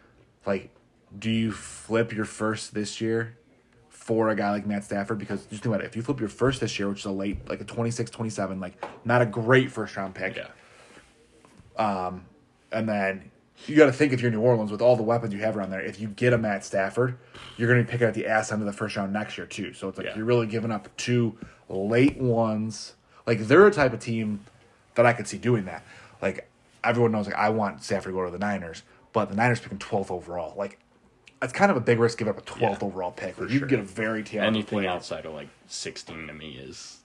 like 0.45 0.69
do 1.17 1.29
you 1.29 1.51
flip 1.51 2.11
your 2.11 2.25
first 2.25 2.73
this 2.73 2.99
year 2.99 3.37
for 4.03 4.29
a 4.31 4.35
guy 4.35 4.51
like 4.51 4.65
Matt 4.67 4.83
Stafford 4.83 5.17
because 5.17 5.45
just 5.45 5.63
think 5.63 5.67
about 5.73 5.79
it 5.79 5.85
if 5.85 5.95
you 5.95 6.01
flip 6.01 6.19
your 6.19 6.27
first 6.27 6.59
this 6.59 6.77
year 6.77 6.89
which 6.89 6.99
is 6.99 7.05
a 7.05 7.11
late 7.11 7.37
like 7.47 7.61
a 7.61 7.63
26 7.63 8.11
27 8.11 8.59
like 8.59 8.73
not 9.05 9.21
a 9.21 9.25
great 9.25 9.71
first 9.71 9.95
round 9.95 10.13
pick. 10.13 10.35
Yeah. 10.35 10.47
Um, 11.77 12.25
and 12.71 12.87
then 12.87 13.31
you 13.65 13.77
got 13.77 13.85
to 13.85 13.93
think 13.93 14.11
if 14.11 14.19
you're 14.21 14.29
New 14.29 14.41
Orleans 14.41 14.71
with 14.71 14.81
all 14.81 14.97
the 14.97 15.03
weapons 15.03 15.33
you 15.33 15.39
have 15.39 15.55
around 15.55 15.69
there 15.69 15.79
if 15.79 16.01
you 16.01 16.09
get 16.09 16.33
a 16.33 16.37
Matt 16.37 16.65
Stafford 16.65 17.17
you're 17.57 17.69
going 17.69 17.79
to 17.79 17.85
be 17.85 17.91
picking 17.91 18.05
at 18.07 18.13
the 18.13 18.27
ass 18.27 18.51
end 18.51 18.61
of 18.61 18.65
the 18.65 18.73
first 18.73 18.97
round 18.97 19.13
next 19.13 19.37
year 19.37 19.47
too. 19.47 19.71
So 19.73 19.87
it's 19.87 19.97
like 19.97 20.07
Yeah. 20.07 20.17
you're 20.17 20.25
really 20.25 20.47
giving 20.47 20.69
up 20.71 20.89
two 20.97 21.37
late 21.69 22.17
ones. 22.17 22.95
Like 23.25 23.39
they're 23.47 23.65
a 23.67 23.71
type 23.71 23.93
of 23.93 23.99
team 23.99 24.41
that 24.95 25.05
I 25.05 25.13
could 25.13 25.27
see 25.29 25.37
doing 25.37 25.63
that. 25.65 25.85
Like 26.21 26.49
everyone 26.83 27.13
knows 27.13 27.25
like 27.27 27.35
I 27.35 27.49
want 27.49 27.81
Stafford 27.83 28.11
to 28.11 28.17
go 28.17 28.25
to 28.25 28.31
the 28.31 28.37
Niners 28.39 28.83
but 29.13 29.29
the 29.29 29.35
Niners 29.35 29.61
picking 29.61 29.77
12th 29.77 30.11
overall. 30.11 30.53
Like 30.57 30.79
it's 31.43 31.53
kind 31.53 31.69
of 31.71 31.77
a 31.77 31.81
big 31.81 31.99
risk 31.99 32.17
give 32.17 32.27
up 32.27 32.37
a 32.37 32.41
12th 32.41 32.59
Yeah, 32.61 32.77
overall 32.81 33.11
pick. 33.11 33.35
for 33.35 33.47
you 33.47 33.59
sure. 33.59 33.67
get 33.67 33.79
a 33.79 33.83
very 33.83 34.23
talented 34.23 34.47
Anything 34.55 34.79
player. 34.79 34.89
outside 34.89 35.25
of 35.25 35.33
like 35.33 35.49
16 35.67 36.27
to 36.27 36.33
me 36.33 36.51
is 36.53 36.99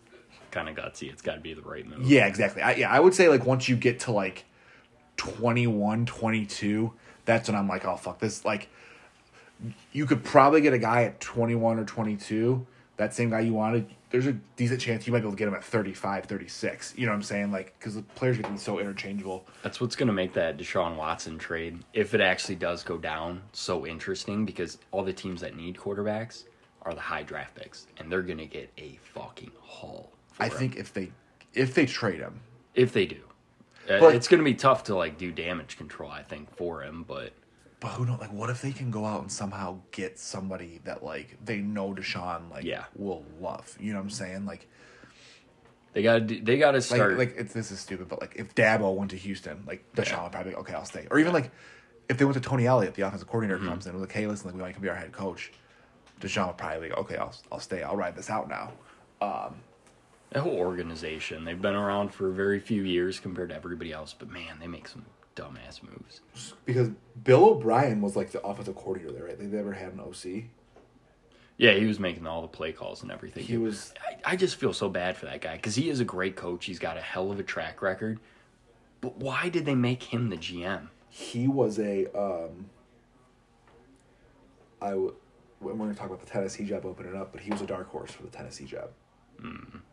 kind 0.50 0.68
of 0.68 0.74
gutsy. 0.76 1.10
It's 1.12 1.20
got 1.22 1.34
to 1.34 1.40
be 1.40 1.52
the 1.54 1.62
right 1.62 1.86
move. 1.86 2.06
Yeah, 2.06 2.26
exactly. 2.26 2.62
I, 2.62 2.72
yeah, 2.74 2.90
I 2.90 3.00
would 3.00 3.14
say 3.14 3.28
like 3.28 3.44
once 3.44 3.68
you 3.68 3.76
get 3.76 4.00
to 4.00 4.12
like 4.12 4.44
21, 5.16 6.06
22, 6.06 6.92
that's 7.24 7.48
when 7.48 7.56
I'm 7.56 7.68
like, 7.68 7.84
oh 7.84 7.96
fuck 7.96 8.18
this. 8.18 8.44
Like, 8.44 8.68
you 9.92 10.06
could 10.06 10.22
probably 10.24 10.60
get 10.60 10.72
a 10.72 10.78
guy 10.78 11.02
at 11.04 11.20
21 11.20 11.78
or 11.80 11.84
22, 11.84 12.66
that 12.98 13.14
same 13.14 13.30
guy 13.30 13.40
you 13.40 13.54
wanted. 13.54 13.88
There's 14.10 14.26
a 14.26 14.32
decent 14.56 14.80
chance 14.80 15.06
you 15.06 15.12
might 15.12 15.20
be 15.20 15.24
able 15.26 15.32
to 15.32 15.36
get 15.38 15.48
him 15.48 15.54
at 15.54 15.64
35, 15.64 16.24
36. 16.26 16.94
You 16.96 17.06
know 17.06 17.12
what 17.12 17.16
I'm 17.16 17.22
saying? 17.22 17.50
Like, 17.52 17.74
because 17.78 17.94
the 17.94 18.02
players 18.02 18.38
get 18.38 18.58
so 18.58 18.78
interchangeable. 18.78 19.46
That's 19.62 19.80
what's 19.80 19.96
going 19.96 20.06
to 20.08 20.12
make 20.12 20.32
that 20.34 20.56
Deshaun 20.58 20.96
Watson 20.96 21.38
trade, 21.38 21.78
if 21.94 22.12
it 22.14 22.20
actually 22.20 22.56
does 22.56 22.82
go 22.82 22.98
down, 22.98 23.42
so 23.52 23.86
interesting 23.86 24.44
because 24.44 24.78
all 24.90 25.02
the 25.04 25.12
teams 25.12 25.40
that 25.40 25.56
need 25.56 25.76
quarterbacks 25.76 26.44
are 26.82 26.94
the 26.94 27.00
high 27.00 27.22
draft 27.22 27.54
picks, 27.54 27.86
and 27.98 28.10
they're 28.10 28.22
going 28.22 28.38
to 28.38 28.46
get 28.46 28.70
a 28.78 28.98
fucking 29.14 29.50
haul. 29.60 30.12
I 30.40 30.46
him. 30.46 30.50
think 30.52 30.76
if 30.76 30.92
they 30.92 31.10
if 31.54 31.74
they 31.74 31.86
trade 31.86 32.20
him, 32.20 32.40
if 32.74 32.92
they 32.92 33.06
do, 33.06 33.20
Uh, 33.88 33.98
But- 34.00 34.14
it's 34.14 34.28
going 34.28 34.38
to 34.38 34.44
be 34.44 34.54
tough 34.54 34.84
to 34.84 34.94
like 34.94 35.16
do 35.18 35.32
damage 35.32 35.76
control. 35.78 36.10
I 36.10 36.22
think 36.22 36.54
for 36.56 36.82
him, 36.82 37.04
but 37.08 37.32
but 37.80 37.88
who 37.88 38.06
knows? 38.06 38.18
Like, 38.20 38.32
what 38.32 38.50
if 38.50 38.60
they 38.62 38.72
can 38.72 38.90
go 38.90 39.04
out 39.04 39.20
and 39.22 39.30
somehow 39.30 39.80
get 39.92 40.18
somebody 40.18 40.80
that 40.84 41.02
like 41.04 41.36
they 41.44 41.58
know 41.58 41.94
Deshaun 41.94 42.50
like 42.50 42.64
Yeah. 42.64 42.84
will 42.96 43.24
love? 43.40 43.76
You 43.80 43.92
know 43.92 43.98
what 43.98 44.04
I'm 44.04 44.10
saying? 44.10 44.46
Like, 44.46 44.66
they 45.92 46.02
got 46.02 46.26
to 46.28 46.40
they 46.40 46.58
got 46.58 46.72
to 46.72 46.78
like, 46.78 46.84
start. 46.84 47.16
like 47.18 47.34
it's, 47.36 47.52
this 47.54 47.70
is 47.70 47.80
stupid, 47.80 48.08
but 48.08 48.20
like 48.20 48.34
if 48.36 48.54
Dabo 48.54 48.94
went 48.94 49.10
to 49.12 49.16
Houston, 49.16 49.64
like 49.66 49.84
Deshaun 49.94 50.10
Yeah. 50.12 50.22
would 50.24 50.32
probably 50.32 50.54
okay, 50.54 50.74
I'll 50.74 50.84
stay. 50.84 51.06
Or 51.10 51.18
even 51.18 51.32
like 51.32 51.50
if 52.08 52.18
they 52.18 52.24
went 52.24 52.34
to 52.42 52.46
Tony 52.46 52.66
Elliott, 52.66 52.94
the 52.94 53.02
offensive 53.02 53.28
coordinator 53.28 53.58
Mm-hmm. 53.58 53.68
comes 53.68 53.86
in, 53.86 53.90
and 53.90 54.00
was 54.00 54.08
like, 54.08 54.16
hey, 54.16 54.26
listen, 54.26 54.46
like 54.46 54.54
we 54.54 54.60
want 54.60 54.70
you 54.70 54.74
to 54.76 54.80
be 54.80 54.88
our 54.88 54.94
head 54.96 55.12
coach. 55.12 55.52
Deshaun 56.20 56.48
would 56.48 56.58
probably 56.58 56.88
be 56.88 56.88
like, 56.90 56.98
okay, 56.98 57.16
I'll 57.16 57.34
I'll 57.52 57.60
stay. 57.60 57.82
I'll 57.82 57.96
ride 57.96 58.16
this 58.16 58.28
out 58.30 58.48
now. 58.48 58.72
Um, 59.20 59.56
the 60.30 60.40
whole 60.42 60.56
organization, 60.56 61.44
they've 61.44 61.60
been 61.60 61.74
around 61.74 62.10
for 62.12 62.30
very 62.30 62.60
few 62.60 62.82
years 62.82 63.18
compared 63.18 63.48
to 63.48 63.54
everybody 63.54 63.92
else, 63.92 64.14
but 64.18 64.28
man, 64.28 64.58
they 64.60 64.66
make 64.66 64.86
some 64.86 65.06
dumbass 65.40 65.82
moves. 65.82 66.20
Because 66.64 66.90
Bill 67.22 67.44
O'Brien 67.50 68.00
was 68.00 68.16
like 68.16 68.30
the 68.30 68.42
offensive 68.42 68.74
coordinator 68.76 69.12
there, 69.12 69.24
right? 69.24 69.38
They 69.38 69.46
never 69.46 69.72
had 69.72 69.92
an 69.92 70.00
OC. 70.00 70.44
Yeah, 71.56 71.72
he 71.72 71.86
was 71.86 71.98
making 71.98 72.26
all 72.26 72.42
the 72.42 72.48
play 72.48 72.72
calls 72.72 73.02
and 73.02 73.10
everything. 73.10 73.44
He 73.44 73.56
was 73.56 73.92
I, 74.24 74.32
I 74.32 74.36
just 74.36 74.56
feel 74.56 74.72
so 74.72 74.88
bad 74.88 75.16
for 75.16 75.26
that 75.26 75.40
guy 75.40 75.56
because 75.56 75.74
he 75.74 75.90
is 75.90 76.00
a 76.00 76.04
great 76.04 76.36
coach. 76.36 76.64
He's 76.66 76.78
got 76.78 76.96
a 76.96 77.00
hell 77.00 77.30
of 77.32 77.40
a 77.40 77.42
track 77.42 77.82
record. 77.82 78.20
But 79.00 79.16
why 79.16 79.48
did 79.48 79.64
they 79.64 79.74
make 79.74 80.02
him 80.02 80.30
the 80.30 80.36
GM? 80.36 80.88
he 81.10 81.48
was 81.48 81.78
a 81.78 82.04
um 82.16 82.66
I 84.80 84.90
w- 84.90 85.14
we're 85.60 85.72
going 85.74 85.90
to 85.90 85.96
talk 85.96 86.06
about 86.06 86.20
the 86.20 86.26
Tennessee 86.30 86.64
job 86.64 86.84
opening 86.86 87.16
up, 87.16 87.32
but 87.32 87.40
he 87.40 87.50
was 87.50 87.60
a 87.62 87.66
dark 87.66 87.88
horse 87.90 88.12
for 88.12 88.22
the 88.22 88.28
Tennessee 88.28 88.64
job, 88.66 88.90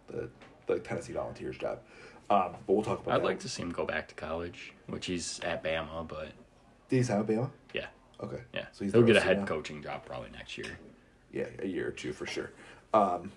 the 0.07 0.29
the 0.67 0.79
Tennessee 0.79 1.13
Volunteers 1.13 1.57
job. 1.57 1.79
Um, 2.29 2.55
but 2.65 2.73
we'll 2.73 2.83
talk 2.83 3.01
about. 3.03 3.13
I'd 3.15 3.21
that. 3.21 3.25
like 3.25 3.39
to 3.41 3.49
see 3.49 3.61
him 3.61 3.71
go 3.71 3.85
back 3.85 4.07
to 4.07 4.15
college, 4.15 4.73
which 4.87 5.05
he's 5.05 5.39
at 5.41 5.63
Bama, 5.63 6.07
but 6.07 6.29
Did 6.89 6.97
he 6.97 7.03
sign 7.03 7.19
with 7.19 7.27
Bama? 7.27 7.49
yeah, 7.73 7.87
Okay. 8.21 8.41
yeah. 8.53 8.65
So 8.71 8.83
he's 8.83 8.93
He'll 8.93 9.03
get 9.03 9.15
a 9.15 9.21
head 9.21 9.39
now? 9.39 9.45
coaching 9.45 9.83
job 9.83 10.05
probably 10.05 10.29
next 10.31 10.57
year. 10.57 10.77
Yeah, 11.31 11.45
a 11.59 11.67
year 11.67 11.87
or 11.87 11.91
two 11.91 12.13
for 12.13 12.25
sure. 12.25 12.51
Um, 12.93 13.31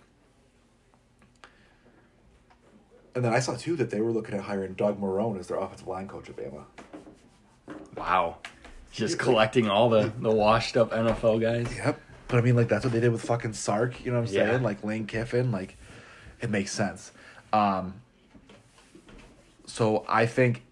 and 3.14 3.24
then 3.24 3.32
I 3.32 3.40
saw 3.40 3.56
too 3.56 3.74
that 3.76 3.90
they 3.90 4.00
were 4.00 4.12
looking 4.12 4.34
at 4.34 4.42
hiring 4.42 4.74
Doug 4.74 5.00
Marrone 5.00 5.38
as 5.38 5.48
their 5.48 5.58
offensive 5.58 5.88
line 5.88 6.06
coach 6.06 6.28
at 6.28 6.36
Bama. 6.36 6.64
Wow. 7.96 8.36
Just 8.92 9.18
collecting 9.18 9.68
all 9.68 9.90
the, 9.90 10.12
the 10.20 10.30
washed 10.30 10.76
up 10.76 10.92
NFL 10.92 11.40
guys. 11.40 11.74
Yep. 11.76 12.00
But 12.28 12.36
I 12.38 12.40
mean, 12.42 12.56
like 12.56 12.68
that's 12.68 12.84
what 12.84 12.92
they 12.92 13.00
did 13.00 13.10
with 13.12 13.22
fucking 13.22 13.54
Sark. 13.54 14.04
You 14.04 14.12
know 14.12 14.20
what 14.20 14.28
I'm 14.28 14.34
Yeah. 14.34 14.50
saying? 14.50 14.62
Like 14.62 14.84
Lane 14.84 15.06
Kiffin. 15.06 15.50
Like 15.50 15.76
it 16.40 16.50
makes 16.50 16.70
sense. 16.72 17.12
Um, 17.52 17.94
so 19.68 20.04
I 20.08 20.26
think 20.26 20.64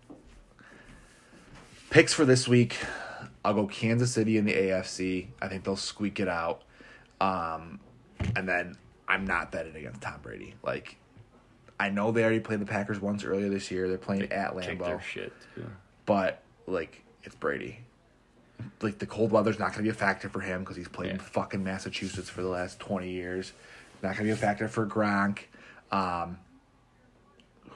picks 1.90 2.12
for 2.12 2.24
this 2.24 2.48
week. 2.48 2.76
I'll 3.44 3.54
go 3.54 3.66
Kansas 3.66 4.10
City 4.10 4.38
in 4.38 4.44
the 4.44 4.52
AFC. 4.52 5.28
I 5.40 5.46
think 5.46 5.62
they'll 5.62 5.76
squeak 5.76 6.18
it 6.18 6.28
out. 6.28 6.62
Um, 7.20 7.78
and 8.34 8.48
then 8.48 8.76
I'm 9.06 9.24
not 9.24 9.52
betting 9.52 9.76
against 9.76 10.00
Tom 10.00 10.18
Brady. 10.22 10.54
Like, 10.64 10.96
I 11.78 11.90
know 11.90 12.10
they 12.10 12.22
already 12.22 12.40
played 12.40 12.60
the 12.60 12.66
Packers 12.66 13.00
once 13.00 13.22
earlier 13.22 13.48
this 13.48 13.70
year. 13.70 13.88
They're 13.88 13.98
playing 13.98 14.32
at 14.32 14.58
Kick 14.60 14.78
Lambeau, 14.78 14.84
their 14.86 15.00
shit. 15.00 15.32
But 16.06 16.42
like 16.66 17.02
it's 17.22 17.36
Brady. 17.36 17.80
Like 18.80 18.98
the 18.98 19.06
cold 19.06 19.30
weather's 19.30 19.58
not 19.58 19.66
going 19.66 19.78
to 19.78 19.82
be 19.82 19.90
a 19.90 19.94
factor 19.94 20.28
for 20.28 20.40
him 20.40 20.60
because 20.60 20.76
he's 20.76 20.88
played 20.88 21.10
in 21.10 21.18
fucking 21.18 21.62
Massachusetts 21.62 22.30
for 22.30 22.42
the 22.42 22.48
last 22.48 22.80
twenty 22.80 23.10
years. 23.10 23.52
Not 24.02 24.16
going 24.16 24.18
to 24.18 24.24
be 24.24 24.30
a 24.30 24.36
factor 24.36 24.68
for 24.68 24.86
Gronk. 24.86 25.40
Um, 25.92 26.38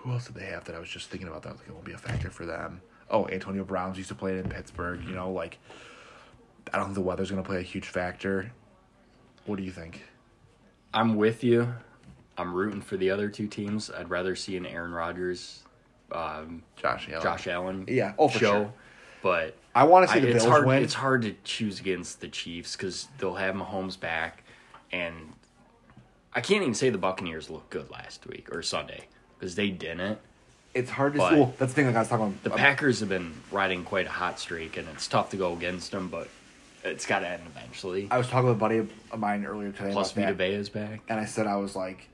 who 0.03 0.13
else 0.13 0.27
did 0.27 0.35
they 0.35 0.47
have 0.47 0.65
that 0.65 0.75
I 0.75 0.79
was 0.79 0.89
just 0.89 1.11
thinking 1.11 1.29
about 1.29 1.43
that? 1.43 1.51
I 1.51 1.53
was 1.53 1.61
like, 1.61 1.69
it 1.69 1.73
won't 1.73 1.85
be 1.85 1.93
a 1.93 1.99
factor 1.99 2.31
for 2.31 2.47
them. 2.47 2.81
Oh, 3.11 3.29
Antonio 3.29 3.65
Brown's 3.65 3.97
used 3.99 4.09
to 4.09 4.15
play 4.15 4.39
in 4.39 4.49
Pittsburgh. 4.49 5.03
You 5.05 5.15
know, 5.15 5.31
like 5.33 5.59
I 6.73 6.77
don't 6.79 6.87
think 6.87 6.95
the 6.95 7.01
weather's 7.03 7.31
going 7.31 7.43
to 7.43 7.47
play 7.49 7.59
a 7.59 7.63
huge 7.63 7.89
factor. 7.89 8.51
What 9.47 9.57
do 9.57 9.63
you 9.63 9.73
think? 9.73 10.03
I'm 10.95 11.17
with 11.17 11.43
you. 11.45 11.75
I'm 12.39 12.55
rooting 12.55 12.81
for 12.81 12.97
the 12.97 13.11
other 13.11 13.29
two 13.29 13.47
teams. 13.47 13.91
I'd 13.91 14.09
rather 14.09 14.35
see 14.35 14.57
an 14.57 14.65
Aaron 14.65 14.93
Rodgers, 14.93 15.63
um, 16.13 16.63
Josh 16.77 17.09
Allen. 17.11 17.23
Josh 17.23 17.47
Allen 17.49 17.85
Yeah, 17.89 18.15
oh, 18.19 18.29
for 18.29 18.39
show. 18.39 18.53
sure. 18.53 18.73
But 19.23 19.57
I 19.75 19.85
want 19.85 20.07
to 20.09 20.13
see 20.15 20.21
I- 20.21 20.23
the 20.23 20.29
it's 20.29 20.45
Bills 20.45 20.51
hard. 20.51 20.67
win. 20.67 20.83
It's 20.83 20.95
hard 20.95 21.23
to 21.23 21.35
choose 21.45 21.79
against 21.81 22.21
the 22.21 22.29
Chiefs 22.29 22.77
because 22.77 23.09
they'll 23.19 23.35
have 23.35 23.55
Mahomes 23.55 23.99
back, 24.01 24.45
and 24.93 25.15
I 26.33 26.41
can't 26.41 26.63
even 26.63 26.75
say 26.75 26.89
the 26.91 26.97
Buccaneers 26.99 27.51
looked 27.51 27.71
good 27.71 27.91
last 27.91 28.27
week 28.27 28.49
or 28.55 28.63
Sunday 28.63 29.09
because 29.41 29.55
they 29.55 29.71
didn't. 29.71 30.19
It's 30.75 30.91
hard 30.91 31.15
to 31.15 31.19
but- 31.19 31.31
see. 31.31 31.37
Well, 31.37 31.55
that's 31.59 31.73
the 31.73 31.77
thing 31.77 31.87
like 31.87 31.97
I 31.97 32.01
was 32.01 32.09
talking 32.09 32.27
about. 32.27 32.43
The 32.45 32.51
Packers 32.51 33.01
have 33.01 33.09
been 33.09 33.33
riding 33.51 33.83
quite 33.85 34.07
a 34.07 34.11
hot 34.11 34.39
streak, 34.39 34.77
and 34.77 34.87
it's 34.91 35.09
tough 35.09 35.31
to 35.31 35.37
go 35.37 35.53
against 35.55 35.91
them, 35.91 36.09
but 36.09 36.29
it's 36.85 37.07
got 37.07 37.21
to 37.21 37.29
end 37.29 37.43
eventually. 37.47 38.07
I 38.11 38.19
was 38.19 38.29
talking 38.29 38.47
with 38.49 38.57
a 38.57 38.61
buddy 38.61 38.79
of 38.79 38.91
mine 39.19 39.45
earlier 39.45 39.73
today 39.73 39.93
Plus, 39.93 40.13
Vita 40.13 40.33
Vea 40.35 40.45
is 40.55 40.69
back. 40.69 41.01
and 41.09 41.19
I 41.19 41.25
said 41.25 41.47
I 41.47 41.57
was 41.57 41.75
like, 41.75 42.09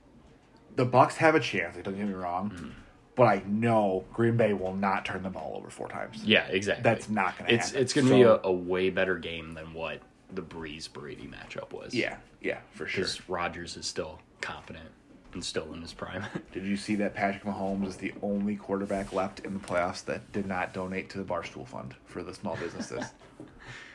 the 0.74 0.86
Bucs 0.86 1.16
have 1.16 1.34
a 1.34 1.40
chance. 1.40 1.74
Like, 1.76 1.84
don't 1.84 1.96
get 1.96 2.06
me 2.06 2.14
wrong, 2.14 2.50
Mm-hmm. 2.50 2.68
but 3.14 3.24
I 3.24 3.42
know 3.46 4.04
Green 4.14 4.36
Bay 4.38 4.52
will 4.54 4.74
not 4.74 5.04
turn 5.04 5.22
the 5.22 5.30
ball 5.30 5.54
over 5.56 5.68
four 5.70 5.88
times. 5.88 6.24
Yeah, 6.24 6.46
exactly. 6.48 6.82
That's 6.82 7.08
not 7.10 7.36
gonna 7.38 7.50
It's 7.50 7.66
happen. 7.66 7.82
it's 7.82 7.92
going 7.92 8.06
to 8.08 8.14
be 8.14 8.22
a, 8.22 8.40
a 8.42 8.52
way 8.52 8.88
better 8.90 9.16
game 9.18 9.52
than 9.54 9.72
what 9.74 10.00
the 10.32 10.42
Brees 10.42 10.90
Brady 10.92 11.28
matchup 11.28 11.72
was. 11.72 11.94
Yeah, 11.94 12.16
yeah, 12.40 12.58
for 12.72 12.86
sure. 12.86 13.02
because 13.04 13.28
Rodgers 13.28 13.76
is 13.76 13.86
still 13.86 14.18
competent 14.40 14.88
and 15.34 15.44
still 15.44 15.72
in 15.72 15.82
his 15.82 15.92
prime. 15.92 16.24
Did 16.52 16.64
you 16.64 16.76
see 16.76 16.94
that 16.96 17.14
Patrick 17.14 17.44
Mahomes 17.44 17.88
is 17.88 17.96
the 17.96 18.12
only 18.22 18.56
quarterback 18.56 19.12
left 19.12 19.40
in 19.40 19.54
the 19.54 19.60
playoffs 19.60 20.04
that 20.06 20.32
did 20.32 20.46
not 20.46 20.72
donate 20.72 21.10
to 21.10 21.18
the 21.18 21.24
Barstool 21.24 21.66
Fund 21.66 21.94
for 22.06 22.22
the 22.22 22.34
small 22.34 22.56
businesses? 22.56 23.04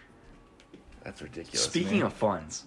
That's 1.03 1.21
ridiculous. 1.21 1.63
Speaking 1.63 1.99
man. 1.99 2.07
of 2.07 2.13
funds, 2.13 2.65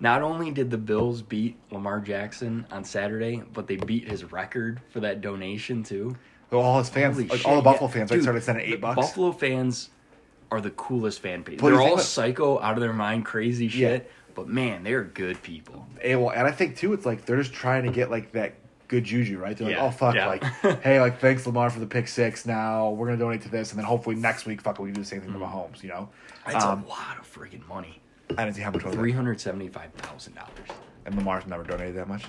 not 0.00 0.22
only 0.22 0.50
did 0.50 0.70
the 0.70 0.78
Bills 0.78 1.22
beat 1.22 1.56
Lamar 1.70 2.00
Jackson 2.00 2.66
on 2.70 2.84
Saturday, 2.84 3.42
but 3.52 3.66
they 3.66 3.76
beat 3.76 4.08
his 4.08 4.24
record 4.32 4.80
for 4.90 5.00
that 5.00 5.20
donation 5.20 5.82
too. 5.82 6.16
Well, 6.50 6.62
all 6.62 6.78
his 6.78 6.88
fans, 6.88 7.18
like 7.18 7.44
all 7.46 7.56
the 7.56 7.62
Buffalo 7.62 7.88
yeah. 7.88 7.94
fans, 7.94 8.10
like 8.10 8.18
Dude, 8.18 8.22
started 8.22 8.42
sending 8.42 8.66
eight 8.66 8.80
bucks. 8.80 8.96
Buffalo 8.96 9.32
fans 9.32 9.90
are 10.50 10.60
the 10.60 10.70
coolest 10.70 11.20
fan 11.20 11.42
base. 11.42 11.60
But 11.60 11.70
They're 11.70 11.80
all 11.80 11.98
psycho, 11.98 12.60
out 12.60 12.74
of 12.74 12.80
their 12.80 12.92
mind, 12.92 13.24
crazy 13.24 13.66
Yeah. 13.66 14.00
But 14.36 14.46
man, 14.48 14.84
they're 14.84 15.02
good 15.02 15.42
people. 15.42 15.86
Eh, 16.02 16.14
well, 16.14 16.30
and 16.30 16.46
I 16.46 16.52
think 16.52 16.76
too, 16.76 16.92
it's 16.92 17.04
like 17.06 17.24
they're 17.26 17.38
just 17.42 17.52
trying 17.54 17.84
to 17.84 17.90
get 17.90 18.10
like 18.10 18.30
that 18.32 18.54
good 18.86 19.02
juju, 19.02 19.38
right? 19.38 19.56
They're 19.56 19.68
like, 19.68 19.78
oh 19.78 19.90
fuck, 19.90 20.14
yeah. 20.14 20.26
like, 20.28 20.44
hey, 20.82 21.00
like 21.00 21.18
thanks 21.18 21.44
Lamar 21.46 21.70
for 21.70 21.80
the 21.80 21.86
pick 21.86 22.06
six. 22.06 22.46
Now 22.46 22.90
we're 22.90 23.06
gonna 23.06 23.18
donate 23.18 23.40
to 23.42 23.48
this, 23.48 23.70
and 23.70 23.78
then 23.78 23.86
hopefully 23.86 24.14
next 24.14 24.46
week, 24.46 24.60
fuck, 24.60 24.78
we 24.78 24.88
can 24.88 24.94
do 24.94 25.00
the 25.00 25.06
same 25.06 25.22
thing 25.22 25.32
to 25.32 25.38
Mahomes. 25.38 25.82
You 25.82 25.88
know, 25.88 26.08
That's 26.46 26.64
Um, 26.64 26.84
a 26.84 26.88
lot 26.88 27.18
of 27.18 27.24
freaking 27.32 27.66
money. 27.66 28.00
I 28.36 28.44
didn't 28.44 28.56
see 28.56 28.62
how 28.62 28.70
much 28.70 28.84
was 28.84 28.94
Three 28.94 29.10
it, 29.10 29.14
hundred 29.14 29.40
seventy-five 29.40 29.92
thousand 29.94 30.34
dollars. 30.34 30.68
and 31.06 31.14
Lamar's 31.16 31.46
never 31.46 31.62
donated 31.64 31.96
that 31.96 32.06
much. 32.08 32.24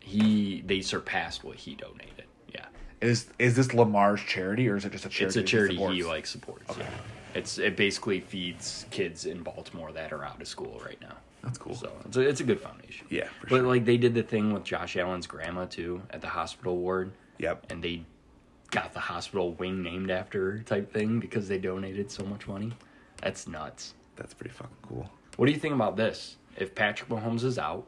He 0.00 0.62
they 0.66 0.80
surpassed 0.80 1.44
what 1.44 1.56
he 1.56 1.74
donated. 1.76 2.24
Yeah, 2.52 2.66
Is 3.00 3.26
is 3.38 3.54
this 3.54 3.72
Lamar's 3.72 4.20
charity 4.22 4.68
or 4.68 4.76
is 4.76 4.84
it 4.84 4.92
just 4.92 5.06
a 5.06 5.08
charity? 5.08 5.26
it's 5.26 5.36
a 5.36 5.42
charity 5.50 5.74
supports? 5.76 5.94
he 5.96 6.02
like 6.02 6.26
supports. 6.26 6.76
Yeah. 6.76 6.86
It's 7.34 7.58
it 7.58 7.76
basically 7.76 8.20
feeds 8.20 8.84
kids 8.90 9.24
in 9.26 9.42
Baltimore 9.42 9.92
that 9.92 10.12
are 10.12 10.24
out 10.24 10.40
of 10.42 10.48
school 10.48 10.80
right 10.84 11.00
now. 11.00 11.14
That's 11.42 11.58
cool. 11.58 11.74
So 11.74 11.90
it's 12.04 12.16
a, 12.16 12.20
it's 12.20 12.40
a 12.40 12.44
good 12.44 12.60
foundation. 12.60 13.06
Yeah, 13.10 13.28
for 13.40 13.46
but 13.48 13.56
sure. 13.56 13.66
like 13.66 13.84
they 13.84 13.96
did 13.96 14.14
the 14.14 14.22
thing 14.22 14.52
with 14.52 14.64
Josh 14.64 14.96
Allen's 14.96 15.26
grandma 15.26 15.64
too 15.66 16.02
at 16.10 16.20
the 16.20 16.28
hospital 16.28 16.76
ward, 16.76 17.12
Yep. 17.38 17.66
and 17.70 17.82
they 17.82 18.04
got 18.70 18.92
the 18.92 19.00
hospital 19.00 19.52
wing 19.54 19.82
named 19.82 20.10
after 20.10 20.52
her 20.52 20.58
type 20.60 20.92
thing 20.92 21.18
because 21.20 21.48
they 21.48 21.58
donated 21.58 22.10
so 22.10 22.24
much 22.24 22.46
money. 22.46 22.72
That's 23.20 23.46
nuts. 23.46 23.94
That's 24.16 24.34
pretty 24.34 24.54
fucking 24.54 24.76
cool. 24.82 25.10
What 25.36 25.46
do 25.46 25.52
you 25.52 25.58
think 25.58 25.74
about 25.74 25.96
this? 25.96 26.36
If 26.56 26.74
Patrick 26.74 27.08
Mahomes 27.08 27.44
is 27.44 27.58
out, 27.58 27.86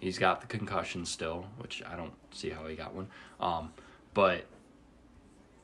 he's 0.00 0.18
got 0.18 0.40
the 0.40 0.46
concussion 0.46 1.04
still, 1.06 1.46
which 1.58 1.82
I 1.86 1.94
don't 1.96 2.12
see 2.32 2.50
how 2.50 2.66
he 2.66 2.74
got 2.74 2.94
one. 2.94 3.08
Um, 3.40 3.72
but 4.14 4.44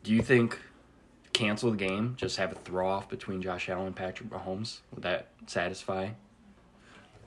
do 0.04 0.12
you 0.12 0.22
think 0.22 0.58
cancel 1.32 1.70
the 1.70 1.76
game, 1.76 2.14
just 2.18 2.36
have 2.36 2.52
a 2.52 2.54
throw 2.56 2.88
off 2.88 3.08
between 3.08 3.40
Josh 3.42 3.68
Allen 3.68 3.86
and 3.88 3.96
Patrick 3.96 4.28
Mahomes? 4.30 4.78
Would 4.94 5.02
that 5.04 5.28
satisfy? 5.46 6.10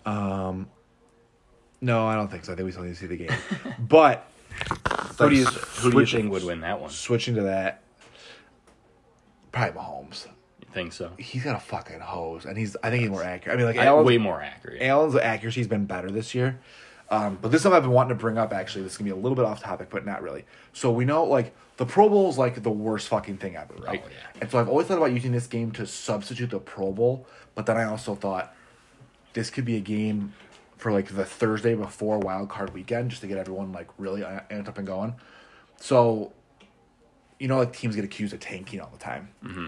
No, 0.06 0.66
I 2.08 2.16
don't 2.16 2.30
think 2.30 2.46
so. 2.46 2.54
I 2.54 2.56
think 2.56 2.66
we 2.66 2.72
still 2.72 2.84
need 2.84 2.92
to 2.92 2.96
see 2.96 3.06
the 3.06 3.18
game. 3.18 3.32
but 3.80 4.30
Who 5.20 5.30
do 5.30 5.36
you 5.36 5.46
who 5.46 5.92
do 5.92 6.00
you 6.00 6.06
switch- 6.06 6.14
think 6.14 6.32
would 6.32 6.44
win 6.44 6.62
that 6.62 6.80
one? 6.80 6.90
Switching 6.90 7.36
to 7.36 7.44
that, 7.44 7.84
probably 9.52 9.80
Mahomes. 9.80 10.28
You 10.62 10.68
think 10.74 10.94
so? 10.94 11.12
He's 11.18 11.44
got 11.44 11.56
a 11.56 11.60
fucking 11.60 12.00
hose, 12.00 12.46
and 12.46 12.58
he's. 12.58 12.76
I 12.82 12.90
think 12.90 13.02
he's 13.02 13.10
more 13.10 13.24
accurate. 13.24 13.54
I 13.54 13.58
mean, 13.58 13.68
like 13.68 13.78
I, 13.78 13.86
Allen's, 13.86 14.08
way 14.08 14.18
more 14.18 14.42
accurate. 14.42 14.82
Allen's 14.82 15.16
accuracy's 15.16 15.68
been 15.68 15.86
better 15.86 16.10
this 16.10 16.34
year. 16.34 16.60
Um, 17.12 17.38
but 17.40 17.52
this 17.52 17.60
is 17.60 17.64
something 17.64 17.78
I've 17.78 17.84
been 17.84 17.92
wanting 17.92 18.18
to 18.18 18.22
bring 18.22 18.40
up. 18.40 18.52
Actually, 18.52 18.84
this 18.84 18.94
is 18.94 18.98
gonna 18.98 19.10
be 19.10 19.12
a 19.12 19.16
little 19.22 19.36
bit 19.36 19.46
off 19.46 19.62
topic, 19.62 19.90
but 19.92 20.08
not 20.08 20.24
really. 20.24 20.44
So 20.74 20.92
we 20.92 21.06
know, 21.06 21.24
like, 21.26 21.54
the 21.78 21.86
Pro 21.86 22.10
Bowl 22.10 22.30
is 22.30 22.38
like 22.40 22.64
the 22.64 22.72
worst 22.72 23.10
fucking 23.10 23.38
thing 23.38 23.58
ever, 23.58 23.76
right? 23.76 24.02
Oh, 24.04 24.10
yeah. 24.10 24.42
And 24.42 24.50
so 24.50 24.58
I've 24.58 24.70
always 24.70 24.88
thought 24.88 24.98
about 24.98 25.12
using 25.12 25.32
this 25.32 25.46
game 25.46 25.72
to 25.74 25.86
substitute 25.86 26.50
the 26.50 26.60
Pro 26.60 26.92
Bowl, 26.92 27.28
but 27.54 27.68
then 27.68 27.78
I 27.78 27.84
also 27.84 28.16
thought 28.16 28.55
this 29.36 29.52
could 29.52 29.66
be 29.66 29.76
a 29.76 29.82
game 29.82 30.34
for 30.78 30.92
like 30.92 31.16
the 31.16 31.24
Thursday 31.24 31.76
before 31.76 32.18
Wild 32.18 32.50
Card 32.50 32.74
Weekend, 32.74 33.12
just 33.12 33.22
to 33.22 33.28
get 33.28 33.38
everyone 33.38 33.72
like 33.72 33.88
really 34.00 34.22
amped 34.22 34.68
up 34.68 34.80
and 34.80 34.88
going. 34.88 35.14
So, 35.78 36.34
you 37.40 37.48
know, 37.48 37.58
like 37.58 37.74
teams 37.74 37.96
get 37.96 38.04
accused 38.04 38.34
of 38.34 38.40
tanking 38.40 38.82
all 38.82 38.90
the 38.92 38.98
time. 38.98 39.30
Mm-hmm. 39.44 39.68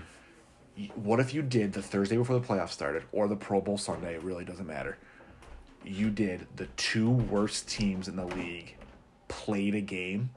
What 0.96 1.20
if 1.20 1.34
you 1.34 1.42
did 1.42 1.74
the 1.74 1.82
Thursday 1.82 2.18
before 2.18 2.40
the 2.40 2.46
playoffs 2.46 2.70
started, 2.70 3.04
or 3.12 3.28
the 3.28 3.36
Pro 3.36 3.62
Bowl 3.62 3.78
Sunday? 3.78 4.16
It 4.16 4.24
really 4.24 4.46
doesn't 4.46 4.68
matter. 4.68 4.98
You 5.84 6.10
did 6.10 6.48
the 6.56 6.68
two 6.78 7.10
worst 7.10 7.68
teams 7.70 8.08
in 8.08 8.16
the 8.16 8.26
league 8.26 8.76
played 9.28 9.76
a 9.76 9.82
game, 9.82 10.30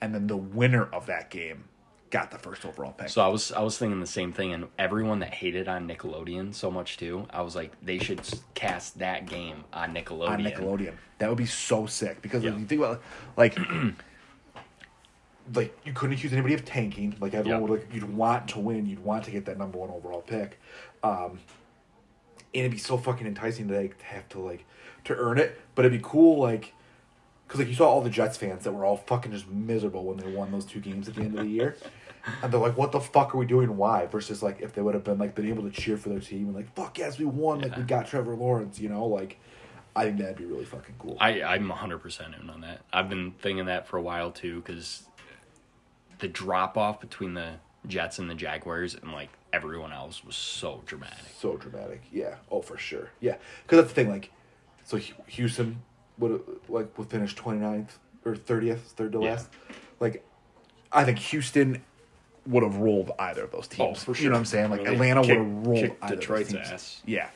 and 0.00 0.14
then 0.14 0.26
the 0.26 0.36
winner 0.36 0.84
of 0.92 1.06
that 1.06 1.30
game 1.30 1.64
got 2.10 2.30
the 2.30 2.38
first 2.38 2.64
overall 2.64 2.92
pick. 2.92 3.08
So 3.08 3.20
I 3.20 3.28
was 3.28 3.52
I 3.52 3.60
was 3.62 3.76
thinking 3.78 4.00
the 4.00 4.06
same 4.06 4.32
thing, 4.32 4.52
and 4.52 4.66
everyone 4.78 5.18
that 5.20 5.34
hated 5.34 5.68
on 5.68 5.88
Nickelodeon 5.88 6.54
so 6.54 6.70
much 6.70 6.96
too, 6.96 7.26
I 7.30 7.42
was 7.42 7.54
like, 7.56 7.72
they 7.82 7.98
should 7.98 8.20
cast 8.54 8.98
that 9.00 9.26
game 9.26 9.64
on 9.72 9.94
Nickelodeon. 9.94 10.28
on 10.28 10.42
Nickelodeon. 10.44 10.94
That 11.18 11.28
would 11.28 11.38
be 11.38 11.46
so 11.46 11.86
sick 11.86 12.22
because 12.22 12.42
Yeah. 12.44 12.56
you 12.56 12.64
think 12.66 12.80
about 12.80 13.02
like 13.36 13.56
like 15.54 15.76
you 15.84 15.92
couldn't 15.92 16.14
accuse 16.16 16.32
anybody 16.32 16.54
of 16.54 16.64
tanking. 16.64 17.16
Like 17.20 17.34
everyone 17.34 17.62
Yeah. 17.62 17.68
would 17.68 17.80
like 17.80 17.94
you'd 17.94 18.14
want 18.16 18.48
to 18.48 18.58
win, 18.58 18.86
you'd 18.86 19.04
want 19.04 19.24
to 19.24 19.30
get 19.30 19.44
that 19.46 19.58
number 19.58 19.78
one 19.78 19.90
overall 19.90 20.22
pick. 20.22 20.58
Um 21.02 21.40
and 22.54 22.60
it'd 22.64 22.70
be 22.72 22.78
so 22.78 22.96
fucking 22.96 23.26
enticing 23.26 23.68
to 23.68 23.76
like 23.78 24.00
have 24.02 24.28
to 24.30 24.40
like 24.40 24.64
to 25.04 25.14
earn 25.16 25.38
it. 25.38 25.60
But 25.74 25.84
it'd 25.84 25.96
be 26.00 26.04
cool 26.06 26.40
like 26.40 26.72
because 27.46 27.60
like 27.60 27.68
you 27.68 27.74
saw 27.74 27.88
all 27.88 28.00
the 28.00 28.10
Jets 28.10 28.36
fans 28.36 28.64
that 28.64 28.72
were 28.72 28.84
all 28.84 28.96
fucking 28.96 29.32
just 29.32 29.48
miserable 29.48 30.04
when 30.04 30.16
they 30.18 30.30
won 30.32 30.50
those 30.52 30.64
two 30.64 30.80
games 30.80 31.08
at 31.08 31.14
the 31.14 31.22
end 31.22 31.38
of 31.38 31.44
the 31.44 31.50
year. 31.50 31.76
And 32.42 32.52
they're 32.52 32.58
like, 32.58 32.76
"What 32.76 32.90
the 32.90 32.98
fuck 32.98 33.36
are 33.36 33.38
we 33.38 33.46
doing? 33.46 33.76
Why?" 33.76 34.06
Versus 34.06 34.42
like 34.42 34.60
if 34.60 34.74
they 34.74 34.82
would 34.82 34.94
have 34.94 35.04
been 35.04 35.16
like 35.16 35.36
been 35.36 35.48
able 35.48 35.62
to 35.62 35.70
cheer 35.70 35.96
for 35.96 36.08
their 36.08 36.18
team 36.18 36.46
and 36.46 36.56
like, 36.56 36.74
"Fuck 36.74 36.98
yes, 36.98 37.20
we 37.20 37.24
won! 37.24 37.60
Like 37.60 37.76
we 37.76 37.84
got 37.84 38.08
Trevor 38.08 38.34
Lawrence," 38.34 38.80
you 38.80 38.88
know? 38.88 39.06
Like, 39.06 39.38
I 39.94 40.02
think 40.06 40.18
that'd 40.18 40.36
be 40.36 40.44
really 40.44 40.64
fucking 40.64 40.96
cool. 40.98 41.16
I 41.20 41.40
I'm 41.40 41.68
100 41.68 41.98
percent 41.98 42.34
in 42.34 42.50
on 42.50 42.62
that. 42.62 42.80
I've 42.92 43.08
been 43.08 43.30
thinking 43.40 43.66
that 43.66 43.86
for 43.86 43.96
a 43.96 44.02
while 44.02 44.32
too, 44.32 44.56
because 44.56 45.04
the 46.18 46.26
drop 46.26 46.76
off 46.76 47.00
between 47.00 47.34
the 47.34 47.52
Jets 47.86 48.18
and 48.18 48.28
the 48.28 48.34
Jaguars 48.34 48.96
and 48.96 49.12
like 49.12 49.30
everyone 49.52 49.92
else 49.92 50.24
was 50.24 50.34
so 50.34 50.82
dramatic. 50.84 51.26
so 51.38 51.56
dramatic. 51.56 52.02
Yeah. 52.10 52.34
Oh, 52.50 52.60
for 52.60 52.76
sure. 52.76 53.10
Yeah. 53.20 53.36
Because 53.62 53.78
that's 53.78 53.88
the 53.90 53.94
thing. 53.94 54.10
Like, 54.10 54.32
so 54.84 54.96
Houston 55.28 55.80
would 56.18 56.42
like 56.68 56.96
would 56.98 57.08
finish 57.10 57.34
29th 57.34 57.90
or 58.24 58.36
thirtieth, 58.36 58.92
third 58.96 59.12
to 59.12 59.20
Yeah. 59.22 59.30
last. 59.32 59.48
Like, 60.00 60.24
I 60.92 61.04
think 61.04 61.18
Houston 61.18 61.82
would 62.46 62.62
have 62.62 62.76
rolled 62.76 63.10
either 63.18 63.44
of 63.44 63.50
those 63.52 63.66
teams. 63.68 63.98
Oh, 64.08 64.12
for 64.12 64.20
You 64.20 64.28
know 64.28 64.34
what 64.34 64.38
I'm 64.40 64.44
saying? 64.44 64.70
Like 64.70 64.84
they 64.84 64.92
Atlanta 64.92 65.20
would 65.20 65.30
have 65.30 65.46
rolled 65.66 65.78
either 65.78 65.86
of 65.94 66.00
those 66.00 66.10
Detroit's 66.10 66.52
teams. 66.52 66.68
ass. 66.70 67.02
Yeah. 67.06 67.28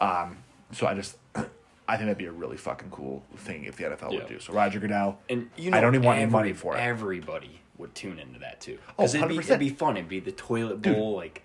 Um. 0.00 0.38
So 0.72 0.86
I 0.86 0.94
just. 0.94 1.16
I 1.34 1.96
think 1.96 2.06
that'd 2.06 2.18
be 2.18 2.26
a 2.26 2.30
really 2.32 2.56
fucking 2.56 2.90
cool 2.90 3.24
thing 3.36 3.64
if 3.64 3.74
the 3.76 3.82
NFL 3.84 4.12
Yeah. 4.12 4.18
would 4.20 4.28
do. 4.28 4.38
So 4.38 4.52
Roger 4.52 4.78
Goodell, 4.78 5.18
And 5.28 5.50
you 5.56 5.72
know, 5.72 5.76
I 5.76 5.80
don't 5.80 5.92
even 5.96 6.06
want 6.06 6.20
any 6.20 6.30
money 6.30 6.52
for 6.52 6.76
it. 6.76 6.78
Everybody 6.80 7.60
would 7.78 7.96
tune 7.96 8.20
into 8.20 8.38
that 8.38 8.60
too. 8.60 8.78
Oh, 8.90 9.02
Because 9.02 9.16
it'd, 9.16 9.28
be, 9.28 9.34
100%. 9.38 9.40
it'd 9.46 9.58
be 9.58 9.68
fun. 9.70 9.96
It'd 9.96 10.08
be 10.08 10.20
the 10.20 10.30
toilet 10.30 10.82
bowl, 10.82 11.16
like 11.16 11.42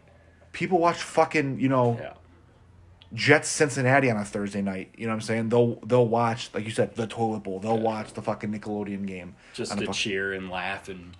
People 0.52 0.78
watch 0.78 0.98
fucking, 1.02 1.60
you 1.60 1.68
know, 1.68 1.98
yeah. 2.00 2.14
Jets 3.14 3.48
Cincinnati 3.50 4.10
on 4.12 4.18
a 4.18 4.26
Thursday 4.26 4.62
night. 4.62 4.94
You 4.98 5.06
know 5.06 5.12
what 5.12 5.16
I'm 5.16 5.22
saying? 5.22 5.50
They'll 5.50 5.76
they'll 5.86 6.08
watch 6.08 6.50
like 6.54 6.66
you 6.66 6.72
said 6.72 6.96
the 6.96 7.08
toilet 7.08 7.44
bowl. 7.44 7.60
They'll 7.60 7.80
watch 7.80 8.14
the 8.14 8.22
fucking 8.22 8.52
Nickelodeon 8.52 9.06
game. 9.06 9.36
just 9.54 9.78
to 9.78 9.86
fuck- 9.86 9.96
cheer 9.96 10.34
and 10.34 10.50
laugh 10.50 10.90
and 10.90 11.16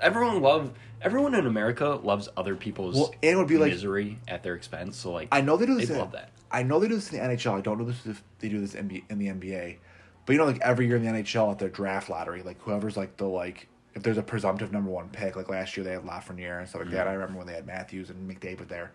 everyone 0.00 0.40
love 0.42 0.72
everyone 1.00 1.34
in 1.34 1.46
America 1.46 2.00
loves 2.02 2.28
other 2.36 2.54
people's 2.56 2.94
Well, 2.96 3.14
and 3.22 3.32
it 3.32 3.36
would 3.36 3.48
be 3.48 3.58
like- 3.58 3.72
misery 3.72 4.18
at 4.28 4.42
their 4.42 4.54
expense. 4.54 4.96
So 4.96 5.12
like 5.12 5.28
I 5.32 5.40
know 5.40 5.56
they 5.56 5.66
do 5.66 5.74
this. 5.76 5.88
They 5.88 5.96
love 5.98 6.12
that. 6.12 6.30
I 6.50 6.62
know 6.62 6.80
they 6.80 6.88
do 6.88 6.94
this 6.96 7.12
in 7.12 7.18
the 7.18 7.24
NHL. 7.36 7.54
I 7.56 7.60
don't 7.60 7.78
know 7.78 7.84
this 7.84 8.04
if 8.06 8.22
they 8.40 8.48
do 8.48 8.60
this 8.60 8.74
in, 8.74 9.02
in 9.08 9.18
the 9.18 9.28
NBA. 9.28 9.76
But 10.26 10.32
you 10.34 10.38
know, 10.38 10.44
like 10.46 10.60
every 10.60 10.86
year 10.86 10.96
in 10.96 11.04
the 11.04 11.10
NHL 11.10 11.50
at 11.50 11.58
their 11.58 11.68
draft 11.68 12.08
lottery, 12.10 12.42
like 12.42 12.60
whoever's 12.60 12.96
like 12.96 13.16
the 13.16 13.26
like 13.26 13.68
if 13.94 14.02
there's 14.02 14.18
a 14.18 14.22
presumptive 14.22 14.72
number 14.72 14.90
one 14.90 15.08
pick, 15.10 15.36
like 15.36 15.48
last 15.48 15.76
year 15.76 15.84
they 15.84 15.92
had 15.92 16.02
Lafreniere 16.02 16.58
and 16.60 16.68
stuff 16.68 16.80
like 16.80 16.88
Mm-hmm. 16.88 16.96
that. 16.96 17.08
I 17.08 17.12
remember 17.12 17.38
when 17.38 17.46
they 17.46 17.52
had 17.54 17.66
Matthews 17.66 18.10
and 18.10 18.30
McDavid 18.30 18.68
there. 18.68 18.92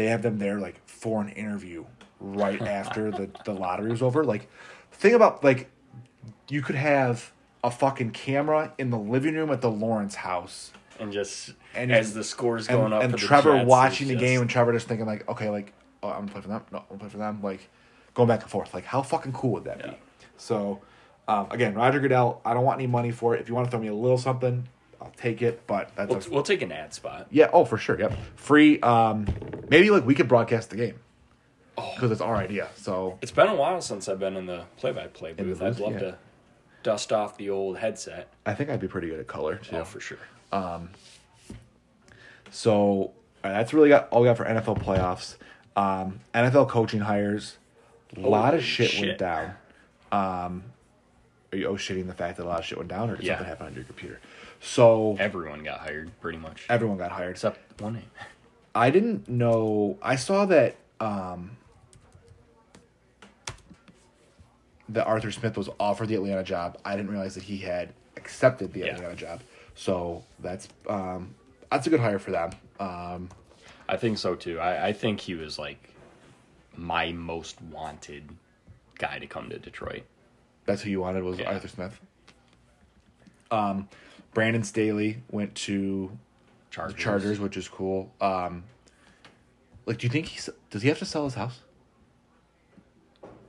They 0.00 0.06
have 0.06 0.22
them 0.22 0.38
there 0.38 0.58
like 0.58 0.80
for 0.88 1.20
an 1.20 1.28
interview 1.28 1.84
right 2.20 2.58
after 2.66 3.10
the, 3.10 3.28
the 3.44 3.52
lottery 3.52 3.90
was 3.90 4.00
over. 4.00 4.24
Like 4.24 4.48
think 4.92 5.14
about 5.14 5.44
like 5.44 5.68
you 6.48 6.62
could 6.62 6.76
have 6.76 7.32
a 7.62 7.70
fucking 7.70 8.12
camera 8.12 8.72
in 8.78 8.88
the 8.88 8.96
living 8.96 9.34
room 9.34 9.50
at 9.50 9.60
the 9.60 9.70
Lawrence 9.70 10.14
house 10.14 10.70
and 10.98 11.12
just 11.12 11.52
And 11.74 11.92
as 11.92 12.14
the 12.14 12.24
scores 12.24 12.66
and, 12.66 12.78
going 12.78 12.94
up 12.94 13.02
and 13.02 13.12
for 13.12 13.18
the 13.18 13.26
Trevor 13.26 13.56
Jets, 13.56 13.68
watching 13.68 14.08
the 14.08 14.14
it's 14.14 14.22
game 14.22 14.40
and 14.40 14.48
Trevor 14.48 14.72
just 14.72 14.88
thinking 14.88 15.04
like, 15.04 15.28
okay, 15.28 15.50
like, 15.50 15.74
oh, 16.02 16.08
I'm 16.08 16.20
gonna 16.20 16.32
play 16.32 16.40
for 16.40 16.48
them. 16.48 16.62
No, 16.72 16.78
I'm 16.78 16.84
gonna 16.88 17.00
play 17.00 17.08
for 17.10 17.18
them. 17.18 17.42
Like, 17.42 17.68
going 18.14 18.26
back 18.28 18.40
and 18.40 18.50
forth. 18.50 18.72
Like, 18.72 18.86
how 18.86 19.02
fucking 19.02 19.34
cool 19.34 19.50
would 19.50 19.64
that 19.64 19.80
Yeah. 19.80 19.90
be? 19.90 19.96
So, 20.38 20.80
um, 21.28 21.46
again, 21.50 21.74
Roger 21.74 22.00
Goodell. 22.00 22.40
I 22.42 22.54
don't 22.54 22.64
want 22.64 22.78
any 22.78 22.86
money 22.86 23.10
for 23.10 23.34
it. 23.34 23.42
If 23.42 23.50
you 23.50 23.54
want 23.54 23.66
to 23.66 23.70
throw 23.70 23.80
me 23.80 23.88
a 23.88 23.94
little 23.94 24.16
something, 24.16 24.66
I'll 25.00 25.12
take 25.16 25.42
it. 25.42 25.66
But 25.66 25.90
that's 25.96 26.10
we'll, 26.10 26.18
a, 26.26 26.30
we'll 26.30 26.42
take 26.42 26.62
an 26.62 26.72
ad 26.72 26.92
spot. 26.94 27.26
yeah. 27.30 27.50
Oh, 27.52 27.64
for 27.64 27.78
sure. 27.78 27.98
Yep. 27.98 28.12
Free. 28.36 28.80
Um, 28.80 29.26
maybe 29.68 29.90
like 29.90 30.04
we 30.04 30.14
could 30.14 30.28
broadcast 30.28 30.70
the 30.70 30.76
game 30.76 30.98
Oh. 31.78 31.92
because 31.94 32.10
it's 32.10 32.20
our 32.20 32.36
idea. 32.36 32.68
So 32.76 33.18
It's 33.22 33.32
been 33.32 33.48
a 33.48 33.54
while 33.54 33.80
since 33.80 34.08
I've 34.08 34.18
been 34.18 34.36
in 34.36 34.46
the 34.46 34.64
play-by-play 34.76 35.32
the 35.34 35.42
booth. 35.44 35.62
I'd 35.62 35.78
love 35.78 35.92
yeah. 35.94 35.98
to 36.00 36.18
dust 36.82 37.12
off 37.12 37.36
the 37.38 37.50
old 37.50 37.78
headset. 37.78 38.28
I 38.44 38.54
think 38.54 38.68
I'd 38.70 38.80
be 38.80 38.88
pretty 38.88 39.08
good 39.08 39.20
at 39.20 39.26
color 39.26 39.56
too. 39.56 39.76
Oh, 39.76 39.84
for 39.84 40.00
sure. 40.00 40.18
So 42.50 42.72
all 42.72 43.12
right, 43.44 43.52
that's 43.52 43.72
really 43.72 43.88
got 43.88 44.08
all 44.10 44.20
we 44.22 44.26
got 44.28 44.36
for 44.36 44.44
NFL 44.44 44.82
playoffs. 44.82 45.36
Um, 45.76 46.20
NFL 46.34 46.68
coaching 46.68 47.00
hires. 47.00 47.56
A 48.16 48.20
lot 48.20 48.54
of 48.54 48.60
Holy 48.60 48.62
shit, 48.62 49.00
went 49.00 49.18
down. 49.18 49.54
Um, 50.10 50.64
are 51.52 51.58
you 51.58 51.66
oh 51.68 51.74
shitting 51.74 52.06
the 52.08 52.14
fact 52.14 52.36
that 52.38 52.44
a 52.44 52.48
lot 52.48 52.58
of 52.58 52.64
shit 52.66 52.76
went 52.76 52.90
down, 52.90 53.08
or 53.10 53.16
did 53.16 53.24
Yeah. 53.24 53.34
something 53.34 53.46
happen 53.48 53.66
on 53.68 53.74
your 53.74 53.84
computer? 53.84 54.18
So 54.60 55.16
Everyone 55.18 55.64
got 55.64 55.80
hired, 55.80 56.10
pretty 56.20 56.38
much, 56.38 56.66
everyone 56.68 56.98
got 56.98 57.10
hired. 57.10 57.30
except 57.32 57.80
one 57.80 57.94
name. 57.94 58.10
I 58.74 58.90
didn't 58.90 59.28
know. 59.28 59.98
I 60.02 60.16
saw 60.16 60.44
that 60.46 60.76
um, 61.00 61.56
that 64.90 65.06
Arthur 65.06 65.30
Smith 65.30 65.56
was 65.56 65.68
offered 65.78 66.08
the 66.08 66.14
Atlanta 66.16 66.42
job. 66.42 66.78
I 66.84 66.96
didn't 66.96 67.10
realize 67.10 67.34
that 67.34 67.44
he 67.44 67.58
had 67.58 67.92
accepted 68.16 68.72
the 68.72 68.80
Yeah. 68.80 68.86
Atlanta 68.96 69.16
job. 69.16 69.40
So 69.74 70.24
that's 70.40 70.68
um, 70.88 71.34
that's 71.70 71.86
a 71.86 71.90
good 71.90 72.00
hire 72.00 72.18
for 72.18 72.30
them. 72.32 72.50
Um, 72.78 73.28
I 73.88 73.96
think 73.96 74.18
so 74.18 74.34
too. 74.34 74.58
I, 74.60 74.88
I 74.88 74.92
think 74.92 75.20
he 75.20 75.34
was 75.34 75.58
like 75.58 75.88
my 76.76 77.12
most 77.12 77.60
wanted 77.62 78.28
guy 78.98 79.18
to 79.18 79.26
come 79.26 79.48
to 79.50 79.58
Detroit. 79.58 80.02
That's 80.66 80.82
who 80.82 80.90
you 80.90 81.00
wanted 81.00 81.22
was 81.24 81.38
Yeah. 81.38 81.50
Arthur 81.52 81.68
Smith. 81.68 81.98
Um, 83.50 83.88
Brandon 84.34 84.62
Staley 84.62 85.22
went 85.30 85.54
to 85.56 86.16
Chargers. 86.70 86.98
Chargers, 87.00 87.40
which 87.40 87.56
is 87.56 87.68
cool. 87.68 88.12
Um, 88.20 88.64
like, 89.86 89.98
do 89.98 90.06
you 90.06 90.10
think 90.10 90.26
he's 90.26 90.48
does 90.70 90.82
he 90.82 90.88
have 90.88 90.98
to 91.00 91.04
sell 91.04 91.24
his 91.24 91.34
house? 91.34 91.60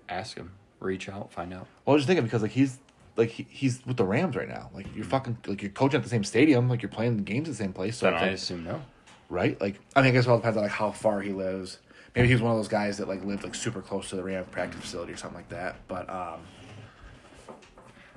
Ask 0.10 0.38
him. 0.38 0.52
Reach 0.80 1.08
out. 1.10 1.32
Find 1.32 1.54
out. 1.54 1.68
Well, 1.86 1.94
I 1.94 1.96
was 1.96 2.02
just 2.02 2.08
thinking 2.08 2.26
because 2.26 2.42
like 2.42 2.52
he's 2.52 2.80
like 3.16 3.30
he, 3.30 3.46
he's 3.50 3.86
with 3.86 3.98
the 3.98 4.04
Rams 4.04 4.36
right 4.36 4.50
now. 4.50 4.70
Like 4.74 4.88
you're 4.96 5.06
fucking 5.06 5.38
like 5.48 5.62
you're 5.62 5.72
coaching 5.72 5.98
at 5.98 6.04
the 6.04 6.10
same 6.10 6.24
stadium. 6.24 6.68
Like 6.70 6.82
you're 6.82 6.90
playing 6.90 7.18
the 7.18 7.24
games 7.24 7.48
at 7.48 7.52
the 7.52 7.58
same 7.58 7.74
place. 7.74 7.98
So 7.98 8.08
Then 8.08 8.16
I 8.16 8.22
like- 8.22 8.32
assume 8.32 8.64
no. 8.64 8.82
right? 9.30 9.60
Like 9.62 9.80
I 9.96 10.02
mean, 10.02 10.10
I 10.10 10.12
guess 10.12 10.26
it 10.26 10.30
all 10.30 10.38
depends 10.38 10.58
on 10.58 10.64
like 10.64 10.72
how 10.72 10.92
far 10.92 11.22
he 11.22 11.32
lives. 11.32 11.78
Maybe 12.16 12.28
he's 12.28 12.42
one 12.42 12.52
of 12.52 12.58
those 12.58 12.68
guys 12.68 12.98
that 12.98 13.08
like 13.08 13.24
lived 13.24 13.44
like 13.44 13.56
super 13.56 13.82
close 13.82 14.10
to 14.10 14.16
the 14.18 14.24
Ram 14.24 14.44
practice 14.46 14.82
facility 14.82 15.14
or 15.14 15.18
something 15.18 15.38
like 15.38 15.50
that. 15.50 15.76
But 15.88 16.10
um, 16.10 16.40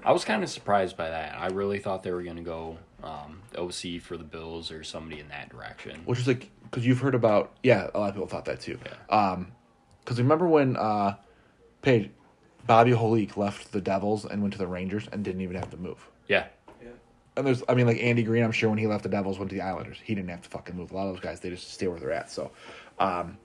I 0.05 0.13
was 0.13 0.25
kind 0.25 0.43
of 0.43 0.51
surprised 0.51 0.97
by 0.97 1.09
that. 1.11 1.37
I 1.39 1.47
really 1.49 1.79
thought 1.79 2.03
they 2.03 2.11
were 2.13 2.23
going 2.23 2.37
to 2.37 2.43
go 2.43 2.79
um, 3.03 3.43
OC 3.57 4.01
for 4.03 4.17
the 4.17 4.25
Bills 4.25 4.71
or 4.71 4.85
somebody 4.85 5.21
in 5.21 5.29
that 5.29 5.49
direction. 5.51 6.03
which 6.05 6.19
is 6.19 6.27
like 6.27 6.51
because 6.65 6.87
you've 6.87 6.99
heard 7.01 7.15
about 7.15 7.53
yeah 7.63 7.89
a 7.95 7.99
lot 7.99 8.09
of 8.09 8.15
people 8.15 8.27
thought 8.29 8.47
that 8.47 8.61
too 8.61 8.79
um 9.11 9.53
because 10.01 10.19
remember 10.19 10.49
when 10.49 10.77
uh 10.77 11.15
Paige, 11.83 12.11
bobby 12.67 12.91
holik 12.93 13.37
left 13.37 13.71
the 13.73 13.81
devils 13.81 14.25
and 14.25 14.41
went 14.43 14.53
to 14.55 14.59
the 14.59 14.67
rangers 14.67 15.07
and 15.13 15.23
didn't 15.23 15.43
even 15.43 15.55
have 15.57 15.71
to 15.71 15.77
move 15.77 15.99
Yeah. 16.27 16.47
Yeah. 16.83 16.89
and 17.37 17.47
there's 17.47 17.63
i 17.69 17.75
mean 17.75 17.87
like 17.87 17.99
Andy 18.03 18.23
Greene 18.25 18.43
i'm 18.43 18.51
sure 18.53 18.71
when 18.71 18.79
he 18.79 18.87
left 18.89 19.03
the 19.05 19.09
devils 19.11 19.39
went 19.39 19.51
to 19.51 19.55
the 19.57 19.63
islanders 19.63 19.99
he 20.03 20.15
didn't 20.15 20.31
have 20.31 20.43
to 20.43 20.49
fucking 20.49 20.75
move 20.75 20.91
a 20.91 20.95
lot 20.97 21.07
of 21.07 21.15
those 21.15 21.23
guys 21.23 21.41
they 21.41 21.51
just 21.51 21.71
stay 21.71 21.87
where 21.87 22.01
they're 22.01 22.11
at 22.13 22.31
so 22.31 22.51
um 22.99 23.37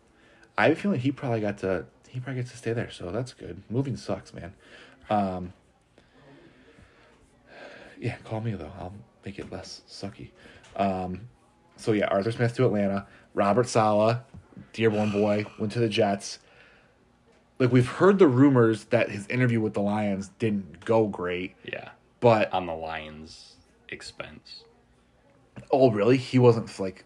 i 0.57 0.63
have 0.63 0.71
a 0.71 0.75
feeling 0.75 0.99
he 0.99 1.11
probably 1.11 1.41
got 1.41 1.57
to 1.59 1.85
he 2.07 2.19
probably 2.19 2.41
gets 2.41 2.51
to 2.51 2.57
stay 2.57 2.73
there 2.73 2.89
so 2.89 3.11
that's 3.11 3.33
good 3.33 3.61
moving 3.69 3.95
sucks 3.97 4.33
man 4.33 4.53
um 5.11 5.53
yeah 7.99 8.15
call 8.23 8.41
me 8.41 8.51
though 8.53 8.71
i'll 8.79 8.93
make 9.25 9.37
it 9.39 9.51
less 9.51 9.81
sucky 9.89 10.29
um 10.75 11.21
so 11.77 11.93
yeah, 11.93 12.07
Arthur 12.07 12.33
Smith 12.33 12.53
to 12.57 12.65
Atlanta. 12.65 13.07
Robert 13.33 13.65
Saleh, 13.65 14.17
Dearborn 14.73 15.11
boy, 15.13 15.45
went 15.57 15.71
to 15.71 15.79
the 15.79 15.87
Jets. 15.87 16.39
Like 17.57 17.71
we've 17.71 17.87
heard 17.87 18.19
the 18.19 18.27
rumors 18.27 18.83
that 18.85 19.09
his 19.09 19.25
interview 19.27 19.61
with 19.61 19.75
the 19.75 19.79
Lions 19.81 20.27
didn't 20.39 20.83
go 20.83 21.07
great, 21.07 21.55
Yeah. 21.63 21.91
but 22.19 22.51
On 22.51 22.65
the 22.65 22.73
Lions' 22.75 23.55
expense. 23.87 24.65
oh 25.71 25.89
really? 25.89 26.17
He 26.17 26.37
wasn't 26.37 26.77
like 26.81 27.05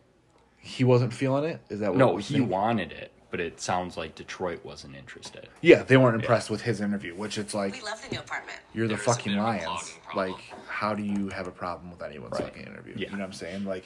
he 0.57 0.83
wasn't 0.83 1.13
feeling 1.13 1.43
it. 1.43 1.61
Is 1.69 1.79
that 1.81 1.91
what 1.91 1.99
No, 1.99 2.17
he 2.17 2.41
wanted 2.41 2.91
it, 2.91 3.11
but 3.33 3.39
it 3.39 3.59
sounds 3.59 3.97
like 3.97 4.13
Detroit 4.13 4.63
wasn't 4.63 4.95
interested. 4.95 5.49
Yeah, 5.61 5.81
they 5.81 5.97
weren't 5.97 6.13
impressed 6.13 6.51
with 6.51 6.61
his 6.61 6.81
interview, 6.81 7.15
which 7.15 7.39
it's 7.39 7.55
like 7.55 7.73
We 7.73 7.81
love 7.81 7.99
the 8.07 8.13
new 8.13 8.19
apartment. 8.19 8.59
you're 8.75 8.87
the 8.87 8.93
There's 8.93 9.05
fucking 9.07 9.31
bit 9.33 9.39
of 9.39 9.43
a 9.43 9.47
Lions. 9.47 9.93
Like, 10.15 10.35
how 10.67 10.93
do 10.93 11.01
you 11.01 11.29
have 11.29 11.47
a 11.47 11.51
problem 11.51 11.89
with 11.89 12.03
anyone's 12.03 12.33
Right. 12.33 12.43
fucking 12.43 12.61
interview? 12.61 12.93
Yeah. 12.95 13.09
You 13.09 13.13
know 13.13 13.21
what 13.23 13.25
I'm 13.29 13.33
saying? 13.33 13.65
Like, 13.65 13.85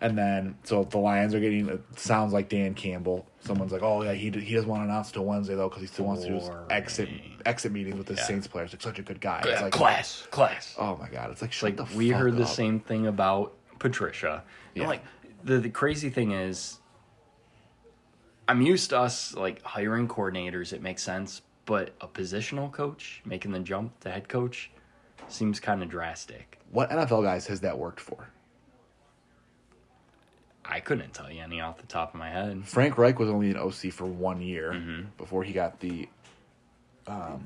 and 0.00 0.16
then 0.16 0.56
so 0.62 0.84
the 0.84 0.98
Lions 0.98 1.34
are 1.34 1.40
getting. 1.40 1.68
It 1.68 1.80
sounds 1.98 2.32
like 2.32 2.48
Dan 2.48 2.74
Campbell. 2.74 3.26
Someone's 3.40 3.72
like, 3.72 3.82
oh 3.82 4.02
yeah, 4.04 4.12
he 4.12 4.30
he 4.30 4.54
doesn't 4.54 4.68
want 4.70 4.82
to 4.82 4.84
announce 4.84 5.10
till 5.10 5.24
Wednesday 5.24 5.56
though 5.56 5.68
because 5.68 5.80
he 5.82 5.88
still 5.88 6.04
wants 6.04 6.22
to 6.22 6.28
do 6.28 6.34
his 6.34 6.50
exit 6.70 7.08
exit 7.46 7.72
meetings 7.72 7.96
with 7.96 8.06
the 8.06 8.14
Yeah. 8.14 8.22
Saints 8.24 8.46
players. 8.46 8.72
Like 8.72 8.80
such 8.82 9.00
a 9.00 9.02
good 9.02 9.20
guy. 9.20 9.42
It's 9.44 9.60
like 9.60 9.72
class, 9.72 10.24
class. 10.30 10.76
Oh 10.78 10.96
my 10.96 11.08
god, 11.08 11.32
it's 11.32 11.42
like 11.42 11.50
shut 11.50 11.76
like 11.76 11.88
the 11.90 11.96
we 11.96 12.10
fuck 12.12 12.20
heard 12.20 12.36
the 12.36 12.46
same 12.46 12.78
thing 12.78 13.08
about 13.08 13.54
Patricia. 13.80 14.44
And 14.76 14.82
Yeah. 14.84 14.88
like 14.88 15.02
the 15.42 15.58
the 15.58 15.70
crazy 15.70 16.10
thing 16.10 16.32
is 16.32 16.77
I'm 18.48 18.62
used 18.62 18.90
to 18.90 18.98
us 18.98 19.34
like 19.36 19.62
hiring 19.62 20.08
coordinators, 20.08 20.72
it 20.72 20.80
makes 20.82 21.02
sense, 21.02 21.42
but 21.66 21.90
a 22.00 22.08
positional 22.08 22.72
coach 22.72 23.20
making 23.24 23.52
the 23.52 23.60
jump 23.60 24.00
to 24.00 24.10
head 24.10 24.28
coach 24.28 24.70
seems 25.28 25.60
kind 25.60 25.82
of 25.82 25.88
drastic. 25.90 26.58
What 26.72 26.88
NFL 26.90 27.22
guys 27.24 27.46
has 27.48 27.60
that 27.60 27.76
worked 27.78 28.00
for? 28.00 28.30
I 30.64 30.80
couldn't 30.80 31.14
tell 31.14 31.30
you 31.30 31.42
any 31.42 31.60
off 31.60 31.78
the 31.78 31.86
top 31.86 32.12
of 32.14 32.18
my 32.20 32.28
head. 32.30 32.62
Frank 32.66 32.98
Reich 32.98 33.18
was 33.18 33.30
only 33.30 33.50
an 33.50 33.56
OC 33.56 33.92
for 33.92 34.04
one 34.06 34.40
year 34.42 34.72
Mm-hmm. 34.72 35.02
before 35.16 35.42
he 35.44 35.52
got 35.52 35.80
the 35.80 36.08
us. 37.06 37.40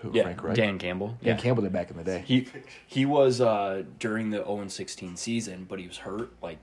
who 0.00 0.10
Yeah, 0.12 0.22
Frank 0.22 0.42
Reich. 0.42 0.56
Dan 0.56 0.78
Campbell. 0.78 1.08
Dan 1.22 1.36
yeah. 1.36 1.36
Campbell 1.36 1.62
did 1.62 1.72
back 1.72 1.90
in 1.90 1.96
the 1.98 2.04
day. 2.04 2.22
He 2.26 2.48
he 2.86 3.04
was 3.04 3.40
uh 3.42 3.82
during 3.98 4.30
the 4.30 4.38
0 4.38 4.68
16 4.68 5.16
season, 5.16 5.66
but 5.68 5.78
he 5.78 5.86
was 5.86 5.98
hurt 5.98 6.30
like 6.42 6.58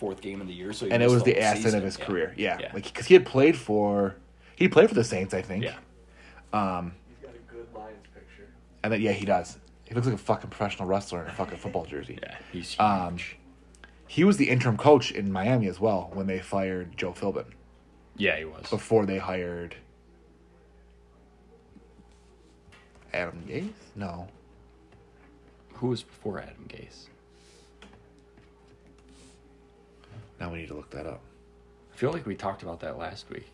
fourth 0.00 0.20
game 0.20 0.40
of 0.40 0.46
the 0.48 0.54
year, 0.54 0.72
so 0.72 0.86
he 0.86 0.90
and 0.92 1.02
it 1.02 1.08
was 1.10 1.22
the 1.22 1.34
whole 1.34 1.42
asset 1.42 1.62
season. 1.62 1.78
of 1.78 1.84
his 1.84 1.98
Yeah. 1.98 2.04
career. 2.06 2.34
Yeah, 2.36 2.58
yeah, 2.58 2.70
like 2.74 2.84
because 2.84 3.06
he 3.06 3.14
had 3.14 3.24
played 3.26 3.56
for 3.56 4.16
he 4.56 4.66
played 4.68 4.88
for 4.88 4.94
the 4.94 5.04
Saints, 5.04 5.32
I 5.34 5.42
think. 5.42 5.62
yeah. 5.64 5.76
Um, 6.52 6.94
He's 7.08 7.26
got 7.26 7.34
a 7.34 7.52
good 7.52 7.66
Lions 7.74 8.06
picture. 8.14 8.48
and 8.82 8.92
then 8.92 9.00
yeah, 9.00 9.12
he 9.12 9.24
does. 9.24 9.58
He 9.84 9.94
looks 9.94 10.06
like 10.06 10.14
a 10.16 10.18
fucking 10.18 10.50
professional 10.50 10.88
wrestler 10.88 11.22
in 11.22 11.28
a 11.28 11.32
fucking 11.32 11.58
football 11.58 11.84
jersey. 11.84 12.18
Yeah, 12.22 12.36
he's 12.52 12.70
huge. 12.70 12.80
Um, 12.80 13.16
He 14.06 14.24
was 14.24 14.36
the 14.38 14.48
interim 14.50 14.76
coach 14.76 15.12
in 15.12 15.30
Miami 15.30 15.68
as 15.68 15.78
well 15.78 16.10
when 16.12 16.26
they 16.26 16.40
fired 16.40 16.96
Joe 16.96 17.12
Philbin 17.12 17.46
yeah, 18.16 18.36
he 18.38 18.44
was. 18.44 18.68
before 18.70 19.06
they 19.06 19.18
hired 19.18 19.76
Adam 23.12 23.42
Gase. 23.48 23.70
No, 23.96 24.28
Who 25.74 25.88
was 25.88 26.02
before 26.02 26.38
Adam 26.40 26.66
Gase? 26.68 27.06
Now 30.40 30.50
we 30.50 30.58
need 30.58 30.68
to 30.68 30.74
look 30.74 30.90
that 30.90 31.06
up. 31.06 31.20
I 31.92 31.96
feel 31.96 32.12
like 32.12 32.26
we 32.26 32.34
talked 32.34 32.62
about 32.62 32.80
that 32.80 32.98
last 32.98 33.28
week. 33.30 33.46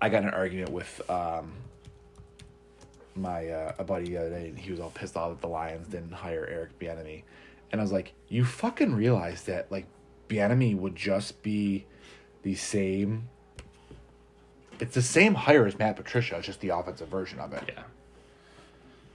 I 0.00 0.08
got 0.08 0.22
in 0.22 0.28
an 0.28 0.34
argument 0.34 0.70
with 0.70 1.00
um, 1.08 1.52
my 3.14 3.48
uh, 3.48 3.74
a 3.78 3.84
buddy 3.84 4.10
the 4.10 4.18
other 4.18 4.30
day, 4.30 4.48
and 4.48 4.58
he 4.58 4.70
was 4.70 4.80
all 4.80 4.90
pissed 4.90 5.16
off 5.16 5.30
that 5.30 5.40
the 5.40 5.48
Lions 5.48 5.88
didn't 5.88 6.12
hire 6.12 6.46
Eric 6.50 6.78
Bieniemy, 6.78 7.22
and 7.70 7.80
I 7.80 7.84
was 7.84 7.92
like, 7.92 8.12
"You 8.28 8.44
fucking 8.44 8.94
realize 8.94 9.44
that 9.44 9.70
like 9.70 9.86
Bieniemy 10.28 10.76
would 10.76 10.96
just 10.96 11.42
be 11.42 11.86
the 12.42 12.54
same. 12.54 13.28
It's 14.78 14.94
the 14.94 15.02
same 15.02 15.34
hire 15.34 15.66
as 15.66 15.78
Matt 15.78 15.96
Patricia, 15.96 16.36
it's 16.38 16.46
just 16.46 16.60
the 16.60 16.70
offensive 16.70 17.08
version 17.08 17.38
of 17.38 17.52
it. 17.52 17.64
Yeah. 17.68 17.82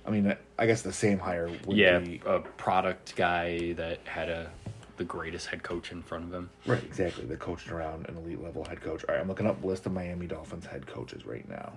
I 0.05 0.11
mean, 0.11 0.35
I 0.59 0.67
guess 0.67 0.84
the 0.84 0.93
same 0.93 1.17
hire 1.17 1.49
would 1.65 1.76
yeah, 1.76 1.97
be 1.97 2.22
a 2.26 2.39
product 2.39 3.15
guy 3.15 3.73
that 3.73 3.99
had 4.05 4.30
a 4.30 4.51
the 4.97 5.03
greatest 5.03 5.47
head 5.47 5.63
coach 5.63 5.91
in 5.91 6.01
front 6.01 6.26
of 6.26 6.34
him. 6.34 6.49
right. 6.65 6.84
Exactly, 6.84 7.26
they're 7.26 7.38
coaching 7.38 7.72
around 7.73 8.07
an 8.07 8.17
elite 8.17 8.41
level 8.41 8.63
head 8.63 8.81
coach. 8.81 9.03
All 9.07 9.15
right, 9.15 9.22
I'm 9.22 9.27
looking 9.27 9.47
up 9.47 9.63
list 9.63 9.85
of 9.85 9.91
Miami 9.93 10.27
Dolphins 10.27 10.65
head 10.65 10.88
coaches 10.88 11.26
right 11.26 11.47
now. 11.47 11.73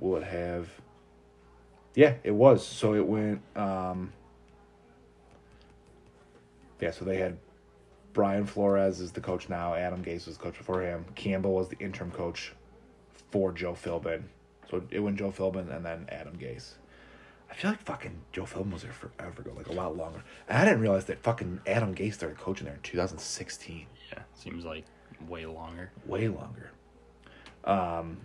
Will 0.00 0.16
it 0.16 0.24
have? 0.24 0.68
Yeah, 1.94 2.14
it 2.22 2.32
was. 2.32 2.66
So 2.66 2.94
it 2.94 3.06
went. 3.06 3.40
um 3.56 4.12
Yeah, 6.80 6.90
so 6.90 7.04
they 7.04 7.16
had 7.16 7.38
Brian 8.12 8.46
Flores 8.46 9.00
is 9.00 9.12
the 9.12 9.20
coach 9.20 9.48
now. 9.48 9.74
Adam 9.74 10.04
Gase 10.04 10.26
was 10.26 10.36
coach 10.36 10.56
before 10.58 10.82
him. 10.82 11.04
Campbell 11.14 11.52
was 11.54 11.68
the 11.68 11.78
interim 11.78 12.10
coach 12.10 12.52
for 13.30 13.52
Joe 13.52 13.72
Philbin. 13.72 14.22
So 14.70 14.82
it 14.90 15.00
went 15.00 15.16
Joe 15.16 15.30
Philbin 15.30 15.74
and 15.74 15.84
then 15.84 16.06
Adam 16.10 16.36
Gase. 16.38 16.74
I 17.50 17.54
feel 17.54 17.70
like 17.70 17.80
fucking 17.82 18.18
Joe 18.32 18.44
Philbin 18.44 18.72
was 18.72 18.82
there 18.82 18.92
forever 18.92 19.42
ago, 19.42 19.52
like 19.56 19.68
a 19.68 19.72
lot 19.72 19.96
longer. 19.96 20.22
And 20.48 20.58
I 20.58 20.64
didn't 20.64 20.80
realize 20.80 21.06
that 21.06 21.22
fucking 21.22 21.60
Adam 21.66 21.94
Gase 21.94 22.14
started 22.14 22.38
coaching 22.38 22.66
there 22.66 22.74
in 22.74 22.82
2016. 22.82 23.86
Yeah, 24.12 24.18
seems 24.34 24.64
like 24.64 24.84
way 25.28 25.46
longer. 25.46 25.90
Way 26.04 26.28
longer. 26.28 26.70
Um, 27.64 28.18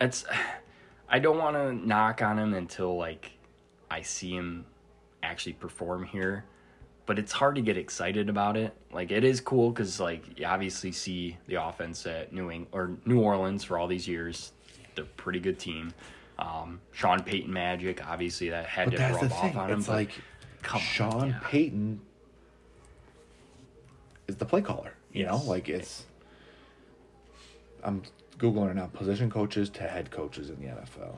it's 0.00 0.24
I 1.08 1.18
don't 1.18 1.38
want 1.38 1.56
to 1.56 1.72
knock 1.72 2.20
on 2.20 2.38
him 2.38 2.52
until 2.54 2.96
like 2.96 3.32
I 3.90 4.02
see 4.02 4.32
him 4.32 4.66
actually 5.22 5.54
perform 5.54 6.04
here, 6.04 6.44
but 7.06 7.18
it's 7.18 7.32
hard 7.32 7.54
to 7.54 7.62
get 7.62 7.78
excited 7.78 8.28
about 8.28 8.56
it. 8.56 8.74
Like 8.92 9.10
it 9.10 9.24
is 9.24 9.40
cool 9.40 9.70
because 9.70 9.98
like 10.00 10.38
you 10.38 10.44
obviously 10.44 10.92
see 10.92 11.38
the 11.46 11.54
offense 11.54 12.06
at 12.06 12.32
New 12.32 12.50
England 12.50 12.66
or 12.72 12.90
New 13.06 13.20
Orleans 13.20 13.64
for 13.64 13.78
all 13.78 13.86
these 13.86 14.06
years. 14.06 14.52
They're 14.94 15.04
a 15.04 15.08
pretty 15.08 15.40
good 15.40 15.58
team. 15.58 15.94
Um, 16.38 16.80
Sean 16.92 17.22
Payton 17.22 17.52
magic, 17.52 18.06
obviously 18.06 18.50
that 18.50 18.66
had 18.66 18.90
But 18.90 18.96
to 18.96 19.12
rub 19.14 19.32
off 19.32 19.56
on 19.56 19.70
him. 19.70 19.78
It's 19.78 19.88
but 19.88 19.92
like 19.94 20.10
come 20.62 20.80
on, 20.80 20.86
Sean 20.86 21.28
yeah. 21.30 21.40
Payton 21.42 22.00
is 24.28 24.36
the 24.36 24.44
play 24.44 24.62
caller. 24.62 24.94
You 25.12 25.26
know, 25.26 25.38
like 25.38 25.68
it's. 25.68 26.04
I'm 27.82 28.02
googling 28.38 28.70
it 28.70 28.76
now. 28.76 28.86
Position 28.86 29.30
coaches 29.30 29.70
to 29.70 29.82
head 29.82 30.10
coaches 30.10 30.50
in 30.50 30.60
the 30.60 30.66
NFL. 30.66 31.16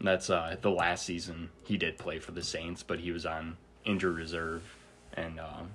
That's 0.00 0.30
uh 0.30 0.56
the 0.60 0.70
last 0.70 1.04
season 1.04 1.50
he 1.64 1.76
did 1.76 1.98
play 1.98 2.18
for 2.18 2.32
the 2.32 2.42
Saints, 2.42 2.82
but 2.82 3.00
he 3.00 3.12
was 3.12 3.26
on 3.26 3.56
injured 3.84 4.16
reserve, 4.16 4.62
and 5.14 5.38
um, 5.40 5.70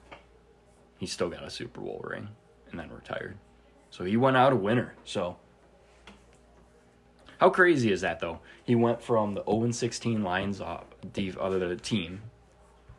he 0.97 1.05
still 1.07 1.29
got 1.29 1.43
a 1.43 1.49
Super 1.49 1.81
Bowl 1.81 2.01
ring, 2.03 2.29
and 2.71 2.79
then 2.79 2.89
retired. 2.89 3.37
So 3.91 4.03
he 4.03 4.17
went 4.17 4.37
out 4.37 4.53
a 4.53 4.55
winner. 4.55 4.95
So 5.03 5.37
how 7.43 7.49
crazy 7.49 7.91
is 7.91 7.99
that 7.99 8.21
though? 8.21 8.39
He 8.63 8.73
went 8.73 9.01
from 9.01 9.33
the 9.33 9.43
0 9.43 9.69
16 9.71 10.23
Lions 10.23 10.61
off 10.61 10.85
the 11.11 11.33
other 11.37 11.75
team, 11.75 12.21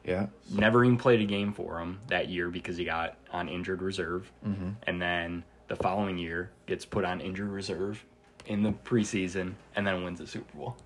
Yeah. 0.04 0.26
never 0.50 0.84
even 0.84 0.98
played 0.98 1.22
a 1.22 1.24
game 1.24 1.54
for 1.54 1.80
him 1.80 1.98
that 2.08 2.28
year 2.28 2.50
because 2.50 2.76
he 2.76 2.84
got 2.84 3.16
on 3.32 3.48
injured 3.48 3.80
reserve, 3.80 4.30
mm-hmm. 4.46 4.72
and 4.82 5.00
then 5.00 5.44
the 5.68 5.76
following 5.76 6.18
year 6.18 6.50
gets 6.66 6.84
put 6.84 7.06
on 7.06 7.22
injured 7.22 7.48
reserve 7.48 8.04
in 8.44 8.62
the 8.62 8.72
preseason, 8.72 9.54
and 9.76 9.86
then 9.86 10.04
wins 10.04 10.18
the 10.18 10.26
Super 10.26 10.54
Bowl. 10.58 10.76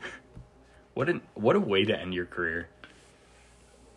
what 0.94 1.08
an 1.08 1.22
what 1.34 1.56
a 1.56 1.60
way 1.60 1.84
to 1.84 1.98
end 1.98 2.14
your 2.14 2.26
career. 2.26 2.68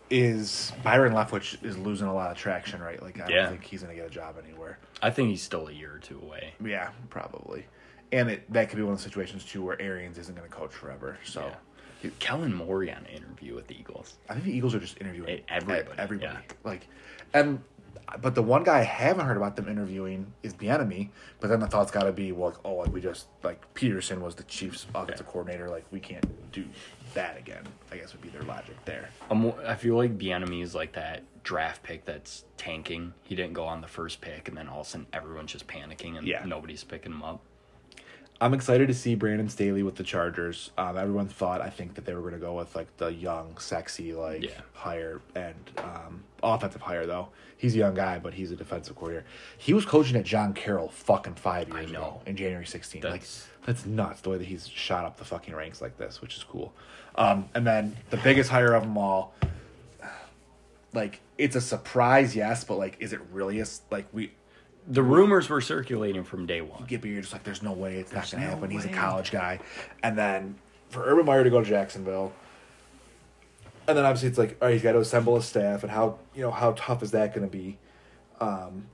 Is 0.10 0.72
Byron 0.82 1.14
Leftwich 1.14 1.64
is 1.64 1.78
losing 1.78 2.08
a 2.08 2.16
lot 2.16 2.32
of 2.32 2.38
traction, 2.38 2.82
right? 2.82 3.00
Like 3.00 3.22
I 3.22 3.30
Yeah. 3.30 3.42
don't 3.44 3.50
think 3.52 3.66
he's 3.66 3.84
gonna 3.84 3.94
get 3.94 4.08
a 4.08 4.10
job 4.10 4.38
anywhere. 4.44 4.80
I 5.00 5.12
think 5.12 5.30
he's 5.30 5.44
still 5.44 5.68
a 5.68 5.72
year 5.72 5.94
or 5.94 6.00
two 6.00 6.20
away. 6.20 6.56
Yeah, 6.60 6.90
probably. 7.12 7.68
And 8.12 8.30
it 8.30 8.52
that 8.54 8.70
could 8.70 8.78
be 8.78 8.84
one 8.84 8.94
of 8.94 9.00
the 9.00 9.04
situations 9.04 9.44
too 9.46 9.64
where 9.64 9.80
Arians 9.82 10.18
isn't 10.18 10.36
gonna 10.36 10.48
coach 10.48 10.72
forever. 10.74 11.18
So 11.24 11.46
Yeah. 11.48 11.56
Dude, 12.02 12.18
Kellen 12.20 12.54
Moore 12.56 12.84
on 12.84 12.88
an 12.90 13.06
interview 13.08 13.56
with 13.56 13.68
the 13.68 13.78
Eagles. 13.78 14.18
I 14.30 14.34
think 14.34 14.46
the 14.46 14.54
Eagles 14.56 14.74
are 14.74 14.80
just 14.80 15.00
interviewing 15.02 15.42
everybody, 15.50 15.86
Everybody, 15.98 16.32
yeah. 16.34 16.40
like, 16.64 16.88
and 17.34 17.62
but 18.22 18.34
the 18.36 18.42
one 18.42 18.64
guy 18.64 18.80
I 18.80 18.84
haven't 18.84 19.26
heard 19.26 19.36
about 19.38 19.56
them 19.58 19.68
interviewing 19.68 20.32
is 20.42 20.54
Bieniemy. 20.54 21.10
But 21.42 21.50
then 21.50 21.60
the 21.60 21.68
thought's 21.68 21.92
got 21.92 22.04
to 22.04 22.12
be, 22.14 22.32
well, 22.32 22.50
like, 22.52 22.60
oh, 22.64 22.76
like 22.76 22.94
we 22.94 23.02
just 23.02 23.28
like 23.44 23.62
Pederson 23.74 24.20
was 24.22 24.36
the 24.36 24.44
Chiefs' 24.44 24.88
offensive 24.96 25.26
Yeah. 25.28 25.32
coordinator. 25.32 25.70
Like 25.70 25.86
we 25.92 26.00
can't 26.00 26.26
do 26.54 26.64
that 27.14 27.38
again. 27.38 27.64
I 27.92 27.98
guess 27.98 28.14
would 28.14 28.22
be 28.22 28.30
their 28.30 28.44
logic 28.44 28.78
there. 28.86 29.10
I 29.30 29.76
feel 29.76 29.96
like 29.98 30.18
Bieniemy 30.18 30.64
is 30.64 30.74
like 30.74 30.94
that 30.94 31.24
draft 31.44 31.84
pick 31.84 32.06
that's 32.06 32.46
tanking. 32.56 33.14
He 33.24 33.36
didn't 33.36 33.54
go 33.54 33.66
on 33.66 33.82
the 33.82 33.88
first 33.88 34.22
pick, 34.22 34.48
and 34.48 34.56
then 34.58 34.70
all 34.70 34.82
of 34.82 34.88
a 34.88 34.90
sudden 34.90 35.08
everyone's 35.12 35.52
just 35.52 35.68
panicking 35.68 36.18
and 36.18 36.26
Yeah. 36.26 36.46
nobody's 36.46 36.84
picking 36.86 37.12
him 37.12 37.24
up. 37.24 37.42
I'm 38.42 38.54
excited 38.54 38.88
to 38.88 38.94
see 38.94 39.16
Brandon 39.16 39.50
Staley 39.50 39.84
with 39.84 39.96
the 39.96 40.04
Chargers. 40.04 40.72
Um, 40.78 40.98
everyone 40.98 41.28
thought 41.28 41.60
I 41.62 41.70
think 41.70 41.96
that 41.96 42.06
they 42.06 42.14
were 42.14 42.22
going 42.22 42.34
to 42.34 42.40
go 42.40 42.54
with 42.56 42.74
like 42.76 42.96
the 42.98 43.08
young, 43.14 43.58
sexy, 43.58 44.14
like 44.14 44.44
Yeah. 44.44 44.52
higher 44.74 45.20
end 45.36 45.72
um, 45.78 46.24
offensive 46.42 46.82
hire 46.82 47.06
though. 47.06 47.30
He's 47.58 47.76
a 47.76 47.80
young 47.80 47.96
guy, 47.96 48.20
but 48.20 48.34
he's 48.34 48.52
a 48.52 48.56
defensive 48.56 48.96
coordinator. 48.96 49.26
He 49.58 49.74
was 49.74 49.86
coaching 49.86 50.16
at 50.16 50.24
John 50.24 50.54
Carroll 50.54 50.88
fucking 50.88 51.36
five 51.36 51.68
years 51.68 51.92
know. 51.92 52.00
ago 52.00 52.22
in 52.26 52.38
January 52.38 52.66
16. 52.66 53.02
That's- 53.02 53.48
Like 53.58 53.66
that's 53.66 53.86
nuts 53.86 54.22
the 54.22 54.30
way 54.30 54.38
that 54.38 54.48
he's 54.48 54.68
shot 54.68 55.04
up 55.04 55.18
the 55.18 55.26
fucking 55.26 55.54
ranks 55.54 55.82
like 55.82 55.98
this, 55.98 56.22
which 56.22 56.38
is 56.38 56.44
cool. 56.46 56.74
Um, 57.16 57.50
and 57.54 57.68
then 57.68 57.98
the 58.10 58.18
biggest 58.18 58.50
hire 58.50 58.74
of 58.74 58.84
them 58.84 58.98
all, 58.98 59.34
like 60.94 61.20
it's 61.38 61.56
a 61.58 61.62
surprise, 61.62 62.36
yes, 62.36 62.64
but 62.64 62.78
like 62.78 62.96
is 63.00 63.12
it 63.14 63.20
really 63.34 63.60
a 63.60 63.66
like 63.92 64.08
we 64.14 64.32
The 64.88 65.04
rumors 65.04 65.50
were 65.50 65.62
circulating 65.62 66.24
from 66.24 66.46
day 66.46 66.62
one. 66.62 66.86
get 66.86 67.04
you're 67.06 67.22
just 67.22 67.34
like, 67.34 67.44
there's 67.44 67.62
no 67.62 67.74
way 67.74 67.98
it's 67.98 68.12
not 68.12 68.30
going 68.32 68.42
to 68.42 68.50
no 68.50 68.56
happen. 68.56 68.72
He's 68.72 68.86
a 68.86 68.90
college 68.90 69.32
guy. 69.32 69.60
And 70.02 70.18
then 70.18 70.56
for 70.90 71.04
Urban 71.04 71.26
Meyer 71.26 71.44
to 71.44 71.50
go 71.50 71.62
to 71.62 71.70
Jacksonville. 71.70 72.32
And 73.88 73.98
then 73.98 74.06
obviously 74.06 74.30
it's 74.30 74.38
like, 74.38 74.58
all 74.62 74.68
right, 74.68 74.74
he's 74.74 74.82
got 74.84 74.94
to 74.94 75.00
assemble 75.00 75.36
a 75.38 75.44
staff. 75.44 75.84
And 75.84 75.92
how, 75.92 76.20
you 76.36 76.42
know, 76.42 76.52
how 76.52 76.72
tough 76.72 77.04
is 77.04 77.12
that 77.12 77.36
going 77.36 77.48
to 77.48 77.52
be? 77.52 77.78
Um, 78.40 78.88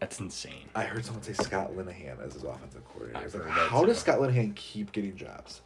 That's 0.00 0.18
insane. 0.18 0.68
I 0.74 0.84
heard 0.84 1.04
someone 1.04 1.22
say 1.22 1.34
Scott 1.34 1.72
Linehan 1.76 2.24
as 2.24 2.34
his 2.34 2.44
offensive 2.44 2.84
coordinator. 2.88 3.20
I 3.20 3.24
was 3.24 3.34
like, 3.34 3.48
how 3.48 3.84
does 3.84 3.98
Scott 3.98 4.18
Linehan 4.18 4.54
keep 4.54 4.92
getting 4.92 5.14
jobs? 5.16 5.60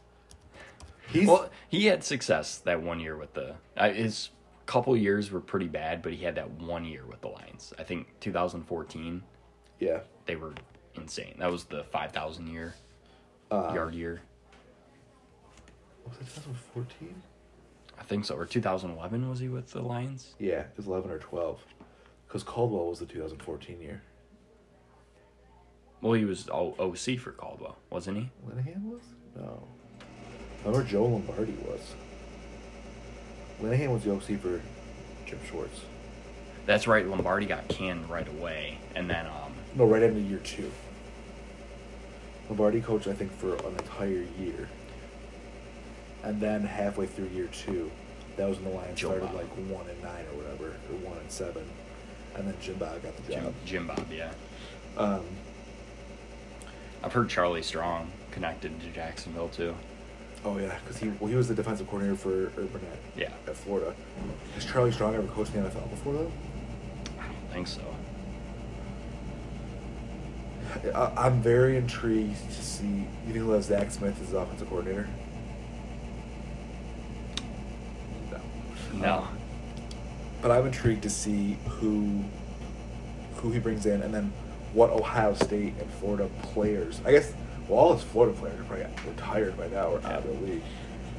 He's 1.07 1.27
Well, 1.27 1.49
he 1.69 1.85
had 1.85 2.03
success 2.03 2.57
that 2.59 2.81
one 2.81 2.99
year 2.99 3.15
with 3.15 3.33
the 3.33 3.55
uh, 3.77 3.91
his 3.91 4.29
couple 4.65 4.95
years 4.97 5.31
were 5.31 5.39
pretty 5.41 5.67
bad, 5.67 6.01
but 6.01 6.13
he 6.13 6.23
had 6.23 6.35
that 6.35 6.49
one 6.51 6.85
year 6.85 7.05
with 7.05 7.21
the 7.21 7.27
Lions. 7.27 7.73
I 7.79 7.83
think 7.83 8.07
2014 8.19 9.21
yeah. 9.79 9.99
they 10.25 10.35
were 10.35 10.53
insane. 10.95 11.35
That 11.39 11.51
was 11.51 11.65
the 11.65 11.83
5,000 11.83 12.47
year 12.47 12.75
Uh, 13.51 13.71
yard 13.73 13.93
year. 13.93 14.21
Was 16.07 16.15
it 16.17 16.25
2014? 16.35 17.15
I 17.99 18.03
think 18.03 18.25
so. 18.25 18.35
Or 18.35 18.45
2011 18.45 19.29
was 19.29 19.39
he 19.39 19.47
with 19.47 19.71
the 19.71 19.81
Lions? 19.81 20.35
Yeah, 20.39 20.59
it 20.61 20.71
was 20.77 20.87
11 20.87 21.09
or 21.11 21.19
12. 21.19 21.63
Because 22.27 22.43
Caldwell 22.43 22.89
was 22.89 22.99
the 22.99 23.05
2014 23.05 23.81
year. 23.81 24.01
Well, 26.01 26.13
he 26.13 26.25
was 26.25 26.49
O- 26.49 26.75
OC 26.79 27.17
for 27.19 27.31
Caldwell, 27.31 27.77
wasn't 27.89 28.17
he? 28.17 28.29
Linehan 28.47 28.83
was? 28.83 29.01
No. 29.35 29.67
Remember 30.63 30.85
Joe 30.87 31.05
Lombardi 31.05 31.53
was. 31.67 31.95
Linehan 33.61 33.89
was 33.93 34.03
the 34.03 34.11
OC 34.13 34.39
for 34.41 34.61
Jim 35.25 35.39
Schwartz. 35.49 35.81
That's 36.65 36.87
right. 36.87 37.07
Lombardi 37.07 37.45
got 37.45 37.67
canned 37.67 38.09
right 38.09 38.27
away, 38.27 38.79
and 38.95 39.09
then 39.09 39.25
um, 39.27 39.53
No, 39.75 39.85
right 39.85 40.01
into 40.03 40.19
year 40.21 40.39
two. 40.39 40.71
Lombardi 42.49 42.81
coached, 42.81 43.07
I 43.07 43.13
think, 43.13 43.31
for 43.37 43.55
an 43.55 43.73
entire 43.79 44.25
year. 44.39 44.69
And 46.23 46.41
then 46.41 46.63
halfway 46.63 47.05
through 47.05 47.27
year 47.27 47.47
two, 47.47 47.91
that 48.37 48.47
was 48.49 48.59
when 48.59 48.71
the 48.71 48.77
Lions 48.77 48.99
Joe 48.99 49.09
started 49.09 49.25
Bob. 49.27 49.35
like 49.35 49.47
one 49.69 49.87
and 49.89 50.01
nine 50.03 50.25
or 50.33 50.37
whatever, 50.41 50.65
or 50.69 51.09
one 51.09 51.17
and 51.17 51.31
seven. 51.31 51.63
And 52.35 52.47
then 52.47 52.55
Jim 52.61 52.75
Bob 52.75 53.01
got 53.03 53.15
the 53.17 53.33
job. 53.33 53.43
Jim, 53.43 53.53
Jim 53.65 53.87
Bob. 53.87 54.05
Yeah, 54.11 54.31
Um, 54.97 55.23
I've 57.03 57.13
heard 57.13 57.29
Charlie 57.29 57.61
Strong 57.61 58.11
connected 58.31 58.79
to 58.81 58.87
Jacksonville 58.87 59.49
too. 59.49 59.75
Oh 60.45 60.57
yeah, 60.57 60.77
because 60.79 60.97
he 60.97 61.09
well, 61.19 61.29
he 61.29 61.35
was 61.35 61.47
the 61.47 61.55
defensive 61.55 61.87
coordinator 61.87 62.15
for 62.15 62.45
Urban 62.59 62.81
at, 62.91 63.19
Yeah, 63.19 63.29
at 63.47 63.55
Florida. 63.55 63.93
Has 64.53 64.65
Charlie 64.65 64.91
Strong 64.91 65.15
ever 65.15 65.27
coached 65.27 65.53
in 65.55 65.63
the 65.63 65.69
NFL 65.69 65.89
before 65.89 66.13
though? 66.13 66.31
I 67.19 67.23
don't 67.27 67.51
think 67.51 67.67
so. 67.67 67.81
I, 70.93 71.25
I'm 71.25 71.41
very 71.41 71.77
intrigued 71.77 72.37
to 72.51 72.63
see. 72.63 72.85
You 72.85 73.07
think 73.25 73.35
he'll 73.35 73.53
have 73.53 73.63
Zach 73.63 73.91
Smith 73.91 74.21
as 74.21 74.33
offensive 74.33 74.69
coordinator? 74.69 75.07
No. 78.31 78.37
Uh, 78.37 78.39
no, 78.93 79.27
But 80.41 80.51
I'm 80.51 80.67
intrigued 80.67 81.03
to 81.03 81.09
see 81.09 81.57
who 81.67 82.23
who 83.37 83.51
he 83.51 83.59
brings 83.59 83.85
in, 83.85 84.01
and 84.01 84.13
then 84.13 84.31
what 84.73 84.89
Ohio 84.89 85.33
State 85.33 85.73
and 85.79 85.89
Florida 85.93 86.29
players. 86.41 87.01
I 87.05 87.11
guess 87.11 87.33
well, 87.67 87.79
all 87.79 87.93
his 87.93 88.03
Florida 88.03 88.37
players 88.37 88.59
are 88.59 88.63
probably 88.63 88.85
retired 89.09 89.57
by 89.57 89.67
now 89.67 89.87
or 89.91 89.97
out 90.05 90.23
of 90.25 90.25
the 90.25 90.45
league. 90.45 90.61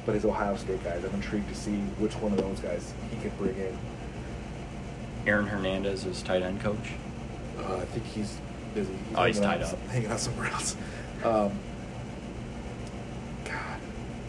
but 0.05 0.15
his 0.15 0.23
Ohio 0.25 0.55
State 0.55 0.83
guys. 0.83 1.03
I'm 1.03 1.13
intrigued 1.15 1.49
to 1.49 1.55
see 1.55 1.77
which 1.99 2.13
one 2.15 2.31
of 2.31 2.37
those 2.37 2.59
guys 2.59 2.93
he 3.11 3.17
could 3.17 3.37
bring 3.37 3.57
in. 3.57 3.77
Aaron 5.25 5.45
Hernandez 5.47 6.05
is 6.05 6.21
tight 6.21 6.41
end 6.41 6.61
coach. 6.61 6.93
Uh, 7.59 7.77
I 7.77 7.85
think 7.85 8.05
he's 8.05 8.39
busy. 8.73 8.93
Oh, 9.15 9.25
he's 9.25 9.39
tied 9.39 9.61
up. 9.61 9.77
Hanging 9.87 10.09
out 10.09 10.19
somewhere 10.19 10.47
else. 10.51 10.77
Um, 11.25 11.51
God, 13.43 13.79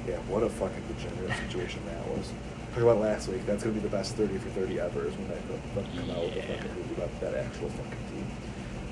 yeah, 0.09 0.17
what 0.27 0.43
a 0.43 0.49
fucking 0.49 0.83
degenerate 0.89 1.37
situation 1.49 1.81
that 1.87 2.07
was. 2.09 2.33
Talk 2.73 2.83
about 2.83 2.99
last 2.99 3.29
week. 3.29 3.45
That's 3.47 3.63
gonna 3.63 3.75
be 3.75 3.81
the 3.81 3.89
best 3.89 4.17
thirty 4.17 4.37
for 4.39 4.49
thirty 4.51 4.81
ever. 4.81 5.07
Is 5.07 5.15
when 5.17 5.29
that 5.29 5.39
fucking 5.75 5.99
come 6.01 6.11
out 6.11 6.23
with 6.25 6.37
a 6.39 6.43
fucking 6.43 6.75
movie 6.75 6.95
about 6.97 7.21
that 7.21 7.35
actual 7.35 7.69
fucking 7.69 7.99
team. 8.11 8.27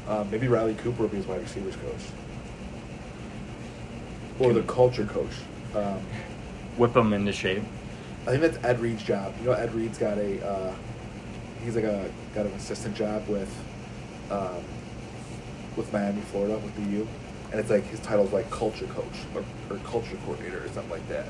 Um, 0.08 0.30
maybe 0.30 0.46
Riley 0.48 0.74
Cooper 0.74 1.02
will 1.02 1.08
be 1.08 1.16
his 1.16 1.26
wide 1.26 1.40
receivers 1.42 1.74
coach, 1.76 2.00
or 4.38 4.52
the 4.52 4.62
culture 4.62 5.04
coach. 5.04 5.32
Um, 5.74 6.00
Whip 6.76 6.92
them 6.92 7.12
into 7.12 7.32
shape. 7.32 7.62
I 8.26 8.30
think 8.30 8.42
that's 8.42 8.62
Ed 8.64 8.80
Reed's 8.80 9.02
job. 9.02 9.34
You 9.40 9.46
know, 9.46 9.52
Ed 9.52 9.74
Reed's 9.74 9.98
got 9.98 10.18
a 10.18 10.46
uh, 10.46 10.74
he's 11.64 11.74
like 11.74 11.84
a 11.84 12.10
got 12.34 12.46
an 12.46 12.52
assistant 12.52 12.94
job 12.94 13.26
with 13.28 13.52
um, 14.30 14.62
with 15.76 15.92
Miami, 15.92 16.20
Florida, 16.22 16.58
with 16.58 16.74
the 16.76 16.90
U, 16.98 17.08
and 17.50 17.60
it's 17.60 17.70
like 17.70 17.84
his 17.84 18.00
title's 18.00 18.32
like 18.32 18.50
culture 18.50 18.86
coach 18.86 19.04
or, 19.34 19.44
or 19.70 19.78
culture 19.84 20.16
coordinator 20.24 20.64
or 20.64 20.68
something 20.68 20.90
like 20.90 21.08
that. 21.08 21.26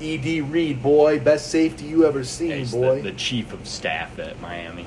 Ed 0.00 0.50
Reed, 0.50 0.82
boy, 0.82 1.18
best 1.18 1.50
safety 1.50 1.86
you 1.86 2.04
ever 2.04 2.22
seen, 2.22 2.50
He's 2.50 2.72
boy. 2.72 2.96
the, 2.96 3.10
the 3.10 3.16
chief 3.16 3.52
of 3.54 3.66
staff 3.66 4.18
at 4.18 4.38
Miami. 4.40 4.86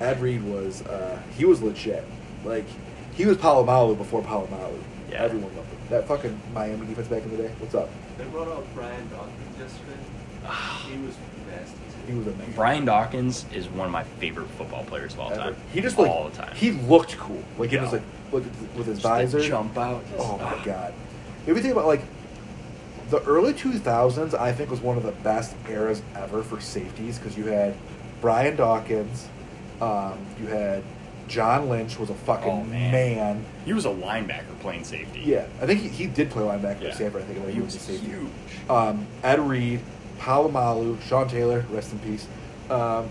Ed 0.00 0.20
Reed 0.20 0.42
was 0.42 0.82
uh, 0.86 1.20
he 1.36 1.44
was 1.44 1.60
legit. 1.62 2.04
Like 2.44 2.64
he 3.14 3.26
was 3.26 3.36
Polamalu 3.36 3.96
before 3.98 4.22
Polamalu. 4.22 4.78
Yeah. 5.10 5.22
Everyone 5.22 5.54
loved 5.56 5.68
him. 5.70 5.78
That 5.90 6.08
fucking 6.08 6.40
Miami 6.52 6.86
defense 6.86 7.08
back 7.08 7.22
in 7.22 7.30
the 7.30 7.36
day. 7.36 7.50
What's 7.58 7.74
up? 7.74 7.88
They 8.18 8.24
brought 8.24 8.48
out 8.48 8.66
Brian 8.74 9.08
Dawkins 9.10 9.58
yesterday. 9.58 9.98
he 10.90 10.98
was 11.06 11.14
nasty 11.48 11.76
too. 11.76 12.12
He 12.12 12.18
was 12.18 12.26
amazing. 12.28 12.54
Brian 12.54 12.84
Dawkins 12.84 13.44
is 13.54 13.68
one 13.68 13.86
of 13.86 13.92
my 13.92 14.04
favorite 14.04 14.48
football 14.50 14.84
players 14.84 15.14
of 15.14 15.20
all 15.20 15.32
Ever. 15.32 15.42
time. 15.42 15.56
He 15.72 15.80
just 15.80 15.98
like 15.98 16.08
all 16.10 16.28
the 16.28 16.36
time. 16.36 16.54
he 16.54 16.72
looked 16.72 17.16
cool. 17.18 17.42
Like 17.58 17.72
it 17.72 17.80
was 17.80 17.92
like 17.92 18.02
look 18.32 18.44
with 18.76 18.86
his 18.86 18.98
Just 19.00 19.02
visor. 19.02 19.40
jump 19.40 19.76
out. 19.78 20.02
Oh 20.18 20.38
my 20.38 20.64
god! 20.64 20.92
If 21.46 21.56
you 21.56 21.62
think 21.62 21.72
about 21.72 21.86
like 21.86 22.02
the 23.10 23.22
early 23.22 23.54
two 23.54 23.72
thousands, 23.74 24.34
I 24.34 24.52
think 24.52 24.70
was 24.70 24.80
one 24.80 24.96
of 24.96 25.04
the 25.04 25.12
best 25.12 25.54
eras 25.68 26.02
ever 26.16 26.42
for 26.42 26.60
safeties 26.60 27.18
because 27.18 27.36
you 27.38 27.44
had 27.46 27.74
Brian 28.20 28.56
Dawkins, 28.56 29.28
um, 29.80 30.18
you 30.40 30.46
had 30.48 30.82
John 31.28 31.68
Lynch 31.68 31.98
was 31.98 32.10
a 32.10 32.14
fucking 32.14 32.50
Oh, 32.50 32.62
man. 32.64 32.92
man. 32.92 33.44
He 33.64 33.72
was 33.72 33.84
a 33.84 33.90
linebacker 33.90 34.58
playing 34.60 34.84
safety. 34.84 35.22
Yeah, 35.24 35.46
I 35.60 35.66
think 35.66 35.80
he, 35.80 35.88
he 35.88 36.06
did 36.06 36.30
play 36.30 36.42
linebacker 36.42 36.82
Yeah. 36.82 36.88
at 36.90 36.94
Stanford. 36.96 37.22
I 37.22 37.24
think 37.26 37.44
but 37.44 37.52
He 37.54 37.60
was 37.60 37.74
a 37.74 37.78
safety. 37.80 38.06
huge. 38.06 38.28
Um, 38.70 39.06
Ed 39.24 39.40
Reed, 39.40 39.80
Polamalu, 40.18 41.00
Sean 41.02 41.28
Taylor, 41.28 41.64
rest 41.70 41.92
in 41.92 41.98
peace. 42.00 42.26
Um, 42.70 43.08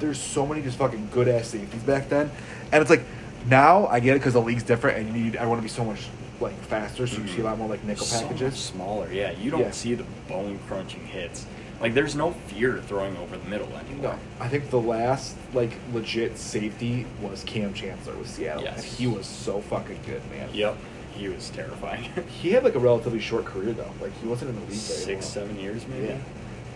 there's 0.00 0.18
so 0.20 0.46
many 0.46 0.62
just 0.62 0.78
fucking 0.78 1.08
good 1.12 1.28
ass 1.28 1.48
safeties 1.48 1.82
back 1.82 2.08
then, 2.08 2.30
and 2.72 2.80
it's 2.82 2.90
like 2.90 3.02
now 3.48 3.86
I 3.86 4.00
get 4.00 4.16
it 4.16 4.20
because 4.20 4.32
the 4.32 4.40
league's 4.40 4.62
different 4.62 4.98
and 4.98 5.06
you 5.16 5.24
need 5.24 5.36
everyone 5.36 5.58
to 5.58 5.62
be 5.62 5.68
so 5.68 5.84
much 5.84 6.08
like 6.40 6.54
faster, 6.64 7.06
so 7.06 7.20
you 7.22 7.28
see 7.28 7.40
a 7.40 7.44
lot 7.44 7.56
more 7.58 7.68
like 7.68 7.84
nickel 7.84 8.04
So 8.04 8.26
packages. 8.26 8.56
smaller. 8.56 9.10
Yeah, 9.12 9.30
you 9.32 9.50
don't 9.50 9.60
Yeah. 9.60 9.70
see 9.70 9.94
the 9.94 10.04
bone 10.28 10.58
crunching 10.66 11.04
hits. 11.06 11.46
Like 11.80 11.92
there's 11.94 12.14
no 12.14 12.32
fear 12.48 12.80
throwing 12.86 13.16
over 13.18 13.36
the 13.36 13.48
middle 13.48 13.68
anymore. 13.76 14.14
No, 14.14 14.18
I 14.44 14.48
think 14.48 14.70
the 14.70 14.80
last 14.80 15.36
like 15.52 15.72
legit 15.92 16.38
safety 16.38 17.06
was 17.20 17.42
Kam 17.44 17.74
Chancellor 17.74 18.16
with 18.16 18.28
Seattle, 18.30 18.62
Yes. 18.62 18.76
and 18.78 18.84
he 18.86 19.06
was 19.06 19.26
so 19.26 19.60
fucking 19.60 19.98
good, 20.06 20.22
man. 20.30 20.48
Yep. 20.52 20.76
He 21.14 21.28
was 21.28 21.50
terrifying. 21.50 22.10
He 22.28 22.50
had 22.52 22.64
like 22.64 22.74
a 22.74 22.78
relatively 22.78 23.20
short 23.20 23.44
career 23.44 23.72
though. 23.72 23.90
Like 24.00 24.12
he 24.20 24.26
wasn't 24.26 24.50
in 24.50 24.56
the 24.60 24.66
league 24.66 24.78
Six, 24.80 25.08
long. 25.08 25.22
seven 25.22 25.58
years 25.60 25.86
maybe. 25.86 26.06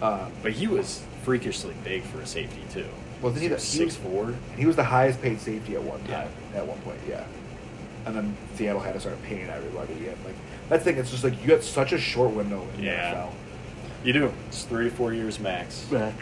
Yeah. 0.00 0.06
Um, 0.06 0.32
But 0.42 0.52
he 0.52 0.66
was 0.66 1.02
freakishly 1.24 1.74
big 1.84 2.02
for 2.04 2.20
a 2.20 2.26
safety 2.26 2.62
too. 2.72 2.86
Wasn't 3.22 3.40
he 3.42 3.48
the- 3.48 3.56
he 3.56 3.60
six 3.60 3.84
was- 3.84 3.96
four? 3.96 4.34
He 4.56 4.66
was 4.66 4.76
the 4.76 4.84
highest 4.84 5.20
paid 5.22 5.40
safety 5.40 5.74
at 5.74 5.82
one 5.82 6.00
time. 6.04 6.28
Yeah. 6.52 6.58
At 6.60 6.66
one 6.66 6.78
point, 6.80 6.98
yeah. 7.08 7.24
And 8.06 8.14
then 8.14 8.36
Seattle 8.54 8.80
had 8.80 8.94
to 8.94 9.00
start 9.00 9.20
paying 9.24 9.48
everybody 9.48 9.92
again. 9.94 10.16
Like 10.24 10.34
that's 10.68 10.84
the 10.84 10.92
thing. 10.92 11.00
It's 11.00 11.10
just 11.10 11.24
like 11.24 11.40
you 11.42 11.48
got 11.48 11.62
such 11.62 11.92
a 11.92 11.98
short 11.98 12.30
window 12.32 12.64
in 12.76 12.84
Yeah. 12.84 13.26
You 14.04 14.12
do. 14.12 14.32
It's 14.48 14.64
three 14.64 14.88
to 14.88 14.94
four 14.94 15.12
years 15.12 15.38
max. 15.40 15.82
the 15.90 15.96
NFL. 15.98 16.12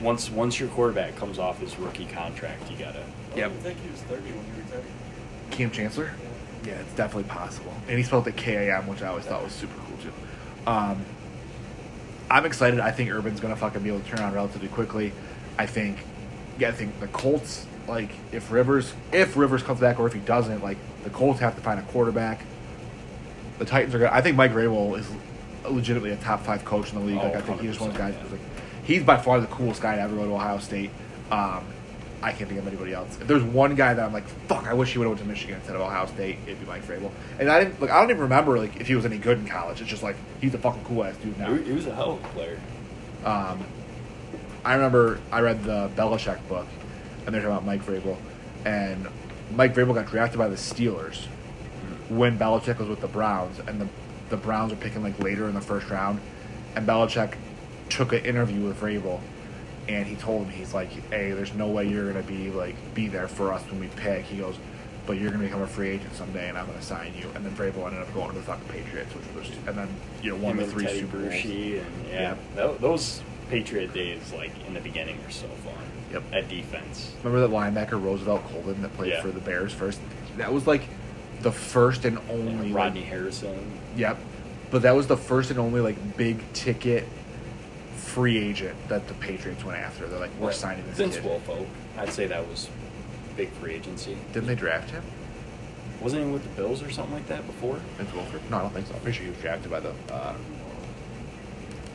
Once 0.00 0.30
once 0.30 0.58
your 0.58 0.68
quarterback 0.70 1.14
comes 1.16 1.38
off 1.38 1.60
his 1.60 1.78
rookie 1.78 2.06
contract, 2.06 2.70
you 2.70 2.76
gotta. 2.76 3.00
I 3.34 3.36
Yep. 3.36 3.50
don't 3.50 3.60
think 3.62 3.78
he 3.82 3.90
was 3.90 4.00
30 4.02 4.22
when 4.32 4.44
he 4.44 4.60
retired. 4.62 4.84
Kam 5.50 5.70
Chancellor. 5.70 6.10
Yeah, 6.64 6.74
it's 6.74 6.92
definitely 6.94 7.24
possible. 7.30 7.72
And 7.88 7.96
he 7.98 8.02
spelled 8.04 8.26
it 8.26 8.36
K 8.36 8.68
A 8.68 8.76
M, 8.78 8.86
which 8.86 9.02
I 9.02 9.08
always 9.08 9.24
thought 9.24 9.42
was 9.44 9.52
super 9.52 9.74
cool 9.86 9.96
too. 9.98 10.12
Um, 10.70 11.04
I'm 12.30 12.44
excited. 12.46 12.80
I 12.80 12.90
think 12.92 13.10
Urban's 13.10 13.40
gonna 13.40 13.56
fucking 13.56 13.82
be 13.82 13.88
able 13.90 14.00
to 14.00 14.08
turn 14.08 14.20
on 14.20 14.32
relatively 14.32 14.68
quickly. 14.68 15.12
I 15.58 15.66
think. 15.66 15.98
Yeah, 16.58 16.68
I 16.68 16.72
think 16.72 16.98
the 17.00 17.06
Colts. 17.08 17.66
Like 17.88 18.10
if 18.32 18.50
Rivers, 18.52 18.92
if 19.12 19.36
Rivers 19.36 19.62
comes 19.62 19.80
back, 19.80 19.98
or 19.98 20.06
if 20.06 20.12
he 20.12 20.20
doesn't, 20.20 20.62
like 20.62 20.76
the 21.04 21.10
Colts 21.10 21.40
have 21.40 21.56
to 21.56 21.60
find 21.60 21.78
a 21.80 21.82
quarterback. 21.84 22.42
The 23.58 23.64
Titans 23.64 23.94
are 23.94 23.98
gonna. 23.98 24.12
I 24.14 24.20
think 24.22 24.36
Mike 24.36 24.52
Vrabel 24.52 24.98
is 24.98 25.06
legitimately 25.68 26.10
a 26.10 26.16
top 26.16 26.44
five 26.44 26.64
coach 26.64 26.92
in 26.92 26.98
the 26.98 27.04
league. 27.04 27.18
Oh, 27.20 27.24
like 27.24 27.36
I 27.36 27.40
think 27.40 27.60
he's 27.60 27.70
just 27.70 27.80
one 27.80 27.90
of 27.90 27.96
those 27.96 28.12
guys. 28.12 28.14
100%, 28.14 28.30
like, 28.32 28.40
he's 28.84 29.02
by 29.02 29.16
far 29.16 29.40
the 29.40 29.46
coolest 29.48 29.82
guy 29.82 29.96
to 29.96 30.02
ever 30.02 30.16
go 30.16 30.24
to 30.24 30.32
Ohio 30.32 30.58
State. 30.58 30.90
Um, 31.30 31.64
I 32.22 32.32
can't 32.32 32.48
think 32.48 32.60
of 32.60 32.66
anybody 32.66 32.92
else. 32.92 33.18
If 33.20 33.26
there's 33.26 33.42
one 33.42 33.74
guy 33.74 33.94
that 33.94 34.04
I'm 34.04 34.12
like, 34.12 34.26
fuck, 34.46 34.66
I 34.66 34.74
wish 34.74 34.92
he 34.92 34.98
would 34.98 35.04
have 35.04 35.12
went 35.12 35.22
to 35.22 35.26
Michigan 35.26 35.56
instead 35.56 35.74
of 35.74 35.82
Ohio 35.82 36.06
State, 36.06 36.38
it'd 36.46 36.60
be 36.60 36.66
Mike 36.66 36.82
Vrabel. 36.82 37.10
And 37.38 37.50
I 37.50 37.64
didn't 37.64 37.80
like. 37.80 37.90
I 37.90 38.00
don't 38.00 38.10
even 38.10 38.22
remember 38.22 38.58
like 38.58 38.78
if 38.80 38.88
he 38.88 38.94
was 38.94 39.06
any 39.06 39.16
good 39.16 39.38
in 39.38 39.46
college. 39.46 39.80
It's 39.80 39.88
just 39.88 40.02
like 40.02 40.16
he's 40.40 40.52
a 40.54 40.58
fucking 40.58 40.84
cool 40.84 41.04
ass 41.04 41.16
dude 41.16 41.38
now. 41.38 41.54
He 41.54 41.64
he 41.64 41.72
was 41.72 41.86
a 41.86 41.94
hell 41.94 42.12
of 42.12 42.24
a 42.24 42.28
player. 42.28 42.60
Um, 43.24 43.64
I 44.64 44.74
remember 44.74 45.20
I 45.32 45.40
read 45.40 45.64
the 45.64 45.90
Belichick 45.96 46.46
book, 46.48 46.66
and 47.24 47.34
they're 47.34 47.42
talking 47.42 47.56
about 47.56 47.64
Mike 47.64 47.84
Vrabel, 47.84 48.18
and 48.66 49.08
Mike 49.54 49.74
Vrabel 49.74 49.94
got 49.94 50.06
drafted 50.06 50.38
by 50.38 50.48
the 50.48 50.56
Steelers 50.56 51.24
when 52.10 52.38
Belichick 52.38 52.78
was 52.78 52.88
with 52.88 53.00
the 53.00 53.08
Browns, 53.08 53.60
and 53.60 53.80
the 53.80 53.88
the 54.30 54.36
Browns 54.36 54.72
were 54.72 54.78
picking 54.78 55.02
like 55.02 55.18
later 55.22 55.46
in 55.48 55.54
the 55.54 55.60
first 55.60 55.90
round, 55.90 56.20
and 56.76 56.86
Belichick 56.86 57.34
took 57.88 58.12
an 58.12 58.24
interview 58.24 58.64
with 58.66 58.80
Vrabel, 58.80 59.20
and 59.88 60.06
he 60.06 60.16
told 60.16 60.46
him 60.46 60.52
he's 60.52 60.72
like, 60.72 60.90
"Hey, 61.10 61.32
there's 61.32 61.52
no 61.54 61.66
way 61.68 61.86
you're 61.88 62.06
gonna 62.12 62.24
be 62.24 62.50
like 62.50 62.76
be 62.94 63.08
there 63.08 63.28
for 63.28 63.52
us 63.52 63.62
when 63.70 63.80
we 63.80 63.88
pick." 63.96 64.24
He 64.24 64.38
goes. 64.38 64.56
But 65.06 65.18
you're 65.18 65.30
gonna 65.32 65.42
become 65.42 65.62
a 65.62 65.66
free 65.66 65.88
agent 65.88 66.14
someday, 66.14 66.50
and 66.50 66.58
I'm 66.58 66.66
gonna 66.66 66.82
sign 66.82 67.14
you. 67.18 67.28
And 67.34 67.44
then 67.44 67.52
Vrabel 67.56 67.86
ended 67.86 68.02
up 68.02 68.14
going 68.14 68.28
to 68.28 68.34
the 68.36 68.42
fucking 68.42 68.68
Patriots, 68.68 69.12
which 69.14 69.24
was, 69.34 69.50
and 69.66 69.76
then 69.76 69.88
you 70.22 70.30
know 70.30 70.36
one 70.36 70.56
of 70.58 70.66
the 70.66 70.72
three 70.72 70.84
Teddy 70.84 71.00
Super 71.00 71.18
Bowls. 71.18 71.32
Bruschi 71.32 71.78
and 71.80 71.86
yeah, 72.08 72.34
Yeah. 72.56 72.72
those 72.78 73.20
Patriot 73.48 73.92
days, 73.92 74.32
like 74.32 74.52
in 74.68 74.74
the 74.74 74.80
beginning, 74.80 75.16
were 75.24 75.30
so 75.32 75.48
fun. 75.64 75.74
Yep. 76.12 76.22
At 76.32 76.48
defense. 76.48 77.12
Remember 77.24 77.48
that 77.48 77.52
linebacker 77.52 78.00
Roosevelt 78.00 78.42
Colvin 78.52 78.82
that 78.82 78.94
played 78.96 79.12
Yeah. 79.12 79.22
for 79.22 79.28
the 79.30 79.40
Bears 79.40 79.72
first? 79.72 79.98
That 80.36 80.52
was 80.52 80.66
like 80.68 80.82
the 81.42 81.52
first 81.52 82.04
and 82.04 82.18
only 82.30 82.52
And 82.52 82.64
like- 82.66 82.74
Rodney 82.74 83.02
Harrison. 83.02 83.56
Yep. 83.96 84.18
But 84.70 84.82
that 84.82 84.94
was 84.94 85.06
the 85.06 85.16
first 85.16 85.50
and 85.50 85.58
only 85.58 85.80
like 85.80 86.16
big 86.16 86.40
ticket 86.52 87.06
free 87.96 88.38
agent 88.38 88.76
that 88.88 89.06
the 89.08 89.14
Patriots 89.14 89.64
went 89.64 89.78
after. 89.78 90.06
They're 90.06 90.18
like, 90.20 90.30
we're 90.38 90.48
Right. 90.48 90.54
signing 90.56 90.84
this 90.86 90.96
Vince 90.96 91.16
kid. 91.16 91.66
I'd 91.98 92.12
say 92.12 92.26
that 92.26 92.46
was 92.48 92.68
big 93.36 93.50
free 93.52 93.74
agency. 93.74 94.16
Didn't 94.32 94.48
they 94.48 94.54
draft 94.54 94.90
him? 94.90 95.02
Wasn't 96.00 96.24
he 96.24 96.30
with 96.30 96.42
the 96.42 96.48
Bills 96.60 96.82
or 96.82 96.90
something 96.90 97.14
like 97.14 97.26
that 97.28 97.46
before? 97.46 97.78
Vince 97.98 98.10
Wilfork? 98.10 98.48
No, 98.50 98.58
I 98.58 98.60
don't 98.62 98.72
think 98.72 98.86
so. 98.86 98.94
I'm 98.94 99.00
pretty 99.00 99.16
sure 99.18 99.24
he 99.26 99.30
was 99.30 99.40
drafted 99.40 99.70
by 99.70 99.80
the. 99.80 99.92
Uh, 100.10 100.34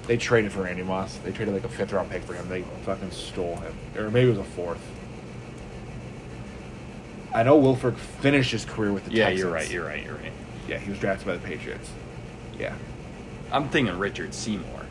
they 0.08 0.18
traded 0.18 0.52
for 0.52 0.62
Randy 0.62 0.84
Moss. 0.84 1.18
They 1.24 1.32
traded 1.32 1.54
like 1.56 1.64
a 1.64 1.70
fifth 1.70 1.92
round 1.92 2.12
pick 2.12 2.22
for 2.24 2.34
him. 2.34 2.48
They 2.48 2.62
fucking 2.84 3.10
stole 3.12 3.56
him, 3.58 3.74
or 3.98 4.12
maybe 4.12 4.28
it 4.28 4.38
was 4.38 4.40
a 4.40 4.44
fourth. 4.44 4.82
I 7.36 7.44
know 7.44 7.62
Wilfork 7.62 7.98
finished 7.98 8.52
his 8.52 8.64
career 8.64 8.94
with 8.94 9.04
the 9.04 9.12
yeah, 9.12 9.26
Texans. 9.26 9.42
you're 9.42 9.52
right. 9.52 9.70
You're 9.70 9.86
right. 9.86 10.04
You're 10.06 10.16
right. 10.16 10.32
Yeah, 10.70 10.78
he 10.78 10.90
was 10.90 11.00
drafted 11.00 11.28
by 11.28 11.34
the 11.34 11.46
Patriots. 11.46 11.92
Yeah. 12.58 12.74
I'm 13.52 13.68
thinking 13.68 14.00
Richard 14.00 14.34
Seymour. 14.34 14.86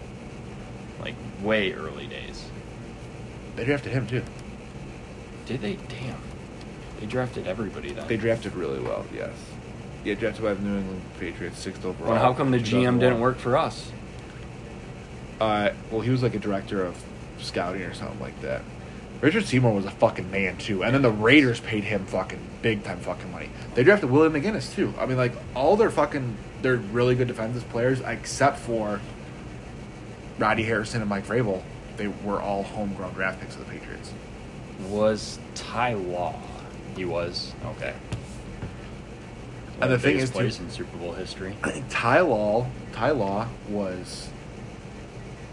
Like 1.01 1.15
way 1.43 1.73
early 1.73 2.07
days. 2.07 2.45
They 3.57 3.65
drafted 3.65 3.93
him 3.93 4.07
too. 4.07 4.23
Did 5.47 5.63
they? 5.63 5.77
Damn. 5.89 6.21
They 7.01 7.07
drafted 7.07 7.47
everybody 7.47 7.93
then. 7.95 8.07
They 8.09 8.19
drafted 8.19 8.55
really 8.55 8.81
well, 8.81 9.07
yes. 9.15 9.33
Yeah, 10.05 10.13
drafted 10.15 10.45
by 10.45 10.53
the 10.53 10.61
New 10.61 10.79
England 10.81 11.03
Patriots, 11.19 11.59
sixth 11.59 11.83
overall. 11.83 12.11
well, 12.11 12.21
how 12.21 12.35
come 12.35 12.51
the 12.51 12.59
GM 12.59 13.01
didn't 13.01 13.21
work 13.21 13.39
for 13.39 13.57
us? 13.57 13.91
Uh, 15.41 15.71
well, 15.91 16.03
he 16.03 16.11
was 16.11 16.23
like 16.23 16.35
a 16.35 16.39
director 16.39 16.85
of 16.85 17.03
scouting 17.39 17.83
or 17.83 17.95
something 17.95 18.21
like 18.21 18.39
that. 18.43 18.61
Richard 19.21 19.45
Seymour 19.47 19.73
was 19.73 19.87
a 19.87 19.91
fucking 19.91 20.31
man 20.31 20.59
too, 20.59 20.85
and 20.85 20.95
then 20.95 21.03
the 21.03 21.11
Raiders 21.11 21.61
paid 21.61 21.85
him 21.85 22.05
fucking 22.07 22.41
big 22.63 22.85
time 22.85 22.99
fucking 22.99 23.31
money. 23.33 23.49
They 23.75 23.83
drafted 23.85 24.11
Willie 24.11 24.29
McGinest 24.29 24.75
too. 24.75 24.93
I 24.99 25.07
mean, 25.07 25.17
like 25.17 25.33
all 25.55 25.77
their 25.77 25.91
fucking 25.91 26.37
they're 26.63 26.77
really 26.77 27.15
good 27.15 27.29
defensive 27.29 27.69
players, 27.71 28.01
except 28.01 28.59
for 28.59 29.01
Roddy 30.39 30.63
Harrison 30.63 31.01
and 31.01 31.09
Mike 31.09 31.27
Vrabel. 31.27 31.63
They 31.97 32.09
were 32.09 32.41
all 32.41 32.65
homegrown 32.65 33.13
draft 33.15 33.41
picks 33.41 33.55
of 33.55 33.61
the 33.67 33.73
Patriots. 33.73 34.13
Was 34.89 35.39
Ty 35.55 35.95
Law? 35.95 36.35
He 36.97 37.05
was 37.05 37.53
okay. 37.65 37.95
And 39.81 39.91
the 39.91 39.99
thing 39.99 40.15
biggest 40.17 40.25
is, 40.25 40.37
players 40.37 40.57
too- 40.59 40.65
in 40.65 40.71
Super 40.71 40.97
Bowl 40.99 41.13
history. 41.13 41.55
I 41.63 41.71
think 41.71 41.87
Ty 41.89 42.21
Law, 42.21 42.67
Ty 42.93 43.11
Law 43.11 43.49
was. 43.69 44.29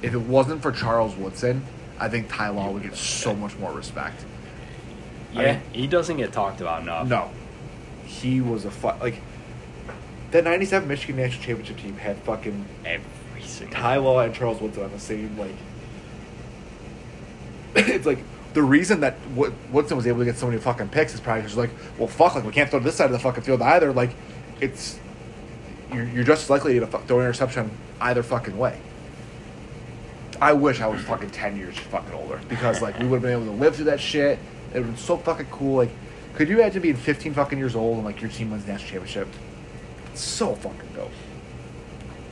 If 0.02 0.14
it 0.14 0.22
wasn't 0.22 0.62
for 0.64 0.72
Charles 0.72 1.16
Woodson, 1.16 1.64
I 2.02 2.10
think 2.10 2.30
Ty 2.30 2.50
Law 2.50 2.72
would 2.72 2.82
get 2.82 2.96
so 2.96 3.36
much 3.36 3.56
more 3.60 3.72
respect. 3.72 4.26
I 5.36 5.42
Yeah, 5.44 5.52
mean- 5.54 5.62
he 5.72 5.88
doesn't 5.88 6.18
get 6.18 6.34
talked 6.34 6.60
about 6.60 6.82
enough. 6.82 7.08
No, 7.08 7.30
he 8.06 8.42
was 8.42 8.66
a 8.66 8.72
fu- 8.72 8.88
like 9.00 9.22
that 10.32 10.44
'97 10.44 10.88
Michigan 10.88 11.16
national 11.18 11.44
championship 11.44 11.78
team 11.78 11.96
had 11.98 12.18
fucking 12.24 12.66
every 12.86 13.42
single. 13.44 13.76
Ty 13.78 13.98
Law 13.98 14.20
and 14.22 14.34
Charles 14.34 14.60
Woodson 14.60 14.84
on 14.84 14.92
the 14.92 15.00
same 15.00 15.38
like. 15.38 15.56
it's 17.76 18.06
like 18.06 18.20
the 18.54 18.64
reason 18.64 19.00
that 19.02 19.16
Wood- 19.36 19.54
Woodson 19.72 19.96
was 19.96 20.08
able 20.08 20.20
to 20.20 20.26
get 20.26 20.38
so 20.38 20.48
many 20.48 20.60
fucking 20.60 20.90
picks 20.90 21.14
is 21.14 21.20
probably 21.20 21.44
because 21.44 21.56
like, 21.56 21.70
well, 21.98 22.08
fuck, 22.08 22.36
like 22.36 22.44
we 22.44 22.52
can't 22.52 22.70
throw 22.70 22.80
to 22.80 22.86
this 22.86 22.96
side 22.96 23.06
of 23.06 23.12
the 23.12 23.20
fucking 23.20 23.44
field 23.44 23.62
either. 23.62 23.94
Like, 23.94 24.10
it's 24.60 25.00
you're, 25.94 26.06
you're 26.06 26.24
just 26.24 26.44
as 26.46 26.50
likely 26.50 26.80
to 26.80 26.88
throw 26.88 27.20
an 27.20 27.26
interception 27.26 27.70
either 28.02 28.24
fucking 28.24 28.58
way. 28.58 28.80
I 30.42 30.54
wish 30.54 30.82
I 30.82 30.88
was 30.88 31.02
fucking 31.04 31.30
ten 31.30 31.56
years 31.56 31.78
fucking 31.78 32.14
older 32.14 32.42
because 32.50 32.82
like 32.82 32.98
we 33.00 33.06
would 33.06 33.18
have 33.18 33.22
been 33.22 33.32
able 33.44 33.46
to 33.46 33.60
live 33.62 33.76
through 33.76 33.86
that 33.86 34.00
shit. 34.00 34.40
It 34.72 34.76
would 34.76 34.84
have 34.86 34.86
been 34.88 34.98
so 34.98 35.18
fucking 35.18 35.46
cool. 35.52 35.78
Like, 35.78 35.92
could 36.34 36.50
you 36.50 36.60
imagine 36.60 36.82
being 36.82 36.96
15 36.96 37.34
fucking 37.34 37.58
years 37.60 37.76
old 37.76 37.98
and 37.98 38.06
like 38.06 38.22
your 38.22 38.32
team 38.32 38.50
wins 38.52 38.66
the 38.66 38.72
national 38.72 38.90
championship? 38.90 39.28
It's 40.12 40.22
so 40.22 40.56
fucking 40.56 40.90
dope. 40.96 41.12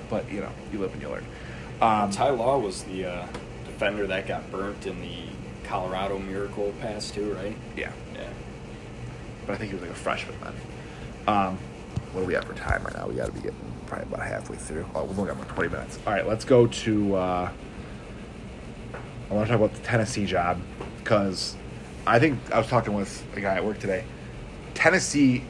But 0.09 0.31
you 0.31 0.39
know, 0.41 0.49
you 0.73 0.79
live 0.79 0.91
and 0.93 1.01
you 1.01 1.09
learn. 1.09 1.25
Um, 1.81 2.09
Ty 2.11 2.29
Law 2.31 2.57
was 2.57 2.83
the 2.83 3.05
uh, 3.05 3.27
defender 3.65 4.07
that 4.07 4.27
got 4.27 4.49
burnt 4.51 4.85
in 4.87 4.99
the 5.01 5.17
Colorado 5.65 6.17
Miracle 6.17 6.73
pass 6.81 7.11
too, 7.11 7.33
right? 7.33 7.55
yeah, 7.77 7.91
Yeah. 8.15 8.27
but 9.45 9.53
I 9.53 9.57
think 9.57 9.69
he 9.69 9.75
was 9.75 9.83
like 9.83 9.91
a 9.91 9.95
freshman 9.95 10.35
then. 10.41 10.53
Um, 11.27 11.57
what 12.11 12.21
do 12.21 12.27
we 12.27 12.33
have 12.33 12.45
for 12.45 12.55
time 12.55 12.83
right 12.83 12.95
now? 12.95 13.07
We 13.07 13.13
got 13.13 13.27
to 13.27 13.31
be 13.31 13.41
getting 13.41 13.55
probably 13.85 14.07
about 14.11 14.25
halfway 14.25 14.55
through. 14.57 14.85
Oh, 14.95 15.03
we've 15.03 15.17
only 15.19 15.31
got 15.31 15.39
about 15.41 15.53
20 15.55 15.69
minutes. 15.69 15.99
All 16.07 16.13
right, 16.13 16.27
let's 16.27 16.43
go 16.43 16.65
to. 16.65 17.15
Uh, 17.15 17.51
I 19.29 19.33
want 19.33 19.47
to 19.47 19.53
talk 19.53 19.61
about 19.63 19.73
the 19.75 19.81
Tennessee 19.87 20.25
job 20.25 20.59
because 20.97 21.55
I 22.07 22.19
think 22.19 22.39
I 22.51 22.57
was 22.57 22.67
talking 22.67 22.93
with 22.93 23.23
a 23.35 23.41
guy 23.41 23.55
at 23.55 23.63
work 23.65 23.79
today. 23.79 24.03
Tennessee 24.73 25.43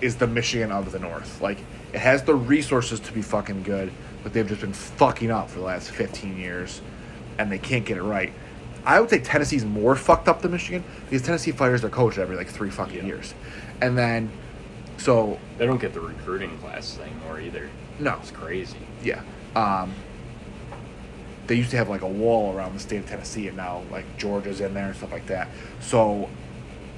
is 0.00 0.16
the 0.16 0.26
Michigan 0.26 0.72
of 0.72 0.90
the 0.92 0.98
North. 0.98 1.40
Like, 1.40 1.58
it 1.92 1.98
has 2.00 2.22
the 2.24 2.34
resources 2.34 2.98
to 3.00 3.12
be 3.12 3.22
fucking 3.22 3.62
good, 3.62 3.92
but 4.22 4.32
they've 4.32 4.48
just 4.48 4.60
been 4.62 4.72
fucking 4.72 5.30
up 5.30 5.50
for 5.50 5.58
the 5.58 5.64
last 5.64 5.90
15 5.90 6.36
years, 6.38 6.80
and 7.38 7.50
they 7.52 7.58
can't 7.58 7.84
get 7.84 7.98
it 7.98 8.02
right. 8.02 8.32
I 8.84 8.98
would 8.98 9.10
say 9.10 9.18
Tennessee's 9.18 9.64
more 9.64 9.94
fucked 9.94 10.26
up 10.26 10.40
than 10.40 10.52
Michigan 10.52 10.82
because 11.04 11.22
Tennessee 11.22 11.52
fires 11.52 11.82
their 11.82 11.90
coach 11.90 12.16
every 12.18 12.36
like 12.36 12.48
three 12.48 12.70
fucking 12.70 12.96
Yeah. 12.96 13.04
years, 13.04 13.34
and 13.82 13.96
then 13.96 14.30
so 14.96 15.38
They 15.58 15.66
don't 15.66 15.80
get 15.80 15.92
the 15.94 16.00
recruiting 16.00 16.56
classes 16.58 16.98
anymore 16.98 17.40
either. 17.40 17.68
no, 17.98 18.16
It's 18.20 18.30
crazy. 18.30 18.78
yeah. 19.02 19.20
Um, 19.54 19.92
they 21.50 21.56
used 21.56 21.72
to 21.72 21.76
have 21.76 21.88
like 21.88 22.02
a 22.02 22.08
wall 22.08 22.54
around 22.54 22.74
the 22.74 22.78
state 22.78 22.98
of 22.98 23.08
Tennessee, 23.08 23.48
and 23.48 23.56
now 23.56 23.82
like 23.90 24.04
Georgia's 24.16 24.60
in 24.60 24.72
there 24.72 24.86
and 24.86 24.94
stuff 24.94 25.10
like 25.10 25.26
that. 25.26 25.48
So, 25.80 26.30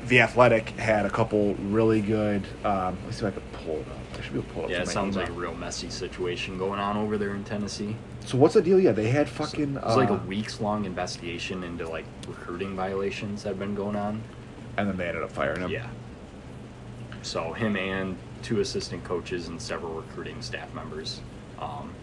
the 0.08 0.20
Athletic 0.20 0.68
had 0.70 1.06
a 1.06 1.10
couple 1.10 1.54
really 1.54 2.02
good. 2.02 2.46
Um, 2.62 2.98
let's 3.06 3.16
see 3.16 3.24
if 3.24 3.34
I 3.34 3.40
can 3.40 3.48
pull 3.64 3.76
it 3.76 3.88
up. 3.88 4.18
I 4.18 4.20
should 4.20 4.34
be 4.34 4.40
able 4.40 4.48
to 4.48 4.54
pull 4.54 4.62
it 4.64 4.66
up. 4.66 4.70
Yeah, 4.72 4.82
it 4.82 4.88
sounds 4.88 5.16
email. 5.16 5.26
like 5.26 5.34
a 5.34 5.40
real 5.40 5.54
messy 5.54 5.88
situation 5.88 6.58
going 6.58 6.78
on 6.78 6.98
over 6.98 7.16
there 7.16 7.34
in 7.34 7.44
Tennessee. 7.44 7.96
So 8.26 8.36
what's 8.36 8.52
the 8.52 8.60
deal? 8.60 8.78
Yeah, 8.78 8.92
they 8.92 9.08
had 9.08 9.26
fucking. 9.26 9.76
It 9.76 9.84
was 9.84 9.96
like 9.96 10.10
a 10.10 10.14
uh, 10.16 10.24
weeks 10.24 10.60
long 10.60 10.84
investigation 10.84 11.64
into 11.64 11.88
like 11.88 12.04
recruiting 12.28 12.76
violations 12.76 13.44
that 13.44 13.50
have 13.50 13.58
been 13.58 13.74
going 13.74 13.96
on. 13.96 14.20
and 14.76 14.86
then 14.86 14.98
they 14.98 15.08
ended 15.08 15.22
up 15.22 15.32
firing 15.32 15.62
him. 15.62 15.70
Yeah. 15.70 15.88
So 17.22 17.54
him 17.54 17.74
and 17.76 18.18
two 18.42 18.60
assistant 18.60 19.02
coaches 19.02 19.48
and 19.48 19.62
several 19.62 19.94
recruiting 19.94 20.42
staff 20.42 20.74
members 20.74 21.22
um, 21.58 21.94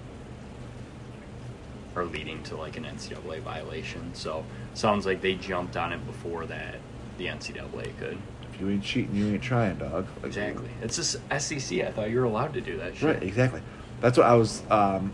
are 1.96 2.06
leading 2.06 2.42
to 2.44 2.56
like 2.56 2.78
an 2.78 2.84
NCAA 2.86 3.42
violation. 3.42 4.14
So 4.14 4.46
sounds 4.74 5.06
like 5.06 5.22
they 5.22 5.36
jumped 5.36 5.78
on 5.78 5.92
it 5.94 6.06
before 6.06 6.46
that 6.48 6.76
the 7.18 7.26
NCAA 7.28 7.98
could. 7.98 8.18
If 8.54 8.60
you 8.62 8.70
ain't 8.70 8.84
cheating, 8.84 9.16
you 9.16 9.34
ain't 9.34 9.44
trying, 9.44 9.78
dog. 9.78 10.08
Like, 10.18 10.26
Exactly. 10.28 10.70
It's 10.82 10.96
just 10.96 11.18
SEC. 11.38 11.80
I 11.82 11.92
thought 11.92 12.10
you 12.10 12.20
were 12.20 12.26
allowed 12.26 12.54
to 12.54 12.62
do 12.62 12.78
that 12.78 12.96
shit. 12.96 13.16
Right, 13.16 13.24
exactly. 13.24 13.62
That's 14.02 14.18
what 14.18 14.28
I 14.28 14.36
was. 14.36 14.64
Um, 14.70 15.14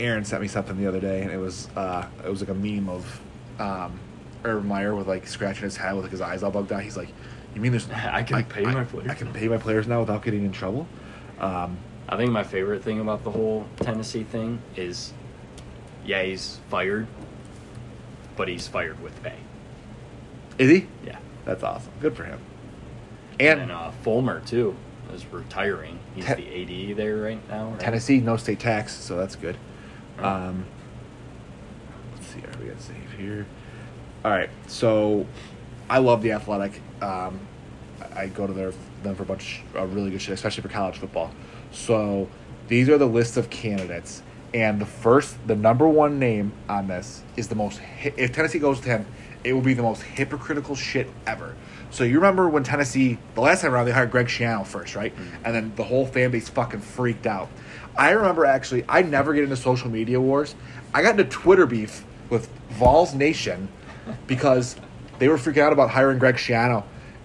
Aaron 0.00 0.24
sent 0.24 0.42
me 0.42 0.48
something 0.48 0.76
the 0.76 0.86
other 0.86 1.00
day, 1.00 1.22
and 1.22 1.30
it 1.30 1.38
was 1.38 1.68
uh, 1.74 2.06
it 2.24 2.28
was 2.28 2.40
like 2.40 2.50
a 2.50 2.54
meme 2.54 2.88
of 2.88 3.20
um, 3.58 3.98
Urban 4.44 4.68
Meyer 4.68 4.94
with 4.94 5.08
like 5.08 5.26
scratching 5.26 5.64
his 5.64 5.76
head 5.76 5.94
with 5.94 6.04
like 6.04 6.12
his 6.12 6.20
eyes 6.20 6.42
all 6.42 6.50
bugged 6.50 6.70
out. 6.72 6.82
He's 6.82 6.96
like, 6.96 7.08
"You 7.54 7.60
mean 7.60 7.72
there's 7.72 7.88
I 7.90 8.22
can 8.22 8.44
pay 8.44 8.62
my 8.62 8.84
players 8.84 9.10
I 9.10 9.14
can 9.14 9.28
now." 9.28 9.32
pay 9.32 9.48
my 9.48 9.58
players 9.58 9.88
now 9.88 10.00
without 10.00 10.22
getting 10.22 10.44
in 10.44 10.52
trouble." 10.52 10.86
Um, 11.40 11.76
I 12.08 12.16
think 12.16 12.30
my 12.30 12.44
favorite 12.44 12.82
thing 12.82 13.00
about 13.00 13.24
the 13.24 13.30
whole 13.30 13.66
Tennessee 13.80 14.24
thing 14.24 14.60
is, 14.76 15.12
yeah, 16.08 16.22
he's 16.22 16.58
fired, 16.70 17.06
but 18.34 18.48
he's 18.48 18.66
fired 18.66 19.00
with 19.02 19.22
pay. 19.22 19.36
is 20.58 20.70
he? 20.70 20.86
Yeah. 21.04 21.18
That's 21.44 21.62
awesome. 21.62 21.92
Good 22.00 22.16
for 22.16 22.24
him. 22.24 22.40
And, 23.38 23.60
And, 23.60 23.70
then 23.70 23.70
uh, 23.70 23.92
Fulmer 24.02 24.40
too 24.40 24.74
is 25.12 25.24
retiring. 25.26 25.98
He's 26.14 26.24
Te- 26.24 26.34
the 26.34 26.90
AD 26.90 26.96
there 26.96 27.16
right 27.18 27.48
now. 27.48 27.70
Right? 27.70 27.80
Tennessee, 27.80 28.20
no 28.20 28.36
state 28.36 28.58
tax, 28.58 28.94
so 28.94 29.16
that's 29.16 29.36
good. 29.36 29.56
Um, 30.18 30.64
let's 32.14 32.26
see, 32.26 32.40
are 32.40 32.58
we 32.58 32.66
gonna 32.68 32.80
save 32.80 33.12
here? 33.16 33.46
All 34.24 34.32
right, 34.32 34.50
so 34.66 35.26
I 35.88 35.98
love 35.98 36.22
the 36.22 36.32
athletic. 36.32 36.80
Um, 37.00 37.38
I 38.00 38.22
I 38.22 38.26
go 38.28 38.46
to 38.46 38.52
their 38.52 38.72
them 39.02 39.14
for 39.14 39.22
a 39.22 39.26
bunch 39.26 39.62
of 39.74 39.94
really 39.94 40.10
good 40.10 40.20
shit, 40.20 40.34
especially 40.34 40.62
for 40.62 40.68
college 40.68 40.96
football. 40.98 41.30
So 41.70 42.28
these 42.66 42.88
are 42.88 42.98
the 42.98 43.06
list 43.06 43.36
of 43.36 43.48
candidates, 43.48 44.22
and 44.54 44.80
the 44.80 44.86
first, 44.86 45.36
the 45.46 45.56
number 45.56 45.86
one 45.86 46.18
name 46.18 46.52
on 46.68 46.88
this 46.88 47.22
is 47.36 47.48
the 47.48 47.54
most. 47.54 47.80
If 48.02 48.32
Tennessee 48.32 48.58
goes 48.58 48.80
to 48.80 48.88
him, 48.88 49.06
it 49.44 49.52
will 49.52 49.60
be 49.60 49.74
the 49.74 49.82
most 49.82 50.02
hypocritical 50.02 50.74
shit 50.74 51.08
ever. 51.26 51.54
So 51.90 52.04
you 52.04 52.16
remember 52.16 52.48
when 52.48 52.64
Tennessee 52.64 53.18
the 53.34 53.40
last 53.40 53.62
time 53.62 53.72
around 53.72 53.86
they 53.86 53.92
hired 53.92 54.10
Greg 54.10 54.26
Schiano 54.26 54.66
first, 54.66 54.94
right? 54.94 55.14
Mm-hmm. 55.14 55.44
And 55.44 55.54
then 55.54 55.72
the 55.76 55.84
whole 55.84 56.06
fan 56.06 56.30
base 56.30 56.48
fucking 56.48 56.80
freaked 56.80 57.26
out. 57.26 57.48
I 57.96 58.10
remember 58.10 58.44
actually, 58.44 58.84
I 58.88 59.02
never 59.02 59.34
get 59.34 59.44
into 59.44 59.56
social 59.56 59.90
media 59.90 60.20
wars. 60.20 60.54
I 60.94 61.02
got 61.02 61.12
into 61.18 61.24
Twitter 61.24 61.66
beef 61.66 62.04
with 62.30 62.48
Vols 62.70 63.14
Nation 63.14 63.68
because 64.26 64.76
they 65.18 65.28
were 65.28 65.36
freaking 65.36 65.62
out 65.62 65.72
about 65.72 65.90
hiring 65.90 66.18
Greg 66.18 66.36
Schiano, 66.36 66.84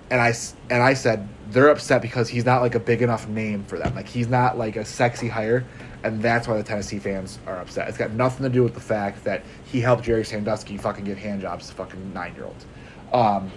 and 0.09 0.19
I 0.19 0.33
and 0.69 0.81
I 0.81 0.93
said 0.93 1.27
they're 1.53 1.69
upset 1.69 2.01
because 2.01 2.27
he's 2.29 2.45
not 2.45 2.61
like 2.61 2.75
a 2.75 2.79
big 2.79 3.01
enough 3.01 3.27
name 3.27 3.63
for 3.63 3.77
them. 3.77 3.95
Like 3.95 4.07
he's 4.07 4.27
not 4.27 4.57
like 4.57 4.75
a 4.75 4.83
sexy 4.83 5.27
hire, 5.27 5.63
and 6.03 6.21
that's 6.21 6.47
why 6.47 6.57
the 6.57 6.63
Tennessee 6.63 6.99
fans 6.99 7.39
are 7.45 7.57
upset. 7.57 7.87
It's 7.87 7.97
got 7.97 8.11
nothing 8.11 8.43
to 8.43 8.49
do 8.49 8.63
with 8.63 8.73
the 8.73 8.79
fact 8.81 9.23
that 9.23 9.43
he 9.65 9.79
helped 9.79 10.03
Jerry 10.03 10.25
Sandusky 10.25 10.77
fucking 10.77 11.05
give 11.05 11.17
hand 11.17 11.41
jobs 11.41 11.67
to 11.67 11.75
fucking 11.75 12.13
nine 12.13 12.33
year 12.35 12.45
olds. 12.45 12.65
Um, 13.13 13.51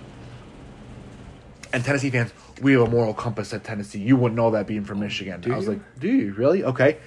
and 1.72 1.84
Tennessee 1.84 2.10
fans, 2.10 2.32
we 2.60 2.72
have 2.72 2.82
a 2.82 2.90
moral 2.90 3.14
compass 3.14 3.52
at 3.54 3.64
Tennessee. 3.64 3.98
You 3.98 4.16
wouldn't 4.16 4.36
know 4.36 4.50
that 4.50 4.66
being 4.66 4.84
from 4.84 5.00
Michigan. 5.00 5.40
Do 5.40 5.52
I 5.52 5.56
was 5.56 5.64
you? 5.64 5.72
like, 5.72 5.98
do 5.98 6.08
you 6.08 6.32
really? 6.34 6.64
Okay. 6.64 6.98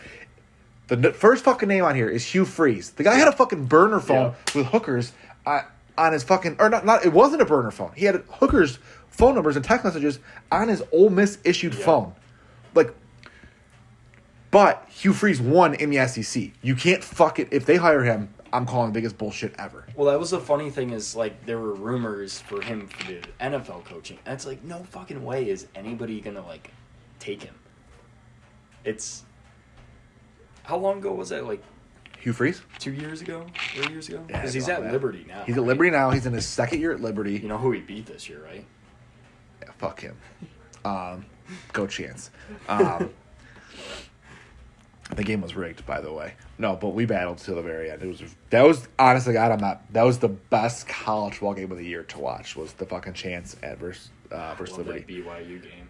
The 0.88 0.98
n- 0.98 1.14
first 1.14 1.44
fucking 1.44 1.70
name 1.70 1.84
on 1.84 1.96
here 1.96 2.10
is 2.10 2.26
Hugh 2.26 2.46
Freeze. 2.46 2.90
The 2.92 3.04
guy 3.04 3.16
had 3.16 3.28
a 3.28 3.32
fucking 3.32 3.66
burner 3.66 4.00
phone 4.00 4.34
with 4.56 4.66
hookers 4.68 5.14
uh, 5.46 5.62
on 5.98 6.14
his 6.14 6.24
fucking, 6.24 6.56
or 6.60 6.70
not, 6.70 6.84
not, 6.84 7.06
it 7.06 7.14
wasn't 7.14 7.44
a 7.44 7.46
burner 7.46 7.70
phone. 7.70 7.92
He 7.96 8.06
had 8.06 8.24
hookers 8.30 8.80
phone 9.10 9.36
numbers 9.36 9.56
and 9.56 9.66
text 9.66 9.84
messages 9.86 10.20
on 10.52 10.68
his 10.70 10.84
Ole 10.92 11.10
Miss 11.10 11.38
issued 11.44 11.74
Yeah. 11.76 11.86
phone. 11.86 12.14
Like, 12.74 12.94
but 14.52 14.86
Hugh 14.90 15.14
Freeze 15.14 15.42
won 15.42 15.76
in 15.76 15.90
the 15.90 15.98
SEC. 16.08 16.54
You 16.62 16.76
can't 16.76 17.04
fuck 17.04 17.40
it. 17.40 17.50
If 17.52 17.66
they 17.66 17.76
hire 17.78 18.04
him, 18.04 18.30
I'm 18.52 18.66
calling 18.66 18.90
the 18.90 18.94
biggest 18.94 19.18
bullshit 19.18 19.54
ever. 19.60 19.86
Well, 19.96 20.08
that 20.12 20.20
was 20.20 20.32
the 20.32 20.40
funny 20.40 20.72
thing 20.72 20.90
is 20.92 21.16
like 21.16 21.46
there 21.46 21.60
were 21.60 21.74
rumors 21.76 22.40
for 22.40 22.62
him 22.62 22.88
for 22.88 23.06
the 23.12 23.20
NFL 23.40 23.86
coaching. 23.86 24.18
And 24.26 24.34
it's 24.34 24.46
like 24.48 24.64
no 24.64 24.84
fucking 24.86 25.24
way 25.24 25.50
is 25.50 25.68
anybody 25.76 26.20
gonna 26.22 26.46
like 26.46 26.72
take 27.20 27.44
him. 27.44 27.54
It's 28.84 29.24
how 30.64 30.78
long 30.78 30.98
ago 31.00 31.14
was 31.14 31.30
that? 31.30 31.46
Like 31.46 31.62
Hugh 32.20 32.34
Freeze? 32.34 32.62
two 32.80 32.92
years 32.92 33.22
ago, 33.22 33.46
three 33.76 33.92
years 33.94 34.10
ago? 34.10 34.24
Because 34.26 34.46
it's 34.46 34.54
he's 34.54 34.70
at 34.70 34.82
that. 34.84 34.92
Liberty 34.94 35.26
now. 35.28 35.44
He's 35.46 35.58
at? 35.58 35.64
Liberty 35.64 35.92
now. 35.92 36.10
He's 36.10 36.26
in 36.26 36.34
his 36.34 36.46
second 36.48 36.80
year 36.82 36.92
at 36.92 37.02
Liberty. 37.02 37.34
You 37.34 37.48
know 37.48 37.58
who 37.58 37.72
he 37.72 37.82
beat 37.82 38.08
this 38.08 38.28
year, 38.28 38.44
right? 38.44 38.66
Fuck 39.80 40.02
him. 40.02 40.16
Um, 40.86 41.26
go 41.74 41.88
Chants. 41.88 42.30
Um, 42.68 43.10
the 45.16 45.24
game 45.24 45.42
was 45.42 45.56
rigged, 45.56 45.86
by 45.88 46.02
the 46.02 46.14
way. 46.14 46.34
No, 46.60 46.76
but 46.76 46.90
we 46.90 47.06
battled 47.06 47.40
to 47.40 47.54
the 47.56 47.62
very 47.62 47.90
end. 47.90 48.04
It 48.04 48.08
was 48.08 48.22
that 48.52 48.62
was 48.62 48.88
honestly, 49.00 49.34
God, 49.34 49.52
I'm 49.52 49.60
not. 49.60 49.92
That 49.94 50.04
was 50.04 50.20
the 50.20 50.28
best 50.30 50.88
college 50.88 51.34
football 51.36 51.56
game 51.56 51.72
of 51.72 51.78
the 51.78 51.86
year 51.86 52.04
to 52.04 52.20
watch. 52.20 52.56
Was 52.56 52.74
the 52.74 52.86
fucking 52.86 53.14
Chants 53.14 53.56
adverse 53.64 54.10
uh, 54.32 54.54
versus 54.56 54.78
Love 54.78 54.88
Liberty, 54.88 55.24
BYU 55.24 55.62
game. 55.64 55.90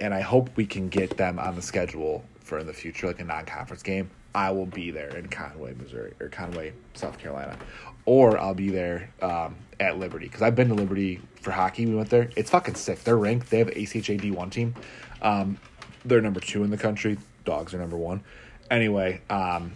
and 0.00 0.14
I 0.14 0.20
hope 0.20 0.48
we 0.56 0.64
can 0.64 0.88
get 0.88 1.16
them 1.18 1.38
on 1.38 1.54
the 1.56 1.62
schedule 1.62 2.24
for 2.40 2.58
in 2.58 2.66
the 2.66 2.72
future, 2.72 3.08
like 3.08 3.20
a 3.20 3.24
non-conference 3.24 3.82
game. 3.82 4.10
I 4.34 4.50
will 4.52 4.66
be 4.66 4.90
there 4.90 5.16
in 5.16 5.28
Conway, 5.28 5.74
Missouri, 5.74 6.12
or 6.20 6.28
Conway, 6.28 6.72
South 6.94 7.18
Carolina, 7.18 7.58
or 8.04 8.38
I'll 8.38 8.54
be 8.54 8.70
there 8.70 9.10
um, 9.20 9.56
at 9.78 9.98
Liberty 9.98 10.26
because 10.26 10.42
I've 10.42 10.54
been 10.54 10.68
to 10.68 10.74
Liberty 10.74 11.20
for 11.40 11.50
hockey. 11.50 11.86
We 11.86 11.94
went 11.94 12.10
there. 12.10 12.30
It's 12.36 12.50
fucking 12.50 12.74
sick. 12.74 13.04
They're 13.04 13.16
ranked. 13.16 13.50
They 13.50 13.58
have 13.58 13.68
ACHA 13.68 14.20
D 14.20 14.30
one 14.30 14.50
team. 14.50 14.74
Um, 15.22 15.58
they're 16.04 16.20
number 16.20 16.40
two 16.40 16.64
in 16.64 16.70
the 16.70 16.76
country. 16.76 17.18
Dogs 17.44 17.74
are 17.74 17.78
number 17.78 17.96
one. 17.96 18.22
Anyway, 18.70 19.20
um, 19.30 19.72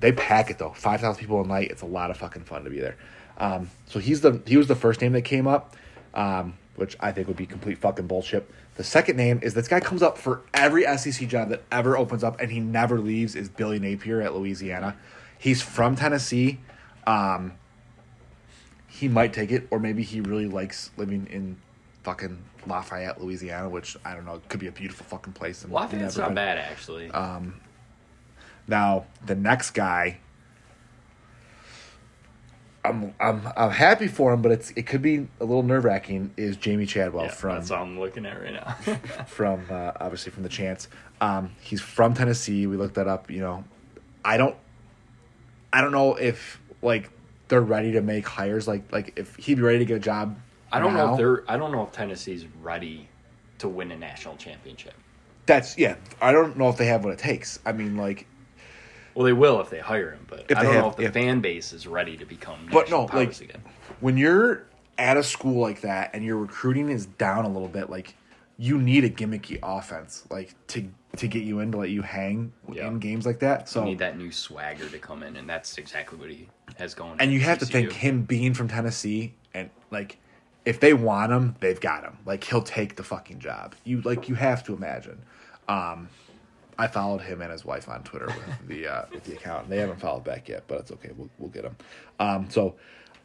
they 0.00 0.12
pack 0.12 0.50
it 0.50 0.58
though. 0.58 0.72
Five 0.72 1.00
thousand 1.00 1.20
people 1.20 1.42
a 1.42 1.46
night. 1.46 1.70
It's 1.70 1.82
a 1.82 1.86
lot 1.86 2.10
of 2.10 2.16
fucking 2.16 2.44
fun 2.44 2.64
to 2.64 2.70
be 2.70 2.80
there. 2.80 2.96
Um, 3.38 3.70
so 3.86 3.98
he's 3.98 4.20
the 4.20 4.40
he 4.46 4.56
was 4.56 4.68
the 4.68 4.76
first 4.76 5.00
name 5.00 5.12
that 5.12 5.22
came 5.22 5.46
up, 5.46 5.76
um, 6.14 6.54
which 6.76 6.96
I 7.00 7.12
think 7.12 7.28
would 7.28 7.36
be 7.36 7.46
complete 7.46 7.78
fucking 7.78 8.06
bullshit. 8.06 8.48
The 8.76 8.84
second 8.84 9.16
name 9.16 9.40
is 9.42 9.54
this 9.54 9.68
guy 9.68 9.80
comes 9.80 10.02
up 10.02 10.16
for 10.16 10.42
every 10.54 10.84
SEC 10.96 11.28
job 11.28 11.50
that 11.50 11.62
ever 11.70 11.96
opens 11.96 12.24
up, 12.24 12.40
and 12.40 12.50
he 12.50 12.60
never 12.60 13.00
leaves. 13.00 13.34
Is 13.34 13.48
Billy 13.48 13.78
Napier 13.78 14.22
at 14.22 14.34
Louisiana? 14.34 14.96
He's 15.38 15.60
from 15.60 15.96
Tennessee. 15.96 16.60
Um, 17.06 17.52
he 19.02 19.08
might 19.08 19.32
take 19.32 19.50
it, 19.50 19.66
or 19.72 19.80
maybe 19.80 20.04
he 20.04 20.20
really 20.20 20.46
likes 20.46 20.92
living 20.96 21.26
in 21.28 21.56
fucking 22.04 22.38
Lafayette, 22.68 23.20
Louisiana, 23.20 23.68
which 23.68 23.96
I 24.04 24.14
don't 24.14 24.24
know, 24.24 24.40
could 24.48 24.60
be 24.60 24.68
a 24.68 24.72
beautiful 24.72 25.04
fucking 25.06 25.32
place. 25.32 25.64
and 25.64 25.72
Lafayette's 25.72 26.16
not 26.16 26.36
bad 26.36 26.56
actually. 26.56 27.10
Now 28.68 29.06
the 29.26 29.34
next 29.34 29.72
guy, 29.72 30.18
I'm 32.84 33.12
I'm 33.18 33.42
I'm 33.56 33.72
happy 33.72 34.06
for 34.06 34.32
him, 34.32 34.40
but 34.40 34.52
it's 34.52 34.70
it 34.76 34.86
could 34.86 35.02
be 35.02 35.26
a 35.40 35.44
little 35.44 35.64
nerve 35.64 35.84
wracking. 35.84 36.32
Is 36.36 36.56
Jamey 36.56 36.86
Chadwell 36.86 37.24
yeah, 37.24 37.30
from 37.32 37.56
that's 37.56 37.72
all 37.72 37.82
I'm 37.82 37.98
looking 37.98 38.24
at 38.24 38.40
right 38.40 38.52
now. 38.52 38.94
from 39.26 39.66
uh, 39.68 39.94
obviously 39.98 40.30
from 40.30 40.44
the 40.44 40.48
Chants. 40.48 40.86
Um, 41.20 41.50
he's 41.60 41.80
from 41.80 42.14
Tennessee. 42.14 42.68
We 42.68 42.76
looked 42.76 42.94
that 42.94 43.08
up. 43.08 43.32
You 43.32 43.40
know, 43.40 43.64
I 44.24 44.36
don't 44.36 44.56
I 45.72 45.80
don't 45.80 45.92
know 45.92 46.14
if 46.14 46.60
like 46.82 47.10
they're 47.52 47.60
ready 47.60 47.92
to 47.92 48.00
make 48.00 48.26
hires. 48.26 48.66
Like 48.66 48.90
like 48.90 49.12
if 49.16 49.36
he'd 49.36 49.56
be 49.56 49.62
ready 49.62 49.78
to 49.80 49.84
get 49.84 49.98
a 49.98 50.00
job. 50.00 50.38
I 50.72 50.78
don't 50.80 50.94
know 50.94 51.12
if 51.12 51.18
they're. 51.18 51.44
I 51.46 51.58
don't 51.58 51.70
know 51.70 51.82
if 51.82 51.92
Tennessee's 51.92 52.46
ready 52.62 53.10
to 53.58 53.68
win 53.68 53.92
a 53.92 53.96
national 53.98 54.36
championship. 54.38 54.94
That's 55.44 55.76
yeah. 55.76 55.96
I 56.22 56.32
don't 56.32 56.56
know 56.56 56.70
if 56.70 56.78
they 56.78 56.86
have 56.86 57.04
what 57.04 57.12
it 57.12 57.18
takes. 57.18 57.58
I 57.66 57.72
mean, 57.72 57.98
like 57.98 58.26
Well, 59.14 59.26
they 59.26 59.34
will 59.34 59.60
if 59.60 59.68
they 59.68 59.80
hire 59.80 60.12
him, 60.12 60.24
but 60.30 60.50
I 60.56 60.62
don't 60.62 60.72
have- 60.72 60.82
know 60.82 60.90
if 60.90 60.96
the 60.96 61.02
if- 61.04 61.12
fan 61.12 61.40
base 61.42 61.74
is 61.74 61.86
ready 61.86 62.16
to 62.16 62.24
become 62.24 62.68
But 62.72 62.88
no, 62.88 63.04
like- 63.12 63.38
again. 63.38 63.60
when 64.00 64.16
you're 64.16 64.64
at 64.96 65.18
a 65.18 65.22
school 65.22 65.60
like 65.60 65.82
that 65.82 66.14
and 66.14 66.24
your 66.24 66.38
recruiting 66.38 66.88
is 66.88 67.04
down 67.04 67.44
a 67.44 67.48
little 67.48 67.68
bit, 67.68 67.90
like 67.90 68.14
you 68.56 68.78
need 68.78 69.04
a 69.04 69.10
gimmicky 69.10 69.58
offense, 69.62 70.24
like 70.30 70.54
to 70.68 70.88
to 71.16 71.28
get 71.28 71.42
you 71.42 71.60
in 71.60 71.70
to 71.72 71.78
let 71.78 71.90
you 71.90 72.02
hang 72.02 72.52
Yeah. 72.72 72.88
in 72.88 72.98
games 72.98 73.26
like 73.26 73.38
that. 73.40 73.68
So 73.68 73.80
You 73.80 73.90
need 73.90 73.98
that 73.98 74.16
new 74.16 74.32
swagger 74.32 74.88
to 74.88 74.98
come 74.98 75.22
in, 75.22 75.36
and 75.36 75.48
that's 75.48 75.76
exactly 75.78 76.18
what 76.18 76.30
he 76.30 76.48
has 76.78 76.94
going. 76.94 77.20
and 77.20 77.30
you 77.32 77.40
have 77.40 77.58
to 77.58 77.66
think 77.66 77.92
him 77.92 78.22
being 78.22 78.54
from 78.54 78.68
Tennessee 78.68 79.34
and 79.54 79.68
like 79.90 80.18
if 80.64 80.78
they 80.80 80.94
want 80.94 81.32
him, 81.32 81.56
they've 81.60 81.80
got 81.80 82.04
him. 82.04 82.16
Like 82.24 82.44
he'll 82.44 82.62
take 82.62 82.96
the 82.96 83.02
fucking 83.02 83.40
job. 83.40 83.74
You 83.84 84.00
like 84.02 84.28
you 84.28 84.36
have 84.36 84.64
to 84.64 84.74
imagine. 84.74 85.20
Um, 85.68 86.08
I 86.78 86.86
followed 86.86 87.20
him 87.20 87.42
and 87.42 87.50
his 87.52 87.64
wife 87.64 87.88
on 87.88 88.02
Twitter 88.04 88.26
with 88.26 88.58
the 88.68 88.86
uh, 88.86 89.04
with 89.12 89.24
the 89.24 89.34
account. 89.34 89.68
They 89.68 89.78
haven't 89.78 90.00
followed 90.00 90.24
back 90.24 90.48
yet, 90.48 90.64
but 90.68 90.78
it's 90.80 90.92
okay. 90.92 91.10
We'll 91.16 91.28
we'll 91.38 91.50
get 91.50 91.64
them. 91.64 91.76
Um, 92.20 92.48
so 92.48 92.76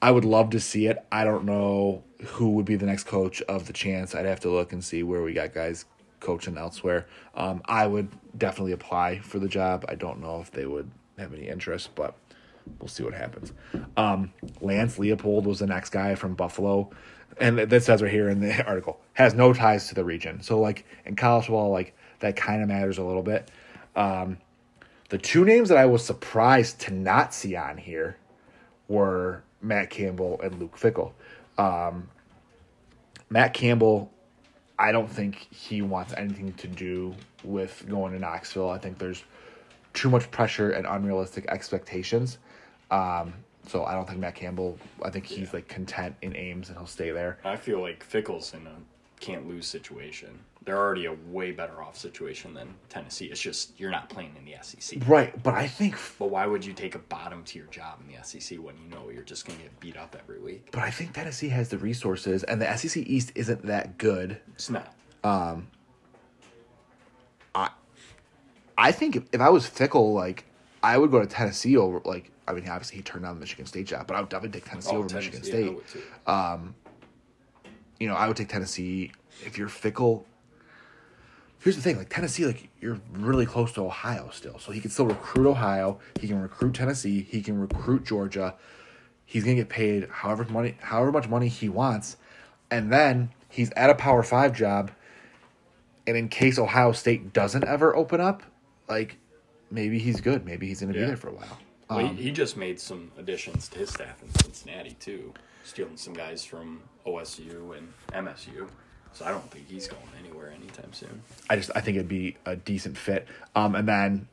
I 0.01 0.11
would 0.11 0.25
love 0.25 0.49
to 0.51 0.59
see 0.59 0.87
it. 0.87 0.97
I 1.11 1.23
don't 1.23 1.45
know 1.45 2.03
who 2.25 2.49
would 2.51 2.65
be 2.65 2.75
the 2.75 2.85
next 2.85 3.05
coach 3.05 3.41
of 3.43 3.65
the 3.67 3.73
Chants. 3.73 4.13
I'd 4.15 4.25
have 4.25 4.39
to 4.41 4.49
look 4.49 4.73
and 4.73 4.83
see 4.83 5.03
where 5.03 5.21
we 5.21 5.33
got 5.33 5.53
guys 5.53 5.85
coaching 6.19 6.57
elsewhere. 6.57 7.05
Um, 7.35 7.61
I 7.65 7.87
would 7.87 8.09
definitely 8.37 8.71
apply 8.71 9.19
for 9.19 9.39
the 9.39 9.47
job. 9.47 9.85
I 9.87 9.95
don't 9.95 10.21
know 10.21 10.41
if 10.41 10.51
they 10.51 10.65
would 10.65 10.89
have 11.17 11.33
any 11.33 11.47
interest, 11.47 11.95
but 11.95 12.15
we'll 12.79 12.87
see 12.87 13.03
what 13.03 13.13
happens. 13.13 13.53
Um, 13.95 14.33
Lance 14.61 14.97
Leipold 14.97 15.43
was 15.43 15.59
the 15.59 15.67
next 15.67 15.89
guy 15.89 16.15
from 16.15 16.35
Buffalo, 16.35 16.89
and 17.39 17.57
that 17.57 17.83
says 17.83 18.01
right 18.01 18.11
here 18.11 18.29
in 18.29 18.39
the 18.39 18.65
article 18.67 18.99
has 19.13 19.33
no 19.33 19.53
ties 19.53 19.87
to 19.89 19.95
the 19.95 20.03
region. 20.03 20.41
So 20.41 20.59
like 20.59 20.85
in 21.05 21.15
college 21.15 21.45
football, 21.45 21.71
like 21.71 21.95
that 22.19 22.35
kind 22.35 22.61
of 22.61 22.67
matters 22.67 22.97
a 22.97 23.03
little 23.03 23.23
bit. 23.23 23.49
Um, 23.95 24.37
the 25.09 25.17
two 25.17 25.45
names 25.45 25.69
that 25.69 25.77
I 25.77 25.85
was 25.85 26.03
surprised 26.03 26.81
to 26.81 26.93
not 26.93 27.33
see 27.33 27.55
on 27.55 27.77
here 27.77 28.17
were 28.87 29.43
Matt 29.61 29.89
Campbell 29.89 30.39
and 30.41 30.59
Luke 30.59 30.77
Fickell. 30.77 31.13
Um, 31.57 32.09
Matt 33.29 33.53
Campbell, 33.53 34.11
I 34.79 34.91
don't 34.91 35.09
think 35.09 35.47
he 35.51 35.81
wants 35.81 36.13
anything 36.15 36.53
to 36.53 36.67
do 36.67 37.15
with 37.43 37.85
going 37.89 38.13
to 38.13 38.19
Knoxville. 38.19 38.69
I 38.69 38.77
think 38.77 38.97
there's 38.99 39.23
too 39.93 40.09
much 40.09 40.29
pressure 40.29 40.71
and 40.71 40.85
unrealistic 40.85 41.47
expectations. 41.47 42.37
Um, 42.91 43.33
so 43.67 43.83
I 43.83 43.93
don't 43.93 44.07
think 44.07 44.19
Matt 44.19 44.35
Campbell. 44.35 44.77
I 45.03 45.09
think 45.09 45.25
he's 45.25 45.53
like 45.53 45.67
content 45.67 46.15
in 46.21 46.35
Ames 46.35 46.69
and 46.69 46.77
he'll 46.77 46.87
stay 46.87 47.11
there. 47.11 47.39
I 47.43 47.55
feel 47.55 47.81
like 47.81 48.03
Fickell's 48.03 48.53
in 48.53 48.65
a 48.67 48.75
can't 49.19 49.47
lose 49.47 49.65
situation. 49.67 50.39
They're 50.65 50.77
already 50.77 51.05
a 51.05 51.13
way 51.29 51.51
better 51.51 51.81
off 51.81 51.97
situation 51.97 52.53
than 52.53 52.73
Tennessee. 52.89 53.27
It's 53.27 53.39
just 53.39 53.79
you're 53.79 53.89
not 53.89 54.09
playing 54.09 54.35
in 54.37 54.43
the 54.43 54.55
SEC. 54.61 54.99
Right, 55.07 55.41
but 55.41 55.53
I 55.53 55.65
think, 55.65 55.95
But 56.19 56.29
why 56.29 56.45
would 56.45 56.65
you 56.65 56.73
take 56.73 56.93
a 56.93 56.99
bottom 56.99 57.43
tier 57.45 57.67
job 57.71 57.99
in 58.05 58.13
the 58.13 58.21
SEC 58.23 58.57
when 58.59 58.75
you 58.77 58.89
know 58.89 59.09
you're 59.09 59.23
just 59.23 59.45
going 59.47 59.57
to 59.59 59.63
get 59.63 59.79
beat 59.79 59.95
up 59.95 60.15
every 60.19 60.39
week? 60.39 60.67
but 60.71 60.81
I 60.81 60.91
think 60.91 61.13
Tennessee 61.13 61.47
has 61.49 61.69
the 61.69 61.77
resources, 61.77 62.43
and 62.43 62.61
the 62.61 62.75
SEC 62.75 62.97
East 63.07 63.31
isn't 63.35 63.65
that 63.65 63.97
good. 63.97 64.39
It's 64.55 64.69
not. 64.69 64.93
Um, 65.23 65.67
I 67.55 67.69
I 68.77 68.91
think 68.91 69.15
if, 69.15 69.23
if 69.31 69.41
I 69.41 69.49
was 69.49 69.65
Fickell, 69.69 70.13
like 70.13 70.43
I 70.83 70.97
would 70.97 71.11
go 71.11 71.19
to 71.21 71.27
Tennessee 71.27 71.77
over. 71.77 72.01
Like 72.03 72.29
I 72.47 72.53
mean, 72.53 72.67
obviously 72.67 72.97
he 72.97 73.03
turned 73.03 73.23
down 73.23 73.35
the 73.35 73.39
Michigan 73.39 73.65
State 73.65 73.87
job, 73.87 74.05
but 74.07 74.15
I 74.15 74.19
would 74.19 74.29
definitely 74.29 74.59
take 74.59 74.69
Tennessee 74.69 74.91
Oh, 74.93 74.97
over 74.99 75.07
Tennessee, 75.07 75.31
Michigan 75.37 75.75
yeah, 75.75 75.81
State. 75.81 76.01
too. 76.25 76.31
You 77.99 78.07
know, 78.07 78.15
I 78.15 78.27
would 78.27 78.37
take 78.37 78.49
Tennessee 78.49 79.11
if 79.45 79.57
you're 79.57 79.69
Fickell. 79.69 80.23
Here's 81.59 81.75
the 81.75 81.81
thing, 81.81 81.97
like 81.97 82.09
Tennessee, 82.09 82.45
like 82.45 82.69
you're 82.79 82.99
really 83.11 83.45
close 83.45 83.73
to 83.73 83.81
Ohio 83.81 84.29
still, 84.31 84.59
so 84.59 84.71
he 84.71 84.79
can 84.79 84.91
still 84.91 85.07
recruit 85.07 85.47
Ohio. 85.49 85.99
He 86.19 86.27
can 86.27 86.39
recruit 86.41 86.75
Tennessee. 86.75 87.23
He 87.29 87.41
can 87.41 87.59
recruit 87.59 88.05
Georgia. 88.05 88.55
He's 89.25 89.43
gonna 89.43 89.55
get 89.55 89.67
paid 89.69 90.07
however 90.09 90.45
money, 90.49 90.75
however 90.79 91.11
much 91.11 91.27
money 91.27 91.47
he 91.47 91.67
wants, 91.67 92.15
and 92.71 92.93
then 92.93 93.31
he's 93.49 93.71
at 93.71 93.89
a 93.89 93.95
Power 93.95 94.23
Five 94.23 94.53
job. 94.53 94.91
And 96.05 96.15
in 96.15 96.29
case 96.29 96.57
Ohio 96.57 96.93
State 96.93 97.33
doesn't 97.33 97.65
ever 97.65 97.93
open 97.95 98.21
up, 98.21 98.43
like 98.87 99.17
maybe 99.71 99.99
he's 99.99 100.21
good. 100.21 100.45
Maybe 100.45 100.67
he's 100.67 100.79
gonna 100.79 100.93
be 100.93 100.99
there 100.99 101.17
for 101.17 101.29
a 101.29 101.33
while. 101.33 101.57
Well, 101.89 101.99
Um, 101.99 102.15
he, 102.15 102.23
he 102.25 102.31
just 102.31 102.55
made 102.55 102.79
some 102.79 103.11
additions 103.17 103.67
to 103.69 103.79
his 103.79 103.89
staff 103.89 104.21
in 104.21 104.29
Cincinnati 104.43 104.95
too, 104.99 105.33
stealing 105.67 105.97
some 105.97 106.13
guys 106.13 106.43
from 106.45 106.81
OSU 107.05 107.77
and 107.77 107.93
MSU. 108.27 108.67
So 109.13 109.25
I 109.25 109.29
don't 109.31 109.49
think 109.51 109.67
he's 109.67 109.87
going 109.87 110.01
anywhere 110.19 110.51
anytime 110.51 110.93
soon. 110.93 111.21
I 111.49 111.55
just 111.55 111.71
I 111.75 111.81
think 111.81 111.97
it'd 111.97 112.07
be 112.07 112.37
a 112.45 112.55
decent 112.55 112.97
fit. 112.97 113.27
Um, 113.55 113.75
and 113.75 113.87
then 113.87 114.27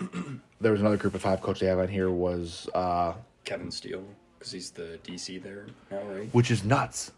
there 0.60 0.72
was 0.72 0.80
another 0.80 0.96
group 0.96 1.14
of 1.14 1.22
five 1.22 1.40
coach 1.40 1.60
they 1.60 1.66
have 1.66 1.78
on 1.78 1.88
here 1.88 2.10
was 2.10 2.68
uh, 2.74 3.12
Kevin 3.44 3.70
Steele, 3.70 4.04
because 4.38 4.52
he's 4.52 4.70
the 4.70 4.98
DC 5.04 5.42
there 5.42 5.66
now, 5.90 6.02
right? 6.02 6.28
which 6.32 6.50
is 6.50 6.64
nuts. 6.64 7.12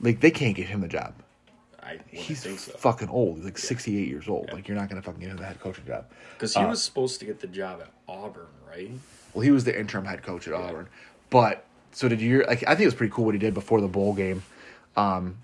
Like 0.00 0.20
they 0.20 0.30
can't 0.30 0.56
give 0.56 0.66
him 0.68 0.80
the 0.80 0.88
job. 0.88 1.14
I 1.82 1.98
He's 2.10 2.42
think 2.42 2.58
so. 2.58 2.72
fucking 2.72 3.08
old. 3.08 3.36
He's 3.36 3.44
like 3.44 3.58
sixty 3.58 3.98
eight 4.02 4.08
years 4.08 4.28
old. 4.28 4.52
Like 4.52 4.68
you're 4.68 4.76
not 4.76 4.88
gonna 4.88 5.02
fucking 5.02 5.20
give 5.20 5.30
him 5.30 5.36
the 5.38 5.44
head 5.46 5.60
coaching 5.60 5.86
job. 5.86 6.06
Because 6.34 6.54
he 6.54 6.60
Uh, 6.60 6.68
was 6.68 6.82
supposed 6.82 7.20
to 7.20 7.26
get 7.26 7.40
the 7.40 7.46
job 7.46 7.80
at 7.80 7.90
Auburn, 8.08 8.46
right? 8.68 8.90
Well, 9.32 9.42
he 9.42 9.50
was 9.50 9.64
the 9.64 9.78
interim 9.78 10.04
head 10.04 10.22
coach 10.22 10.46
at 10.48 10.54
Auburn. 10.54 10.88
But 11.30 11.64
so 11.92 12.08
did 12.08 12.20
you? 12.20 12.44
Like 12.46 12.62
I 12.64 12.70
think 12.70 12.82
it 12.82 12.86
was 12.86 12.94
pretty 12.94 13.12
cool 13.12 13.24
what 13.24 13.34
he 13.34 13.38
did 13.38 13.54
before 13.54 13.80
the 13.80 13.88
bowl 13.88 14.14
game. 14.14 14.42
Um, 14.96 15.38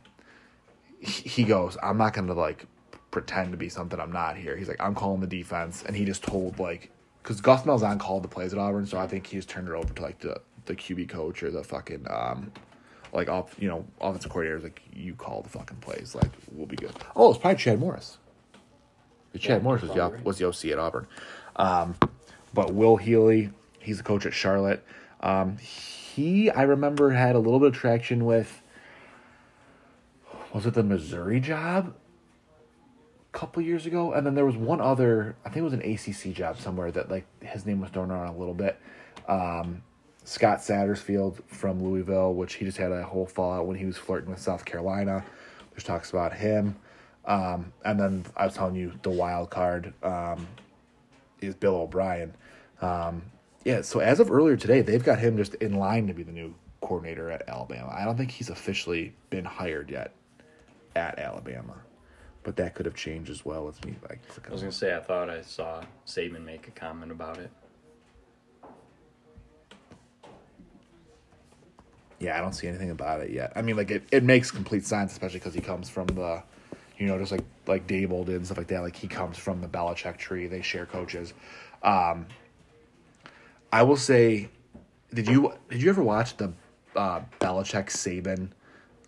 he, 1.01 1.28
he 1.28 1.44
goes, 1.44 1.77
"I'm 1.82 1.98
not 1.98 2.14
gonna 2.14 2.35
like 2.35 2.66
pretend 3.10 3.52
to 3.52 3.56
be 3.56 3.68
something 3.68 3.98
I'm 3.98 4.12
not 4.12 4.36
here." 4.36 4.56
He's 4.56 4.68
like, 4.68 4.81
"I'm 4.81 4.94
calling 4.94 5.20
the 5.20 5.27
defense," 5.27 5.82
and 5.86 5.97
he 5.97 6.05
just 6.05 6.23
told 6.23 6.59
like, 6.59 6.90
because 7.23 7.40
Gus 7.40 7.62
Malzahn 7.62 7.98
called 7.98 8.24
the 8.24 8.28
plays 8.28 8.52
at 8.52 8.59
Auburn, 8.59 8.86
so 8.86 8.98
I 8.98 9.06
think 9.06 9.27
he 9.27 9.36
just 9.36 9.48
turned 9.48 9.68
it 9.68 9.74
over 9.74 9.93
to 9.93 10.02
like 10.02 10.20
the 10.20 10.40
the 10.66 10.74
QB 10.74 11.09
coach 11.09 11.43
or 11.43 11.51
the 11.51 11.64
fucking 11.64 12.06
um. 12.10 12.52
Like 13.12 13.31
off, 13.31 13.55
you 13.59 13.68
know, 13.68 13.86
offensive 14.01 14.31
coordinators 14.31 14.64
like 14.64 14.82
you 14.93 15.14
call 15.14 15.40
the 15.40 15.48
fucking 15.48 15.78
plays, 15.78 16.14
like 16.14 16.31
we'll 16.52 16.66
be 16.66 16.77
good. 16.77 16.93
Oh, 17.14 17.31
it's 17.31 17.39
probably 17.39 17.56
Chad 17.56 17.78
Morris. 17.78 18.18
Chad 19.39 19.59
Yeah, 19.59 19.62
Morris 19.62 19.82
was 19.82 19.93
the, 19.93 20.20
was 20.23 20.39
the 20.39 20.48
OC 20.48 20.73
at 20.73 20.78
Auburn. 20.78 21.06
Um, 21.56 21.94
but 22.52 22.73
Will 22.73 22.97
Healy, 22.97 23.51
he's 23.81 23.98
the 23.98 24.02
coach 24.02 24.27
at 24.27 24.35
Charlotte. 24.35 24.85
Um, 25.20 25.59
he, 25.59 25.95
I 26.18 26.62
remember, 26.62 27.10
had 27.10 27.34
a 27.34 27.38
little 27.38 27.59
bit 27.59 27.68
of 27.68 27.74
traction 27.74 28.24
with, 28.24 28.62
was 30.52 30.66
it 30.66 30.74
the 30.74 30.82
Missouri 30.82 31.40
job? 31.40 31.94
A 33.34 33.38
couple 33.38 33.62
years 33.62 33.86
ago, 33.86 34.12
and 34.12 34.26
then 34.26 34.34
there 34.34 34.47
was 34.47 34.56
one 34.56 34.80
other. 34.80 35.36
I 35.44 35.51
think 35.51 35.59
it 35.59 35.62
was 35.62 35.72
an 35.74 35.82
ACC 35.82 36.34
job 36.34 36.59
somewhere 36.59 36.90
that 36.93 37.10
like 37.10 37.26
his 37.43 37.66
name 37.66 37.80
was 37.80 37.90
thrown 37.90 38.10
around 38.10 38.34
a 38.34 38.38
little 38.38 38.55
bit. 38.55 38.80
Um, 39.28 39.82
Scott 40.24 40.59
Satterfield 40.59 41.40
from 41.48 41.84
Louisville, 41.84 42.34
which 42.34 42.55
he 42.55 42.64
just 42.64 42.78
had 42.78 42.93
a 42.93 43.02
whole 43.02 43.26
fallout 43.26 43.66
when 43.66 43.76
he 43.76 43.84
was 43.84 43.97
flirting 43.97 44.30
with 44.30 44.40
South 44.40 44.64
Carolina. 44.64 45.24
There's 45.70 45.84
talks 45.84 46.10
about 46.10 46.32
him. 46.32 46.76
Um, 47.26 47.72
and 47.84 48.01
then 48.01 48.24
I 48.36 48.47
was 48.47 48.55
telling 48.55 48.76
you 48.76 48.93
the 49.02 49.10
wild 49.10 49.51
card 49.51 49.93
um, 50.02 50.47
is 51.40 51.55
Bill 51.55 51.76
O'Brien. 51.76 52.34
Um, 52.80 53.22
yeah, 53.66 53.82
so 53.82 53.98
as 53.98 54.20
of 54.20 54.30
earlier 54.30 54.56
today, 54.56 54.80
they've 54.80 55.02
got 55.02 55.18
him 55.18 55.36
just 55.36 55.55
in 55.56 55.74
line 55.74 56.06
to 56.06 56.14
be 56.14 56.22
the 56.22 56.30
new 56.30 56.55
coordinator 56.80 57.32
at 57.32 57.48
Alabama. 57.48 57.93
I 57.93 58.05
don't 58.05 58.16
think 58.16 58.30
he's 58.30 58.48
officially 58.48 59.12
been 59.28 59.44
hired 59.44 59.90
yet 59.90 60.12
at 60.94 61.18
Alabama, 61.18 61.74
but 62.44 62.55
that 62.56 62.76
could 62.76 62.86
have 62.86 62.94
changed 62.94 63.28
as 63.28 63.44
well 63.44 63.66
with 63.66 63.84
me. 63.84 63.97
Like, 64.09 64.20
I 64.47 64.52
was 64.52 64.60
gonna 64.60 64.70
say 64.70 64.94
I 64.94 65.01
thought 65.01 65.28
I 65.28 65.43
saw 65.43 65.82
Saban 66.06 66.44
make 66.44 66.68
a 66.68 66.70
comment 66.70 67.10
about 67.10 67.38
it. 67.38 67.51
yeah, 72.20 72.38
I 72.38 72.40
don't 72.40 72.52
see 72.52 72.68
anything 72.68 72.90
about 72.90 73.20
it 73.20 73.30
yet. 73.30 73.52
I 73.56 73.62
mean, 73.62 73.76
like 73.76 73.90
it, 73.90 74.05
it 74.12 74.22
makes 74.22 74.52
complete 74.52 74.84
sense, 74.86 75.10
especially 75.10 75.40
because 75.40 75.55
he 75.55 75.60
comes 75.60 75.88
from 75.88 76.06
the, 76.06 76.40
you 76.98 77.09
know, 77.09 77.18
just 77.18 77.32
like 77.32 77.43
like 77.66 77.88
Daboll 77.88 78.24
did 78.24 78.36
and 78.36 78.47
stuff 78.47 78.59
like 78.59 78.68
that. 78.68 78.82
Like 78.82 78.94
he 78.94 79.09
comes 79.09 79.36
from 79.36 79.60
the 79.60 79.66
Belichick 79.66 80.18
tree. 80.18 80.47
They 80.47 80.62
share 80.62 80.86
coaches. 80.86 81.34
Um, 81.82 82.26
I 83.72 83.82
will 83.82 83.97
say, 83.97 84.48
did 85.12 85.28
you 85.28 85.52
did 85.68 85.82
you 85.82 85.88
ever 85.88 86.02
watch 86.02 86.36
the 86.36 86.52
uh, 86.94 87.20
Belichick 87.40 87.86
Saban 87.86 88.51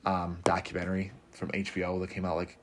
um, 0.05 0.39
documentary 0.45 1.13
from 1.33 1.51
HBO 1.53 2.01
that 2.01 2.11
came 2.11 2.25
out 2.25 2.37
like 2.37 2.59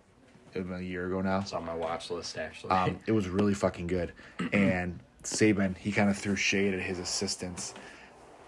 a 0.55 0.79
year 0.79 1.07
ago 1.07 1.21
now? 1.21 1.39
It's 1.39 1.53
on 1.53 1.65
my 1.65 1.75
watch 1.75 2.09
list 2.09 2.37
actually. 2.37 2.71
Um, 2.71 2.99
it 3.05 3.11
was 3.11 3.27
really 3.27 3.53
fucking 3.53 3.87
good. 3.87 4.13
And 4.53 4.99
Saban, 5.23 5.75
he 5.77 5.91
kind 5.91 6.09
of 6.09 6.17
threw 6.17 6.35
shade 6.35 6.73
at 6.73 6.81
his 6.81 6.99
assistants, 6.99 7.73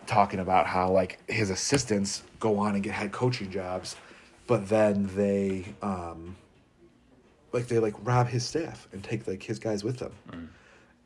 talking 0.06 0.40
about 0.40 0.68
how 0.68 0.92
like 0.92 1.20
his 1.30 1.50
assistants 1.50 2.24
go 2.40 2.60
on 2.60 2.76
and 2.76 2.84
get 2.84 2.94
head 2.94 3.12
coaching 3.12 3.50
jobs, 3.50 3.96
but 4.46 4.70
then 4.70 5.10
they 5.16 5.74
um, 5.82 6.36
like 7.52 7.68
they 7.68 7.80
like 7.80 7.96
rob 8.04 8.28
his 8.28 8.46
staff 8.46 8.88
and 8.92 9.04
take 9.04 9.28
like 9.28 9.42
his 9.44 9.60
guys 9.60 9.84
with 9.84 9.98
them. 9.98 10.12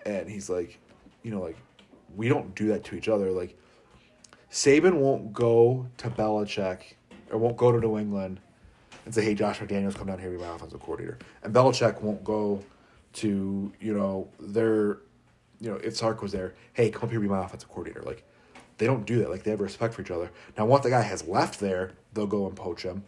And 0.06 0.30
he's 0.30 0.50
like, 0.50 0.80
you 1.24 1.32
know, 1.32 1.42
like 1.42 1.58
we 2.16 2.28
don't 2.28 2.54
do 2.56 2.68
that 2.68 2.84
to 2.86 2.96
each 2.96 3.08
other. 3.08 3.32
Like 3.32 3.58
Saban 4.52 4.96
won't 4.96 5.34
go 5.34 5.88
to 5.98 6.10
Belichick 6.10 6.94
or 7.32 7.38
won't 7.38 7.58
go 7.58 7.72
to 7.72 7.80
New 7.80 7.98
England 7.98 8.40
and 9.06 9.14
say, 9.14 9.24
"Hey, 9.24 9.34
Josh 9.34 9.60
McDaniels, 9.60 9.96
come 9.96 10.08
down 10.08 10.20
here, 10.20 10.30
be 10.30 10.38
my 10.38 10.56
offensive 10.56 10.80
coordinator." 10.80 11.18
And 11.44 11.54
Belichick 11.54 12.02
won't 12.02 12.24
go 12.24 12.62
to 13.14 13.72
you 13.80 13.94
know 13.94 14.30
their, 14.40 15.00
you 15.60 15.70
know, 15.70 15.76
if 15.78 15.98
Sark 15.98 16.22
was 16.22 16.32
there, 16.32 16.54
"Hey, 16.74 16.90
come 16.90 17.04
up 17.04 17.12
here, 17.12 17.20
be 17.20 17.28
my 17.28 17.44
offensive 17.44 17.70
coordinator." 17.70 18.02
Like 18.04 18.24
they 18.78 18.88
don't 18.88 19.06
do 19.06 19.20
that. 19.20 19.30
Like 19.30 19.44
they 19.44 19.52
have 19.52 19.62
respect 19.62 19.94
for 19.94 20.02
each 20.02 20.12
other. 20.12 20.32
Now, 20.58 20.66
once 20.66 20.84
the 20.84 20.90
guy 20.90 21.02
has 21.02 21.28
left 21.28 21.60
there, 21.60 21.92
they'll 22.14 22.28
go 22.28 22.48
and 22.48 22.56
poach 22.56 22.84
him, 22.84 23.04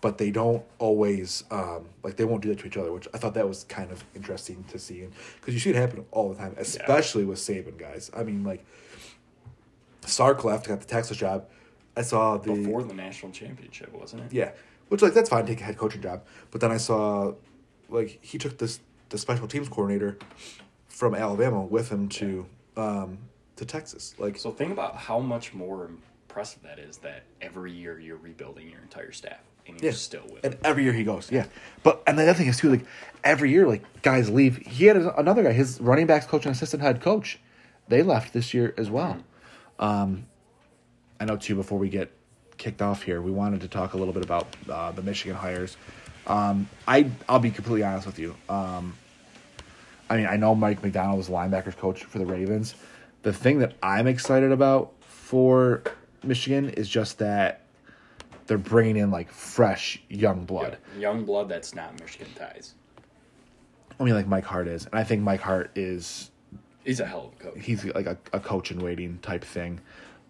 but 0.00 0.18
they 0.18 0.30
don't 0.30 0.64
always 0.78 1.44
um, 1.50 1.86
like 2.02 2.16
they 2.16 2.24
won't 2.24 2.42
do 2.42 2.48
that 2.50 2.58
to 2.60 2.66
each 2.66 2.76
other. 2.76 2.92
Which 2.92 3.08
I 3.12 3.18
thought 3.18 3.34
that 3.34 3.48
was 3.48 3.64
kind 3.64 3.90
of 3.90 4.04
interesting 4.14 4.64
to 4.68 4.78
see, 4.78 5.06
because 5.40 5.54
you 5.54 5.60
see 5.60 5.70
it 5.70 5.76
happen 5.76 6.04
all 6.10 6.30
the 6.30 6.36
time, 6.36 6.54
especially 6.58 7.24
with 7.24 7.38
Saban 7.38 7.78
guys. 7.78 8.10
I 8.16 8.22
mean, 8.22 8.44
like 8.44 8.64
Sark 10.02 10.44
left, 10.44 10.68
got 10.68 10.80
the 10.80 10.86
Texas 10.86 11.16
job. 11.16 11.46
I 11.96 12.02
saw 12.02 12.38
the 12.38 12.54
Before 12.54 12.84
the 12.84 12.94
national 12.94 13.32
championship, 13.32 13.92
wasn't 13.92 14.22
it? 14.22 14.32
yeah, 14.32 14.52
which 14.88 15.02
like 15.02 15.14
that's 15.14 15.28
fine, 15.28 15.46
take 15.46 15.60
a 15.60 15.64
head 15.64 15.76
coaching 15.76 16.00
job. 16.02 16.22
But 16.50 16.60
then 16.60 16.70
I 16.70 16.76
saw, 16.76 17.34
like 17.88 18.18
he 18.22 18.38
took 18.38 18.58
this 18.58 18.80
the 19.08 19.18
special 19.18 19.48
teams 19.48 19.68
coordinator 19.68 20.18
from 20.86 21.14
Alabama 21.14 21.62
with 21.62 21.88
him 21.88 22.08
to 22.10 22.46
um, 22.76 23.18
to 23.56 23.64
Texas. 23.64 24.14
Like 24.18 24.38
So 24.38 24.52
think 24.52 24.70
about 24.70 24.96
how 24.96 25.18
much 25.18 25.54
more 25.54 25.90
impressive 26.28 26.62
that 26.62 26.78
is 26.78 26.98
that 26.98 27.24
every 27.40 27.72
year 27.72 27.98
you're 27.98 28.16
rebuilding 28.16 28.70
your 28.70 28.80
entire 28.80 29.10
staff 29.12 29.40
and 29.68 29.80
you're 29.80 29.92
yeah, 29.92 29.96
still 29.96 30.24
with 30.32 30.44
and 30.44 30.54
them. 30.54 30.60
every 30.64 30.84
year 30.84 30.92
he 30.92 31.04
goes. 31.04 31.30
Yeah, 31.30 31.46
but 31.82 32.02
and 32.06 32.18
the 32.18 32.22
other 32.22 32.34
thing 32.34 32.48
is 32.48 32.56
too 32.56 32.70
like 32.70 32.84
every 33.22 33.50
year 33.50 33.66
like 33.66 33.84
guys 34.02 34.30
leave. 34.30 34.56
He 34.58 34.86
had 34.86 34.96
another 34.96 35.42
guy, 35.42 35.52
his 35.52 35.80
running 35.80 36.06
backs 36.06 36.26
coach 36.26 36.46
and 36.46 36.54
assistant 36.54 36.82
head 36.82 37.00
coach, 37.00 37.38
they 37.88 38.02
left 38.02 38.32
this 38.32 38.54
year 38.54 38.74
as 38.76 38.90
well. 38.90 39.18
Um, 39.78 40.26
I 41.20 41.24
know 41.24 41.36
too. 41.36 41.54
Before 41.54 41.78
we 41.78 41.88
get 41.88 42.10
kicked 42.56 42.82
off 42.82 43.02
here, 43.02 43.20
we 43.22 43.30
wanted 43.30 43.60
to 43.62 43.68
talk 43.68 43.94
a 43.94 43.96
little 43.96 44.14
bit 44.14 44.24
about 44.24 44.46
uh, 44.68 44.92
the 44.92 45.02
Michigan 45.02 45.36
hires. 45.36 45.76
Um, 46.26 46.68
I 46.86 47.10
I'll 47.28 47.38
be 47.38 47.50
completely 47.50 47.84
honest 47.84 48.06
with 48.06 48.18
you. 48.18 48.34
Um, 48.48 48.94
I 50.10 50.16
mean, 50.16 50.26
I 50.26 50.36
know 50.36 50.54
Mike 50.54 50.82
Macdonald 50.82 51.18
was 51.18 51.28
linebackers 51.28 51.76
coach 51.76 52.04
for 52.04 52.18
the 52.18 52.26
Ravens. 52.26 52.74
The 53.22 53.32
thing 53.32 53.58
that 53.58 53.74
I'm 53.82 54.06
excited 54.06 54.52
about 54.52 54.92
for 55.00 55.82
Michigan 56.22 56.70
is 56.70 56.88
just 56.88 57.18
that 57.18 57.62
they're 58.48 58.58
bringing 58.58 58.96
in 58.96 59.10
like 59.10 59.30
fresh 59.30 60.02
young 60.08 60.44
blood. 60.44 60.78
Young 60.98 61.24
blood 61.24 61.48
that's 61.48 61.74
not 61.74 61.98
Michigan 62.00 62.28
ties. 62.34 62.74
I 64.00 64.04
mean, 64.04 64.14
like 64.14 64.26
Mike 64.26 64.44
Hart 64.44 64.66
is, 64.66 64.86
and 64.86 64.94
I 64.94 65.04
think 65.04 65.22
Mike 65.22 65.40
Hart 65.40 65.70
is 65.76 66.30
He's 66.84 67.00
a 67.00 67.06
hell 67.06 67.32
of 67.40 67.46
a 67.46 67.50
coach. 67.50 67.64
he's 67.64 67.84
like 67.84 68.06
a, 68.06 68.16
a 68.32 68.40
coach 68.40 68.70
in 68.70 68.78
waiting 68.78 69.18
type 69.20 69.44
thing, 69.44 69.80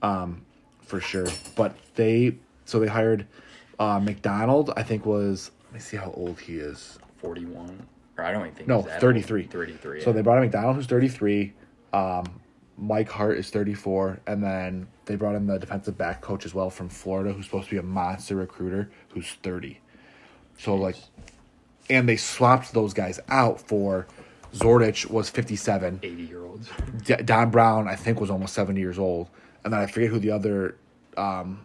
um, 0.03 0.45
for 0.81 1.01
sure. 1.01 1.29
But 1.55 1.77
they 1.95 2.37
so 2.65 2.81
they 2.81 2.89
hired 2.89 3.27
uh, 3.79 4.01
Macdonald. 4.01 4.73
I 4.77 4.83
think 4.83 5.07
was 5.07 5.53
let 5.67 5.75
me 5.75 5.81
see 5.81 5.97
how 5.97 6.11
old 6.17 6.41
he 6.41 6.57
is. 6.57 6.99
41. 7.19 7.87
Or 8.17 8.25
I 8.25 8.33
don't 8.33 8.43
even 8.43 8.55
think 8.55 8.69
No, 8.69 8.79
he's 8.79 8.87
that 8.87 8.95
old. 8.95 9.01
33. 9.01 9.45
33. 9.45 10.01
So 10.01 10.11
yeah. 10.11 10.15
they 10.17 10.23
brought 10.23 10.39
in 10.39 10.45
Macdonald, 10.45 10.77
who's 10.77 10.87
33. 10.87 11.53
Um, 11.93 12.25
Mike 12.77 13.09
Hart 13.09 13.39
is 13.39 13.51
34. 13.51 14.21
And 14.27 14.43
then 14.43 14.89
they 15.09 15.17
brought 15.17 15.35
in 15.35 15.47
the 15.47 15.59
defensive 15.59 15.99
back 15.99 16.21
coach 16.21 16.45
as 16.47 16.55
well 16.55 16.71
from 16.71 16.89
Florida, 16.89 17.33
who's 17.33 17.47
supposed 17.47 17.65
to 17.69 17.71
be 17.73 17.79
a 17.79 17.83
monster 17.83 18.37
recruiter, 18.37 18.91
who's 19.13 19.33
30. 19.43 19.81
So, 20.59 20.75
like, 20.75 20.97
and 21.91 22.09
they 22.09 22.17
swapped 22.17 22.73
those 22.73 22.95
guys 22.95 23.19
out 23.29 23.61
for 23.61 24.07
Zordich 24.55 25.11
was 25.11 25.29
57. 25.29 26.01
80 26.03 26.23
year 26.23 26.45
olds. 26.45 26.71
D- 27.05 27.17
Don 27.17 27.51
Brown, 27.51 27.89
I 27.89 27.97
think, 27.97 28.21
was 28.21 28.31
almost 28.31 28.55
70 28.55 28.81
years 28.81 28.99
old. 28.99 29.29
And 29.65 29.73
then 29.73 29.81
I 29.81 29.87
forget 29.87 30.11
who 30.11 30.19
the 30.19 30.31
other 30.31 30.77
um, 31.17 31.65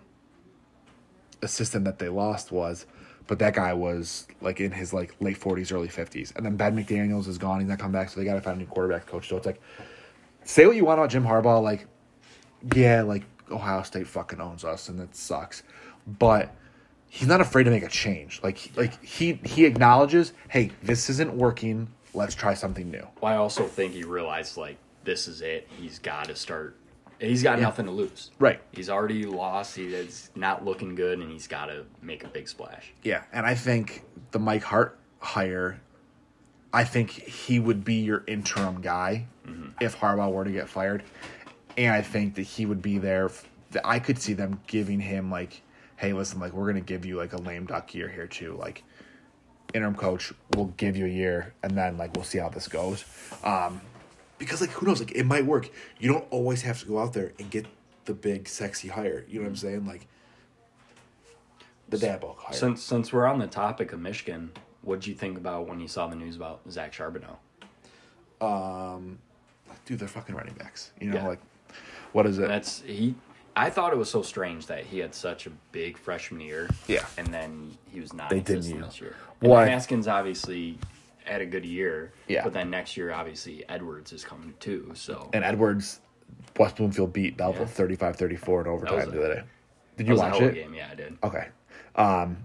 assistant 1.42 1.86
that 1.86 2.00
they 2.00 2.10
lost 2.10 2.52
was, 2.52 2.86
but 3.28 3.40
that 3.40 3.54
guy 3.54 3.74
was 3.74 4.28
like 4.42 4.60
in 4.60 4.72
his 4.72 4.94
like 4.94 5.16
late 5.20 5.40
40s, 5.40 5.72
early 5.72 5.88
50s. 5.88 6.36
And 6.36 6.46
then 6.46 6.58
Ben 6.58 6.76
McDaniels 6.76 7.28
is 7.28 7.38
gone. 7.38 7.60
He's 7.60 7.70
not 7.70 7.80
coming 7.80 7.94
back, 7.94 8.10
so 8.10 8.20
they 8.20 8.26
got 8.26 8.36
to 8.36 8.42
find 8.42 8.58
a 8.58 8.60
new 8.60 8.68
quarterback 8.68 9.06
coach. 9.06 9.30
So 9.30 9.38
it's 9.38 9.46
like, 9.46 9.62
say 10.44 10.66
what 10.66 10.76
you 10.76 10.86
want 10.86 11.00
about 11.00 11.10
Jim 11.10 11.24
Harbaugh. 11.24 11.62
Like, 11.62 11.88
yeah, 12.76 13.04
like 13.04 13.24
Ohio 13.52 13.84
State 13.84 14.08
fucking 14.08 14.40
owns 14.42 14.64
us, 14.64 14.90
and 14.90 15.00
it 15.00 15.16
sucks. 15.16 15.64
But 16.08 16.54
he's 17.08 17.28
not 17.28 17.42
afraid 17.42 17.64
to 17.64 17.72
make 17.72 17.84
a 17.84 17.90
change. 17.90 18.42
Like, 18.44 18.72
like 18.76 19.04
he 19.04 19.40
he 19.44 19.66
acknowledges, 19.66 20.34
hey, 20.50 20.72
this 20.82 21.10
isn't 21.10 21.34
working. 21.34 21.90
Let's 22.14 22.36
try 22.36 22.54
something 22.54 22.92
new. 22.92 23.08
Well, 23.22 23.34
I 23.34 23.38
also 23.38 23.66
think 23.66 23.94
he 23.94 24.04
realized, 24.04 24.58
like, 24.58 24.78
this 25.04 25.28
is 25.28 25.42
it. 25.42 25.68
He's 25.80 26.00
got 26.00 26.26
to 26.26 26.36
start. 26.36 26.78
He's 27.20 27.42
got 27.42 27.60
nothing 27.60 27.86
to 27.86 27.92
lose. 27.92 28.32
Right. 28.38 28.60
He's 28.74 28.90
already 28.90 29.24
lost. 29.24 29.76
He 29.76 29.94
is 29.94 30.30
not 30.36 30.66
looking 30.66 30.94
good, 30.94 31.20
and 31.20 31.32
he's 31.32 31.48
got 31.48 31.68
to 31.68 31.86
make 32.02 32.24
a 32.24 32.28
big 32.28 32.50
splash. 32.50 32.92
Yeah, 33.02 33.24
and 33.32 33.46
I 33.46 33.56
think 33.56 34.04
the 34.32 34.40
Mike 34.40 34.64
Hart 34.64 35.00
hire, 35.20 35.80
I 36.74 36.84
think 36.84 37.12
he 37.12 37.60
would 37.60 37.86
be 37.86 37.96
your 37.96 38.24
interim 38.28 38.82
guy 38.82 39.28
mm-hmm. 39.48 39.70
if 39.80 39.98
Harbaugh 39.98 40.32
were 40.34 40.44
to 40.44 40.52
get 40.52 40.68
fired, 40.68 41.04
and 41.78 41.94
I 41.94 42.02
think 42.02 42.36
that 42.36 42.44
he 42.44 42.66
would 42.66 42.82
be 42.82 42.98
there. 42.98 43.30
that 43.72 43.86
I 43.86 44.00
could 44.00 44.20
see 44.20 44.34
them 44.34 44.60
giving 44.68 45.00
him 45.00 45.32
like, 45.32 45.62
hey, 45.98 46.14
listen, 46.14 46.40
like 46.40 46.54
we're 46.54 46.68
gonna 46.68 46.82
give 46.82 47.06
you 47.06 47.18
like 47.18 47.34
a 47.34 47.38
lame 47.38 47.66
duck 47.66 47.94
year 47.96 48.08
here 48.08 48.28
too, 48.28 48.56
like 48.60 48.84
interim 49.74 49.96
coach. 49.96 50.32
We'll 50.56 50.74
give 50.78 50.96
you 50.96 51.06
a 51.06 51.10
year, 51.10 51.54
and 51.64 51.76
then 51.78 51.98
like 51.98 52.14
we'll 52.16 52.26
see 52.26 52.38
how 52.38 52.50
this 52.50 52.68
goes. 52.68 53.04
Um, 53.44 53.82
because 54.38 54.62
like 54.62 54.70
who 54.72 54.86
knows, 54.86 55.00
like 55.00 55.14
it 55.14 55.26
might 55.26 55.46
work. 55.46 55.70
You 56.00 56.12
don't 56.12 56.26
always 56.30 56.62
have 56.64 56.80
to 56.82 56.86
go 56.86 57.00
out 57.00 57.14
there 57.14 57.32
and 57.40 57.50
get 57.50 57.66
the 58.06 58.14
big 58.14 58.48
sexy 58.48 58.90
hire. 58.90 59.26
You 59.28 59.40
know 59.40 59.44
what 59.46 59.50
I'm 59.50 59.56
saying? 59.56 59.86
Like 59.88 60.06
the 61.90 61.98
Dabo 61.98 62.36
hire. 62.38 62.54
Since 62.54 62.84
since 62.84 63.12
we're 63.14 63.26
on 63.26 63.40
the 63.40 63.48
topic 63.48 63.94
of 63.94 64.00
Michigan, 64.00 64.52
what 64.82 64.98
would 64.98 65.08
you 65.08 65.16
think 65.16 65.38
about 65.38 65.68
when 65.68 65.80
you 65.80 65.88
saw 65.88 66.08
the 66.08 66.16
news 66.16 66.36
about 66.36 66.62
Zach 66.70 66.94
Charbonnet? 66.94 67.38
um, 68.42 69.18
dude, 69.86 70.00
they're 70.00 70.08
fucking 70.08 70.36
running 70.36 70.54
backs. 70.56 70.92
You 71.00 71.10
know, 71.10 71.16
Yeah. 71.16 71.28
like 71.30 71.40
what 72.14 72.26
is 72.26 72.40
it? 72.40 72.48
That's 72.48 72.82
he. 72.82 73.16
I 73.56 73.70
thought 73.70 73.94
it 73.94 73.98
was 73.98 74.10
so 74.10 74.24
strange 74.24 74.66
that 74.68 74.84
he 74.84 74.98
had 74.98 75.14
such 75.14 75.46
a 75.46 75.52
big 75.72 75.98
freshman 75.98 76.42
year. 76.42 76.70
Yeah. 76.88 77.06
and 77.20 77.28
then 77.28 77.78
he 77.92 78.00
was 78.00 78.14
not. 78.14 78.30
They 78.30 78.40
didn't 78.40 78.82
this 78.82 79.00
year. 79.02 79.16
And 79.42 79.54
I- 79.54 79.68
Haskins 79.68 80.08
obviously 80.08 80.78
had 81.26 81.42
a 81.42 81.46
good 81.46 81.66
year. 81.66 82.12
Yeah. 82.28 82.44
but 82.44 82.54
then 82.54 82.70
next 82.70 82.98
year, 82.98 83.12
obviously, 83.14 83.64
Edwards 83.70 84.12
is 84.14 84.24
coming 84.24 84.54
too. 84.60 84.92
So 84.96 85.30
and 85.34 85.44
Edwards, 85.44 86.00
West 86.58 86.78
Bloomfield 86.78 87.14
beat 87.14 87.38
Belleville 87.38 87.68
Yeah. 87.68 87.86
35-34 87.98 88.62
in 88.62 88.68
overtime 88.68 89.12
the 89.12 89.24
other 89.24 89.36
day. 89.36 89.44
Did 89.98 90.08
you 90.08 90.16
watch 90.16 90.30
hell 90.38 90.38
of 90.38 90.44
a 90.44 90.48
it? 90.48 90.54
Game, 90.56 90.74
yeah, 90.74 90.88
I 90.92 90.96
did. 90.96 91.18
Okay. 91.24 91.48
Um, 91.96 92.38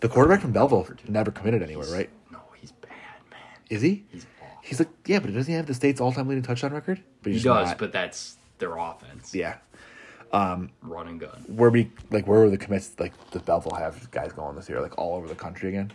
the 0.00 0.08
quarterback 0.08 0.40
from 0.42 0.52
Belleville 0.52 0.86
never 1.08 1.30
committed 1.30 1.62
anywhere, 1.62 1.86
right? 1.90 2.10
No, 2.30 2.38
he's 2.60 2.72
bad, 2.72 2.90
man. 3.30 3.40
Is 3.70 3.80
he? 3.82 4.04
He's. 4.10 4.26
He's 4.62 4.78
like, 4.78 4.90
yeah, 5.06 5.18
but 5.18 5.32
doesn't 5.32 5.50
he 5.50 5.56
have 5.56 5.64
the 5.64 5.72
state's 5.72 5.98
all-time 5.98 6.28
leading 6.28 6.42
touchdown 6.42 6.74
record? 6.74 7.02
But 7.22 7.32
He 7.32 7.38
does, 7.38 7.68
not. 7.68 7.78
but 7.78 7.90
that's 7.90 8.36
their 8.58 8.76
offense. 8.76 9.34
yeah. 9.34 9.56
run 10.32 10.70
and 11.08 11.20
gun. 11.20 11.44
Where 11.48 11.70
we 11.70 11.90
like 12.10 12.26
where 12.26 12.40
were 12.40 12.50
the 12.50 12.58
commits 12.58 12.92
like 12.98 13.12
does 13.30 13.42
Belleville 13.42 13.74
have 13.78 14.10
guys 14.10 14.32
going 14.32 14.56
this 14.56 14.68
year 14.68 14.80
like 14.80 14.96
all 14.98 15.16
over 15.16 15.26
the 15.28 15.34
country 15.34 15.68
again? 15.70 15.92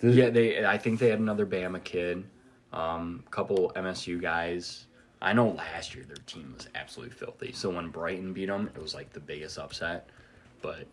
Does- 0.00 0.16
Yeah, 0.16 0.30
they. 0.30 0.64
I 0.64 0.78
think 0.78 0.98
they 1.00 1.08
had 1.10 1.18
another 1.20 1.46
Bama 1.46 1.82
kid, 1.82 2.24
um, 2.72 3.24
couple 3.30 3.72
MSU 3.76 4.20
guys. 4.20 4.86
I 5.20 5.32
know 5.32 5.48
last 5.48 5.96
year 5.96 6.04
their 6.04 6.16
team 6.26 6.54
was 6.56 6.68
absolutely 6.76 7.14
filthy. 7.16 7.50
So 7.52 7.70
when 7.70 7.88
Brighton 7.88 8.32
beat 8.32 8.46
them, 8.46 8.70
it 8.76 8.80
was 8.80 8.94
like 8.94 9.12
the 9.12 9.18
biggest 9.20 9.58
upset. 9.58 10.08
But 10.62 10.86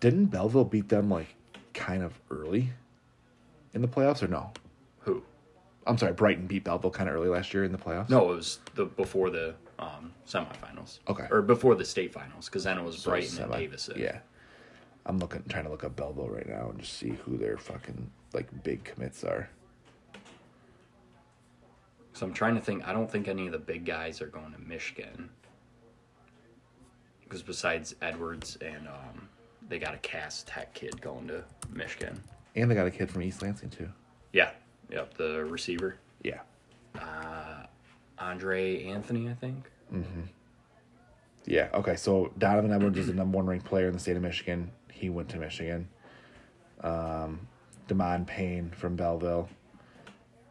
Didn't 0.00 0.26
Belleville 0.26 0.64
beat 0.64 0.88
them 0.88 1.08
like 1.08 1.28
kind 1.74 2.02
of 2.02 2.18
early? 2.30 2.70
in 3.74 3.82
the 3.82 3.86
playoffs 3.88 4.22
or 4.22 4.28
no? 4.28 4.50
Who? 5.00 5.22
I'm 5.86 5.96
sorry, 5.98 6.12
Brighton 6.14 6.46
beat 6.46 6.64
Belleville 6.64 6.90
kind 6.90 7.08
of 7.08 7.14
early 7.14 7.28
last 7.28 7.52
year 7.54 7.64
in 7.64 7.70
the 7.70 7.78
playoffs. 7.78 8.08
No, 8.08 8.32
it 8.32 8.34
was 8.36 8.58
the 8.74 8.86
before 8.86 9.30
the 9.30 9.54
um, 9.78 10.12
semifinals. 10.26 10.98
Okay. 11.08 11.26
Or 11.30 11.42
before 11.42 11.74
the 11.74 11.84
state 11.84 12.12
finals, 12.12 12.46
because 12.46 12.64
then 12.64 12.78
it 12.78 12.84
was 12.84 12.98
So 12.98 13.10
Brighton 13.10 13.28
and 13.38 13.50
semi- 13.52 13.58
Davison. 13.58 13.98
Yeah, 13.98 14.18
I'm 15.06 15.18
looking, 15.18 15.42
trying 15.48 15.64
to 15.64 15.70
look 15.70 15.84
up 15.84 15.96
Belleville 15.96 16.28
right 16.28 16.48
now 16.48 16.70
and 16.70 16.78
just 16.80 16.94
see 16.94 17.10
who 17.24 17.36
their 17.36 17.56
fucking 17.56 18.10
like 18.32 18.46
big 18.62 18.84
commits 18.84 19.24
are. 19.24 19.48
So 22.12 22.26
I'm 22.26 22.32
trying 22.32 22.56
to 22.56 22.60
think. 22.60 22.86
I 22.86 22.92
don't 22.92 23.10
think 23.10 23.28
any 23.28 23.46
of 23.46 23.52
the 23.52 23.58
big 23.58 23.84
guys 23.84 24.20
are 24.20 24.26
going 24.26 24.52
to 24.52 24.58
Michigan. 24.58 25.30
Because 27.22 27.42
besides 27.42 27.94
Edwards 28.00 28.56
and 28.62 28.88
um, 28.88 29.28
they 29.68 29.78
got 29.78 29.94
a 29.94 29.98
Cass 29.98 30.44
Tech 30.46 30.72
kid 30.74 31.00
going 31.00 31.28
to 31.28 31.44
Michigan. 31.70 32.20
And 32.56 32.70
they 32.70 32.74
got 32.74 32.86
a 32.86 32.90
kid 32.90 33.10
from 33.10 33.22
East 33.22 33.42
Lansing 33.42 33.70
too. 33.70 33.88
Yeah. 34.32 34.50
Yep. 34.90 35.14
The 35.14 35.44
receiver. 35.44 35.96
Yeah, 36.22 36.40
Andre 38.20 38.84
Anthony, 38.84 39.28
I 39.28 39.34
think. 39.34 39.70
Mm-hmm. 39.92 40.22
yeah. 41.46 41.68
Okay, 41.74 41.96
so 41.96 42.32
Donovan 42.38 42.72
Edwards 42.72 42.98
is 42.98 43.06
the 43.06 43.14
number 43.14 43.36
one 43.36 43.46
ranked 43.46 43.66
player 43.66 43.86
in 43.88 43.94
the 43.94 44.00
state 44.00 44.16
of 44.16 44.22
Michigan. 44.22 44.70
He 44.92 45.08
went 45.08 45.28
to 45.30 45.38
Michigan. 45.38 45.88
Um, 46.82 47.40
Demond 47.88 48.26
Payne 48.26 48.70
from 48.70 48.96
Belleville. 48.96 49.48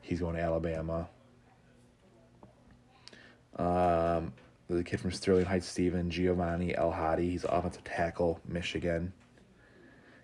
He's 0.01 0.19
going 0.19 0.35
to 0.35 0.41
Alabama. 0.41 1.07
Um, 3.57 4.33
the 4.69 4.83
kid 4.83 4.99
from 4.99 5.11
Sterling 5.11 5.45
Heights, 5.45 5.67
Stephen 5.67 6.09
Giovanni 6.09 6.75
El 6.75 6.91
Hadi. 6.91 7.29
He's 7.29 7.43
offensive 7.43 7.83
tackle, 7.83 8.39
Michigan. 8.47 9.13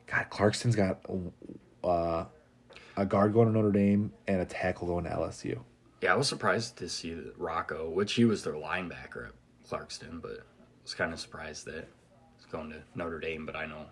God, 0.08 0.30
Clarkston's 0.30 0.76
got 0.76 1.00
uh, 1.84 2.26
a 2.98 3.06
guard 3.06 3.34
going 3.34 3.48
to 3.48 3.54
Notre 3.54 3.72
Dame 3.72 4.12
and 4.28 4.42
a 4.42 4.46
tackle 4.46 4.88
going 4.88 5.06
to 5.06 5.12
LSU. 5.12 5.60
Yeah, 6.04 6.12
I 6.12 6.18
was 6.18 6.28
surprised 6.28 6.76
to 6.80 6.90
see 6.90 7.14
that 7.14 7.34
Rocco, 7.38 7.90
which 7.90 8.12
he 8.12 8.26
was 8.26 8.44
their 8.44 8.56
linebacker 8.56 9.30
at 9.30 9.34
Clarkston, 9.66 10.22
but 10.22 10.32
I 10.32 10.64
was 10.84 10.94
kind 10.94 11.14
of 11.14 11.20
surprised 11.22 11.66
that 11.68 11.88
he's 12.36 12.46
going 12.46 12.72
to 12.72 12.82
Notre 12.94 13.22
Dame. 13.22 13.46
But 13.46 13.56
I 13.56 13.66
know 13.66 13.86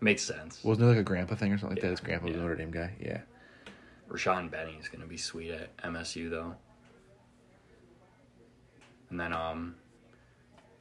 makes 0.00 0.24
sense. 0.24 0.64
Wasn't 0.64 0.84
it 0.84 0.88
like 0.88 0.98
a 0.98 1.04
grandpa 1.04 1.36
thing 1.36 1.52
or 1.52 1.58
something 1.58 1.76
like 1.76 1.82
that? 1.82 1.90
His 1.90 2.00
grandpa 2.00 2.26
was 2.26 2.34
a. 2.34 2.40
Notre 2.40 2.56
Dame 2.56 2.72
guy. 2.72 2.90
Yeah. 3.00 3.20
Rashawn 4.10 4.50
Benny 4.50 4.76
is 4.80 4.88
going 4.88 5.00
to 5.00 5.06
be 5.06 5.16
sweet 5.16 5.52
at 5.52 5.76
MSU 5.76 6.28
though. 6.28 6.56
And 9.10 9.20
then 9.20 9.32
um, 9.32 9.76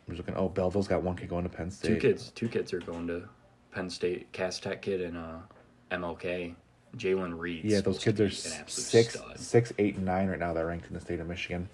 I 0.07 0.11
was 0.11 0.17
looking. 0.17 0.33
Oh, 0.35 0.49
Belleville's 0.49 0.87
got 0.87 1.03
one 1.03 1.15
kid 1.15 1.29
going 1.29 1.43
to 1.43 1.49
Penn 1.49 1.69
State. 1.69 1.87
two 1.87 1.97
kids, 1.97 2.31
two 2.33 2.49
kids 2.49 2.73
are 2.73 2.79
going 2.79 3.05
to 3.05 3.29
Penn 3.71 3.91
State. 3.91 4.31
Cass 4.31 4.59
Tech 4.59 4.81
kid 4.81 5.01
and 5.01 5.17
uh, 5.17 5.37
MLK. 5.91 6.55
Jalen 6.97 7.37
Reed. 7.37 7.63
Yeah, 7.63 7.81
those 7.81 8.03
kids 8.03 8.19
are 8.19 8.29
six, 8.29 9.13
stud. 9.13 9.39
six, 9.39 9.73
eight, 9.77 9.95
and 9.95 10.05
nine 10.05 10.27
right 10.27 10.39
now. 10.39 10.53
They're 10.53 10.65
ranked 10.67 10.87
in 10.87 10.93
the 10.93 11.01
state 11.01 11.19
of 11.19 11.27
Michigan. 11.27 11.69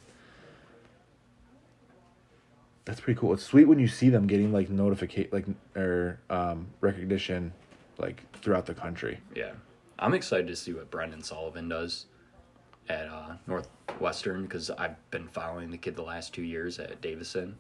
That's 2.86 3.02
pretty 3.02 3.20
cool. 3.20 3.34
It's 3.34 3.44
sweet 3.44 3.66
when 3.66 3.80
you 3.80 3.88
see 3.88 4.10
them 4.10 4.28
getting 4.28 4.54
like 4.54 4.70
notification, 4.70 5.30
like 5.32 5.46
or 5.76 6.20
um, 6.30 6.68
recognition, 6.80 7.52
like 7.98 8.24
throughout 8.42 8.66
the 8.66 8.74
country. 8.74 9.20
Yeah, 9.36 9.52
I'm 10.00 10.14
excited 10.14 10.48
to 10.48 10.56
see 10.56 10.74
what 10.74 10.90
Brendan 10.90 11.24
Sullivan 11.24 11.68
does 11.68 12.06
at 12.88 13.08
uh, 13.08 13.34
Northwestern 13.46 14.44
because 14.44 14.70
I've 14.70 14.96
been 15.12 15.28
following 15.28 15.72
the 15.72 15.78
kid 15.78 15.96
the 15.96 16.04
last 16.04 16.34
two 16.34 16.44
years 16.44 16.80
at 16.80 17.02
Davison. 17.02 17.58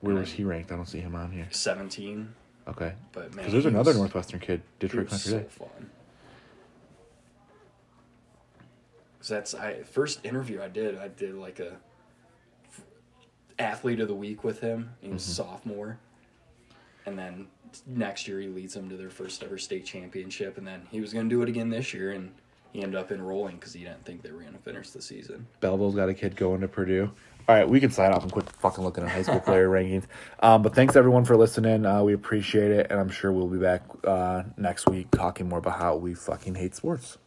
Where 0.00 0.14
was 0.14 0.30
he 0.30 0.44
ranked? 0.44 0.70
I 0.72 0.76
don't 0.76 0.86
see 0.86 1.00
him 1.00 1.14
on 1.14 1.30
here. 1.30 1.46
17, 1.50 2.32
Okay, 2.68 2.92
but 3.12 3.34
man, 3.34 3.38
because 3.38 3.52
there's 3.52 3.66
another 3.66 3.92
Northwestern 3.94 4.38
kid, 4.38 4.62
Detroit 4.78 5.08
Country 5.08 5.30
so 5.32 5.38
Day. 5.40 5.46
fun. 5.48 5.90
'Cause 9.20 9.28
that's 9.28 9.54
I 9.54 9.82
first 9.82 10.24
interview 10.24 10.60
I 10.62 10.68
did. 10.68 10.96
I 10.98 11.08
did 11.08 11.34
like 11.34 11.60
a 11.60 11.72
f- 12.68 12.80
athlete 13.58 14.00
of 14.00 14.08
the 14.08 14.14
week 14.14 14.42
with 14.42 14.60
him. 14.60 14.90
He 15.02 15.10
was 15.10 15.28
a 15.28 15.30
sophomore, 15.30 15.98
and 17.06 17.18
then 17.18 17.46
next 17.86 18.26
year 18.26 18.40
he 18.40 18.48
leads 18.48 18.72
them 18.74 18.88
to 18.88 18.96
their 18.96 19.10
first 19.10 19.42
ever 19.42 19.58
state 19.58 19.84
championship. 19.84 20.56
And 20.56 20.66
then 20.66 20.86
he 20.90 21.00
was 21.02 21.12
going 21.12 21.28
to 21.28 21.34
do 21.34 21.42
it 21.42 21.48
again 21.50 21.68
this 21.68 21.92
year, 21.92 22.12
and 22.12 22.32
he 22.72 22.82
ended 22.82 22.98
up 22.98 23.12
enrolling 23.12 23.56
because 23.56 23.74
he 23.74 23.80
didn't 23.84 24.04
think 24.06 24.22
they 24.22 24.30
were 24.32 24.40
going 24.40 24.54
to 24.54 24.58
finish 24.58 24.90
the 24.90 25.02
season. 25.02 25.46
Belleville's 25.60 25.94
got 25.96 26.08
a 26.08 26.14
kid 26.14 26.34
going 26.34 26.62
to 26.62 26.68
Purdue. 26.68 27.10
All 27.48 27.56
right, 27.56 27.68
we 27.68 27.78
can 27.80 27.90
sign 27.90 28.12
off 28.12 28.22
and 28.22 28.30
quit 28.32 28.48
fucking 28.48 28.82
looking 28.84 29.02
at 29.04 29.10
high 29.10 29.22
school 29.22 29.40
player 29.40 29.68
rankings. 29.70 30.04
Um, 30.40 30.62
but 30.62 30.74
thanks 30.74 30.96
everyone 30.96 31.24
for 31.26 31.36
listening. 31.36 31.84
Uh, 31.84 32.02
we 32.02 32.14
appreciate 32.14 32.70
it, 32.70 32.86
and 32.90 32.98
I'm 32.98 33.10
sure 33.10 33.32
we'll 33.32 33.48
be 33.48 33.58
back 33.58 33.82
uh, 34.04 34.44
next 34.56 34.88
week 34.88 35.10
talking 35.10 35.48
more 35.48 35.58
about 35.58 35.78
how 35.78 35.96
we 35.96 36.14
fucking 36.14 36.54
hate 36.54 36.74
sports. 36.74 37.18